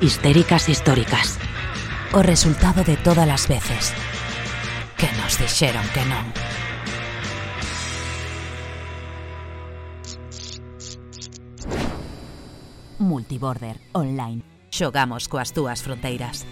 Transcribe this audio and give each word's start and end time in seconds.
histéricas 0.00 0.68
históricas. 0.68 1.38
O 2.12 2.22
resultado 2.22 2.84
de 2.84 2.96
todas 2.96 3.28
as 3.28 3.48
veces 3.48 3.92
que 4.96 5.08
nos 5.20 5.36
dixeron 5.38 5.84
que 5.92 6.04
non. 6.04 6.24
Multiborder 12.98 13.80
Online. 13.92 14.40
Xogamos 14.72 15.28
coas 15.28 15.52
túas 15.52 15.80
fronteiras. 15.84 16.44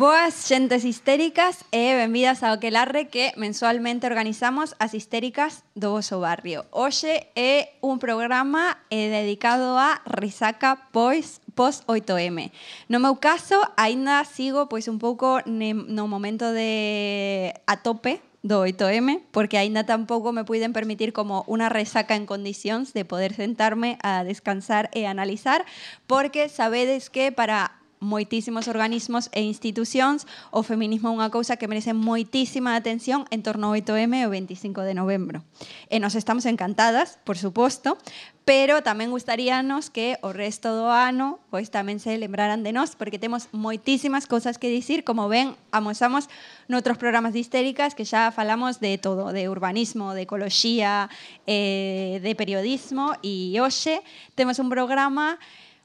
Boas 0.00 0.48
xentes 0.48 0.88
histéricas 0.88 1.60
e 1.76 1.92
benvidas 1.92 2.40
ao 2.40 2.56
Aquelarre 2.56 3.12
que 3.12 3.36
mensualmente 3.36 4.08
organizamos 4.08 4.72
as 4.80 4.96
histéricas 4.96 5.60
do 5.76 5.92
voso 5.92 6.24
barrio. 6.24 6.64
Hoxe 6.72 7.28
é 7.36 7.76
un 7.84 8.00
programa 8.00 8.80
eh, 8.88 9.12
dedicado 9.12 9.76
a 9.76 10.00
risaca 10.08 10.88
pois 10.88 11.44
pos 11.52 11.84
8M. 11.84 12.48
No 12.88 12.96
meu 12.96 13.20
caso, 13.20 13.60
aínda 13.76 14.24
sigo 14.24 14.72
pois 14.72 14.88
un 14.88 14.96
pouco 14.96 15.44
ne, 15.44 15.76
no 15.76 16.08
momento 16.08 16.48
de 16.48 17.52
a 17.68 17.84
tope 17.84 18.24
do 18.40 18.64
8M, 18.64 19.20
porque 19.28 19.60
aínda 19.60 19.84
tampouco 19.84 20.32
me 20.32 20.48
puiden 20.48 20.72
permitir 20.72 21.12
como 21.12 21.44
unha 21.44 21.68
resaca 21.68 22.16
en 22.16 22.24
condicións 22.24 22.96
de 22.96 23.04
poder 23.04 23.36
sentarme 23.36 24.00
a 24.00 24.24
descansar 24.24 24.88
e 24.96 25.04
analizar, 25.04 25.68
porque 26.08 26.48
sabedes 26.48 27.12
que 27.12 27.36
para 27.36 27.79
moitísimos 28.00 28.66
organismos 28.66 29.28
e 29.36 29.44
institucións, 29.44 30.24
o 30.50 30.64
feminismo 30.64 31.12
é 31.12 31.16
unha 31.20 31.28
cousa 31.28 31.60
que 31.60 31.68
merece 31.68 31.92
moitísima 31.92 32.72
atención 32.72 33.28
en 33.28 33.44
torno 33.44 33.68
ao 33.68 33.76
8M 33.76 34.24
o 34.24 34.32
25 34.32 34.82
de 34.88 34.96
novembro. 34.96 35.44
E 35.92 36.00
nos 36.00 36.16
estamos 36.16 36.48
encantadas, 36.48 37.20
por 37.28 37.36
suposto, 37.36 38.00
pero 38.48 38.80
tamén 38.80 39.12
gustaríanos 39.12 39.92
que 39.92 40.16
o 40.24 40.32
resto 40.32 40.72
do 40.72 40.88
ano 40.88 41.38
pois 41.52 41.68
tamén 41.68 42.00
se 42.00 42.16
lembraran 42.16 42.64
de 42.64 42.72
nós 42.72 42.96
porque 42.96 43.20
temos 43.20 43.52
moitísimas 43.52 44.24
cousas 44.24 44.56
que 44.56 44.72
dicir, 44.72 45.04
como 45.04 45.28
ven, 45.28 45.54
amosamos 45.70 46.26
noutros 46.72 46.96
programas 46.96 47.36
de 47.36 47.44
histéricas 47.44 47.92
que 47.92 48.08
xa 48.08 48.32
falamos 48.32 48.80
de 48.80 48.96
todo, 48.96 49.30
de 49.30 49.46
urbanismo, 49.46 50.16
de 50.16 50.24
ecoloxía, 50.24 51.12
eh, 51.44 52.18
de 52.24 52.32
periodismo 52.32 53.12
e 53.20 53.52
hoxe 53.60 54.00
temos 54.34 54.56
un 54.56 54.72
programa 54.72 55.36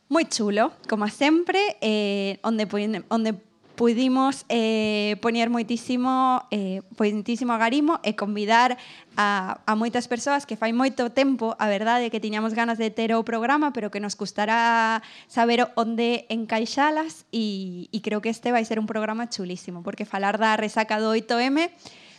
moi 0.08 0.26
chulo, 0.30 0.72
como 0.88 1.10
sempre, 1.10 1.78
eh, 1.82 2.38
onde, 2.46 2.70
onde 3.10 3.34
pudimos 3.76 4.46
eh, 4.50 5.18
poñer 5.22 5.50
moitísimo, 5.50 6.48
eh, 6.50 6.82
moitísimo 6.98 7.52
agarimo 7.54 8.00
e 8.02 8.16
convidar 8.16 8.80
a, 9.20 9.60
a 9.68 9.74
moitas 9.76 10.08
persoas 10.08 10.48
que 10.48 10.56
fai 10.56 10.72
moito 10.72 11.12
tempo, 11.12 11.54
a 11.60 11.68
verdade, 11.68 12.10
que 12.10 12.24
tiñamos 12.24 12.56
ganas 12.56 12.80
de 12.80 12.90
ter 12.90 13.14
o 13.14 13.22
programa, 13.28 13.76
pero 13.76 13.92
que 13.92 14.00
nos 14.00 14.16
custará 14.16 15.04
saber 15.28 15.68
onde 15.76 16.26
encaixalas 16.32 17.28
e, 17.36 17.92
e 17.92 18.00
creo 18.00 18.24
que 18.24 18.32
este 18.32 18.56
vai 18.56 18.64
ser 18.64 18.80
un 18.80 18.88
programa 18.88 19.28
chulísimo, 19.28 19.84
porque 19.84 20.08
falar 20.08 20.40
da 20.40 20.56
resaca 20.56 20.98
do 20.98 21.12
8M 21.12 21.70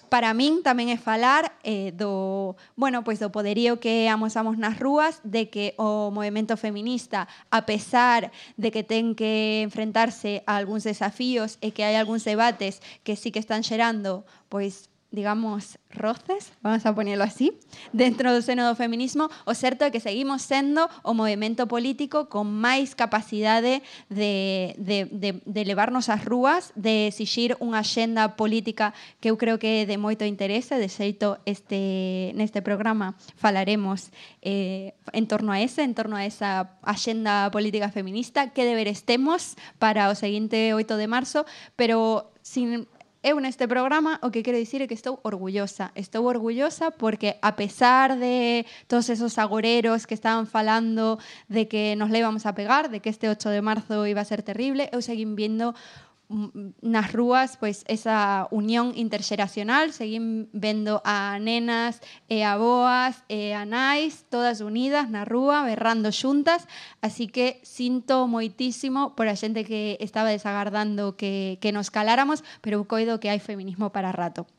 para 0.08 0.32
min 0.34 0.62
tamén 0.62 0.88
é 0.90 0.98
falar 0.98 1.58
eh, 1.66 1.92
do, 1.92 2.54
bueno, 2.74 3.02
pois 3.02 3.18
do 3.18 3.34
poderío 3.34 3.78
que 3.78 4.06
amosamos 4.06 4.56
nas 4.56 4.78
rúas 4.78 5.20
de 5.26 5.50
que 5.50 5.75
o 5.76 6.10
movimento 6.14 6.56
feminista, 6.56 7.28
a 7.50 7.66
pesar 7.66 8.31
de 8.56 8.69
que 8.70 8.82
ten 8.82 9.19
que 9.19 9.62
enfrentarse 9.62 10.47
a 10.47 10.58
algúns 10.58 10.86
desafíos 10.86 11.58
e 11.60 11.75
que 11.75 11.84
hai 11.84 11.98
algúns 11.98 12.22
debates 12.22 12.78
que 13.03 13.19
sí 13.19 13.34
que 13.34 13.42
están 13.42 13.66
xerando 13.66 14.22
pois 14.48 14.88
digamos, 15.11 15.78
roces, 15.91 16.53
vamos 16.62 16.84
a 16.84 16.94
ponerlo 16.94 17.25
así, 17.25 17.56
dentro 17.93 18.33
do 18.34 18.43
seno 18.43 18.67
do 18.69 18.75
feminismo, 18.75 19.31
o 19.47 19.55
certo 19.55 19.87
é 19.87 19.91
que 19.91 20.03
seguimos 20.03 20.43
sendo 20.43 20.91
o 21.06 21.15
movimento 21.15 21.65
político 21.71 22.28
con 22.28 22.50
máis 22.50 22.93
capacidade 22.93 23.81
de, 24.11 24.75
de, 24.77 25.09
de, 25.09 25.41
de 25.41 25.62
levarnos 25.65 26.11
ás 26.11 26.27
rúas, 26.27 26.75
de 26.77 27.09
exixir 27.09 27.56
unha 27.62 27.81
xenda 27.87 28.37
política 28.37 28.93
que 29.22 29.31
eu 29.31 29.39
creo 29.41 29.56
que 29.56 29.83
é 29.83 29.89
de 29.89 29.97
moito 29.97 30.27
interese, 30.27 30.77
de 30.77 30.91
xeito 30.91 31.38
este, 31.49 32.34
neste 32.37 32.61
programa 32.61 33.15
falaremos 33.38 34.11
eh, 34.43 34.93
en 35.15 35.25
torno 35.31 35.55
a 35.55 35.62
ese, 35.62 35.87
en 35.87 35.94
torno 35.94 36.19
a 36.19 36.27
esa 36.27 36.77
axenda 36.83 37.49
política 37.55 37.88
feminista, 37.88 38.50
que 38.53 38.67
deberes 38.67 39.06
temos 39.06 39.56
para 39.78 40.11
o 40.11 40.15
seguinte 40.19 40.75
8 40.75 40.99
de 40.99 41.09
marzo, 41.09 41.47
pero 41.78 42.33
sin 42.43 42.87
Eu 43.26 43.41
neste 43.41 43.66
programa 43.66 44.20
o 44.22 44.31
que 44.31 44.47
quero 44.47 44.56
dicir 44.56 44.82
é 44.82 44.87
que 44.87 44.94
estou 44.94 45.19
orgullosa. 45.26 45.91
Estou 45.97 46.31
orgullosa 46.31 46.92
porque 46.92 47.42
a 47.42 47.59
pesar 47.59 48.14
de 48.14 48.64
todos 48.87 49.10
esos 49.10 49.37
agoreros 49.37 50.06
que 50.06 50.14
estaban 50.14 50.47
falando 50.47 51.19
de 51.48 51.66
que 51.66 51.97
nos 51.98 52.10
le 52.10 52.22
íbamos 52.22 52.47
a 52.47 52.54
pegar, 52.54 52.87
de 52.88 53.00
que 53.03 53.10
este 53.10 53.26
8 53.26 53.50
de 53.50 53.62
marzo 53.62 54.06
iba 54.06 54.20
a 54.20 54.25
ser 54.25 54.47
terrible, 54.47 54.88
eu 54.94 55.03
seguín 55.03 55.34
viendo 55.34 55.75
mm, 55.75 56.06
nas 56.28 57.12
rúas 57.14 57.54
pois 57.56 57.87
esa 57.87 58.50
unión 58.50 58.92
interxeracional, 58.98 59.92
seguín 59.92 60.50
vendo 60.53 61.00
a 61.06 61.38
nenas 61.38 62.03
e 62.26 62.42
a 62.42 62.59
boas 62.59 63.22
e 63.31 63.54
a 63.54 63.62
nais 63.62 64.26
todas 64.26 64.59
unidas 64.59 65.06
na 65.06 65.22
rúa, 65.22 65.62
berrando 65.62 66.10
xuntas, 66.10 66.66
así 66.98 67.31
que 67.31 67.62
sinto 67.62 68.26
moitísimo 68.26 69.14
por 69.14 69.31
a 69.31 69.38
xente 69.38 69.62
que 69.62 69.94
estaba 70.03 70.34
desagardando 70.34 71.14
que, 71.14 71.62
que 71.62 71.70
nos 71.70 71.94
caláramos, 71.94 72.43
pero 72.58 72.82
coido 72.91 73.22
que 73.22 73.31
hai 73.31 73.38
feminismo 73.38 73.94
para 73.94 74.10
rato. 74.10 74.50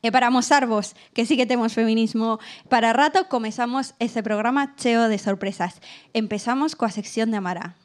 E 0.00 0.08
para 0.08 0.32
amosarvos 0.32 0.96
que 1.12 1.26
sí 1.26 1.36
que 1.36 1.44
temos 1.44 1.74
feminismo 1.74 2.40
para 2.72 2.94
rato, 2.94 3.28
comezamos 3.28 3.92
ese 3.98 4.22
programa 4.22 4.72
cheo 4.78 5.10
de 5.10 5.18
sorpresas. 5.18 5.82
Empezamos 6.14 6.72
coa 6.72 6.88
sección 6.88 7.34
de 7.34 7.36
Amara. 7.42 7.76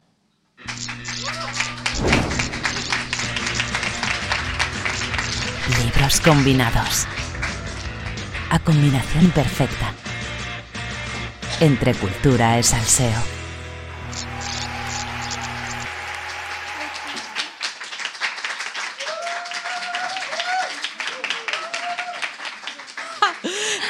Libros 5.68 6.22
combinados. 6.22 7.08
A 8.52 8.59
combinación 8.59 9.31
perfecta. 9.31 9.96
Entre 11.59 11.96
cultura 11.96 12.59
e 12.59 12.64
salseo. 12.64 13.34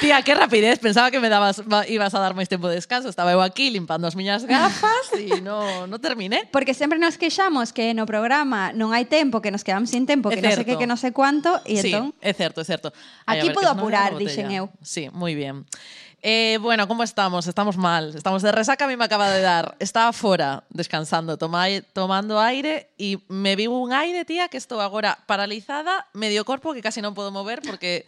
Tía, 0.06 0.22
qué 0.22 0.36
rapidez, 0.36 0.78
pensaba 0.78 1.10
que 1.10 1.20
me 1.20 1.30
dabas 1.30 1.64
ibas 1.90 2.14
a 2.14 2.20
dar 2.22 2.38
máis 2.38 2.46
tempo 2.46 2.70
de 2.70 2.78
descanso, 2.78 3.10
estaba 3.10 3.34
eu 3.34 3.42
aquí 3.42 3.74
limpando 3.74 4.06
as 4.06 4.14
miñas 4.14 4.46
gafas 4.46 5.10
e 5.18 5.42
no, 5.42 5.90
no 5.90 5.98
terminé. 5.98 6.46
Porque 6.54 6.78
sempre 6.78 7.02
nos 7.02 7.18
queixamos 7.18 7.74
que 7.74 7.90
no 7.98 8.06
programa 8.06 8.70
non 8.70 8.94
hai 8.94 9.10
tempo, 9.10 9.42
que 9.42 9.50
nos 9.50 9.66
quedamos 9.66 9.90
sin 9.90 10.06
tempo, 10.06 10.30
é 10.30 10.38
que 10.38 10.46
non 10.46 10.54
sei 10.54 10.62
que, 10.62 10.78
que 10.78 10.86
non 10.86 11.02
sei 11.02 11.10
cuánto, 11.10 11.58
e 11.66 11.82
sí, 11.82 11.90
entón... 11.90 12.14
é 12.22 12.38
certo, 12.38 12.62
é 12.62 12.66
certo. 12.70 12.94
Aquí 13.26 13.50
podo 13.50 13.66
apurar, 13.66 14.14
dixen 14.14 14.54
eu. 14.54 14.70
Sí, 14.86 15.10
moi 15.10 15.34
bien. 15.34 15.66
Eh, 16.22 16.62
bueno, 16.62 16.86
como 16.86 17.02
estamos? 17.02 17.50
Estamos 17.50 17.74
mal. 17.74 18.14
Estamos 18.14 18.46
de 18.46 18.54
resaca, 18.54 18.86
a 18.86 18.88
mí 18.88 18.94
me 18.94 19.10
acaba 19.10 19.34
de 19.34 19.42
dar. 19.42 19.74
Estaba 19.82 20.14
fora, 20.14 20.70
descansando, 20.70 21.42
toma, 21.42 21.66
tomando 21.98 22.38
aire 22.38 22.94
e 23.02 23.18
me 23.26 23.58
vivo 23.58 23.82
un 23.82 23.90
aire, 23.90 24.22
tía, 24.22 24.54
que 24.54 24.62
estou 24.62 24.86
agora 24.86 25.18
paralizada, 25.26 26.06
medio 26.14 26.46
corpo, 26.46 26.78
que 26.78 26.86
casi 26.86 27.02
non 27.02 27.18
podo 27.18 27.34
mover 27.34 27.66
porque... 27.66 28.06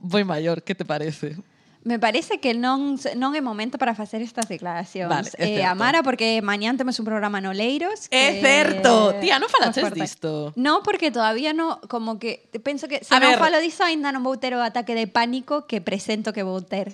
voy 0.00 0.24
maior. 0.24 0.62
Que 0.64 0.74
te 0.74 0.84
parece? 0.84 1.36
Me 1.82 1.96
parece 1.98 2.40
que 2.44 2.52
non, 2.52 3.00
non 3.16 3.32
é 3.32 3.40
momento 3.40 3.80
para 3.80 3.96
facer 3.96 4.20
estas 4.20 4.52
declaracións. 4.52 5.08
Vale, 5.08 5.32
eh, 5.40 5.64
certo. 5.64 5.72
Amara, 5.72 6.04
porque 6.04 6.44
mañán 6.44 6.76
temos 6.76 7.00
un 7.00 7.08
programa 7.08 7.40
no 7.40 7.56
Leiros. 7.56 8.04
É 8.12 8.36
que- 8.36 8.44
certo. 8.44 9.16
Tía, 9.16 9.40
non 9.40 9.48
falaches 9.48 9.88
disto. 9.96 10.52
No, 10.60 10.84
porque 10.84 11.08
todavía 11.08 11.56
no, 11.56 11.80
como 11.88 12.20
que 12.20 12.44
penso 12.60 12.84
que 12.84 13.00
se 13.00 13.08
A 13.16 13.16
non 13.16 13.32
ver. 13.32 13.40
falo 13.40 13.56
diso 13.64 13.80
ainda 13.80 14.12
non 14.12 14.20
vou 14.20 14.36
ter 14.36 14.52
o 14.52 14.60
ataque 14.60 14.92
de 14.92 15.08
pánico 15.08 15.64
que 15.64 15.80
presento 15.80 16.36
que 16.36 16.44
vou 16.44 16.60
ter. 16.60 16.92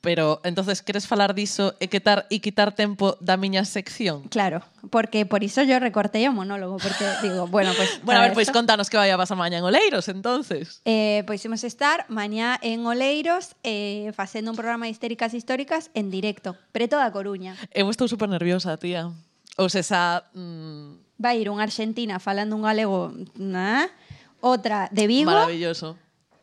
Pero 0.00 0.40
entonces 0.44 0.82
queres 0.82 1.06
falar 1.06 1.34
diso 1.34 1.74
e 1.80 1.88
quitar 1.88 2.26
e 2.30 2.38
quitar 2.38 2.72
tempo 2.74 3.18
da 3.18 3.34
miña 3.34 3.66
sección? 3.66 4.28
Claro, 4.30 4.62
porque 4.90 5.26
por 5.26 5.42
iso 5.42 5.62
yo 5.66 5.82
recortei 5.82 6.26
o 6.28 6.32
monólogo, 6.32 6.78
porque 6.78 7.04
digo, 7.22 7.46
bueno, 7.50 7.72
pues 7.74 7.98
Bueno, 8.06 8.20
a 8.20 8.30
ver, 8.30 8.34
pois 8.34 8.48
pues, 8.48 8.54
contanos 8.54 8.86
que 8.86 8.96
vai 8.96 9.10
a 9.10 9.18
pasar 9.18 9.34
mañá 9.36 9.58
en 9.58 9.64
Oleiros, 9.66 10.06
entonces. 10.08 10.80
Eh, 10.86 11.26
pois 11.26 11.42
imos 11.42 11.64
estar 11.64 12.06
mañá 12.06 12.54
en 12.62 12.86
Oleiros 12.86 13.58
eh, 13.66 14.12
facendo 14.14 14.52
un 14.52 14.56
programa 14.56 14.86
de 14.86 14.94
histéricas 14.94 15.34
históricas 15.34 15.90
en 15.94 16.10
directo, 16.10 16.54
preto 16.70 16.96
da 16.96 17.10
Coruña. 17.10 17.58
Eu 17.74 17.90
estou 17.90 18.06
super 18.06 18.30
nerviosa, 18.30 18.78
tía. 18.78 19.10
Ou 19.58 19.66
se 19.66 19.82
xa... 19.82 20.22
Mm... 20.36 21.02
Vai 21.16 21.40
ir 21.40 21.48
unha 21.48 21.64
argentina 21.64 22.20
falando 22.20 22.54
un 22.54 22.62
galego, 22.68 23.10
na? 23.34 23.88
Outra 24.44 24.92
de 24.92 25.08
Vigo. 25.08 25.32
Maravilloso 25.32 25.96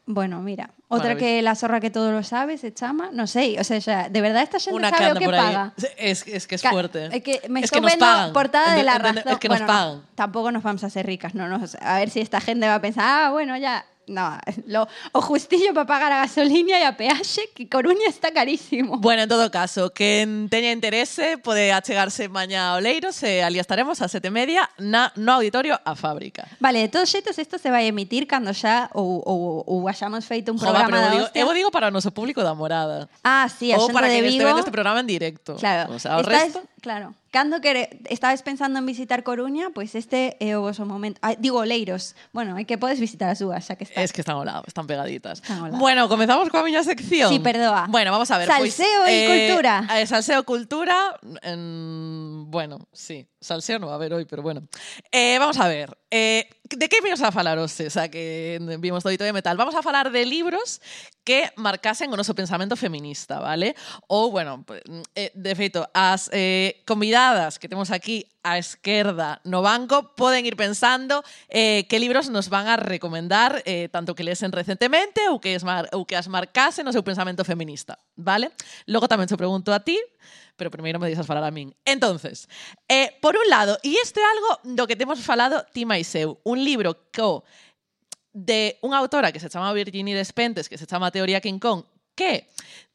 bueno, 0.05 0.41
mira, 0.41 0.71
Maravilloso. 0.89 1.17
que 1.19 1.41
la 1.41 1.55
zorra 1.55 1.79
que 1.79 1.89
todo 1.89 2.11
lo 2.11 2.23
sabe 2.23 2.57
se 2.57 2.73
chama, 2.73 3.09
no 3.13 3.25
sei, 3.25 3.57
o 3.57 3.63
sea, 3.63 4.09
de 4.09 4.21
verdad 4.21 4.43
esta 4.43 4.57
Una 4.71 4.91
que 4.91 4.97
sabe 4.97 5.11
o 5.13 5.15
que 5.15 5.25
por 5.25 5.33
ahí. 5.35 5.41
paga. 5.45 5.73
Es, 5.97 6.27
es 6.27 6.45
que 6.47 6.55
es 6.55 6.61
Ca- 6.61 6.71
fuerte. 6.71 7.05
Es 7.15 7.23
que 7.23 7.41
me 7.49 7.61
es 7.61 7.65
estoy 7.65 7.77
que 7.77 7.81
nos 7.81 7.91
viendo 7.91 8.05
pagan. 8.05 8.33
portada 8.33 8.75
de 8.75 8.83
la 8.83 8.95
Entiende- 8.97 9.21
razón. 9.21 9.33
Es 9.33 9.39
que 9.39 9.47
Bueno, 9.47 9.65
nos 9.65 9.73
no, 9.75 9.79
pagan. 9.81 10.01
tampoco 10.15 10.51
nos 10.51 10.61
vamos 10.63 10.83
a 10.83 10.87
hacer 10.87 11.05
ricas, 11.05 11.33
no, 11.35 11.47
no. 11.47 11.59
A 11.81 11.97
ver 11.99 12.09
si 12.09 12.19
esta 12.19 12.41
gente 12.41 12.67
va 12.67 12.75
a 12.75 12.81
pensar, 12.81 13.03
ah, 13.07 13.29
bueno, 13.31 13.55
ya. 13.57 13.85
no, 14.07 14.37
lo, 14.67 14.87
o 15.11 15.21
justillo 15.21 15.73
para 15.73 15.85
pagar 15.85 16.11
a 16.11 16.17
gasolina 16.25 16.79
e 16.79 16.85
a 16.85 16.95
peaxe 16.97 17.49
que 17.55 17.67
Coruña 17.69 18.07
está 18.07 18.31
carísimo. 18.31 18.97
Bueno, 18.99 19.23
en 19.23 19.29
todo 19.29 19.49
caso, 19.51 19.91
quen 19.91 20.49
teña 20.49 20.71
interese 20.71 21.37
pode 21.37 21.71
achegarse 21.71 22.27
mañá 22.29 22.75
ao 22.75 22.79
Leiros 22.79 23.23
e 23.23 23.39
eh, 23.39 23.43
ali 23.43 23.59
estaremos 23.59 24.01
a 24.01 24.07
sete 24.07 24.29
media 24.29 24.69
na, 24.77 25.11
no 25.15 25.39
auditorio 25.39 25.79
a 25.83 25.95
fábrica. 25.95 26.47
Vale, 26.59 26.79
de 26.83 26.89
todos 26.89 27.09
xeitos 27.09 27.37
isto 27.39 27.57
se 27.57 27.69
vai 27.71 27.87
emitir 27.87 28.27
cando 28.27 28.53
xa 28.53 28.89
ou, 28.93 29.23
ou, 29.23 29.63
ou 29.65 29.87
hayamos 29.87 30.25
feito 30.25 30.51
un 30.51 30.59
Jova, 30.59 30.85
programa 30.85 31.09
da 31.09 31.23
hostia. 31.23 31.41
Eu 31.41 31.53
digo 31.53 31.71
para 31.71 31.87
o 31.87 31.91
noso 31.91 32.11
público 32.11 32.43
da 32.43 32.53
morada. 32.53 33.09
Ah, 33.23 33.47
sí, 33.47 33.71
a 33.71 33.79
xente 33.79 33.93
de 33.93 34.21
Vigo. 34.21 34.43
Ou 34.43 34.51
para 34.51 34.53
que 34.53 34.59
este 34.67 34.71
programa 34.71 34.99
en 34.99 35.07
directo. 35.07 35.55
Claro. 35.55 35.93
O 35.93 35.99
sea, 35.99 36.17
o 36.17 36.23
resto... 36.23 36.59
Es, 36.59 36.81
claro. 36.81 37.15
Cando 37.33 37.65
quere, 37.65 37.89
estabas 38.13 38.45
pensando 38.45 38.77
en 38.77 38.85
visitar 38.85 39.23
Coruña, 39.25 39.73
pois 39.73 39.89
pues 39.89 40.05
este 40.05 40.37
é 40.37 40.53
o 40.53 40.61
voso 40.61 40.85
momento. 40.85 41.17
Digo, 41.41 41.65
Leiros. 41.65 42.13
Bueno, 42.29 42.53
é 42.61 42.63
que 42.69 42.77
podes 42.77 43.01
visitar 43.01 43.25
as 43.33 43.41
súas, 43.41 43.65
xa 43.65 43.73
que 43.73 43.89
está. 43.89 44.05
Es 44.05 44.13
que 44.13 44.21
están 44.21 44.37
ao 44.37 44.45
lado, 44.45 44.61
están 44.69 44.85
pegaditas. 44.85 45.41
Están 45.41 45.65
ao 45.65 45.73
lado. 45.73 45.81
Bueno, 45.81 46.05
comezamos 46.05 46.53
coa 46.53 46.61
miña 46.61 46.85
sección. 46.85 47.33
Sí, 47.33 47.41
perdoa. 47.41 47.89
Bueno, 47.89 48.13
vamos 48.13 48.29
a 48.29 48.37
ver. 48.37 48.45
Salseo 48.45 49.01
pois, 49.01 49.17
y 49.17 49.25
cultura. 49.25 49.81
eh, 49.97 50.05
salseo 50.05 50.45
cultura. 50.45 51.17
en- 51.41 52.45
bueno, 52.53 52.85
sí. 52.93 53.25
Salseo 53.43 53.79
no 53.79 53.87
va 53.87 53.93
a 53.93 53.95
haber 53.95 54.13
hoy, 54.13 54.25
pero 54.25 54.41
bueno. 54.41 54.63
Eh, 55.11 55.37
vamos 55.39 55.59
a 55.59 55.67
ver, 55.67 55.97
eh, 56.09 56.49
de 56.63 56.89
que 56.89 57.01
vimos 57.01 57.21
a 57.21 57.31
falar 57.31 57.59
hoxe, 57.59 57.89
xa 57.89 58.07
que 58.07 58.57
vimos 58.79 59.03
todo 59.03 59.13
de 59.13 59.33
metal? 59.33 59.57
Vamos 59.57 59.75
a 59.75 59.83
falar 59.83 60.11
de 60.11 60.25
libros 60.25 60.81
que 61.23 61.51
marcasen 61.55 62.11
o 62.11 62.17
noso 62.17 62.35
pensamento 62.35 62.75
feminista, 62.75 63.39
vale? 63.39 63.75
Ou, 64.07 64.31
bueno, 64.31 64.65
eh, 65.15 65.31
de 65.35 65.53
feito, 65.55 65.85
as 65.93 66.31
eh, 66.33 66.81
convidadas 66.87 67.59
que 67.59 67.69
temos 67.69 67.91
aquí 67.91 68.27
á 68.43 68.59
esquerda 68.59 69.39
no 69.47 69.63
banco 69.63 70.15
poden 70.19 70.43
ir 70.43 70.59
pensando 70.59 71.23
eh, 71.47 71.87
que 71.87 71.99
libros 71.99 72.27
nos 72.27 72.51
van 72.51 72.67
a 72.67 72.75
recomendar 72.75 73.63
eh, 73.63 73.87
tanto 73.87 74.15
que 74.15 74.27
lesen 74.27 74.51
recentemente 74.51 75.31
ou 75.31 75.39
que, 75.39 75.55
esmar, 75.55 75.87
ou 75.95 76.03
que 76.03 76.19
as 76.19 76.27
marcasen 76.27 76.83
o 76.87 76.95
seu 76.95 77.07
pensamento 77.07 77.47
feminista, 77.47 77.99
vale? 78.19 78.51
Logo 78.87 79.07
tamén 79.07 79.31
te 79.31 79.39
pregunto 79.39 79.71
a 79.71 79.79
ti, 79.79 79.95
pero 80.63 80.71
primeiro 80.71 80.99
me 80.99 81.07
deixas 81.11 81.27
falar 81.27 81.43
a 81.43 81.51
min. 81.51 81.75
Entonces, 81.83 82.47
eh, 82.87 83.11
por 83.19 83.35
un 83.35 83.43
lado, 83.51 83.77
e 83.83 83.99
isto 83.99 84.19
é 84.19 84.23
algo 84.23 84.49
do 84.63 84.87
que 84.87 84.95
temos 84.95 85.19
falado 85.19 85.59
ti 85.75 85.83
máis 85.83 86.07
eu, 86.15 86.39
un 86.47 86.63
libro 86.63 86.95
co 87.11 87.43
de 88.31 88.79
unha 88.79 88.95
autora 88.95 89.35
que 89.35 89.43
se 89.43 89.51
chama 89.51 89.75
Virginie 89.75 90.15
Despentes, 90.15 90.71
que 90.71 90.79
se 90.79 90.87
chama 90.87 91.11
Teoría 91.11 91.43
King 91.43 91.59
Kong, 91.59 91.83
que 92.15 92.47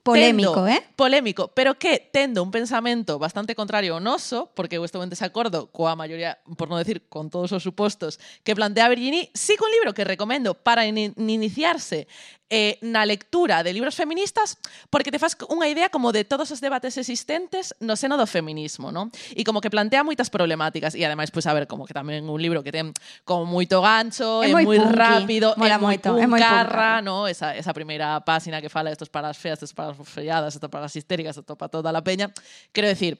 Polémico, 0.03 0.55
tendo, 0.55 0.69
eh? 0.69 0.85
Polémico, 0.97 1.49
pero 1.49 1.79
que 1.79 2.09
tendo 2.13 2.43
un 2.43 2.51
pensamento 2.51 3.19
bastante 3.19 3.55
contrario 3.55 3.95
ao 3.95 4.01
noso, 4.01 4.49
porque 4.55 4.81
eu 4.81 4.85
estou 4.87 5.05
en 5.05 5.13
desacordo 5.13 5.69
coa 5.69 5.99
maioría, 5.99 6.41
por 6.57 6.73
non 6.73 6.81
decir, 6.81 7.05
con 7.13 7.29
todos 7.29 7.53
os 7.53 7.61
supostos 7.61 8.17
que 8.47 8.57
plantea 8.57 8.89
Virginie, 8.89 9.29
sí 9.37 9.59
que 9.59 9.65
un 9.67 9.73
libro 9.75 9.93
que 9.93 10.09
recomendo 10.09 10.57
para 10.57 10.89
in 10.89 11.13
iniciarse 11.19 12.09
eh, 12.51 12.81
na 12.81 13.05
lectura 13.05 13.63
de 13.63 13.73
libros 13.73 13.95
feministas 13.95 14.57
porque 14.89 15.13
te 15.13 15.21
faz 15.21 15.37
unha 15.53 15.69
idea 15.69 15.93
como 15.93 16.17
de 16.17 16.25
todos 16.25 16.49
os 16.49 16.65
debates 16.65 16.97
existentes 16.97 17.77
no 17.85 17.93
seno 17.93 18.17
do 18.17 18.25
feminismo, 18.25 18.89
non? 18.89 19.13
E 19.37 19.45
como 19.45 19.61
que 19.61 19.69
plantea 19.69 20.01
moitas 20.01 20.33
problemáticas 20.33 20.97
e 20.97 21.05
ademais, 21.05 21.29
pois, 21.29 21.45
pues, 21.45 21.53
a 21.53 21.53
ver, 21.53 21.69
como 21.69 21.85
que 21.85 21.93
tamén 21.93 22.25
un 22.25 22.41
libro 22.41 22.65
que 22.65 22.73
ten 22.73 22.97
como 23.29 23.45
moito 23.45 23.85
gancho, 23.85 24.41
é, 24.41 24.49
é 24.49 24.57
moi 24.57 24.65
punky, 24.65 24.97
rápido, 24.97 25.53
é 25.53 25.77
moi, 25.77 26.01
puncarra, 26.01 26.25
é 26.25 26.27
moi 26.27 26.41
puncarra, 26.41 26.93
no? 27.05 27.29
Esa, 27.29 27.53
esa 27.53 27.77
primeira 27.77 28.17
página 28.25 28.65
que 28.65 28.73
fala 28.73 28.89
destos 28.89 29.13
paras 29.13 29.37
feas, 29.37 29.61
estos 29.61 29.77
para 29.95 30.03
as 30.03 30.09
friadas, 30.09 30.57
ata 30.57 30.69
para 30.69 30.87
as 30.87 30.97
histéricas, 30.97 31.39
ata 31.39 31.57
para 31.57 31.69
toda 31.69 31.89
a 31.91 32.03
peña. 32.03 32.33
Quero 32.73 32.89
decir, 32.89 33.19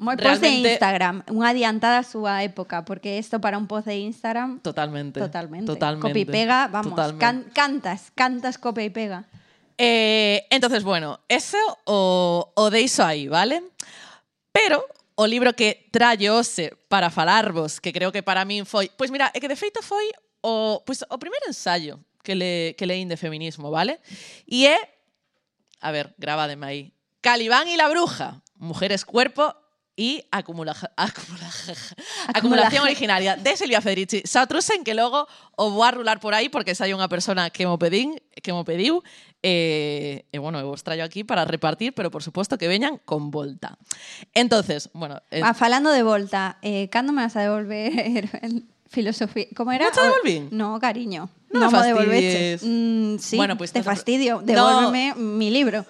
Moi 0.00 0.16
post 0.16 0.40
de 0.40 0.64
Instagram, 0.64 1.20
unha 1.28 1.52
adiantada 1.52 2.00
a 2.00 2.06
súa 2.08 2.40
época, 2.40 2.88
porque 2.88 3.20
isto 3.20 3.36
para 3.36 3.60
un 3.60 3.68
post 3.68 3.84
de 3.84 4.00
Instagram... 4.00 4.56
Totalmente. 4.64 5.20
Totalmente. 5.20 5.68
totalmente 5.68 6.08
copia 6.08 6.24
e 6.24 6.28
pega, 6.28 6.58
vamos, 6.72 6.96
totalmente. 6.96 7.20
can, 7.20 7.36
cantas, 7.52 8.08
cantas 8.16 8.56
copia 8.56 8.88
e 8.88 8.88
pega. 8.88 9.28
Eh, 9.76 10.48
entonces, 10.48 10.88
bueno, 10.88 11.20
eso 11.28 11.60
o, 11.84 12.48
o 12.48 12.64
deixo 12.72 13.04
aí, 13.04 13.28
vale? 13.28 13.60
Pero 14.48 14.80
o 15.20 15.28
libro 15.28 15.52
que 15.52 15.84
traio 15.92 16.40
hoxe 16.40 16.72
para 16.88 17.12
falarvos, 17.12 17.76
que 17.76 17.92
creo 17.92 18.08
que 18.08 18.24
para 18.24 18.48
min 18.48 18.64
foi... 18.64 18.88
Pois 18.96 19.12
mira, 19.12 19.28
é 19.32 19.38
que 19.40 19.52
de 19.52 19.56
feito 19.60 19.84
foi 19.84 20.08
o, 20.40 20.80
pois, 20.80 21.04
o 21.04 21.20
primeiro 21.20 21.44
ensayo 21.44 22.00
que, 22.24 22.32
le, 22.32 22.72
que 22.72 22.88
leín 22.88 23.12
de 23.12 23.20
feminismo, 23.20 23.68
vale? 23.68 24.00
E 24.48 24.64
é 24.64 24.80
A 25.80 25.90
ver, 25.90 26.14
grabádeme 26.18 26.66
aí. 26.66 26.94
Calibán 27.20 27.68
y 27.68 27.76
la 27.76 27.88
bruja. 27.88 28.42
Mujeres, 28.56 29.04
cuerpo 29.04 29.54
y 29.96 30.24
acumula, 30.30 30.74
acumula, 30.96 31.50
acumulación 32.32 32.84
originaria 32.88 33.36
de 33.36 33.56
Silvia 33.56 33.80
Federici. 33.82 34.22
Xa 34.24 34.46
trusen 34.46 34.84
que 34.84 34.94
logo 34.94 35.28
o 35.56 35.70
vou 35.70 35.84
a 35.84 35.90
rular 35.90 36.20
por 36.20 36.32
aí 36.32 36.48
porque 36.48 36.72
xa 36.72 36.88
hai 36.88 36.96
unha 36.96 37.08
persona 37.08 37.52
que 37.52 37.68
mo 37.68 37.76
pedín, 37.76 38.16
que 38.40 38.52
mo 38.56 38.64
pediu 38.64 39.04
e, 39.44 40.24
e 40.32 40.36
bueno, 40.40 40.60
vos 40.64 40.80
traio 40.84 41.04
aquí 41.04 41.24
para 41.24 41.44
repartir, 41.44 41.92
pero 41.92 42.08
por 42.08 42.24
suposto 42.24 42.56
que 42.56 42.68
veñan 42.68 42.96
con 43.04 43.28
volta. 43.28 43.76
Entonces, 44.32 44.88
bueno, 44.96 45.20
eh, 45.28 45.44
Ah, 45.44 45.52
falando 45.52 45.92
de 45.92 46.00
volta, 46.00 46.56
eh, 46.64 46.88
cando 46.88 47.12
me 47.12 47.20
vas 47.20 47.36
a 47.36 47.44
devolver 47.44 47.92
el 48.40 48.64
filosofía? 48.88 49.46
¿Cómo 49.56 49.72
era? 49.72 49.86
¿No 49.86 49.92
te 49.92 50.00
devolvín? 50.00 50.48
No, 50.52 50.78
cariño. 50.80 51.28
No 51.50 51.70
me 51.70 51.78
me 51.80 51.86
devolveches. 51.86 52.62
Mm, 52.62 53.18
sí, 53.18 53.36
Bueno, 53.36 53.56
pues 53.58 53.72
te 53.72 53.80
no 53.80 53.84
fastidio. 53.84 54.36
No. 54.36 54.46
Devuélveme 54.46 55.14
mi 55.16 55.50
libro. 55.50 55.84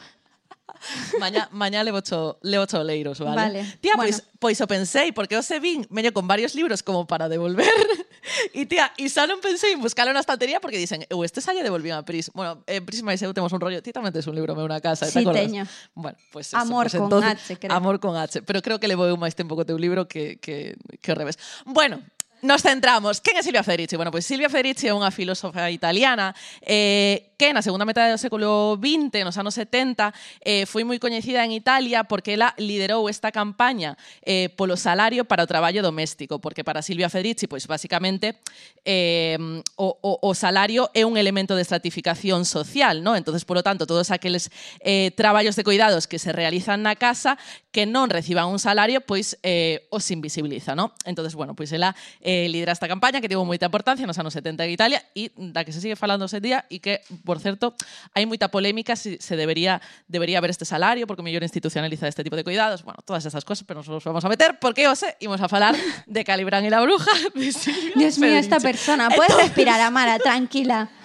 mañá, 1.21 1.49
mañá 1.53 1.85
levo 1.85 2.01
cho, 2.01 2.39
levo 2.43 2.67
cho 2.67 2.83
leiros, 2.83 3.21
vale? 3.21 3.37
Vale, 3.37 3.77
Tía, 3.81 3.93
bueno. 3.97 4.11
pois, 4.11 4.25
pois 4.39 4.61
o 4.61 4.67
pensei, 4.67 5.13
porque 5.13 5.37
o 5.37 5.43
se 5.43 5.61
vin 5.61 5.87
meño 5.91 6.13
con 6.13 6.27
varios 6.27 6.55
libros 6.55 6.83
como 6.83 7.07
para 7.07 7.29
devolver. 7.29 7.67
e 8.55 8.67
tía, 8.67 8.93
e 8.97 9.09
xa 9.09 9.25
non 9.29 9.41
pensei 9.41 9.77
en 9.77 9.81
buscalo 9.81 10.13
na 10.13 10.21
estantería 10.25 10.61
porque 10.61 10.81
dicen, 10.81 11.05
eu 11.09 11.21
este 11.25 11.41
xa 11.45 11.53
lle 11.53 11.65
a 11.65 12.03
Pris. 12.05 12.33
Bueno, 12.33 12.65
en 12.67 12.85
Pris 12.85 13.05
máis 13.05 13.21
eu 13.21 13.33
temos 13.37 13.53
un 13.53 13.61
rollo, 13.61 13.81
ti 13.85 13.93
tamén 13.93 14.13
tes 14.13 14.25
un 14.29 14.37
libro 14.37 14.57
meu 14.57 14.69
na 14.69 14.81
casa, 14.81 15.05
Sí, 15.09 15.21
te 15.21 15.25
acordas? 15.25 15.45
teño. 15.45 15.63
Bueno, 15.93 16.17
pues 16.33 16.53
eso, 16.53 16.57
Amor 16.59 16.89
pues 16.89 16.97
con 16.97 17.09
entonces, 17.13 17.37
H, 17.45 17.61
creo. 17.61 17.73
Amor 17.77 18.01
con 18.01 18.17
H, 18.17 18.43
pero 18.43 18.61
creo 18.65 18.81
que 18.81 18.89
levo 18.89 19.05
eu 19.05 19.17
máis 19.21 19.37
tempo 19.37 19.57
co 19.57 19.65
teu 19.69 19.77
libro 19.77 20.09
que, 20.09 20.41
que, 20.41 20.77
que 21.01 21.11
revés. 21.13 21.37
Bueno, 21.69 22.01
nos 22.43 22.63
centramos. 22.63 23.21
Quen 23.21 23.37
é 23.37 23.43
Silvia 23.43 23.63
Federici? 23.63 23.97
Bueno, 23.97 24.11
pois 24.11 24.25
pues 24.25 24.29
Silvia 24.29 24.49
Federici 24.49 24.89
é 24.89 24.95
unha 24.97 25.13
filósofa 25.13 25.69
italiana 25.69 26.33
eh, 26.65 27.33
que 27.37 27.53
na 27.57 27.65
segunda 27.65 27.89
metade 27.89 28.13
do 28.13 28.21
século 28.21 28.77
XX, 28.77 29.25
nos 29.25 29.37
anos 29.41 29.57
70, 29.57 30.13
eh, 30.45 30.69
foi 30.69 30.85
moi 30.85 31.01
coñecida 31.01 31.41
en 31.45 31.57
Italia 31.57 32.05
porque 32.05 32.37
ela 32.37 32.53
liderou 32.61 33.09
esta 33.09 33.33
campaña 33.33 33.97
eh, 34.25 34.53
polo 34.57 34.77
salario 34.77 35.25
para 35.25 35.45
o 35.45 35.49
traballo 35.49 35.81
doméstico, 35.81 36.37
porque 36.37 36.65
para 36.65 36.85
Silvia 36.85 37.09
Federici, 37.09 37.49
pois 37.49 37.65
pues, 37.65 37.81
basicamente 37.81 38.41
eh, 38.85 39.37
o, 39.77 39.97
o, 40.01 40.21
o 40.21 40.31
salario 40.37 40.89
é 40.93 41.05
un 41.05 41.17
elemento 41.17 41.57
de 41.57 41.65
estratificación 41.65 42.45
social, 42.45 43.05
¿no? 43.05 43.17
entonces 43.17 43.45
por 43.45 43.57
lo 43.57 43.65
tanto, 43.65 43.89
todos 43.89 44.13
aqueles 44.13 44.53
eh, 44.81 45.13
traballos 45.17 45.57
de 45.57 45.65
cuidados 45.65 46.09
que 46.09 46.21
se 46.21 46.33
realizan 46.33 46.85
na 46.85 46.97
casa 46.97 47.37
que 47.73 47.89
non 47.89 48.09
reciban 48.13 48.49
un 48.49 48.61
salario, 48.61 49.01
pois 49.01 49.37
pues, 49.37 49.45
eh, 49.45 49.89
os 49.93 50.05
invisibiliza. 50.13 50.77
¿no? 50.77 50.93
entonces 51.05 51.35
bueno, 51.35 51.57
pois 51.57 51.73
ela 51.73 51.97
eh, 52.21 52.30
lidera 52.49 52.73
esta 52.73 52.87
campaña 52.87 53.21
que 53.21 53.29
tivo 53.29 53.43
moita 53.45 53.67
importancia 53.67 54.07
nos 54.07 54.19
anos 54.19 54.35
70 54.35 54.67
en 54.67 54.71
Italia 54.71 55.01
e 55.17 55.33
da 55.53 55.65
que 55.65 55.73
se 55.73 55.81
sigue 55.81 55.97
falando 55.97 56.27
ese 56.27 56.39
día 56.39 56.67
e 56.71 56.79
que, 56.79 57.03
por 57.27 57.41
certo, 57.41 57.75
hai 58.15 58.25
moita 58.29 58.53
polémica 58.53 58.95
se, 58.95 59.19
se 59.19 59.35
debería 59.35 59.83
debería 60.07 60.39
haber 60.39 60.53
este 60.55 60.65
salario 60.69 61.09
porque 61.09 61.25
mellor 61.25 61.43
institucionaliza 61.43 62.07
este 62.07 62.23
tipo 62.23 62.37
de 62.37 62.45
cuidados, 62.45 62.85
bueno, 62.85 63.01
todas 63.03 63.25
esas 63.27 63.45
cosas, 63.45 63.65
pero 63.67 63.83
nos 63.83 64.05
vamos 64.05 64.25
a 64.25 64.31
meter 64.31 64.61
porque 64.61 64.87
hoxe 64.87 65.17
imos 65.19 65.41
a 65.41 65.49
falar 65.49 65.75
de 66.07 66.21
Calibrán 66.25 66.65
y 66.65 66.71
la 66.71 66.81
bruja 66.81 67.11
de 67.35 67.51
Silvia 67.53 67.97
Dios 67.97 68.19
mío, 68.19 68.37
esta 68.37 68.61
persona. 68.61 69.11
Puedes 69.11 69.35
respirar, 69.37 69.81
Amara, 69.81 70.19
tranquila. 70.19 71.00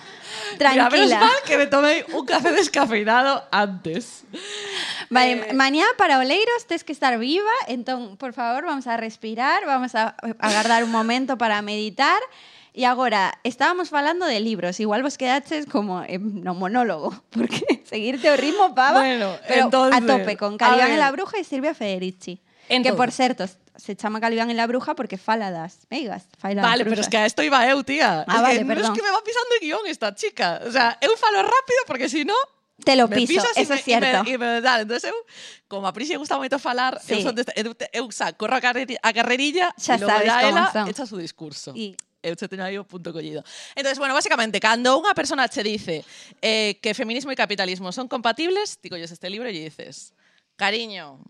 Mira, 0.60 0.90
menos 0.90 0.90
Tranquila. 1.10 1.20
mal 1.20 1.36
que 1.46 1.58
me 1.58 1.68
tomei 1.68 2.04
un 2.14 2.26
café 2.26 2.52
descafeinado 2.52 3.44
antes. 3.52 4.24
Vale, 5.10 5.32
Eh, 5.50 5.54
mañana 5.54 5.88
para 5.98 6.20
Oleiros 6.20 6.66
tienes 6.68 6.84
que 6.84 6.92
estar 6.94 7.18
viva, 7.20 7.52
entonces, 7.68 8.18
por 8.18 8.34
favor, 8.34 8.66
vamos 8.66 8.88
a 8.88 8.98
respirar, 8.98 9.66
vamos 9.66 9.96
a 9.96 10.16
aguardar 10.40 10.84
un 10.84 10.92
momento 10.92 11.38
para 11.38 11.62
meditar. 11.62 12.20
Y 12.74 12.84
ahora, 12.84 13.40
estábamos 13.46 13.94
hablando 13.94 14.26
de 14.26 14.40
libros, 14.42 14.80
igual 14.82 15.02
vos 15.02 15.18
quedaches 15.18 15.66
como 15.66 16.04
en 16.04 16.44
no 16.44 16.54
monólogo, 16.56 17.24
porque 17.30 17.84
seguirte 17.86 18.30
o 18.30 18.36
ritmo, 18.36 18.76
pava, 18.76 19.00
Bueno, 19.00 19.38
pero 19.48 19.64
entonces, 19.66 20.02
a 20.02 20.06
tope, 20.06 20.36
con 20.38 20.58
Calibán 20.58 20.92
y 20.94 20.98
la 20.98 21.12
Bruja 21.12 21.40
y 21.40 21.44
Silvia 21.46 21.74
Federici. 21.74 22.42
que, 22.68 22.76
Entonces. 22.76 22.98
por 22.98 23.12
cierto, 23.12 23.46
se 23.78 23.96
chama 23.96 24.20
Caliban 24.20 24.50
en 24.50 24.58
la 24.58 24.68
bruja 24.68 24.96
porque 24.96 25.18
fala 25.18 25.52
das 25.52 25.88
meigas. 25.90 26.28
Fala 26.38 26.62
vale, 26.62 26.86
pero 26.86 27.02
es 27.02 27.10
que 27.10 27.18
a 27.18 27.26
esto 27.26 27.44
iba 27.44 27.68
eu, 27.68 27.84
tía. 27.84 28.26
Ah, 28.28 28.36
es 28.36 28.42
vale, 28.42 28.60
que, 28.60 28.66
perdón. 28.66 28.84
No 28.84 28.94
es 28.94 29.00
que 29.00 29.04
me 29.04 29.12
va 29.12 29.24
pisando 29.24 29.50
el 29.56 29.60
guión 29.62 29.88
esta 29.88 30.16
chica. 30.16 30.62
O 30.66 30.72
sea, 30.72 30.98
eu 31.02 31.16
falo 31.18 31.42
rápido 31.42 31.82
porque 31.88 32.10
si 32.10 32.26
no... 32.26 32.36
Te 32.84 32.96
lo 32.96 33.08
piso, 33.08 33.42
eso 33.56 33.70
me, 33.70 33.80
es 33.80 33.84
cierto. 33.84 34.06
E 34.06 34.24
me, 34.24 34.32
e 34.34 34.38
me, 34.38 34.62
dale. 34.62 34.84
Entón, 34.84 35.00
eu, 35.00 35.16
como 35.68 35.88
a 35.88 35.94
Prince 35.94 36.18
gusta 36.18 36.36
moito 36.36 36.60
falar, 36.60 37.00
sí. 37.00 37.16
eu, 37.16 37.22
son 37.24 37.32
deste, 37.32 37.56
eu, 37.56 37.72
eu 37.72 38.06
xa, 38.12 38.36
corro 38.36 38.56
a, 38.56 38.62
carreri, 38.62 39.00
a 39.00 39.12
carrerilla 39.16 39.72
xa 39.80 39.96
e 39.96 40.04
logo 40.04 40.12
sabes 40.12 40.34
ela 40.44 40.72
son. 40.72 40.88
echa 40.92 41.06
su 41.08 41.16
discurso. 41.18 41.72
Y... 41.72 41.96
Eu 42.26 42.34
xa 42.34 42.50
teño 42.50 42.66
aí 42.66 42.76
o 42.76 42.84
punto 42.84 43.14
collido. 43.14 43.46
Entonces, 43.78 44.02
bueno, 44.02 44.18
básicamente, 44.18 44.58
cando 44.60 44.98
unha 44.98 45.14
persona 45.14 45.46
che 45.46 45.62
dice 45.62 46.02
eh, 46.42 46.82
que 46.82 46.98
feminismo 46.98 47.30
e 47.30 47.38
capitalismo 47.38 47.94
son 47.94 48.10
compatibles, 48.10 48.82
digo, 48.82 48.98
yo 48.98 49.06
este 49.06 49.30
libro 49.30 49.46
e 49.46 49.54
lle 49.54 49.70
dices, 49.70 50.18
cariño, 50.58 51.22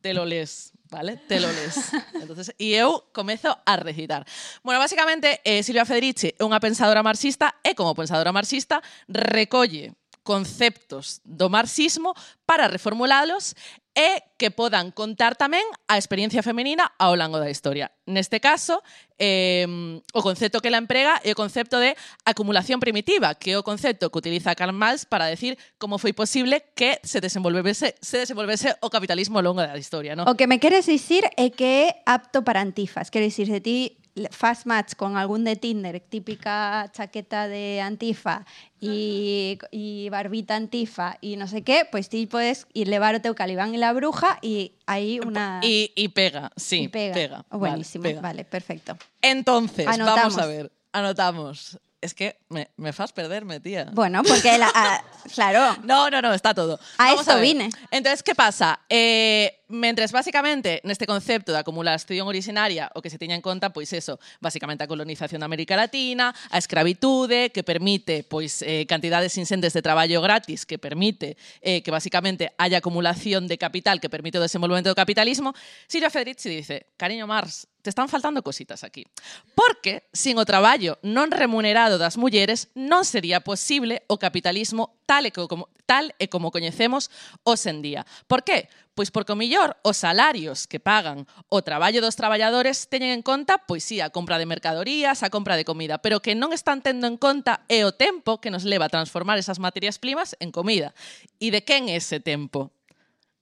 te 0.00 0.14
lo 0.14 0.24
lees, 0.24 0.72
vale? 0.90 1.16
Te 1.16 1.40
lo 1.40 1.50
lees. 1.50 1.92
Entonces, 2.14 2.54
e 2.58 2.74
eu 2.74 3.04
comezo 3.12 3.58
a 3.64 3.76
recitar. 3.76 4.26
Bueno, 4.62 4.80
básicamente, 4.80 5.40
eh, 5.44 5.62
Silvia 5.62 5.84
Federici 5.84 6.34
é 6.34 6.42
unha 6.42 6.62
pensadora 6.62 7.02
marxista 7.02 7.58
e 7.62 7.74
como 7.74 7.94
pensadora 7.94 8.34
marxista 8.34 8.82
recolle 9.08 9.94
conceptos 10.26 11.22
do 11.22 11.46
marxismo 11.46 12.10
para 12.42 12.66
reformulalos 12.66 13.54
e 13.96 14.20
que 14.36 14.52
podan 14.52 14.92
contar 14.92 15.40
tamén 15.40 15.64
a 15.88 15.96
experiencia 15.96 16.44
femenina 16.44 16.84
ao 17.00 17.16
longo 17.16 17.40
da 17.40 17.48
historia. 17.48 17.88
Neste 18.04 18.44
caso, 18.44 18.84
eh, 19.16 19.64
o 20.12 20.20
concepto 20.20 20.60
que 20.60 20.68
la 20.68 20.76
emprega 20.76 21.16
é 21.24 21.32
o 21.32 21.38
concepto 21.38 21.80
de 21.80 21.96
acumulación 22.28 22.76
primitiva, 22.76 23.32
que 23.40 23.54
é 23.54 23.56
o 23.56 23.64
concepto 23.64 24.12
que 24.12 24.20
utiliza 24.20 24.52
Karl 24.52 24.76
Marx 24.76 25.08
para 25.08 25.32
decir 25.32 25.56
como 25.80 25.96
foi 25.96 26.12
posible 26.12 26.76
que 26.76 27.00
se 27.00 27.24
desenvolvese, 27.24 27.96
se 27.96 28.20
desenvolvese 28.20 28.76
o 28.84 28.92
capitalismo 28.92 29.40
ao 29.40 29.48
longo 29.48 29.64
da 29.64 29.80
historia. 29.80 30.12
¿no? 30.12 30.28
O 30.28 30.36
que 30.36 30.44
me 30.44 30.60
queres 30.60 30.84
dicir 30.84 31.24
é 31.40 31.48
que 31.48 31.88
é 31.88 32.04
apto 32.04 32.44
para 32.44 32.60
antifas. 32.60 33.08
Quero 33.08 33.24
dicir, 33.24 33.48
se 33.48 33.64
ti 33.64 33.96
faz 34.30 34.66
match 34.66 34.94
con 34.94 35.16
algún 35.16 35.44
de 35.44 35.56
Tinder, 35.56 36.00
típica 36.00 36.90
chaqueta 36.92 37.48
de 37.48 37.80
antifa 37.80 38.46
y, 38.80 39.58
y 39.70 40.08
barbita 40.10 40.56
antifa 40.56 41.18
y 41.20 41.36
no 41.36 41.46
sé 41.46 41.62
qué, 41.62 41.86
pues 41.90 42.08
ti 42.08 42.26
puedes 42.26 42.66
ir 42.72 42.88
levar 42.88 43.14
o 43.14 43.34
calibán 43.34 43.74
y 43.74 43.78
la 43.78 43.92
bruja 43.92 44.38
y 44.42 44.72
hay 44.86 45.20
una... 45.20 45.60
Y, 45.62 45.92
y 45.94 46.08
pega, 46.08 46.50
sí, 46.56 46.82
y 46.82 46.88
pega. 46.88 47.14
pega. 47.14 47.44
Oh, 47.50 47.58
vale, 47.58 47.72
buenísimo, 47.72 48.02
pega. 48.02 48.20
vale, 48.20 48.44
perfecto. 48.44 48.96
Entonces, 49.20 49.86
vamos 49.86 50.38
a 50.38 50.46
ver, 50.46 50.72
anotamos. 50.92 51.78
Es 52.06 52.14
que 52.14 52.36
me, 52.50 52.70
me 52.76 52.92
fas 52.92 53.12
perderme, 53.12 53.58
tía. 53.58 53.88
Bueno, 53.92 54.22
porque 54.22 54.56
la, 54.56 54.70
ah, 54.72 55.02
claro, 55.34 55.76
No, 55.82 56.08
no, 56.08 56.22
no, 56.22 56.32
está 56.32 56.54
todo. 56.54 56.78
A 56.98 57.06
Vamos 57.06 57.26
ver. 57.26 57.40
vine. 57.40 57.68
Entonces, 57.90 58.22
¿qué 58.22 58.32
pasa? 58.32 58.78
Eh, 58.88 59.58
mentres 59.68 60.12
basicamente 60.12 60.80
neste 60.86 61.10
concepto 61.10 61.50
da 61.50 61.66
acumulación 61.66 62.30
originaria 62.30 62.86
o 62.94 63.02
que 63.02 63.10
se 63.10 63.18
tiña 63.18 63.34
en 63.34 63.42
conta, 63.42 63.74
pois 63.74 63.90
eso, 63.90 64.22
basicamente 64.38 64.86
a 64.86 64.86
colonización 64.86 65.42
da 65.42 65.50
América 65.50 65.74
Latina, 65.74 66.30
a 66.30 66.58
escravitude, 66.62 67.50
que 67.50 67.66
permite 67.66 68.22
pois 68.22 68.62
eh, 68.62 68.86
cantidades 68.86 69.34
de 69.34 69.82
traballo 69.82 70.22
gratis, 70.22 70.62
que 70.62 70.78
permite 70.78 71.34
eh, 71.60 71.82
que 71.82 71.90
basicamente 71.90 72.54
haya 72.56 72.78
acumulación 72.78 73.50
de 73.50 73.58
capital, 73.58 73.98
que 73.98 74.06
permite 74.06 74.38
o 74.38 74.46
desenvolvemento 74.46 74.94
do 74.94 74.94
capitalismo, 74.94 75.58
Silvia 75.90 76.14
Federici 76.14 76.46
dice, 76.46 76.86
cariño 76.94 77.26
Mars, 77.26 77.66
te 77.86 77.90
están 77.90 78.08
faltando 78.08 78.42
cositas 78.42 78.82
aquí. 78.82 79.06
Porque 79.54 80.08
sin 80.12 80.42
o 80.42 80.44
traballo 80.44 80.98
non 81.06 81.30
remunerado 81.30 82.02
das 82.02 82.18
mulleres 82.18 82.66
non 82.74 83.06
sería 83.06 83.46
posible 83.46 84.02
o 84.10 84.18
capitalismo 84.18 84.98
tal 85.06 85.22
e 85.22 85.30
como, 85.30 85.70
tal 85.86 86.10
e 86.18 86.26
como 86.26 86.50
coñecemos 86.50 87.14
os 87.46 87.62
en 87.70 87.86
día. 87.86 88.02
Por 88.26 88.42
qué? 88.42 88.66
Pois 88.98 89.14
porque 89.14 89.30
o 89.30 89.38
millor 89.38 89.78
os 89.86 90.02
salarios 90.02 90.66
que 90.66 90.82
pagan 90.82 91.30
o 91.46 91.62
traballo 91.62 92.02
dos 92.02 92.18
traballadores 92.18 92.90
teñen 92.90 93.14
en 93.14 93.22
conta, 93.22 93.62
pois 93.62 93.86
sí, 93.86 94.02
a 94.02 94.10
compra 94.10 94.42
de 94.42 94.50
mercadorías, 94.50 95.22
a 95.22 95.30
compra 95.30 95.54
de 95.54 95.62
comida, 95.62 96.02
pero 96.02 96.18
que 96.18 96.34
non 96.34 96.50
están 96.50 96.82
tendo 96.82 97.06
en 97.06 97.14
conta 97.14 97.62
é 97.70 97.86
o 97.86 97.94
tempo 97.94 98.42
que 98.42 98.50
nos 98.50 98.66
leva 98.66 98.90
a 98.90 98.94
transformar 98.94 99.38
esas 99.38 99.62
materias 99.62 100.02
primas 100.02 100.34
en 100.42 100.50
comida. 100.50 100.90
E 101.38 101.54
de 101.54 101.62
quen 101.62 101.86
é 101.86 101.94
ese 101.94 102.18
tempo? 102.18 102.74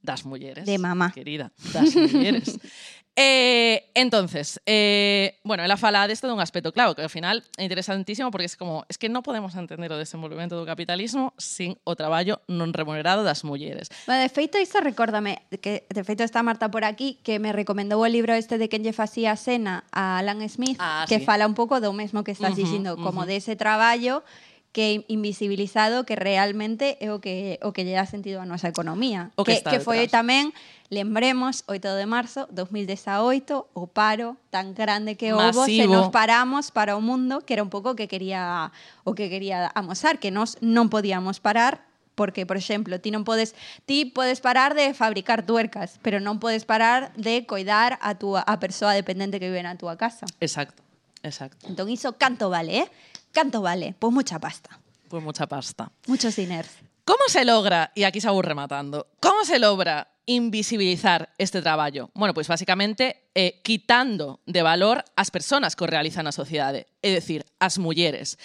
das 0.04 0.24
mulleres. 0.28 0.66
De 0.66 0.76
mamá. 0.76 1.10
Querida, 1.10 1.50
das 1.72 1.96
mulleres. 1.96 2.60
Eh, 3.16 3.90
entonces, 3.94 4.60
eh, 4.66 5.38
bueno, 5.44 5.62
ela 5.62 5.76
fala 5.76 6.08
desto 6.08 6.26
dun 6.26 6.42
aspecto 6.42 6.74
claro, 6.74 6.98
que 6.98 7.06
ao 7.06 7.12
final 7.12 7.46
é 7.54 7.62
interesantísimo 7.62 8.34
porque 8.34 8.50
é 8.50 8.58
como, 8.58 8.82
es 8.90 8.98
que 8.98 9.06
non 9.06 9.22
podemos 9.22 9.54
entender 9.54 9.94
o 9.94 9.98
desenvolvemento 9.98 10.58
do 10.58 10.66
capitalismo 10.66 11.30
sin 11.38 11.78
o 11.86 11.94
traballo 11.94 12.42
non 12.50 12.74
remunerado 12.74 13.22
das 13.22 13.46
mulleres. 13.46 13.86
Bueno, 14.10 14.18
de 14.18 14.30
feito, 14.34 14.58
isto 14.58 14.82
recórdame, 14.82 15.46
que 15.62 15.86
de 15.86 16.02
feito 16.02 16.26
está 16.26 16.42
Marta 16.42 16.74
por 16.74 16.82
aquí, 16.82 17.22
que 17.22 17.38
me 17.38 17.54
recomendou 17.54 18.02
o 18.02 18.10
libro 18.10 18.34
este 18.34 18.58
de 18.58 18.66
quen 18.66 18.82
lle 18.82 18.90
facía 18.90 19.38
cena 19.38 19.86
a 19.94 20.18
Alan 20.18 20.42
Smith, 20.50 20.82
ah, 20.82 21.06
que 21.06 21.22
sí. 21.22 21.24
fala 21.24 21.46
un 21.46 21.54
pouco 21.54 21.78
do 21.78 21.94
mesmo 21.94 22.26
que 22.26 22.34
estás 22.34 22.50
uh 22.50 22.58
-huh, 22.58 22.66
dicindo, 22.66 22.90
uh 22.94 22.98
-huh. 22.98 23.04
como 23.06 23.30
dese 23.30 23.54
de 23.54 23.62
traballo 23.62 24.26
que 24.74 25.06
invisibilizado 25.06 26.02
que 26.02 26.18
realmente 26.18 26.98
é 26.98 27.14
o 27.14 27.22
que 27.22 27.62
o 27.62 27.70
que 27.70 27.86
lle 27.86 27.94
dá 27.94 28.10
sentido 28.10 28.42
a 28.42 28.46
nosa 28.50 28.66
economía, 28.66 29.30
o 29.38 29.46
que, 29.46 29.62
que, 29.62 29.78
que 29.78 29.78
foi 29.78 30.04
detrás. 30.04 30.26
tamén 30.26 30.50
Lembremos, 30.92 31.64
8 31.66 31.96
de 31.96 32.06
marzo 32.06 32.46
2018, 32.52 33.66
o 33.72 33.86
paro 33.88 34.36
tan 34.50 34.74
grande 34.74 35.16
que 35.16 35.32
houve, 35.32 35.64
se 35.64 35.88
nos 35.88 36.10
paramos 36.10 36.70
para 36.70 36.94
o 36.94 37.00
mundo, 37.00 37.40
que 37.40 37.54
era 37.54 37.64
un 37.64 37.70
pouco 37.72 37.94
o 37.94 37.96
que 37.96 38.10
quería 38.10 38.74
o 39.06 39.14
que 39.16 39.30
quería 39.30 39.72
amosar, 39.72 40.20
que 40.20 40.28
nós 40.34 40.60
non 40.60 40.92
podíamos 40.92 41.40
parar 41.40 41.86
porque, 42.14 42.46
por 42.46 42.58
exemplo, 42.58 42.98
ti 43.02 43.10
non 43.10 43.22
podes 43.22 43.54
ti 43.86 44.06
podes 44.10 44.42
parar 44.42 44.74
de 44.74 44.92
fabricar 44.94 45.46
tuercas, 45.46 45.98
pero 46.02 46.18
non 46.18 46.42
podes 46.42 46.66
parar 46.66 47.14
de 47.14 47.46
coidar 47.46 47.96
a 48.02 48.18
túa 48.18 48.42
a 48.42 48.58
persoa 48.58 48.94
dependente 48.94 49.38
que 49.38 49.48
vive 49.48 49.64
na 49.64 49.78
túa 49.78 49.94
casa. 49.94 50.26
Exacto. 50.42 50.84
Exacto. 51.24 51.64
Entón 51.66 51.88
iso 51.88 52.20
canto 52.20 52.52
vale, 52.52 52.84
eh? 52.84 52.88
Canto 53.34 53.60
vale? 53.60 53.94
Pois 53.98 54.14
mucha 54.14 54.38
pasta, 54.38 54.78
Pues 55.10 55.22
mucha 55.22 55.46
pasta. 55.46 55.90
muchos 56.06 56.36
diners. 56.36 56.70
¿Cómo 57.04 57.24
se 57.28 57.44
logra, 57.44 57.92
y 57.94 58.04
aquí 58.04 58.20
se 58.22 58.28
aburre 58.28 58.48
rematando, 58.48 59.08
cómo 59.20 59.44
se 59.44 59.58
logra 59.58 60.08
invisibilizar 60.24 61.28
este 61.36 61.60
traballo? 61.60 62.08
Bueno, 62.14 62.32
pues 62.32 62.48
basicamente 62.48 63.28
eh, 63.34 63.60
quitando 63.62 64.40
de 64.46 64.62
valor 64.62 65.04
as 65.16 65.30
persoas 65.30 65.76
que 65.76 65.84
o 65.84 65.86
realizan 65.90 66.24
na 66.24 66.32
sociedade, 66.32 66.86
é 67.02 67.12
dicir, 67.12 67.44
as 67.60 67.76
mulleres. 67.76 68.38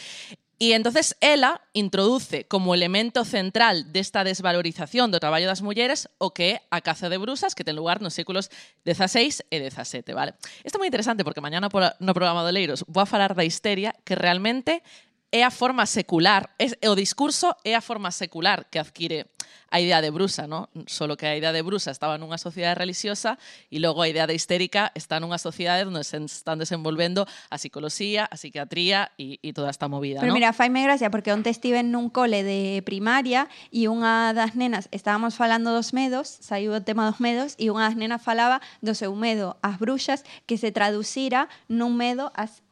E 0.59 0.75
entonces 0.75 1.15
ela 1.23 1.61
introduce 1.71 2.43
como 2.43 2.75
elemento 2.75 3.23
central 3.23 3.95
desta 3.95 4.27
desvalorización 4.27 5.07
do 5.07 5.23
traballo 5.23 5.47
das 5.47 5.63
mulleres 5.63 6.11
o 6.19 6.35
que 6.35 6.59
é 6.59 6.67
a 6.67 6.83
caza 6.83 7.07
de 7.07 7.15
brusas 7.15 7.55
que 7.55 7.63
ten 7.63 7.79
lugar 7.79 8.03
nos 8.03 8.11
séculos 8.11 8.51
XVI 8.83 9.39
e 9.47 9.63
XVII, 9.71 10.11
vale? 10.11 10.35
Isto 10.67 10.75
é 10.75 10.83
moi 10.83 10.91
interesante 10.91 11.23
porque 11.23 11.39
mañana 11.39 11.71
no 11.71 12.11
programa 12.11 12.43
de 12.43 12.51
Leiros 12.51 12.83
vou 12.91 12.99
a 12.99 13.07
falar 13.07 13.39
da 13.39 13.47
histeria 13.47 13.95
que 14.03 14.19
realmente 14.19 14.83
é 15.31 15.43
a 15.43 15.51
forma 15.51 15.85
secular, 15.85 16.49
es, 16.57 16.77
o 16.81 16.95
discurso 16.95 17.55
é 17.63 17.75
a 17.75 17.81
forma 17.81 18.11
secular 18.11 18.65
que 18.69 18.79
adquire 18.79 19.27
a 19.71 19.79
idea 19.79 20.01
de 20.01 20.09
brusa, 20.09 20.47
¿no? 20.47 20.69
solo 20.87 21.17
que 21.17 21.27
a 21.27 21.37
idea 21.37 21.53
de 21.53 21.61
brusa 21.61 21.91
estaba 21.91 22.17
nunha 22.17 22.41
sociedade 22.41 22.75
religiosa 22.75 23.37
e 23.69 23.77
logo 23.77 24.01
a 24.01 24.09
idea 24.09 24.25
de 24.25 24.33
histérica 24.33 24.91
está 24.97 25.21
nunha 25.21 25.37
sociedade 25.37 25.85
onde 25.85 26.01
se 26.01 26.17
están 26.25 26.57
desenvolvendo 26.57 27.29
a 27.53 27.57
psicología, 27.61 28.25
a 28.25 28.35
psiquiatría 28.37 29.13
e, 29.21 29.37
e 29.45 29.53
toda 29.53 29.69
esta 29.69 29.85
movida. 29.85 30.25
Pero 30.25 30.33
¿no? 30.33 30.37
mira, 30.37 30.53
faime 30.53 30.81
gracia, 30.81 31.13
porque 31.13 31.29
onte 31.29 31.53
estive 31.53 31.85
nun 31.85 32.09
cole 32.09 32.41
de 32.41 32.81
primaria 32.81 33.45
e 33.69 33.85
unha 33.85 34.33
das 34.33 34.57
nenas, 34.57 34.89
estábamos 34.89 35.37
falando 35.37 35.69
dos 35.69 35.93
medos, 35.93 36.25
saiu 36.41 36.73
o 36.73 36.81
tema 36.81 37.05
dos 37.05 37.21
medos, 37.21 37.53
e 37.61 37.69
unha 37.69 37.85
das 37.85 37.95
nenas 37.97 38.25
falaba 38.25 38.65
do 38.81 38.97
seu 38.97 39.13
medo 39.13 39.61
ás 39.61 39.77
bruxas 39.77 40.25
que 40.49 40.57
se 40.57 40.73
traducira 40.73 41.45
nun 41.69 41.93
medo 41.93 42.33
ás 42.33 42.65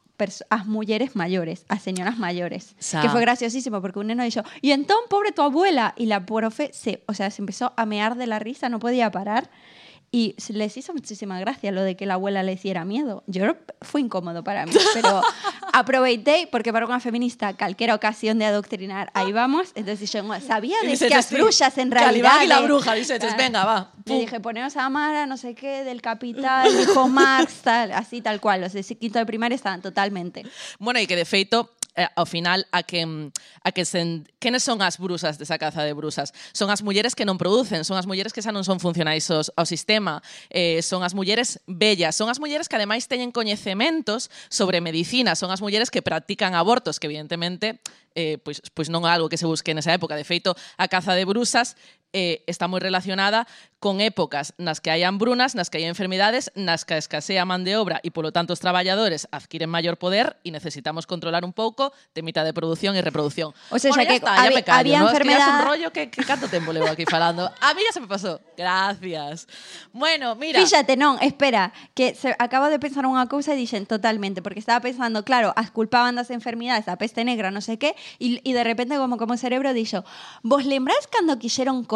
as 0.50 0.66
mulleres 0.66 1.14
maiores, 1.14 1.64
as 1.68 1.80
señoras 1.82 2.18
maiores. 2.18 2.74
Sa- 2.78 3.00
Que 3.00 3.08
foi 3.08 3.20
graciosísimo 3.22 3.80
porque 3.80 4.00
un 4.02 4.08
neno 4.08 4.24
dixo, 4.26 4.42
"Y 4.60 4.72
entón, 4.72 4.98
pobre 5.08 5.30
tu 5.32 5.42
abuela." 5.42 5.94
Y 5.96 6.06
la 6.06 6.26
profe 6.26 6.70
se, 6.74 7.02
o 7.06 7.14
sea, 7.14 7.30
se 7.30 7.40
empezó 7.40 7.72
a 7.76 7.86
mear 7.86 8.16
de 8.16 8.26
la 8.26 8.38
risa, 8.38 8.68
no 8.68 8.78
podía 8.80 9.10
parar. 9.10 9.48
Y 10.10 10.34
les 10.48 10.74
hizo 10.76 10.94
muchísima 10.94 11.38
gracia 11.38 11.70
lo 11.70 11.82
de 11.82 11.94
que 11.94 12.06
la 12.06 12.14
abuela 12.14 12.42
le 12.42 12.54
hiciera 12.54 12.84
miedo. 12.86 13.22
Yo 13.26 13.56
fue 13.82 14.00
incómodo 14.00 14.42
para 14.42 14.64
mí, 14.64 14.72
pero 14.94 15.20
aproveité 15.72 16.48
porque 16.50 16.72
para 16.72 16.88
unha 16.88 16.96
feminista 16.96 17.52
calquera 17.52 17.92
ocasión 17.92 18.40
de 18.40 18.48
adoctrinar, 18.48 19.12
aí 19.12 19.36
vamos, 19.36 19.76
entonces 19.76 20.08
dixo, 20.08 20.24
sabía 20.40 20.80
Y 20.80 20.88
de 20.88 20.96
que 20.96 21.06
dices, 21.06 21.12
as 21.12 21.26
sí, 21.28 21.34
bruxas 21.36 21.76
en 21.76 21.92
realidad... 21.92 22.40
y 22.42 22.48
la 22.48 22.60
bruja, 22.64 22.94
dices, 22.94 23.20
Claro. 23.20 23.36
venga, 23.36 23.64
va. 23.64 23.92
Le 23.94 24.02
pum. 24.04 24.18
dije, 24.20 24.40
poneos 24.40 24.76
a 24.80 24.86
Amara, 24.86 25.26
no 25.26 25.36
sé 25.36 25.54
qué, 25.54 25.84
del 25.84 26.00
capital, 26.00 26.72
dijo 26.72 27.08
Marx, 27.08 27.60
tal, 27.62 27.92
así 27.92 28.20
tal 28.22 28.40
cual. 28.40 28.62
Los 28.62 28.72
de 28.72 28.82
quinto 28.96 29.18
de 29.18 29.26
primaria 29.26 29.56
estaban 29.56 29.82
totalmente. 29.82 30.48
Bueno, 30.80 30.98
e 31.00 31.06
que 31.06 31.16
de 31.20 31.28
feito 31.28 31.68
Eh, 31.98 32.06
ao 32.14 32.30
final 32.30 32.62
a 32.70 32.86
que 32.86 33.02
mm, 33.02 33.34
a 33.66 33.72
que 33.74 33.82
se, 33.84 34.22
quenes 34.38 34.62
son 34.62 34.78
as 34.86 35.02
brusas 35.02 35.34
desa 35.34 35.58
caza 35.58 35.82
de 35.82 35.90
brusas? 35.98 36.30
Son 36.54 36.70
as 36.70 36.86
mulleres 36.86 37.18
que 37.18 37.26
non 37.26 37.42
producen, 37.42 37.82
son 37.82 37.98
as 37.98 38.06
mulleres 38.06 38.30
que 38.30 38.38
xa 38.38 38.54
non 38.54 38.62
son 38.62 38.78
funcionais 38.78 39.26
aos, 39.34 39.50
ao 39.58 39.66
sistema, 39.66 40.22
eh, 40.46 40.78
son 40.78 41.02
as 41.02 41.18
mulleres 41.18 41.58
bellas, 41.66 42.14
son 42.14 42.30
as 42.30 42.38
mulleres 42.38 42.70
que 42.70 42.78
ademais 42.78 43.10
teñen 43.10 43.34
coñecementos 43.34 44.30
sobre 44.46 44.78
medicina, 44.78 45.34
son 45.34 45.50
as 45.50 45.58
mulleres 45.58 45.90
que 45.90 45.98
practican 45.98 46.54
abortos, 46.54 47.02
que 47.02 47.10
evidentemente 47.10 47.82
eh, 48.14 48.38
pois, 48.46 48.62
pois 48.74 48.86
non 48.86 49.02
é 49.02 49.10
algo 49.10 49.26
que 49.26 49.34
se 49.34 49.50
busque 49.50 49.74
nesa 49.74 49.90
época. 49.90 50.14
De 50.14 50.22
feito, 50.22 50.54
a 50.78 50.86
caza 50.86 51.18
de 51.18 51.26
brusas 51.26 51.74
eh, 52.12 52.44
está 52.48 52.68
moi 52.68 52.80
relacionada 52.80 53.44
con 53.78 54.02
épocas 54.02 54.58
nas 54.58 54.82
que 54.82 54.90
hai 54.90 55.06
hambrunas, 55.06 55.54
nas 55.54 55.70
que 55.70 55.78
hai 55.78 55.86
enfermidades, 55.86 56.50
nas 56.58 56.82
que 56.82 56.98
escasea 56.98 57.46
man 57.46 57.62
de 57.62 57.78
obra 57.78 58.02
e, 58.02 58.10
polo 58.10 58.34
tanto, 58.34 58.50
os 58.50 58.58
traballadores 58.58 59.30
adquiren 59.30 59.70
maior 59.70 59.94
poder 60.02 60.34
e 60.42 60.50
necesitamos 60.50 61.06
controlar 61.06 61.46
un 61.46 61.54
pouco 61.54 61.94
temita 62.10 62.42
de 62.42 62.50
produción 62.50 62.98
e 62.98 63.02
reproducción. 63.06 63.54
O 63.70 63.78
sea, 63.78 63.94
bueno, 63.94 64.02
xa 64.02 64.10
que 64.10 64.16
está, 64.18 64.50
me 64.50 64.66
callo, 64.66 64.82
había 64.82 64.98
¿no? 64.98 65.10
Es 65.10 65.14
que 65.14 65.22
ya 65.22 65.30
es 65.30 65.38
enfermedad- 65.38 65.62
un 65.62 65.66
rollo 65.68 65.88
que, 65.94 66.10
que 66.10 66.22
canto 66.26 66.50
tempo 66.50 66.74
levo 66.74 66.90
aquí 66.90 67.06
falando. 67.06 67.46
A 67.62 67.70
mí 67.74 67.80
ya 67.86 67.92
se 67.94 68.02
me 68.02 68.10
pasó. 68.10 68.42
Gracias. 68.58 69.46
Bueno, 69.92 70.34
mira. 70.34 70.58
Fíxate, 70.58 70.98
non, 70.98 71.22
espera, 71.22 71.70
que 71.94 72.18
se, 72.18 72.34
acabo 72.42 72.66
de 72.66 72.82
pensar 72.82 73.06
unha 73.06 73.30
cousa 73.30 73.54
e 73.54 73.58
dixen 73.62 73.86
totalmente, 73.86 74.42
porque 74.42 74.58
estaba 74.58 74.82
pensando, 74.82 75.22
claro, 75.22 75.54
as 75.54 75.70
culpaban 75.70 76.18
das 76.18 76.34
enfermidades, 76.34 76.90
a 76.90 76.98
peste 76.98 77.22
negra, 77.22 77.54
non 77.54 77.62
sei 77.62 77.78
qué, 77.78 77.94
e, 78.18 78.42
e 78.42 78.50
de 78.50 78.64
repente 78.66 78.98
como 78.98 79.22
como 79.22 79.38
cerebro 79.38 79.70
dixo, 79.70 80.02
vos 80.42 80.66
lembráis 80.66 81.06
cando 81.06 81.38
quixeron 81.38 81.86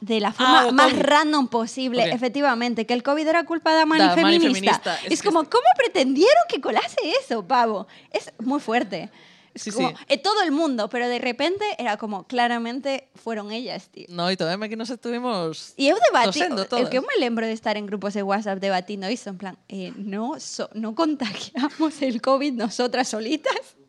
de 0.00 0.20
la 0.20 0.32
forma 0.32 0.62
Ah, 0.62 0.66
o 0.68 0.72
máis 0.72 0.92
COVID. 0.94 1.04
random 1.04 1.48
posible, 1.48 2.02
Ok. 2.04 2.12
efectivamente, 2.14 2.86
que 2.86 2.94
el 2.94 3.02
COVID 3.02 3.26
era 3.26 3.44
culpa 3.44 3.72
da 3.74 3.86
mani 3.86 4.04
Da 4.04 4.16
mani 4.16 4.38
feminista? 4.38 4.78
feminista. 4.80 4.92
Es, 5.06 5.12
Es 5.12 5.22
que 5.22 5.28
como, 5.28 5.42
es- 5.42 5.48
¿cómo 5.48 5.66
pretendieron 5.76 6.44
que 6.48 6.60
colase 6.60 6.96
eso, 7.22 7.42
pavo? 7.46 7.86
Es 8.12 8.32
muy 8.40 8.60
fuerte. 8.60 9.10
Sí, 9.56 9.72
como, 9.72 9.88
sí. 9.88 9.94
eh, 10.08 10.18
todo 10.18 10.42
el 10.42 10.52
mundo, 10.52 10.90
pero 10.90 11.08
de 11.08 11.18
repente 11.18 11.64
era 11.78 11.96
como, 11.96 12.24
claramente 12.28 13.08
fueron 13.14 13.52
ellas, 13.52 13.88
tío. 13.88 14.04
No, 14.12 14.28
e 14.28 14.36
todavía 14.36 14.66
aquí 14.68 14.76
nos 14.76 14.90
estuvimos 14.92 15.72
E 15.80 15.88
eu 15.88 15.96
debati, 15.96 16.44
eu 16.44 16.90
que 16.92 17.00
me 17.00 17.16
lembro 17.18 17.46
de 17.48 17.56
estar 17.56 17.72
en 17.80 17.86
grupos 17.88 18.12
de 18.12 18.20
WhatsApp 18.22 18.60
debatindo 18.60 19.08
iso, 19.08 19.30
en 19.32 19.38
plan, 19.40 19.56
eh, 19.72 19.96
no, 19.96 20.36
so, 20.44 20.68
no 20.76 20.92
contagiamos 20.94 22.02
el 22.04 22.20
COVID 22.20 22.52
nosotras 22.52 23.08
solitas. 23.08 23.80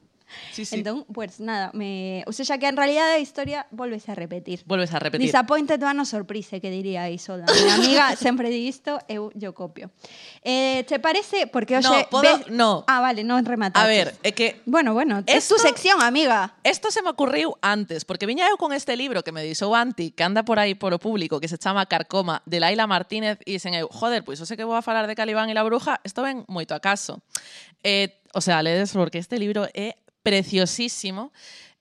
Sí, 0.52 0.66
sí. 0.66 0.76
Entón, 0.76 1.06
pues 1.14 1.40
nada, 1.40 1.72
me, 1.74 2.24
o 2.28 2.32
sea, 2.34 2.58
que 2.58 2.68
en 2.68 2.76
realidad 2.78 3.12
a 3.14 3.20
historia 3.20 3.66
volvese 3.72 4.12
a 4.12 4.16
repetir. 4.16 4.62
Vuelves 4.66 4.94
a 4.94 5.00
repetir. 5.00 5.26
Disappointed 5.28 5.82
one 5.82 6.02
o 6.02 6.06
surprise, 6.06 6.60
que 6.62 6.70
diría 6.70 7.10
Isolda. 7.10 7.46
Mi 7.54 7.70
amiga 7.72 8.16
sempre 8.16 8.50
di 8.50 8.68
isto, 8.68 9.00
eu 9.08 9.32
yo 9.36 9.54
copio. 9.54 9.92
Eh, 10.44 10.84
te 10.88 11.00
parece, 11.00 11.48
porque 11.48 11.80
No, 11.80 11.90
hoxe... 11.92 12.08
podo- 12.10 12.46
no. 12.50 12.84
Ah, 12.88 13.00
vale, 13.02 13.24
non 13.24 13.44
remataste. 13.46 13.84
A 13.84 13.88
ver, 13.88 14.16
é 14.24 14.32
que 14.34 14.62
Bueno, 14.66 14.94
bueno, 14.94 15.20
es 15.26 15.48
tu 15.48 15.56
Esto- 15.56 15.68
sección, 15.68 16.02
amiga. 16.02 16.56
Esto 16.64 16.92
se 16.92 17.02
me 17.02 17.10
ocurriu 17.10 17.56
antes, 17.62 18.04
porque 18.06 18.26
viña 18.26 18.48
eu 18.50 18.58
con 18.58 18.74
este 18.74 18.96
libro 18.96 19.24
que 19.24 19.32
me 19.32 19.44
dixou 19.44 19.76
Anti, 19.76 20.12
que 20.12 20.24
anda 20.24 20.44
por 20.44 20.60
aí 20.60 20.76
polo 20.76 21.00
público, 21.00 21.40
que 21.40 21.48
se 21.48 21.58
chama 21.58 21.86
Carcoma, 21.88 22.42
de 22.46 22.60
Laila 22.60 22.88
Martínez, 22.88 23.40
e 23.46 23.56
dixen 23.60 23.76
eu, 23.76 23.88
joder, 23.92 24.24
pois 24.24 24.40
eu 24.40 24.46
sei 24.46 24.58
que 24.58 24.64
vou 24.68 24.76
a 24.76 24.82
falar 24.84 25.08
de 25.08 25.16
Calibán 25.16 25.50
e 25.50 25.56
la 25.56 25.64
bruja, 25.64 26.00
isto 26.04 26.22
ven 26.24 26.44
moito 26.52 26.76
a 26.76 26.80
caso. 26.80 27.20
Eh, 27.84 28.20
o 28.34 28.42
sea, 28.42 28.62
ledes 28.64 28.92
porque 28.94 29.18
este 29.18 29.38
libro 29.40 29.68
é 29.74 29.96
preciosísimo. 30.28 31.32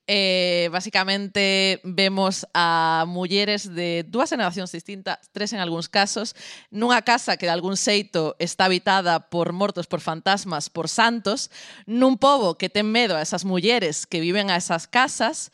Eh, 0.07 0.69
basicamente 0.71 1.81
vemos 1.83 2.47
a 2.55 3.05
mulleres 3.09 3.75
de 3.75 4.07
dúas 4.07 4.31
generacións 4.31 4.71
distintas, 4.71 5.19
tres 5.35 5.51
en 5.51 5.59
algúns 5.59 5.91
casos, 5.91 6.39
nunha 6.71 7.03
casa 7.03 7.35
que 7.35 7.51
de 7.51 7.55
algún 7.59 7.75
xeito 7.75 8.39
está 8.39 8.71
habitada 8.71 9.35
por 9.35 9.51
mortos, 9.51 9.91
por 9.91 9.99
fantasmas, 9.99 10.71
por 10.71 10.87
santos, 10.87 11.51
nun 11.91 12.23
pobo 12.23 12.55
que 12.55 12.71
ten 12.71 12.87
medo 12.87 13.19
a 13.19 13.23
esas 13.27 13.43
mulleres 13.43 14.07
que 14.07 14.23
viven 14.23 14.47
a 14.47 14.55
esas 14.55 14.87
casas 14.87 15.51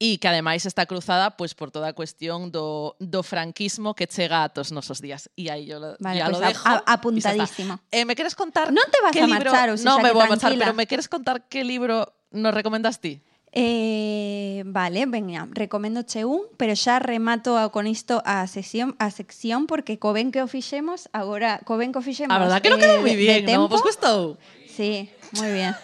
e 0.00 0.16
que 0.16 0.32
ademais 0.32 0.64
está 0.64 0.88
cruzada 0.88 1.36
pois 1.36 1.52
por 1.52 1.68
toda 1.68 1.92
a 1.92 1.94
cuestión 1.94 2.48
do, 2.48 2.96
do 3.04 3.20
franquismo 3.20 3.92
que 3.92 4.08
chega 4.08 4.40
a 4.40 4.48
todos 4.48 4.72
nosos 4.72 5.04
días. 5.04 5.28
E 5.36 5.52
aí 5.52 5.68
yo 5.68 5.76
vale, 6.00 6.24
ya 6.24 6.32
pues 6.32 6.40
lo 6.40 6.48
dejo. 6.48 6.64
A, 6.64 6.80
apuntadísimo. 6.88 7.76
Eh, 7.92 8.08
me 8.08 8.16
queres 8.16 8.32
contar 8.32 8.72
Non 8.72 8.88
te 8.88 8.96
vas 9.04 9.12
a 9.12 9.28
marchar, 9.28 9.68
o 9.68 9.76
sea, 9.76 9.84
Non 9.84 10.00
me 10.00 10.08
vou 10.16 10.24
a 10.24 10.32
marchar, 10.32 10.56
pero 10.56 10.72
me 10.72 10.88
queres 10.88 11.04
contar 11.04 11.44
que 11.52 11.68
libro 11.68 12.08
nos 12.30 12.54
recomendas 12.54 13.00
ti? 13.00 13.20
Eh, 13.52 14.62
vale, 14.64 15.06
veña, 15.06 15.48
recomendo 15.50 16.06
che 16.06 16.22
un, 16.22 16.46
pero 16.56 16.78
xa 16.78 17.02
remato 17.02 17.58
a, 17.58 17.74
con 17.74 17.90
isto 17.90 18.22
a 18.24 18.46
sesión 18.46 18.94
a 19.02 19.10
sección 19.10 19.66
porque 19.66 19.98
co 19.98 20.14
ben 20.14 20.30
que 20.30 20.38
o 20.38 20.46
fixemos, 20.46 21.10
agora 21.10 21.58
co 21.66 21.74
ben 21.74 21.90
que 21.90 21.98
o 21.98 22.04
fixemos. 22.06 22.30
A 22.30 22.38
ah, 22.38 22.42
verdad 22.46 22.62
que 22.62 22.70
non 22.70 22.78
eh, 22.78 22.82
quedou 22.86 23.02
moi 23.02 23.18
bien, 23.18 23.42
non 23.42 23.66
vos 23.66 23.82
gustou? 23.82 24.38
Sí, 24.70 25.10
moi 25.34 25.50
bien. 25.50 25.74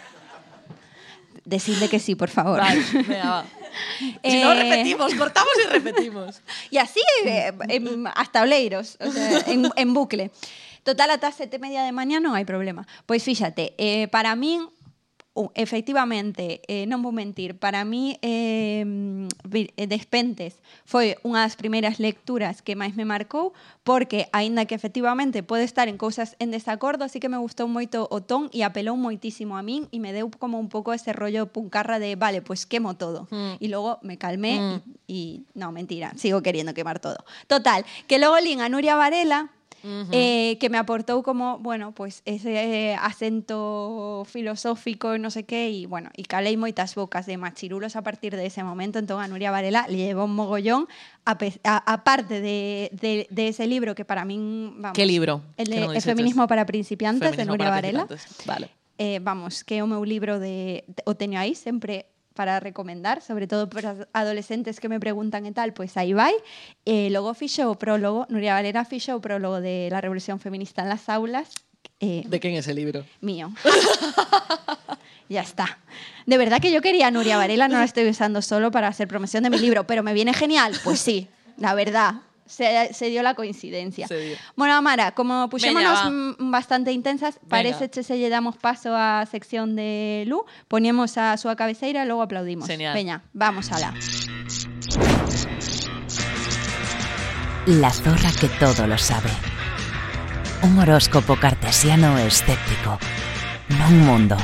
Decidle 1.43 1.91
que 1.91 1.99
sí, 1.99 2.15
por 2.15 2.31
favor. 2.31 2.63
Vale, 2.63 2.79
venga, 3.03 3.43
va. 3.43 3.43
Eh, 4.23 4.31
si 4.31 4.39
no, 4.39 4.51
eh, 4.55 4.63
repetimos, 4.63 5.11
cortamos 5.15 5.51
y 5.59 5.67
repetimos. 5.67 6.41
Y 6.71 6.77
así 6.79 7.03
eh, 7.25 7.51
en, 7.67 8.07
hasta 8.15 8.41
oleiros, 8.47 8.95
o 8.99 9.11
sea, 9.11 9.43
en, 9.47 9.67
en 9.75 9.93
bucle. 9.93 10.31
Total, 10.83 11.11
ata 11.11 11.35
sete 11.35 11.59
media 11.59 11.83
de 11.83 11.91
mañá 11.91 12.23
non 12.23 12.31
hai 12.31 12.47
problema. 12.47 12.87
Pois 13.03 13.19
fíxate, 13.19 13.75
eh, 13.75 14.07
para 14.07 14.39
min 14.39 14.71
efectivamente, 15.53 16.61
eh, 16.67 16.85
non 16.89 17.05
vou 17.05 17.13
mentir, 17.13 17.53
para 17.61 17.85
mí 17.85 18.17
eh, 18.25 18.81
vi- 19.45 19.69
eh, 19.77 19.85
Despentes 19.85 20.57
foi 20.83 21.13
unha 21.21 21.45
das 21.45 21.53
primeiras 21.55 22.01
lecturas 22.01 22.65
que 22.65 22.73
máis 22.73 22.97
me 22.97 23.05
marcou 23.05 23.53
porque, 23.85 24.27
aínda 24.33 24.65
que 24.65 24.73
efectivamente 24.73 25.43
pode 25.45 25.63
estar 25.63 25.87
en 25.87 25.95
cousas 26.01 26.35
en 26.41 26.49
desacordo, 26.49 27.05
así 27.05 27.21
que 27.21 27.29
me 27.29 27.37
gustou 27.37 27.69
moito 27.69 28.09
o 28.09 28.19
ton 28.25 28.49
e 28.49 28.65
apelou 28.65 28.97
moitísimo 28.97 29.55
a 29.55 29.63
min 29.63 29.85
e 29.93 30.01
me 30.01 30.11
deu 30.11 30.27
como 30.33 30.57
un 30.57 30.67
pouco 30.67 30.91
ese 30.91 31.13
rollo 31.13 31.47
puncarra 31.53 32.01
de, 32.01 32.17
vale, 32.17 32.41
pues 32.41 32.65
quemo 32.65 32.97
todo. 32.97 33.29
Mm. 33.31 33.61
Y 33.61 33.67
luego 33.69 33.99
me 34.01 34.17
calmé 34.17 34.59
Mm. 34.59 34.81
y, 35.05 35.13
y- 35.13 35.41
no, 35.53 35.71
mentira, 35.71 36.11
sigo 36.17 36.41
queriendo 36.41 36.73
quemar 36.73 36.99
todo. 36.99 37.17
Total, 37.45 37.85
que 38.09 38.17
luego 38.19 38.39
lin 38.41 38.61
a 38.61 38.69
Nuria 38.69 38.95
Varela, 38.97 39.49
eh, 40.11 40.57
que 40.59 40.69
me 40.69 40.77
aportou 40.77 41.23
como, 41.23 41.59
bueno, 41.59 41.91
pues 41.91 42.21
ese 42.25 42.53
eh, 42.53 42.95
acento 42.95 44.23
filosófico 44.25 45.17
no 45.17 45.31
sé 45.31 45.43
qué, 45.43 45.69
y 45.69 45.85
bueno, 45.85 46.09
y 46.15 46.23
calei 46.23 46.57
moitas 46.57 46.95
bocas 46.95 47.25
de 47.25 47.37
machirulos 47.37 47.95
a 47.95 48.01
partir 48.01 48.35
de 48.35 48.45
ese 48.45 48.63
momento, 48.63 48.99
entón 48.99 49.21
a 49.21 49.27
Nuria 49.27 49.51
Varela 49.51 49.85
le 49.87 49.97
llevó 49.97 50.25
un 50.25 50.35
mogollón, 50.35 50.87
aparte 51.23 52.41
de, 52.41 52.89
de, 52.93 53.27
de 53.29 53.47
ese 53.47 53.67
libro 53.67 53.95
que 53.95 54.05
para 54.05 54.25
mí, 54.25 54.37
vamos... 54.77 54.95
¿Qué 54.95 55.05
libro? 55.05 55.41
El 55.57 55.67
de 55.67 55.79
non 55.81 55.95
El 55.95 56.01
feminismo 56.01 56.47
para 56.47 56.65
principiantes, 56.65 57.31
de 57.31 57.37
Feminismo 57.37 57.55
Nuria 57.55 57.71
para 57.71 57.81
Varela. 57.81 58.07
Vale. 58.45 58.69
Eh, 58.97 59.19
vamos, 59.21 59.63
que 59.63 59.77
é 59.77 59.83
o 59.83 59.87
meu 59.87 60.01
libro 60.01 60.41
de, 60.41 60.81
de 60.89 61.01
o 61.05 61.13
teño 61.13 61.37
aí 61.37 61.53
sempre 61.53 62.09
para 62.37 62.61
recomendar, 62.61 63.25
sobre 63.25 63.49
todo 63.49 63.65
para 63.67 64.05
adolescentes 64.13 64.77
que 64.77 64.85
me 64.85 65.01
preguntan 65.01 65.49
e 65.49 65.51
tal, 65.57 65.73
pois 65.73 65.97
aí 65.97 66.13
vai. 66.13 66.37
E 66.85 67.09
logo 67.09 67.33
fixo 67.33 67.65
o 67.65 67.73
prólogo, 67.73 68.29
Nuria 68.29 68.53
Valera 68.53 68.85
fixo 68.85 69.17
o 69.17 69.19
prólogo 69.19 69.57
de 69.57 69.89
la 69.89 69.97
Revolución 70.05 70.37
Feminista 70.37 70.85
en 70.85 70.93
las 70.93 71.09
aulas, 71.09 71.49
eh, 71.99 72.21
¿De 72.27 72.39
quién 72.39 72.53
es 72.53 72.67
el 72.67 72.75
libro? 72.75 73.05
mío. 73.21 73.51
ya 75.29 75.41
está. 75.41 75.79
De 76.25 76.37
verdad 76.37 76.61
que 76.61 76.71
yo 76.71 76.81
quería 76.81 77.09
Nuria 77.09 77.37
Varela, 77.37 77.67
no 77.67 77.79
la 77.79 77.85
estoy 77.85 78.07
usando 78.07 78.41
solo 78.41 78.69
para 78.69 78.87
hacer 78.87 79.07
promoción 79.07 79.43
de 79.43 79.49
mi 79.49 79.57
libro, 79.57 79.85
pero 79.85 80.03
me 80.03 80.13
viene 80.13 80.33
genial. 80.33 80.77
Pues 80.83 80.99
sí, 80.99 81.27
la 81.57 81.73
verdad. 81.73 82.21
Se, 82.47 82.93
se 82.93 83.09
dio 83.09 83.21
la 83.23 83.35
coincidencia. 83.35 84.07
Se 84.07 84.17
dio. 84.19 84.37
Bueno, 84.55 84.73
Amara, 84.75 85.11
como 85.11 85.49
puxémonos 85.49 86.11
mm, 86.11 86.51
bastante 86.51 86.91
intensas, 86.91 87.39
parece 87.47 87.89
que 87.89 88.03
se 88.03 88.17
lle 88.17 88.29
damos 88.29 88.57
paso 88.57 88.95
á 88.95 89.25
sección 89.29 89.75
de 89.75 90.23
Lu, 90.27 90.45
poñemos 90.67 91.17
a 91.17 91.35
súa 91.37 91.55
cabeceira 91.55 92.03
e 92.03 92.07
logo 92.07 92.23
aplaudimos. 92.23 92.67
Genial. 92.67 92.95
Veña, 92.95 93.23
vamos 93.33 93.71
alá. 93.71 93.93
La 97.67 97.91
zorra 97.91 98.31
que 98.39 98.47
todo 98.59 98.87
lo 98.87 98.97
sabe. 98.97 99.29
Un 100.63 100.79
horóscopo 100.79 101.35
cartesiano 101.35 102.17
escéptico. 102.17 102.97
No 103.69 103.87
un 103.87 103.99
mundo 104.05 104.37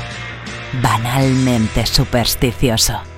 banalmente 0.82 1.86
supersticioso. 1.86 3.13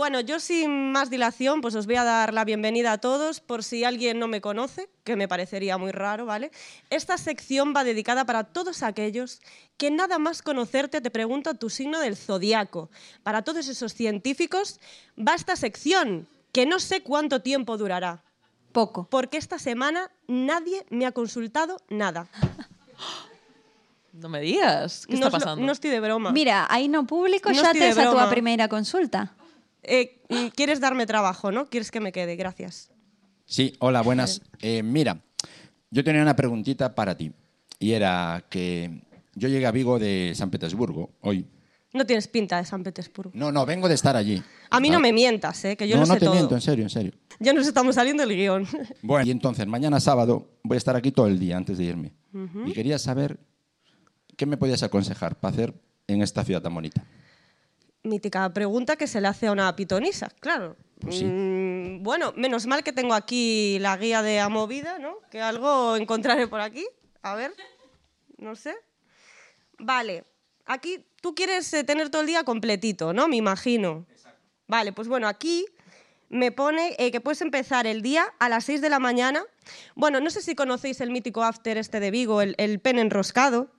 Bueno, 0.00 0.20
yo 0.20 0.40
sin 0.40 0.92
más 0.92 1.10
dilación, 1.10 1.60
pues 1.60 1.74
os 1.74 1.84
voy 1.84 1.96
a 1.96 2.04
dar 2.04 2.32
la 2.32 2.46
bienvenida 2.46 2.92
a 2.92 2.96
todos, 2.98 3.40
por 3.40 3.62
si 3.62 3.84
alguien 3.84 4.18
no 4.18 4.28
me 4.28 4.40
conoce, 4.40 4.88
que 5.04 5.14
me 5.14 5.28
parecería 5.28 5.76
muy 5.76 5.92
raro, 5.92 6.24
¿vale? 6.24 6.50
Esta 6.88 7.18
sección 7.18 7.74
va 7.76 7.84
dedicada 7.84 8.24
para 8.24 8.44
todos 8.44 8.82
aquellos 8.82 9.42
que 9.76 9.90
nada 9.90 10.18
más 10.18 10.40
conocerte 10.40 11.02
te 11.02 11.10
preguntan 11.10 11.58
tu 11.58 11.68
signo 11.68 12.00
del 12.00 12.16
zodiaco. 12.16 12.88
Para 13.22 13.42
todos 13.42 13.68
esos 13.68 13.92
científicos 13.92 14.80
va 15.18 15.34
esta 15.34 15.54
sección, 15.54 16.26
que 16.50 16.64
no 16.64 16.80
sé 16.80 17.02
cuánto 17.02 17.42
tiempo 17.42 17.76
durará, 17.76 18.22
Poco. 18.72 19.06
porque 19.10 19.36
esta 19.36 19.58
semana 19.58 20.10
nadie 20.26 20.86
me 20.88 21.04
ha 21.04 21.12
consultado 21.12 21.76
nada. 21.90 22.26
No 24.14 24.30
me 24.30 24.40
digas. 24.40 25.06
¿Qué 25.06 25.12
no, 25.16 25.26
está 25.26 25.28
lo- 25.28 25.44
pasando? 25.44 25.66
no 25.66 25.72
estoy 25.72 25.90
de 25.90 26.00
broma. 26.00 26.32
Mira, 26.32 26.66
aí 26.70 26.88
no 26.88 27.06
público 27.06 27.50
No 27.50 27.54
xa 27.54 27.66
estoy 27.72 27.80
de 27.80 27.86
tes 27.88 27.98
a 27.98 28.02
túa 28.04 28.12
broma. 28.12 28.30
primeira 28.30 28.66
consulta. 28.66 29.34
Eh, 29.82 30.20
¿Quieres 30.54 30.80
darme 30.80 31.06
trabajo, 31.06 31.50
no? 31.52 31.66
¿Quieres 31.66 31.90
que 31.90 32.00
me 32.00 32.12
quede? 32.12 32.36
Gracias. 32.36 32.90
Sí, 33.46 33.74
hola, 33.80 34.02
buenas. 34.02 34.42
Eh, 34.60 34.82
mira, 34.82 35.20
yo 35.90 36.04
tenía 36.04 36.22
una 36.22 36.36
preguntita 36.36 36.94
para 36.94 37.16
ti. 37.16 37.32
Y 37.78 37.92
era 37.92 38.44
que 38.50 39.02
yo 39.34 39.48
llegué 39.48 39.66
a 39.66 39.70
Vigo 39.72 39.98
de 39.98 40.32
San 40.36 40.50
Petersburgo 40.50 41.10
hoy. 41.22 41.46
No 41.92 42.06
tienes 42.06 42.28
pinta 42.28 42.58
de 42.58 42.64
San 42.64 42.84
Petersburgo. 42.84 43.32
No, 43.34 43.50
no, 43.50 43.66
vengo 43.66 43.88
de 43.88 43.94
estar 43.94 44.14
allí. 44.14 44.40
A 44.70 44.78
mí 44.78 44.90
no 44.90 44.98
Ah, 44.98 45.00
me 45.00 45.12
mientas, 45.12 45.64
¿eh? 45.64 45.76
que 45.76 45.88
yo 45.88 45.96
no, 45.96 46.02
no 46.02 46.06
sé 46.14 46.20
te 46.20 46.26
todo. 46.26 46.34
miento, 46.36 46.54
en 46.54 46.60
serio, 46.60 46.84
en 46.84 46.90
serio. 46.90 47.12
Ya 47.40 47.52
nos 47.52 47.66
estamos 47.66 47.96
saliendo 47.96 48.24
del 48.24 48.36
guion. 48.36 48.66
Bueno, 49.02 49.26
y 49.26 49.30
entonces 49.32 49.66
mañana 49.66 49.98
sábado 49.98 50.50
voy 50.62 50.76
a 50.76 50.78
estar 50.78 50.94
aquí 50.94 51.10
todo 51.10 51.26
el 51.26 51.40
día 51.40 51.56
antes 51.56 51.78
de 51.78 51.84
irme. 51.84 52.12
Y 52.66 52.72
quería 52.74 52.96
saber 53.00 53.40
qué 54.36 54.46
me 54.46 54.56
podías 54.56 54.84
aconsejar 54.84 55.40
para 55.40 55.52
hacer 55.52 55.74
en 56.06 56.22
esta 56.22 56.44
ciudad 56.44 56.62
tan 56.62 56.74
bonita. 56.74 57.04
Mítica 58.02 58.52
pregunta 58.52 58.96
que 58.96 59.06
se 59.06 59.20
le 59.20 59.28
hace 59.28 59.48
a 59.48 59.52
una 59.52 59.74
pitonisa, 59.76 60.28
claro. 60.40 60.76
Pues 61.00 61.18
sí. 61.18 61.24
Mm, 61.24 62.02
bueno, 62.02 62.32
menos 62.36 62.66
mal 62.66 62.82
que 62.82 62.92
tengo 62.92 63.14
aquí 63.14 63.78
la 63.80 63.96
guía 63.96 64.22
de 64.22 64.40
Amovida, 64.40 64.98
¿no? 64.98 65.16
Que 65.30 65.40
algo 65.40 65.96
encontraré 65.96 66.46
por 66.46 66.60
aquí. 66.60 66.86
A 67.22 67.34
ver, 67.34 67.52
no 68.38 68.54
sé. 68.56 68.74
Vale, 69.78 70.24
aquí 70.66 71.04
tú 71.22 71.34
quieres 71.34 71.72
eh, 71.72 71.84
tener 71.84 72.10
todo 72.10 72.22
el 72.22 72.26
día 72.26 72.44
completito, 72.44 73.12
¿no? 73.12 73.28
Me 73.28 73.36
imagino. 73.36 74.06
Vale, 74.66 74.92
pues 74.92 75.08
bueno, 75.08 75.26
aquí 75.26 75.66
me 76.28 76.52
pone 76.52 76.94
eh, 76.98 77.10
que 77.10 77.20
puedes 77.20 77.40
empezar 77.40 77.86
el 77.86 78.02
día 78.02 78.32
a 78.38 78.48
las 78.48 78.64
6 78.64 78.80
de 78.80 78.88
la 78.88 78.98
mañana. 78.98 79.44
Bueno, 79.94 80.20
no 80.20 80.30
sé 80.30 80.42
si 80.42 80.54
conocéis 80.54 81.00
el 81.00 81.10
mítico 81.10 81.42
after 81.42 81.76
este 81.76 81.98
de 81.98 82.10
Vigo, 82.10 82.42
el, 82.42 82.54
el 82.58 82.78
pen 82.78 82.98
enroscado. 82.98 83.70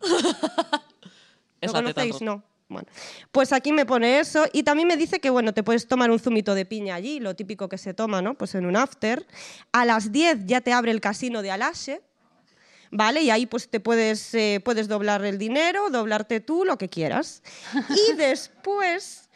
¿Lo 1.60 1.72
conocéis? 1.72 2.20
No. 2.22 2.42
Bueno, 2.70 2.86
pues 3.32 3.52
aquí 3.52 3.72
me 3.72 3.84
pone 3.84 4.20
eso 4.20 4.46
y 4.52 4.62
también 4.62 4.86
me 4.86 4.96
dice 4.96 5.18
que 5.18 5.28
bueno, 5.28 5.52
te 5.52 5.64
puedes 5.64 5.88
tomar 5.88 6.08
un 6.12 6.20
zumito 6.20 6.54
de 6.54 6.64
piña 6.64 6.94
allí, 6.94 7.18
lo 7.18 7.34
típico 7.34 7.68
que 7.68 7.76
se 7.76 7.94
toma, 7.94 8.22
¿no? 8.22 8.34
Pues 8.34 8.54
en 8.54 8.64
un 8.64 8.76
after. 8.76 9.26
A 9.72 9.84
las 9.84 10.12
10 10.12 10.46
ya 10.46 10.60
te 10.60 10.72
abre 10.72 10.92
el 10.92 11.00
casino 11.00 11.42
de 11.42 11.50
Alache, 11.50 12.00
¿vale? 12.92 13.22
Y 13.22 13.30
ahí 13.30 13.46
pues 13.46 13.68
te 13.68 13.80
puedes, 13.80 14.32
eh, 14.34 14.62
puedes 14.64 14.86
doblar 14.86 15.24
el 15.24 15.36
dinero, 15.36 15.90
doblarte 15.90 16.38
tú, 16.38 16.64
lo 16.64 16.78
que 16.78 16.88
quieras. 16.88 17.42
Y 17.74 18.12
después 18.16 19.28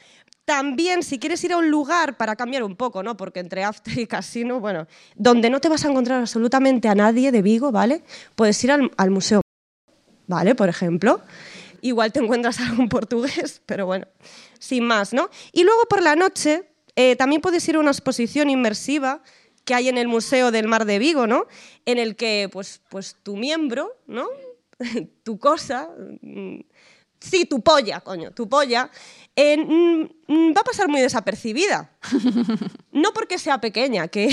también, 0.45 1.03
si 1.03 1.19
quieres 1.19 1.43
ir 1.43 1.55
a 1.55 1.57
un 1.57 1.69
lugar 1.69 2.17
para 2.17 2.37
cambiar 2.37 2.63
un 2.63 2.77
poco, 2.77 3.03
¿no? 3.03 3.17
Porque 3.17 3.41
entre 3.41 3.65
after 3.65 3.99
y 3.99 4.07
casino, 4.07 4.61
bueno, 4.61 4.87
donde 5.17 5.51
no 5.51 5.61
te 5.61 5.69
vas 5.69 5.85
a 5.85 5.89
encontrar 5.91 6.21
absolutamente 6.21 6.87
a 6.87 6.95
nadie 6.95 7.33
de 7.33 7.43
Vigo, 7.43 7.73
¿vale? 7.73 8.05
Puedes 8.37 8.63
ir 8.63 8.71
al, 8.71 8.93
al 8.97 9.11
museo, 9.11 9.41
¿vale? 10.29 10.55
Por 10.55 10.69
ejemplo. 10.69 11.21
Igual 11.85 12.13
te 12.13 12.21
encuentras 12.21 12.61
algún 12.61 12.89
portugués, 12.89 13.61
pero 13.67 13.85
bueno, 13.85 14.07
sin 14.59 14.85
más, 14.85 15.13
¿no? 15.13 15.29
Y 15.53 15.65
luego 15.65 15.83
por 15.87 16.03
la 16.03 16.17
noche 16.17 16.67
eh, 16.97 17.15
también 17.15 17.43
puedes 17.43 17.69
ir 17.69 17.77
a 17.77 17.79
una 17.79 17.91
exposición 17.91 18.49
inmersiva 18.49 19.23
que 19.67 19.75
hay 19.75 19.91
en 19.91 19.99
el 19.99 20.09
Museo 20.09 20.51
del 20.51 20.67
Mar 20.67 20.87
de 20.87 20.99
Vigo, 20.99 21.27
¿no? 21.27 21.47
En 21.85 21.99
el 21.99 22.17
que, 22.17 22.49
pues, 22.51 22.81
pues 22.89 23.17
tu 23.23 23.37
miembro, 23.37 23.95
¿no? 24.07 24.27
tu 25.25 25.39
cosa, 25.39 25.91
mm, 26.23 26.61
sí, 27.21 27.45
tu 27.45 27.61
polla, 27.61 28.01
coño, 28.01 28.31
tu 28.31 28.49
polla, 28.49 28.91
eh, 29.37 29.59
mm, 29.59 30.09
mm, 30.27 30.55
va 30.57 30.63
a 30.63 30.65
pasar 30.65 30.89
muy 30.89 31.03
desapercibida. 31.03 31.91
No 32.93 33.13
porque 33.13 33.41
sea 33.41 33.61
pequeña, 33.61 34.07
que, 34.07 34.29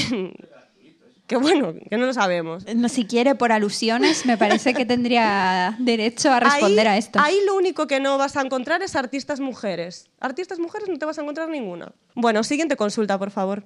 que 1.31 1.37
bueno, 1.37 1.73
que 1.89 1.95
no 1.95 2.07
lo 2.07 2.13
sabemos. 2.13 2.65
No, 2.75 2.89
si 2.89 3.05
quiere, 3.05 3.35
por 3.35 3.53
alusiones, 3.53 4.25
me 4.25 4.37
parece 4.37 4.73
que 4.73 4.85
tendría 4.85 5.77
derecho 5.79 6.29
a 6.29 6.41
responder 6.41 6.89
ahí, 6.89 6.95
a 6.95 6.97
esto. 6.97 7.19
Ahí 7.21 7.37
lo 7.45 7.55
único 7.55 7.87
que 7.87 8.01
no 8.01 8.17
vas 8.17 8.35
a 8.35 8.41
encontrar 8.41 8.81
es 8.81 8.97
artistas 8.97 9.39
mujeres. 9.39 10.09
Artistas 10.19 10.59
mujeres 10.59 10.89
no 10.89 10.97
te 10.97 11.05
vas 11.05 11.17
a 11.17 11.21
encontrar 11.21 11.47
ninguna. 11.47 11.93
Bueno, 12.15 12.43
siguiente 12.43 12.75
consulta, 12.75 13.17
por 13.17 13.31
favor. 13.31 13.63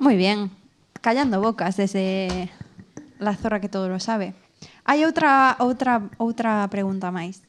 Muy 0.00 0.16
bien. 0.16 0.50
Callando 1.02 1.42
bocas 1.42 1.76
desde 1.76 2.48
la 3.18 3.36
zorra 3.36 3.60
que 3.60 3.68
todo 3.68 3.90
lo 3.90 4.00
sabe. 4.00 4.32
Hay 4.84 5.04
otra, 5.04 5.56
otra, 5.58 6.08
otra 6.16 6.66
pregunta 6.70 7.10
más. 7.10 7.42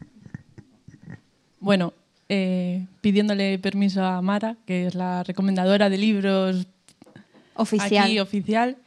Bueno, 1.61 1.93
eh, 2.27 2.87
pidiéndole 2.99 3.57
permiso 3.57 4.03
a 4.03 4.21
Mara, 4.21 4.57
que 4.65 4.87
es 4.87 4.95
la 4.95 5.23
recomendadora 5.23 5.89
de 5.89 5.97
libros 5.97 6.67
Oficial. 7.59 8.05
aquí 8.05 8.19
oficial, 8.19 8.77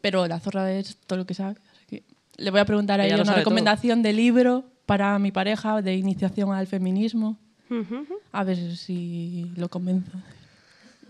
pero 0.00 0.26
la 0.26 0.38
zorra 0.40 0.70
es 0.72 0.96
todo 1.06 1.18
lo 1.18 1.26
que 1.26 1.34
sabe. 1.34 1.56
así 1.74 1.86
que 1.86 2.02
le 2.36 2.50
voy 2.50 2.60
a 2.60 2.64
preguntar 2.64 3.00
a 3.00 3.06
Ella 3.06 3.22
una 3.22 3.34
recomendación 3.34 4.02
de 4.02 4.12
libro 4.12 4.64
para 4.86 5.18
mi 5.18 5.32
pareja 5.32 5.82
de 5.82 5.94
iniciación 5.94 6.52
al 6.52 6.66
feminismo. 6.66 7.38
A 8.32 8.44
ver 8.44 8.76
si 8.76 9.50
lo 9.56 9.68
convenzo. 9.68 10.12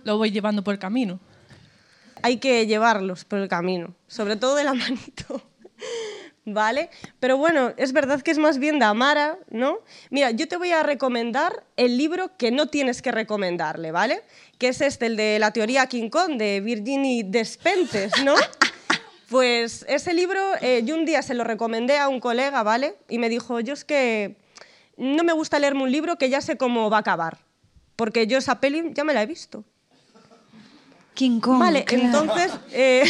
Lo 0.05 0.17
voy 0.19 0.31
llevando 0.31 0.63
por 0.65 0.75
el 0.75 0.81
camino. 0.81 1.21
Hay 2.23 2.39
que 2.39 2.67
llevarlos 2.67 3.25
por 3.25 3.39
el 3.39 3.49
camino, 3.49 3.95
sobre 4.09 4.37
todo 4.37 4.57
de 4.57 4.65
la 4.65 4.75
manito. 4.85 5.43
¿Vale? 6.45 6.89
Pero 7.21 7.37
bueno, 7.37 7.73
es 7.77 7.93
verdad 7.93 8.23
que 8.23 8.31
es 8.31 8.39
más 8.39 8.59
bien 8.59 8.79
de 8.79 8.87
Amara, 8.87 9.39
¿no? 9.51 9.81
Mira, 10.11 10.31
yo 10.31 10.49
te 10.49 10.57
voy 10.57 10.71
a 10.73 10.83
recomendar 10.83 11.63
el 11.77 11.99
libro 11.99 12.37
que 12.39 12.51
no 12.51 12.67
tienes 12.69 13.03
que 13.03 13.13
recomendarle, 13.13 13.93
¿vale? 13.93 14.23
Que 14.59 14.69
es 14.69 14.81
este, 14.81 15.07
el 15.07 15.17
de 15.17 15.39
la 15.39 15.53
teoría 15.53 15.87
King 15.87 16.11
Kong, 16.11 16.37
de 16.37 16.61
Virginie 16.61 17.25
Despentes, 17.25 18.13
¿no? 18.25 18.35
Pues 19.29 19.85
ese 19.89 20.15
libro 20.15 20.41
eh, 20.63 20.83
yo 20.87 20.95
un 20.95 21.05
día 21.05 21.21
se 21.21 21.35
lo 21.35 21.45
recomendé 21.45 21.99
a 21.99 22.09
un 22.09 22.19
colega, 22.19 22.63
¿vale? 22.63 22.97
Y 23.11 23.19
me 23.19 23.29
dijo, 23.29 23.61
yo 23.61 23.75
es 23.75 23.85
que 23.85 24.39
no 24.97 25.23
me 25.23 25.35
gusta 25.35 25.59
leerme 25.59 25.83
un 25.83 25.93
libro 25.93 26.17
que 26.17 26.31
ya 26.31 26.41
sé 26.41 26.57
cómo 26.57 26.89
va 26.89 26.97
a 26.97 27.01
acabar, 27.01 27.39
porque 27.95 28.27
yo 28.27 28.39
esa 28.39 28.59
peli 28.59 28.91
ya 28.95 29.05
me 29.05 29.13
la 29.13 29.23
he 29.23 29.27
visto. 29.27 29.65
King 31.13 31.41
Kong. 31.41 31.59
Vale, 31.59 31.85
claro. 31.85 32.05
entonces, 32.05 32.53
eh, 32.73 33.05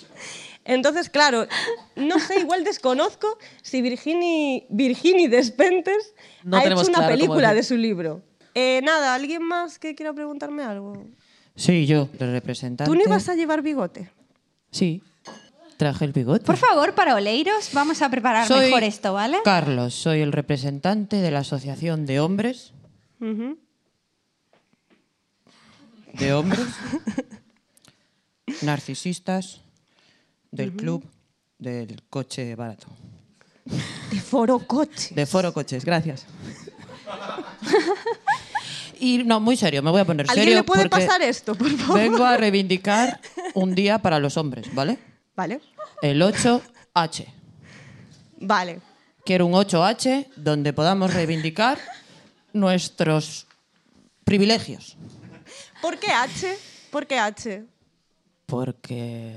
entonces, 0.64 1.10
claro, 1.10 1.46
no 1.94 2.18
sé, 2.18 2.40
igual 2.40 2.64
desconozco 2.64 3.38
si 3.60 3.82
Virginie, 3.82 4.66
Virginie 4.70 5.28
Despentes 5.28 6.14
No 6.42 6.56
ha 6.56 6.64
hecho 6.64 6.80
una 6.80 6.98
claro 6.98 7.08
película 7.08 7.52
de 7.52 7.62
su 7.62 7.76
libro. 7.76 8.22
Eh, 8.54 8.80
nada, 8.82 9.14
¿alguien 9.14 9.42
más 9.42 9.78
que 9.78 9.94
quiera 9.94 10.12
preguntarme 10.12 10.62
algo? 10.62 11.04
Sí, 11.56 11.86
yo, 11.86 12.08
el 12.18 12.32
representante. 12.32 12.90
¿Tú 12.90 12.96
no 12.96 13.02
ibas 13.02 13.28
a 13.28 13.34
llevar 13.34 13.62
bigote? 13.62 14.10
Sí, 14.70 15.02
traje 15.76 16.04
el 16.04 16.12
bigote. 16.12 16.44
Por 16.44 16.56
favor, 16.56 16.94
para 16.94 17.14
Oleiros, 17.14 17.70
vamos 17.72 18.02
a 18.02 18.10
preparar 18.10 18.46
Soy 18.46 18.66
mejor 18.66 18.84
esto, 18.84 19.12
¿vale? 19.12 19.38
Carlos, 19.44 19.94
soy 19.94 20.20
el 20.20 20.32
representante 20.32 21.16
de 21.16 21.30
la 21.30 21.40
Asociación 21.40 22.06
de 22.06 22.20
Hombres. 22.20 22.72
De 26.14 26.32
hombres. 26.32 26.66
narcisistas 28.62 29.60
del 30.50 30.72
club 30.72 31.04
del 31.58 32.02
coche 32.08 32.54
barato. 32.54 32.86
De 34.10 34.20
Foro 34.20 34.58
Coche. 34.60 35.14
De 35.14 35.26
Foro 35.26 35.52
Coches, 35.52 35.84
gracias. 35.84 36.26
y 39.00 39.24
no, 39.24 39.40
muy 39.40 39.56
serio, 39.56 39.82
me 39.82 39.90
voy 39.90 40.00
a 40.00 40.04
poner 40.04 40.26
¿Alguien 40.28 40.44
serio. 40.44 40.58
le 40.58 40.64
puede 40.64 40.88
pasar 40.88 41.22
esto, 41.22 41.54
por 41.54 41.70
favor? 41.70 41.98
Vengo 42.00 42.24
a 42.24 42.36
reivindicar 42.36 43.20
un 43.54 43.74
día 43.74 43.98
para 43.98 44.18
los 44.18 44.36
hombres, 44.36 44.72
¿vale? 44.74 44.98
Vale, 45.36 45.60
El 46.02 46.20
8H. 46.22 47.26
vale. 48.40 48.80
Quiero 49.24 49.46
un 49.46 49.52
8H 49.52 50.28
donde 50.36 50.72
podamos 50.72 51.12
reivindicar 51.14 51.78
nuestros 52.52 53.46
privilegios. 54.24 54.96
¿Por 55.82 55.98
qué 55.98 56.10
H? 56.10 56.56
¿Por 56.90 57.06
qué 57.06 57.18
H? 57.18 57.64
Porque 58.46 59.36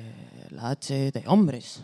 la 0.49 0.71
H 0.71 1.12
de 1.12 1.23
hombres. 1.28 1.82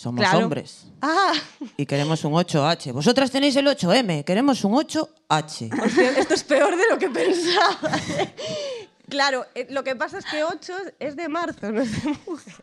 Somos 0.00 0.20
Claro. 0.24 0.44
hombres. 0.44 0.86
Ah, 1.02 1.34
Y 1.76 1.84
queremos 1.84 2.24
un 2.24 2.32
8H. 2.32 2.90
Vosotras 2.90 3.30
tenéis 3.30 3.54
el 3.56 3.66
8M. 3.66 4.24
Queremos 4.24 4.64
un 4.64 4.72
8H. 4.72 5.70
hostia, 5.84 6.10
esto 6.16 6.32
es 6.32 6.42
peor 6.44 6.74
de 6.74 6.84
lo 6.90 6.98
que 6.98 7.10
pensaba. 7.10 7.90
Claro, 9.10 9.44
eh, 9.54 9.66
lo 9.68 9.84
que 9.84 9.96
pasa 9.96 10.16
es 10.16 10.24
que 10.24 10.42
8 10.42 10.72
es 11.00 11.16
de 11.16 11.28
marzo, 11.28 11.70
no 11.70 11.82
es 11.82 12.02
de 12.02 12.16
mujer. 12.26 12.54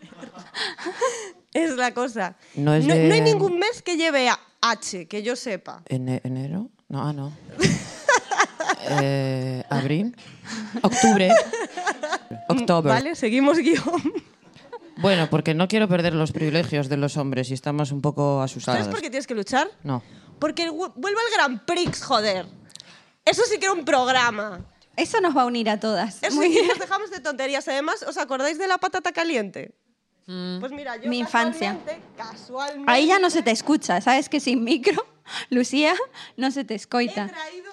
Es 1.53 1.75
la 1.75 1.93
cosa. 1.93 2.35
No 2.55 2.73
es 2.73 2.85
no, 2.87 2.95
de- 2.95 3.07
no 3.07 3.13
hay 3.13 3.21
ningún 3.21 3.59
mes 3.59 3.83
que 3.83 3.97
lleve 3.97 4.29
a 4.29 4.39
H, 4.61 5.05
que 5.07 5.21
yo 5.21 5.35
sepa. 5.35 5.83
Ene- 5.89 6.21
¿Enero? 6.23 6.69
No, 6.89 7.07
ah, 7.07 7.13
no. 7.13 7.33
Eh, 8.89 9.63
¿Abril? 9.69 10.15
¿Octubre? 10.81 11.29
Octubre. 12.49 12.89
Vale, 12.93 13.15
seguimos 13.15 13.57
guion. 13.57 14.13
Bueno, 14.97 15.29
porque 15.29 15.53
no 15.53 15.67
quiero 15.67 15.87
perder 15.87 16.13
los 16.13 16.31
privilegios 16.31 16.89
de 16.89 16.97
los 16.97 17.17
hombres 17.17 17.49
y 17.51 17.53
estamos 17.53 17.91
un 17.91 18.01
poco 18.01 18.41
asustados. 18.41 18.79
¿Sabes 18.79 18.93
por 18.93 19.01
qué 19.01 19.09
tienes 19.09 19.27
que 19.27 19.35
luchar? 19.35 19.69
No. 19.83 20.01
Porque 20.39 20.69
vu- 20.69 20.93
vuelve 20.95 21.19
el 21.29 21.33
Grand 21.35 21.61
Prix, 21.65 22.03
joder. 22.03 22.45
Eso 23.25 23.43
sí 23.49 23.57
que 23.59 23.65
era 23.65 23.73
un 23.73 23.85
programa. 23.85 24.61
Eso 24.95 25.19
nos 25.21 25.35
va 25.37 25.43
a 25.43 25.45
unir 25.45 25.69
a 25.69 25.79
todas. 25.79 26.21
Eso 26.23 26.35
Muy 26.35 26.47
sí 26.47 26.53
bien. 26.53 26.67
nos 26.67 26.79
dejamos 26.79 27.11
de 27.11 27.19
tonterías. 27.19 27.67
Además, 27.67 28.03
¿os 28.07 28.17
acordáis 28.17 28.57
de 28.57 28.67
la 28.67 28.77
patata 28.77 29.11
caliente? 29.11 29.75
Pues 30.25 30.71
mira, 30.71 30.97
yo 30.97 31.09
Mi 31.09 31.19
infancia. 31.19 31.77
casualmente, 32.17 32.91
Ahí 32.91 33.07
ya 33.07 33.17
no 33.19 33.29
se 33.29 33.43
te 33.43 33.51
escucha, 33.51 34.01
sabes 34.01 34.27
que 34.27 34.39
sin 34.41 34.61
micro, 34.63 35.05
Lucía, 35.49 35.93
no 36.35 36.51
se 36.51 36.65
te 36.65 36.73
he 36.73 36.77
escoita. 36.77 37.27
traído, 37.27 37.71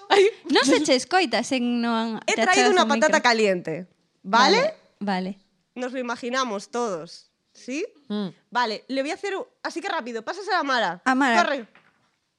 No 0.51 0.61
se 0.63 0.81
te 0.81 0.95
escoita 0.95 1.43
sin 1.43 1.81
no 1.81 2.21
he 2.27 2.35
traído 2.35 2.71
una 2.71 2.83
un 2.85 2.89
patata 2.91 3.07
micro. 3.17 3.23
caliente. 3.23 3.87
¿Vale? 4.23 4.59
Vale. 4.61 4.75
Vale. 5.01 5.39
Nos 5.75 5.93
lo 5.93 5.99
imaginamos 5.99 6.71
todos. 6.71 7.31
¿Sí? 7.53 7.87
Mm. 8.09 8.29
Vale, 8.51 8.85
le 8.89 9.03
voy 9.03 9.11
a 9.11 9.15
hacer... 9.15 9.37
un- 9.37 9.47
Así 9.63 9.81
que 9.81 9.89
rápido, 9.89 10.23
pásase 10.23 10.53
a 10.53 10.63
Mara. 10.63 11.01
Amara. 11.05 11.43
Corre. 11.45 11.69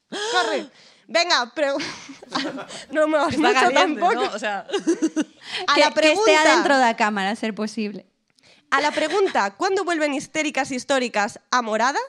Corre. 0.10 0.70
Venga, 1.08 1.52
pero... 1.56 1.78
no 2.92 3.08
me 3.08 3.18
vas 3.18 3.38
mucho 3.38 3.54
caliente, 3.54 4.00
tampoco. 4.02 4.14
¿no? 4.14 4.32
O 4.34 4.40
sea, 4.40 4.68
A 5.68 5.74
que, 5.76 5.80
la 5.82 5.88
que 5.90 5.94
pregunta... 5.96 6.32
esté 6.32 6.50
adentro 6.50 6.76
de 6.76 6.82
la 6.84 6.96
cámara, 6.98 7.30
a 7.32 7.36
ser 7.36 7.54
posible. 7.56 8.06
A 8.72 8.82
la 8.82 8.92
pregunta, 8.92 9.56
¿cuándo 9.56 9.84
vuelven 9.84 10.14
histéricas 10.14 10.72
históricas 10.72 11.40
a 11.52 11.62
morada? 11.62 12.00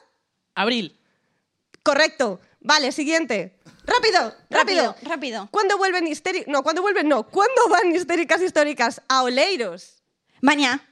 abril. 0.54 0.98
Correcto. 1.82 2.40
Vale, 2.60 2.90
siguiente. 2.90 3.56
Rápido, 3.84 4.34
rápido. 4.50 4.82
Rápido, 4.92 4.96
rápido. 5.08 5.48
¿Cuándo 5.52 5.76
vuelven 5.78 6.06
histéricas? 6.08 6.48
No, 6.48 6.62
¿cuándo 6.64 6.82
vuelven? 6.82 7.08
No. 7.08 7.24
¿Cuándo 7.28 7.68
van 7.68 7.94
histéricas 7.94 8.40
históricas 8.42 9.00
a 9.08 9.22
Oleiros? 9.22 10.02
Mañá. 10.40 10.82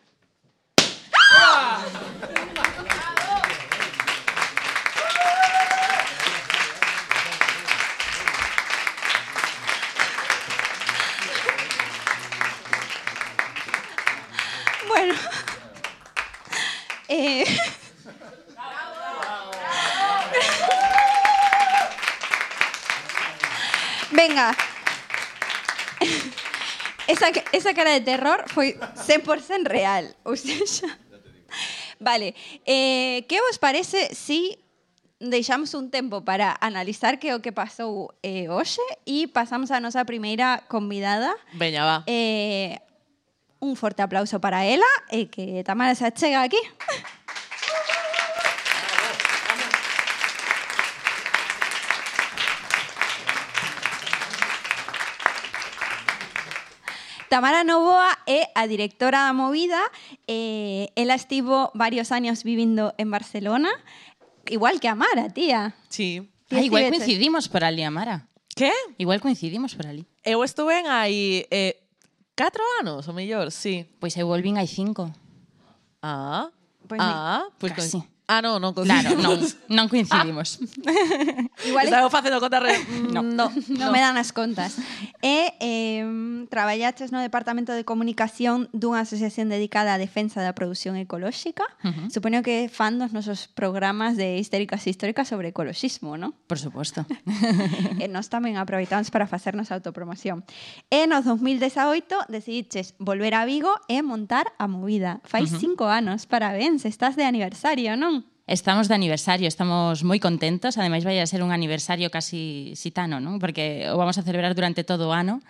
Bueno. 14.88 15.14
Eh, 17.08 17.44
Venga. 24.10 24.56
Esa, 27.06 27.28
esa 27.52 27.74
cara 27.74 27.90
de 27.90 28.00
terror 28.00 28.44
foi 28.48 28.78
100% 28.96 29.66
real. 29.68 30.14
Ou 30.24 30.36
seja, 30.36 30.88
Vale, 32.04 32.34
eh, 32.66 33.24
que 33.26 33.40
vos 33.40 33.58
parece 33.58 34.14
si 34.14 34.58
deixamos 35.18 35.72
un 35.72 35.90
tempo 35.90 36.24
para 36.24 36.56
analizar 36.60 37.18
que 37.18 37.32
o 37.32 37.40
que 37.40 37.50
pasou 37.50 38.12
eh, 38.20 38.46
hoxe 38.52 38.84
e 39.08 39.24
pasamos 39.32 39.72
a 39.72 39.80
nosa 39.80 40.04
primeira 40.04 40.62
convidada. 40.68 41.32
Veña, 41.56 41.82
va. 41.88 41.96
Eh, 42.06 42.76
un 43.64 43.74
forte 43.76 44.04
aplauso 44.04 44.36
para 44.40 44.68
ela 44.68 44.86
e 45.08 45.32
que 45.32 45.64
Tamara 45.64 45.96
se 45.96 46.12
chega 46.12 46.44
aquí. 46.44 46.60
Tamara 57.34 57.64
Novoa 57.64 58.14
é 58.30 58.46
a 58.54 58.62
directora 58.70 59.26
da 59.26 59.32
Movida. 59.34 59.82
Eh, 60.30 60.86
ela 60.94 61.18
estivo 61.18 61.74
varios 61.74 62.12
años 62.14 62.44
vivindo 62.46 62.94
en 62.96 63.10
Barcelona, 63.10 63.70
igual 64.46 64.78
que 64.78 64.86
Amara, 64.86 65.26
tía. 65.34 65.74
Sí. 65.88 66.30
Ah, 66.52 66.62
igual 66.62 66.86
coincidimos 66.90 67.48
por 67.48 67.64
ali, 67.64 67.82
Amara. 67.82 68.28
Que? 68.54 68.70
Igual 68.98 69.18
coincidimos 69.18 69.74
por 69.74 69.90
ali. 69.90 70.06
Eu 70.22 70.46
estuve 70.46 70.78
en 70.78 70.86
hai 70.86 71.42
eh, 71.50 71.82
4 72.38 72.62
anos, 72.78 73.10
o 73.10 73.12
mellor, 73.12 73.50
sí. 73.50 73.82
Pois 73.98 74.14
eu 74.14 74.30
volvín 74.30 74.54
hai 74.54 74.70
cinco. 74.70 75.10
Ah, 76.06 76.54
Pois 76.86 77.02
ah, 77.02 77.50
pois 77.58 77.74
Casi. 77.74 77.98
coin- 77.98 78.13
Ah, 78.26 78.40
no, 78.40 78.56
non 78.56 78.72
coincidimos. 78.72 79.20
Claro, 79.20 79.20
non, 79.20 79.38
non 79.68 79.86
coincidimos. 79.92 80.48
Ah. 80.84 81.68
Igual 81.68 81.86
Estaba 81.86 82.10
facendo 82.10 82.40
contas 82.40 82.62
re... 82.62 82.76
no. 83.12 83.22
No, 83.22 83.48
no, 83.48 83.52
no, 83.68 83.92
me 83.92 84.00
dan 84.00 84.16
as 84.16 84.32
contas. 84.32 84.76
E 85.22 85.54
eh, 85.60 86.04
traballaches 86.50 87.12
no 87.12 87.20
Departamento 87.24 87.72
de 87.72 87.84
Comunicación 87.84 88.68
dunha 88.74 89.04
asociación 89.06 89.48
dedicada 89.48 89.96
á 89.96 90.00
defensa 90.00 90.44
da 90.44 90.52
produción 90.52 91.00
ecolóxica. 91.00 91.64
Uh 91.80 91.92
-huh. 91.92 92.06
Supoño 92.12 92.44
que 92.44 92.68
fan 92.68 93.00
dos 93.00 93.16
nosos 93.16 93.48
programas 93.48 94.16
de 94.20 94.36
histéricas 94.36 94.84
históricas 94.84 95.28
sobre 95.28 95.56
ecoloxismo, 95.56 96.20
non? 96.20 96.36
Por 96.48 96.60
suposto. 96.60 97.08
e 98.02 98.06
nos 98.10 98.28
tamén 98.28 98.60
aproveitamos 98.60 99.08
para 99.08 99.24
facernos 99.24 99.72
autopromoción. 99.72 100.44
E 100.92 101.08
no 101.08 101.24
2018 101.24 102.28
decidiches 102.28 102.92
volver 103.00 103.32
a 103.32 103.48
Vigo 103.48 103.72
e 103.88 104.04
montar 104.04 104.52
a 104.60 104.68
movida. 104.68 105.24
Fai 105.24 105.44
uh 105.44 105.48
-huh. 105.48 105.60
cinco 105.60 105.88
anos, 105.88 106.28
parabéns, 106.28 106.84
estás 106.84 107.16
de 107.16 107.24
aniversario, 107.24 107.96
non? 107.96 108.13
Estamos 108.46 108.88
de 108.88 108.94
aniversario, 108.94 109.48
estamos 109.48 110.04
moi 110.04 110.20
contentos, 110.20 110.76
ademais 110.76 111.00
vai 111.00 111.16
a 111.16 111.24
ser 111.24 111.40
un 111.40 111.48
aniversario 111.48 112.12
casi 112.12 112.76
citano, 112.76 113.16
non? 113.16 113.40
Porque 113.40 113.88
o 113.88 113.96
vamos 113.96 114.20
a 114.20 114.26
celebrar 114.26 114.52
durante 114.52 114.84
todo 114.84 115.08
o 115.08 115.16
ano, 115.16 115.40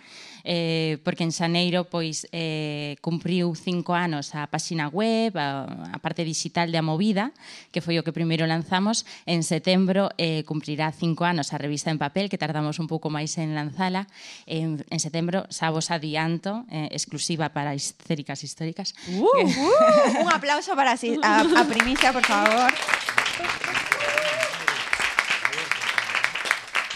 eh, 0.45 1.01
porque 1.03 1.25
en 1.25 1.33
Xaneiro 1.33 1.89
pois 1.89 2.29
eh, 2.31 2.95
cumpriu 3.01 3.51
cinco 3.57 3.97
anos 3.97 4.37
a 4.37 4.45
páxina 4.47 4.87
web, 4.87 5.33
a, 5.35 5.65
a 5.91 5.99
parte 5.99 6.21
digital 6.21 6.69
de 6.69 6.77
A 6.77 6.85
Movida, 6.85 7.33
que 7.73 7.81
foi 7.81 7.97
o 7.97 8.05
que 8.05 8.13
primeiro 8.13 8.45
lanzamos, 8.45 9.03
en 9.25 9.41
setembro 9.41 10.13
eh, 10.21 10.45
cumprirá 10.45 10.93
cinco 10.93 11.25
anos 11.25 11.51
a 11.51 11.57
revista 11.57 11.89
en 11.89 11.97
papel, 11.97 12.29
que 12.29 12.37
tardamos 12.37 12.77
un 12.77 12.85
pouco 12.85 13.09
máis 13.09 13.35
en 13.41 13.57
lanzala, 13.57 14.05
en, 14.45 14.85
en 14.87 14.99
setembro, 15.01 15.49
xa 15.49 15.73
vos 15.73 15.89
adianto, 15.89 16.63
eh, 16.69 16.87
exclusiva 16.93 17.49
para 17.49 17.73
histéricas 17.73 18.45
históricas. 18.45 18.93
Uh, 19.09 19.25
uh, 19.25 20.21
un 20.21 20.29
aplauso 20.29 20.77
para 20.77 20.93
a, 20.93 21.33
a 21.41 21.63
primicia, 21.65 22.13
por 22.13 22.23
favor. 22.23 22.69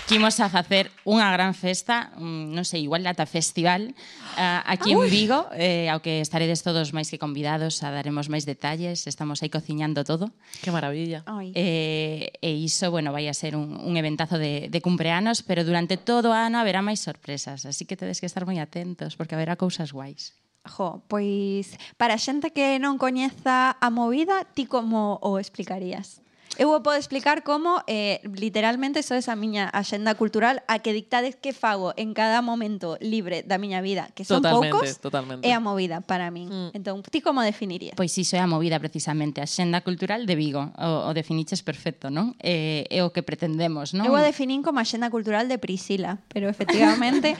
Quimos 0.09 0.41
a 0.41 0.49
facer 0.49 0.89
unha 1.05 1.29
gran 1.29 1.53
festa, 1.53 2.09
mm, 2.17 2.49
non 2.57 2.65
sei, 2.65 2.81
igual 2.81 3.05
data 3.05 3.29
festival, 3.29 3.93
uh, 3.93 4.61
aquí 4.65 4.97
en 4.97 5.05
ah, 5.05 5.05
Vigo, 5.05 5.39
eh, 5.53 5.85
ao 5.85 6.01
que 6.01 6.17
estaredes 6.17 6.65
todos 6.65 6.97
máis 6.97 7.13
que 7.13 7.21
convidados, 7.21 7.85
a 7.85 7.93
daremos 7.93 8.25
máis 8.25 8.41
detalles, 8.41 9.05
estamos 9.05 9.45
aí 9.45 9.53
cociñando 9.53 10.01
todo. 10.01 10.33
Que 10.65 10.73
maravilla. 10.73 11.21
Eh, 11.53 12.33
e 12.41 12.49
iso, 12.57 12.89
bueno, 12.89 13.13
vai 13.13 13.29
a 13.29 13.37
ser 13.37 13.53
un, 13.53 13.77
un 13.77 13.93
eventazo 14.01 14.41
de, 14.41 14.65
de 14.73 14.79
cumpleanos, 14.81 15.45
pero 15.45 15.61
durante 15.61 15.93
todo 16.01 16.33
o 16.33 16.35
ano 16.35 16.57
haberá 16.57 16.81
máis 16.81 17.05
sorpresas, 17.05 17.69
así 17.69 17.85
que 17.85 17.93
tedes 17.93 18.17
que 18.17 18.25
estar 18.25 18.49
moi 18.49 18.57
atentos, 18.57 19.13
porque 19.13 19.37
haberá 19.37 19.61
cousas 19.61 19.93
guais. 19.93 20.33
Jo, 20.65 21.05
pois 21.05 21.77
para 22.01 22.17
xente 22.17 22.49
que 22.49 22.81
non 22.81 22.97
coñeza 22.97 23.77
a 23.77 23.87
movida, 23.93 24.41
ti 24.57 24.65
como 24.65 25.21
o 25.21 25.37
explicarías? 25.37 26.25
Eu 26.57 26.73
o 26.73 26.81
podo 26.81 26.97
explicar 26.97 27.43
como 27.43 27.83
eh, 27.85 28.19
literalmente 28.25 28.99
eso 28.99 29.13
é 29.13 29.21
a 29.21 29.37
miña 29.37 29.69
axenda 29.69 30.17
cultural 30.17 30.65
a 30.65 30.81
que 30.81 30.91
dictades 30.91 31.37
que 31.37 31.53
fago 31.53 31.93
en 31.95 32.17
cada 32.17 32.41
momento 32.41 32.97
libre 32.99 33.45
da 33.45 33.61
miña 33.61 33.79
vida, 33.85 34.09
que 34.17 34.25
son 34.25 34.41
totalmente, 34.41 34.73
poucos, 34.73 34.99
totalmente. 34.99 35.45
é 35.45 35.53
a 35.53 35.61
movida 35.61 36.01
para 36.01 36.33
min. 36.33 36.49
Mm. 36.49 36.69
Entón, 36.73 37.05
ti 37.05 37.21
como 37.21 37.45
definirías? 37.45 37.93
Pois 37.93 38.11
iso 38.17 38.35
é 38.35 38.41
a 38.41 38.49
movida 38.49 38.81
precisamente, 38.81 39.39
a 39.39 39.47
xenda 39.47 39.85
cultural 39.85 40.25
de 40.25 40.35
Vigo. 40.35 40.73
O, 40.75 41.07
o 41.07 41.11
definiches 41.13 41.61
perfecto, 41.61 42.09
non? 42.09 42.33
Eh, 42.41 42.89
é 42.89 43.05
o 43.05 43.13
que 43.13 43.21
pretendemos, 43.21 43.93
non? 43.93 44.09
Eu 44.09 44.17
a 44.17 44.25
definín 44.25 44.65
como 44.65 44.81
a 44.81 44.85
xenda 44.87 45.07
cultural 45.13 45.45
de 45.47 45.61
Priscila, 45.61 46.19
pero 46.27 46.49
efectivamente 46.49 47.37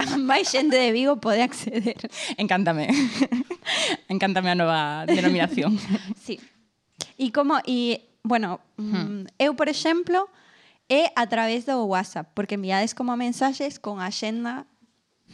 a 0.00 0.16
máis 0.16 0.48
xente 0.48 0.80
de 0.80 0.90
Vigo 0.90 1.20
pode 1.20 1.44
acceder. 1.44 1.98
Encántame. 2.40 2.88
Encántame 4.08 4.50
a 4.50 4.56
nova 4.56 4.80
denominación. 5.06 5.76
sí. 6.16 6.40
E 7.16 7.32
como 7.32 7.60
e 7.64 8.15
Bueno, 8.26 8.58
hmm. 8.76 9.22
Mm, 9.22 9.26
eu, 9.38 9.54
por 9.54 9.68
exemplo, 9.70 10.26
é 10.90 11.14
a 11.14 11.30
través 11.30 11.62
do 11.62 11.78
WhatsApp, 11.86 12.34
porque 12.34 12.58
enviades 12.58 12.90
como 12.90 13.14
mensaxes 13.14 13.78
con 13.78 14.02
a 14.02 14.10
xenda 14.10 14.66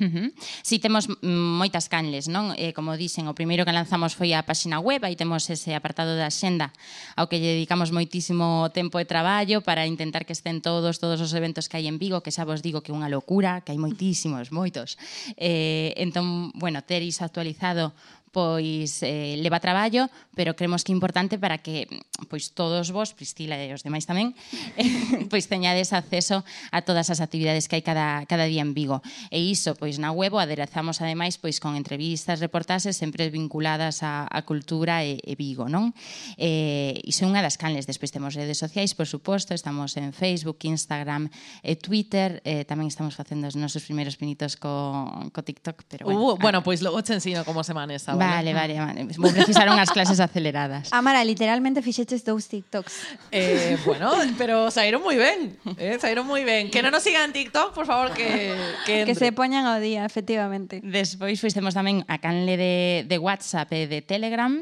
Uh 0.00 0.04
-huh. 0.04 0.32
Si 0.64 0.76
sí, 0.76 0.78
temos 0.78 1.06
mm, 1.08 1.52
moitas 1.60 1.92
canles, 1.92 2.24
non? 2.24 2.56
Eh, 2.56 2.72
como 2.72 2.96
dicen, 2.96 3.28
o 3.28 3.36
primeiro 3.36 3.68
que 3.68 3.76
lanzamos 3.76 4.16
foi 4.16 4.32
a 4.32 4.40
páxina 4.40 4.80
web, 4.80 5.04
aí 5.04 5.20
temos 5.20 5.44
ese 5.52 5.76
apartado 5.76 6.16
da 6.16 6.32
xenda 6.32 6.72
ao 7.12 7.28
que 7.28 7.36
lle 7.36 7.60
dedicamos 7.60 7.92
moitísimo 7.92 8.72
tempo 8.72 8.96
e 8.96 9.04
traballo 9.04 9.60
para 9.60 9.84
intentar 9.84 10.24
que 10.24 10.32
estén 10.32 10.64
todos 10.64 10.96
todos 10.96 11.20
os 11.20 11.36
eventos 11.36 11.68
que 11.68 11.76
hai 11.76 11.84
en 11.92 12.00
Vigo, 12.00 12.24
que 12.24 12.32
xa 12.32 12.48
vos 12.48 12.64
digo 12.64 12.80
que 12.80 12.88
é 12.88 12.96
unha 12.96 13.12
locura, 13.12 13.60
que 13.60 13.76
hai 13.76 13.76
moitísimos, 13.76 14.48
moitos. 14.48 14.96
Eh, 15.36 15.92
entón, 16.00 16.56
bueno, 16.56 16.80
ter 16.80 17.04
iso 17.04 17.20
actualizado 17.28 17.92
pois 18.32 19.04
eh, 19.04 19.36
leva 19.36 19.60
traballo, 19.60 20.08
pero 20.34 20.56
creemos 20.56 20.82
que 20.82 20.90
é 20.90 20.96
importante 20.96 21.36
para 21.36 21.60
que 21.60 21.84
pois 22.32 22.56
todos 22.56 22.88
vos, 22.90 23.12
Priscila 23.12 23.60
e 23.60 23.76
os 23.76 23.84
demais 23.84 24.08
tamén, 24.08 24.32
eh, 24.80 25.28
pois 25.30 25.46
teñades 25.46 25.92
acceso 25.92 26.40
a 26.72 26.80
todas 26.80 27.12
as 27.12 27.20
actividades 27.20 27.68
que 27.68 27.76
hai 27.76 27.84
cada, 27.84 28.24
cada 28.24 28.48
día 28.48 28.64
en 28.64 28.72
Vigo. 28.72 29.04
E 29.28 29.36
iso, 29.36 29.76
pois 29.76 30.00
na 30.00 30.10
web 30.16 30.32
o 30.32 30.40
aderezamos 30.40 31.04
ademais 31.04 31.36
pois 31.36 31.60
con 31.60 31.76
entrevistas, 31.76 32.40
reportaxes 32.40 32.96
sempre 32.96 33.28
vinculadas 33.28 34.00
á, 34.00 34.24
á 34.24 34.40
cultura 34.48 35.04
e, 35.04 35.20
e 35.20 35.36
Vigo, 35.36 35.68
non? 35.68 35.92
Eh, 36.40 36.96
iso 37.04 37.28
é 37.28 37.30
unha 37.30 37.44
das 37.44 37.60
canles, 37.60 37.84
despois 37.84 38.08
temos 38.08 38.32
redes 38.32 38.56
sociais, 38.56 38.96
por 38.96 39.04
suposto, 39.04 39.52
estamos 39.52 39.92
en 40.00 40.16
Facebook, 40.16 40.64
Instagram 40.64 41.28
e 41.60 41.76
Twitter, 41.76 42.40
eh, 42.48 42.64
tamén 42.64 42.88
estamos 42.88 43.12
facendo 43.12 43.44
os 43.44 43.60
nosos 43.60 43.84
primeiros 43.84 44.16
pinitos 44.16 44.56
co, 44.56 45.28
co 45.36 45.40
TikTok, 45.44 45.84
pero 45.84 46.08
bueno. 46.08 46.16
Uh, 46.16 46.34
bueno, 46.40 46.58
ah. 46.60 46.64
pois 46.64 46.80
logo 46.80 47.04
te 47.04 47.12
ensino 47.12 47.44
como 47.44 47.60
se 47.60 47.76
manexa, 47.76 48.16
Vale, 48.22 48.54
vale, 48.54 48.78
ah. 48.78 48.86
vale. 48.86 49.06
Vou 49.18 49.32
precisar 49.34 49.66
unhas 49.66 49.90
clases 49.90 50.22
aceleradas. 50.22 50.92
Amara, 50.94 51.24
literalmente 51.26 51.82
fixeches 51.82 52.22
dous 52.22 52.46
TikToks. 52.46 53.18
Eh, 53.34 53.76
bueno, 53.84 54.12
pero 54.38 54.70
saíron 54.70 55.02
moi 55.02 55.18
ben. 55.18 55.58
Eh, 55.78 55.98
saíron 55.98 56.26
moi 56.26 56.46
ben. 56.46 56.70
Que 56.70 56.82
non 56.82 56.94
nos 56.94 57.02
sigan 57.02 57.34
TikTok, 57.34 57.74
por 57.74 57.86
favor, 57.86 58.14
que 58.14 58.54
que, 58.86 59.00
entre. 59.00 59.14
que 59.14 59.14
se 59.18 59.32
poñan 59.32 59.66
ao 59.66 59.80
día, 59.80 60.04
efectivamente. 60.04 60.80
Despois 60.82 61.40
fixemos 61.40 61.74
tamén 61.74 62.04
a 62.06 62.18
canle 62.22 62.54
de, 62.56 63.04
de 63.08 63.16
WhatsApp 63.18 63.70
e 63.74 63.90
de 63.90 64.00
Telegram 64.02 64.52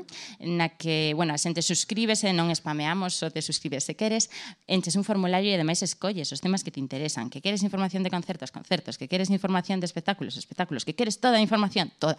na 0.40 0.72
que, 0.72 1.12
bueno, 1.14 1.34
a 1.34 1.38
xente 1.40 1.60
suscríbese, 1.60 2.32
non 2.32 2.48
spameamos, 2.54 3.16
só 3.16 3.28
te 3.28 3.42
suscribes 3.42 3.84
se 3.84 3.94
queres, 3.96 4.30
enches 4.66 4.96
un 4.96 5.04
formulario 5.04 5.50
e 5.50 5.56
ademais 5.56 5.82
escolles 5.82 6.30
os 6.30 6.40
temas 6.40 6.62
que 6.62 6.70
te 6.70 6.80
interesan, 6.80 7.30
que 7.30 7.40
queres 7.40 7.62
información 7.62 8.02
de 8.02 8.10
concertos, 8.10 8.50
concertos, 8.52 8.98
que 8.98 9.08
queres 9.08 9.30
información 9.30 9.80
de 9.80 9.86
espectáculos, 9.86 10.36
espectáculos, 10.36 10.84
que 10.84 10.94
queres 10.94 11.20
toda 11.20 11.38
a 11.38 11.42
información, 11.42 11.90
toda. 11.98 12.18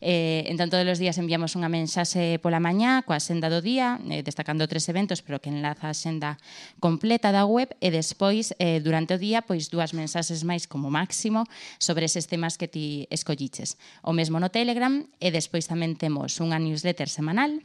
Eh, 0.00 0.44
entón, 0.46 0.70
todos 0.78 0.92
os 0.92 1.02
días 1.02 1.18
enviamos 1.18 1.58
unha 1.58 1.66
mensaxe 1.66 2.38
pola 2.38 2.62
mañá 2.62 3.02
coa 3.02 3.18
senda 3.18 3.50
do 3.50 3.58
día, 3.58 3.98
eh, 4.14 4.22
destacando 4.22 4.70
tres 4.70 4.86
eventos, 4.86 5.26
pero 5.26 5.42
que 5.42 5.50
enlaza 5.50 5.90
a 5.90 5.96
senda 5.98 6.38
completa 6.78 7.34
da 7.34 7.42
web 7.42 7.74
e 7.82 7.90
despois 7.90 8.54
eh, 8.62 8.78
durante 8.78 9.10
o 9.10 9.18
día 9.18 9.42
pois 9.42 9.74
dúas 9.74 9.90
mensaxes 9.90 10.46
máis 10.46 10.70
como 10.70 10.86
máximo 10.86 11.50
sobre 11.82 12.06
eses 12.06 12.30
temas 12.30 12.54
que 12.54 12.70
ti 12.70 13.10
escolliches. 13.10 13.74
O 14.06 14.14
mesmo 14.14 14.38
no 14.38 14.54
Telegram 14.54 15.02
e 15.18 15.34
despois 15.34 15.66
tamén 15.66 15.98
temos 15.98 16.38
unha 16.38 16.62
newsletter 16.62 17.10
semanal 17.10 17.58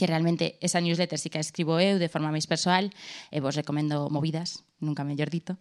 que 0.00 0.08
realmente 0.08 0.56
esa 0.64 0.80
newsletter 0.80 1.20
sí 1.20 1.28
que 1.28 1.36
a 1.36 1.44
escribo 1.44 1.76
eu 1.76 2.00
de 2.00 2.08
forma 2.08 2.32
máis 2.32 2.48
persoal 2.48 2.88
e 3.28 3.38
vos 3.44 3.52
recomendo 3.52 4.08
movidas 4.08 4.64
nunca 4.84 5.02
mellor 5.02 5.32
dito. 5.32 5.56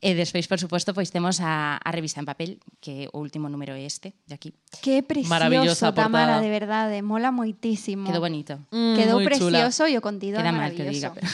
E 0.00 0.16
despois, 0.16 0.48
por 0.48 0.56
suposto, 0.56 0.96
pois 0.96 1.12
temos 1.12 1.38
a, 1.44 1.76
a 1.76 1.90
revista 1.92 2.18
en 2.18 2.26
papel, 2.26 2.58
que 2.80 3.06
o 3.12 3.20
último 3.20 3.52
número 3.52 3.76
é 3.76 3.84
este, 3.84 4.16
de 4.26 4.34
aquí. 4.34 4.50
Que 4.80 5.04
precioso, 5.04 5.92
Tamara, 5.92 6.40
de 6.40 6.48
verdade, 6.48 7.04
mola 7.04 7.28
moitísimo. 7.30 8.08
Quedou 8.08 8.24
bonito. 8.24 8.56
Mm, 8.72 8.96
Quedou 8.96 9.20
precioso 9.20 9.84
e 9.84 9.94
o 9.94 10.02
contido 10.02 10.40
Queda 10.40 10.50
mal 10.50 10.72
que 10.72 10.88
diga, 10.88 11.12
pero... 11.12 11.28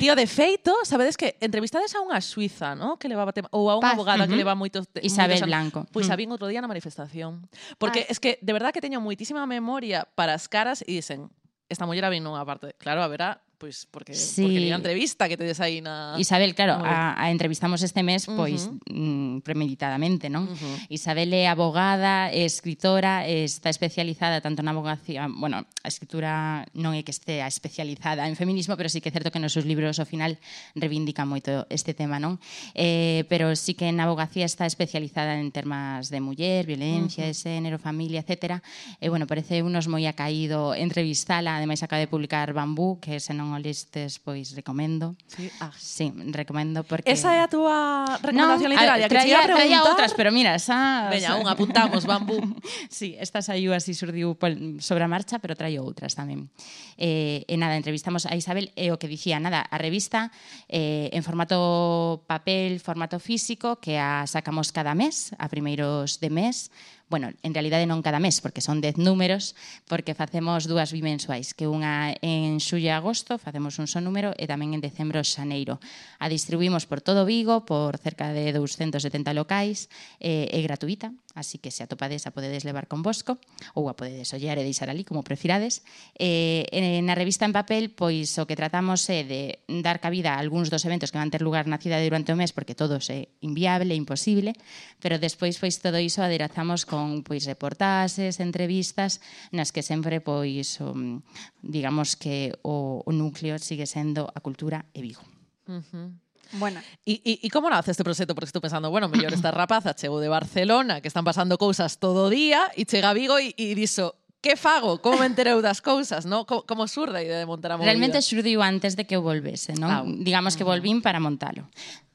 Tío, 0.00 0.16
de 0.16 0.26
feito, 0.26 0.72
sabedes 0.82 1.20
que 1.20 1.36
entrevistades 1.44 1.92
a 1.94 2.00
unha 2.00 2.18
suiza, 2.24 2.72
¿no? 2.72 2.96
que 2.96 3.06
levaba 3.06 3.36
tema, 3.36 3.52
ou 3.52 3.68
a 3.68 3.76
unha 3.76 3.92
Paz. 3.92 3.96
abogada 4.00 4.24
uh 4.24 4.26
-huh. 4.26 4.32
que 4.32 4.40
leva 4.40 4.56
moitos... 4.56 4.88
Isabel 5.04 5.38
moitos 5.38 5.48
Blanco. 5.48 5.80
Pois 5.92 6.06
pues, 6.06 6.06
mm. 6.08 6.14
a 6.14 6.16
vin 6.16 6.28
outro 6.32 6.48
día 6.48 6.64
na 6.64 6.70
manifestación. 6.70 7.44
Porque 7.76 8.08
Paz. 8.08 8.16
es 8.16 8.18
que, 8.18 8.40
de 8.40 8.52
verdad, 8.56 8.72
que 8.72 8.80
teño 8.80 9.04
moitísima 9.04 9.44
memoria 9.44 10.08
para 10.16 10.32
as 10.32 10.48
caras 10.48 10.80
e 10.88 10.96
dicen, 10.96 11.28
esta 11.68 11.84
muller 11.84 12.04
a 12.04 12.10
vin 12.10 12.24
nunha 12.24 12.42
parte. 12.48 12.72
Claro, 12.80 13.04
a 13.04 13.08
verá, 13.08 13.44
pois 13.58 13.86
porque, 13.90 14.14
sí. 14.14 14.42
porque 14.42 14.72
a 14.72 14.78
entrevista 14.78 15.28
que 15.28 15.36
tedes 15.36 15.58
aí 15.58 15.82
na... 15.82 16.14
Isabel, 16.16 16.54
claro, 16.54 16.78
a, 16.78 17.18
a 17.18 17.34
entrevistamos 17.34 17.82
este 17.82 18.06
mes 18.06 18.30
pois 18.30 18.70
uh 18.70 18.78
-huh. 18.86 18.94
mm, 18.94 19.42
premeditadamente, 19.42 20.30
non? 20.30 20.46
Uh 20.46 20.54
-huh. 20.54 20.94
Isabel 20.94 21.34
é 21.34 21.50
abogada, 21.50 22.30
é 22.30 22.46
escritora, 22.46 23.26
está 23.26 23.68
especializada 23.68 24.38
tanto 24.38 24.62
na 24.62 24.70
abogacía, 24.70 25.26
bueno, 25.26 25.66
a 25.66 25.88
escritura 25.90 26.64
non 26.78 26.94
é 26.94 27.02
que 27.02 27.10
estea 27.10 27.50
especializada 27.50 28.30
en 28.30 28.38
feminismo, 28.38 28.78
pero 28.78 28.86
sí 28.86 29.02
que 29.02 29.10
é 29.10 29.14
certo 29.14 29.34
que 29.34 29.42
nos 29.42 29.52
seus 29.52 29.66
libros 29.66 29.98
ao 29.98 30.06
final 30.06 30.38
reivindica 30.78 31.26
moito 31.26 31.66
este 31.66 31.98
tema, 31.98 32.22
non? 32.22 32.38
Eh, 32.78 33.26
pero 33.26 33.58
sí 33.58 33.74
que 33.74 33.90
na 33.90 34.06
abogacía 34.06 34.46
está 34.46 34.70
especializada 34.70 35.34
en 35.34 35.50
temas 35.50 36.14
de 36.14 36.22
muller, 36.22 36.62
violencia, 36.62 37.26
uh 37.26 37.30
-huh. 37.30 37.34
de 37.34 37.42
xénero, 37.42 37.76
familia, 37.82 38.22
etc. 38.22 38.62
E 39.02 39.06
eh, 39.06 39.08
bueno, 39.10 39.26
parece 39.26 39.66
unos 39.66 39.90
moi 39.90 40.06
acaído 40.06 40.78
entrevistala, 40.78 41.58
ademais 41.58 41.82
acaba 41.82 41.98
de 41.98 42.06
publicar 42.06 42.54
Bambú, 42.54 43.02
que 43.02 43.18
se 43.18 43.34
non 43.34 43.47
non 43.48 43.56
o 43.56 43.60
listes, 43.60 44.20
pois 44.20 44.52
recomendo. 44.52 45.16
Sí, 45.24 45.48
ah. 45.64 45.72
sí 45.72 46.12
recomendo 46.28 46.84
porque... 46.84 47.08
Esa 47.08 47.32
é 47.32 47.40
a 47.40 47.48
túa 47.48 48.04
recomendación 48.20 48.68
non, 48.68 48.76
literaria, 48.76 49.08
a, 49.08 49.12
traía, 49.12 49.40
que 49.40 49.56
traía 49.56 49.80
outras, 49.88 50.12
pero 50.12 50.28
mira, 50.28 50.52
esa... 50.52 51.08
Veña, 51.08 51.40
o 51.40 51.40
unha, 51.40 51.56
apuntamos, 51.56 52.04
bambú. 52.04 52.36
sí, 52.92 53.16
esta 53.16 53.40
saiu 53.40 53.72
así 53.72 53.96
surdiu 53.96 54.36
sobre 54.84 55.02
a 55.02 55.08
marcha, 55.08 55.40
pero 55.40 55.56
traio 55.56 55.80
outras 55.80 56.12
tamén. 56.12 56.52
Eh, 57.00 57.48
e 57.48 57.54
nada, 57.56 57.80
entrevistamos 57.80 58.28
a 58.28 58.36
Isabel 58.36 58.68
e 58.76 58.92
o 58.92 59.00
que 59.00 59.08
dicía, 59.08 59.40
nada, 59.40 59.64
a 59.64 59.76
revista 59.80 60.28
eh, 60.68 61.08
en 61.16 61.24
formato 61.24 62.28
papel, 62.28 62.84
formato 62.84 63.16
físico, 63.16 63.80
que 63.80 63.96
a 63.96 64.28
sacamos 64.28 64.76
cada 64.76 64.92
mes, 64.92 65.32
a 65.40 65.48
primeiros 65.48 66.20
de 66.20 66.28
mes, 66.28 66.68
bueno, 67.08 67.32
en 67.42 67.52
realidade 67.56 67.88
non 67.88 68.04
cada 68.04 68.20
mes, 68.20 68.44
porque 68.44 68.60
son 68.60 68.84
10 68.84 69.00
números, 69.00 69.56
porque 69.88 70.12
facemos 70.12 70.68
dúas 70.68 70.92
bimensuais, 70.92 71.56
que 71.56 71.64
unha 71.64 72.12
en 72.20 72.60
xullo 72.60 72.92
e 72.92 72.96
agosto 72.96 73.40
facemos 73.40 73.80
un 73.80 73.88
só 73.88 74.04
número 74.04 74.36
e 74.36 74.44
tamén 74.44 74.76
en 74.76 74.84
decembro 74.84 75.24
xaneiro. 75.24 75.80
A 76.20 76.28
distribuímos 76.28 76.84
por 76.84 77.00
todo 77.00 77.24
Vigo, 77.24 77.64
por 77.64 77.96
cerca 77.96 78.36
de 78.36 78.52
270 78.52 79.32
locais, 79.32 79.88
e, 80.20 80.52
é 80.52 80.60
gratuita, 80.60 81.16
así 81.38 81.62
que 81.62 81.70
se 81.70 81.86
atopades 81.86 82.26
a 82.26 82.34
podedes 82.34 82.66
levar 82.66 82.90
con 82.90 83.06
vosco 83.06 83.38
ou 83.78 83.86
a 83.86 83.94
podedes 83.94 84.34
ollar 84.34 84.58
e 84.58 84.66
deixar 84.66 84.90
ali 84.90 85.06
como 85.06 85.22
prefirades. 85.22 85.86
Eh, 86.18 86.66
na 87.06 87.14
revista 87.14 87.46
en 87.46 87.54
papel, 87.54 87.94
pois 87.94 88.34
o 88.42 88.44
que 88.44 88.58
tratamos 88.58 89.06
é 89.06 89.22
de 89.22 89.62
dar 89.70 90.02
cabida 90.02 90.34
a 90.34 90.42
algúns 90.42 90.68
dos 90.68 90.82
eventos 90.82 91.14
que 91.14 91.22
van 91.22 91.30
ter 91.30 91.40
lugar 91.46 91.70
na 91.70 91.78
cidade 91.78 92.02
durante 92.02 92.34
o 92.34 92.38
mes 92.38 92.50
porque 92.50 92.74
todo 92.74 92.98
é 92.98 93.30
inviable, 93.40 93.94
imposible, 93.94 94.58
pero 94.98 95.22
despois 95.22 95.54
pois 95.62 95.78
todo 95.78 96.02
iso 96.02 96.20
aderazamos 96.26 96.82
con 96.82 97.22
pois 97.22 97.46
reportaxes, 97.46 98.42
entrevistas, 98.42 99.22
nas 99.54 99.70
que 99.70 99.86
sempre 99.86 100.18
pois 100.18 100.82
um, 100.82 101.22
digamos 101.62 102.18
que 102.18 102.50
o, 102.66 103.06
o 103.06 103.10
núcleo 103.14 103.56
sigue 103.62 103.86
sendo 103.86 104.26
a 104.26 104.42
cultura 104.42 104.90
e 104.90 105.00
Vigo. 105.00 105.22
Uh 105.68 105.84
-huh. 105.84 106.27
Bueno. 106.52 106.80
E, 107.04 107.20
e, 107.24 107.32
e 107.44 107.48
como 107.50 107.68
nace 107.68 107.92
este 107.92 108.04
proxecto? 108.04 108.34
Porque 108.34 108.48
estou 108.48 108.64
pensando, 108.64 108.88
bueno, 108.88 109.08
mellor 109.08 109.32
esta 109.32 109.52
rapaza 109.52 109.92
chegou 109.98 110.20
de 110.20 110.32
Barcelona, 110.32 111.00
que 111.00 111.08
están 111.08 111.24
pasando 111.24 111.58
cousas 111.60 112.00
todo 112.00 112.26
o 112.26 112.30
día, 112.32 112.72
e 112.72 112.88
chega 112.88 113.12
a 113.12 113.16
Vigo 113.16 113.36
e, 113.36 113.52
e 113.56 113.76
dixo, 113.76 114.16
que 114.40 114.56
fago? 114.56 115.02
Como 115.02 115.18
me 115.18 115.26
entereu 115.26 115.60
das 115.60 115.82
cousas, 115.82 116.24
no? 116.24 116.46
Como, 116.46 116.62
como 116.64 116.86
surda 116.86 117.18
a 117.18 117.24
idea 117.26 117.38
de 117.38 117.46
montar 117.46 117.74
a 117.74 117.76
movida? 117.76 117.90
Realmente 117.90 118.22
surdiu 118.22 118.62
antes 118.62 118.94
de 118.94 119.04
que 119.04 119.18
eu 119.18 119.22
volvese, 119.22 119.74
non? 119.74 119.90
Ah, 119.90 120.02
Digamos 120.06 120.54
que 120.56 120.64
volvín 120.64 121.02
para 121.02 121.18
montalo. 121.18 121.66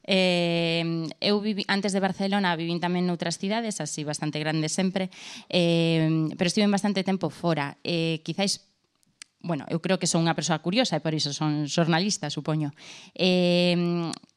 Eh, 0.04 1.08
eu 1.22 1.40
vivi, 1.40 1.64
antes 1.68 1.96
de 1.96 2.00
Barcelona 2.04 2.56
vivín 2.60 2.84
tamén 2.84 3.08
noutras 3.08 3.40
cidades, 3.40 3.80
así 3.80 4.04
bastante 4.04 4.40
grandes 4.40 4.76
sempre, 4.76 5.08
eh, 5.48 6.28
pero 6.36 6.48
estive 6.48 6.68
bastante 6.68 7.08
tempo 7.08 7.32
fora. 7.32 7.80
Eh, 7.84 8.20
quizáis 8.24 8.73
bueno, 9.44 9.66
eu 9.68 9.84
creo 9.84 10.00
que 10.00 10.08
son 10.08 10.24
unha 10.24 10.34
persoa 10.34 10.64
curiosa 10.64 10.96
e 10.96 11.04
por 11.04 11.12
iso 11.12 11.36
son 11.36 11.68
xornalista, 11.68 12.32
supoño. 12.32 12.72
E, 13.12 13.76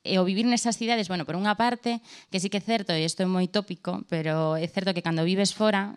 e 0.02 0.14
o 0.18 0.26
vivir 0.26 0.44
nesas 0.50 0.74
cidades, 0.74 1.06
bueno, 1.06 1.22
por 1.22 1.38
unha 1.38 1.54
parte, 1.54 2.02
que 2.28 2.42
sí 2.42 2.50
que 2.50 2.58
é 2.58 2.64
certo, 2.66 2.90
e 2.90 3.06
isto 3.06 3.22
é 3.22 3.28
moi 3.30 3.46
tópico, 3.46 4.02
pero 4.10 4.58
é 4.58 4.66
certo 4.66 4.90
que 4.90 5.06
cando 5.06 5.22
vives 5.22 5.54
fora, 5.54 5.94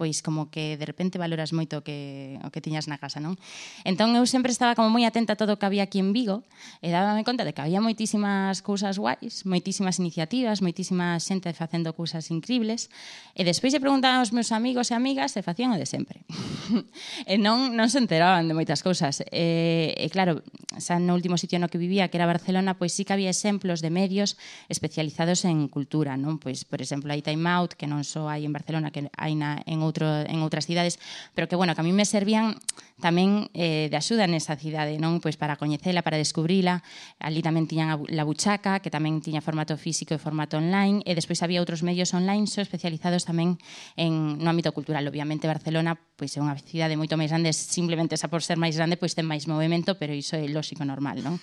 pois 0.00 0.24
como 0.24 0.48
que 0.48 0.80
de 0.80 0.88
repente 0.88 1.20
valoras 1.20 1.52
moito 1.52 1.76
o 1.76 1.84
que, 1.84 2.40
o 2.40 2.48
que 2.48 2.64
tiñas 2.64 2.88
na 2.88 2.96
casa, 2.96 3.20
non? 3.20 3.36
Entón 3.84 4.16
eu 4.16 4.24
sempre 4.24 4.48
estaba 4.48 4.72
como 4.72 4.88
moi 4.88 5.04
atenta 5.04 5.36
a 5.36 5.38
todo 5.38 5.52
o 5.52 5.58
que 5.60 5.68
había 5.68 5.84
aquí 5.84 6.00
en 6.00 6.16
Vigo 6.16 6.40
e 6.80 6.88
dábame 6.88 7.20
conta 7.20 7.44
de 7.44 7.52
que 7.52 7.60
había 7.60 7.84
moitísimas 7.84 8.64
cousas 8.64 8.96
guais, 8.96 9.44
moitísimas 9.44 10.00
iniciativas, 10.00 10.64
moitísima 10.64 11.20
xente 11.20 11.52
facendo 11.52 11.92
cousas 11.92 12.32
increíbles 12.32 12.88
e 13.36 13.44
despois 13.44 13.76
se 13.76 13.80
preguntar 13.84 14.16
aos 14.16 14.32
meus 14.32 14.56
amigos 14.56 14.88
e 14.88 14.96
amigas 14.96 15.36
se 15.36 15.44
facían 15.44 15.68
o 15.68 15.76
de 15.76 15.84
sempre. 15.84 16.24
e 17.28 17.36
non, 17.36 17.76
non 17.76 17.92
se 17.92 18.00
enteraban 18.00 18.48
de 18.48 18.56
moitas 18.56 18.80
cousas. 18.80 19.20
E, 19.28 19.92
e 20.00 20.08
claro, 20.08 20.40
xa 20.80 20.96
no 20.96 21.12
último 21.12 21.36
sitio 21.36 21.60
no 21.60 21.68
que 21.68 21.76
vivía, 21.76 22.08
que 22.08 22.16
era 22.16 22.24
Barcelona, 22.24 22.80
pois 22.80 22.96
sí 22.96 23.04
que 23.04 23.12
había 23.12 23.28
exemplos 23.28 23.84
de 23.84 23.92
medios 23.92 24.40
especializados 24.72 25.44
en 25.44 25.68
cultura, 25.68 26.16
non? 26.16 26.40
Pois, 26.40 26.64
por 26.64 26.80
exemplo, 26.80 27.12
hai 27.12 27.20
Time 27.20 27.44
Out, 27.44 27.76
que 27.76 27.84
non 27.84 28.00
só 28.00 28.32
hai 28.32 28.48
en 28.48 28.56
Barcelona, 28.56 28.88
que 28.88 29.12
hai 29.12 29.36
na, 29.36 29.60
en 29.68 29.84
outro, 29.90 30.06
en 30.06 30.38
outras 30.46 30.70
cidades, 30.70 31.02
pero 31.34 31.50
que, 31.50 31.58
bueno, 31.58 31.74
que 31.74 31.82
a 31.82 31.86
mí 31.86 31.90
me 31.90 32.06
servían 32.06 32.54
tamén 33.02 33.50
eh, 33.56 33.88
de 33.90 33.96
axuda 33.96 34.28
nesa 34.30 34.54
cidade, 34.54 35.00
non? 35.02 35.18
Pois 35.18 35.34
para 35.34 35.58
coñecela, 35.58 36.06
para 36.06 36.20
descubrila. 36.20 36.84
Ali 37.18 37.42
tamén 37.42 37.66
tiñan 37.66 37.88
a, 37.90 37.96
la 38.12 38.22
buchaca, 38.22 38.78
que 38.78 38.92
tamén 38.92 39.18
tiña 39.24 39.42
formato 39.42 39.74
físico 39.74 40.14
e 40.14 40.20
formato 40.20 40.60
online, 40.60 41.02
e 41.08 41.16
despois 41.16 41.42
había 41.42 41.58
outros 41.58 41.82
medios 41.82 42.14
online 42.14 42.46
só 42.46 42.62
especializados 42.62 43.26
tamén 43.26 43.58
en 43.98 44.38
no 44.38 44.48
ámbito 44.52 44.70
cultural. 44.70 45.02
Obviamente 45.08 45.50
Barcelona 45.50 45.96
pois 46.20 46.36
é 46.36 46.44
unha 46.44 46.54
cidade 46.60 47.00
moito 47.00 47.16
máis 47.16 47.32
grande, 47.32 47.50
simplemente 47.56 48.14
esa 48.14 48.28
por 48.28 48.44
ser 48.44 48.60
máis 48.60 48.76
grande, 48.76 49.00
pois 49.00 49.16
ten 49.16 49.24
máis 49.24 49.48
movimento, 49.48 49.96
pero 49.96 50.12
iso 50.12 50.36
é 50.36 50.44
lógico 50.46 50.84
normal, 50.84 51.24
non? 51.24 51.40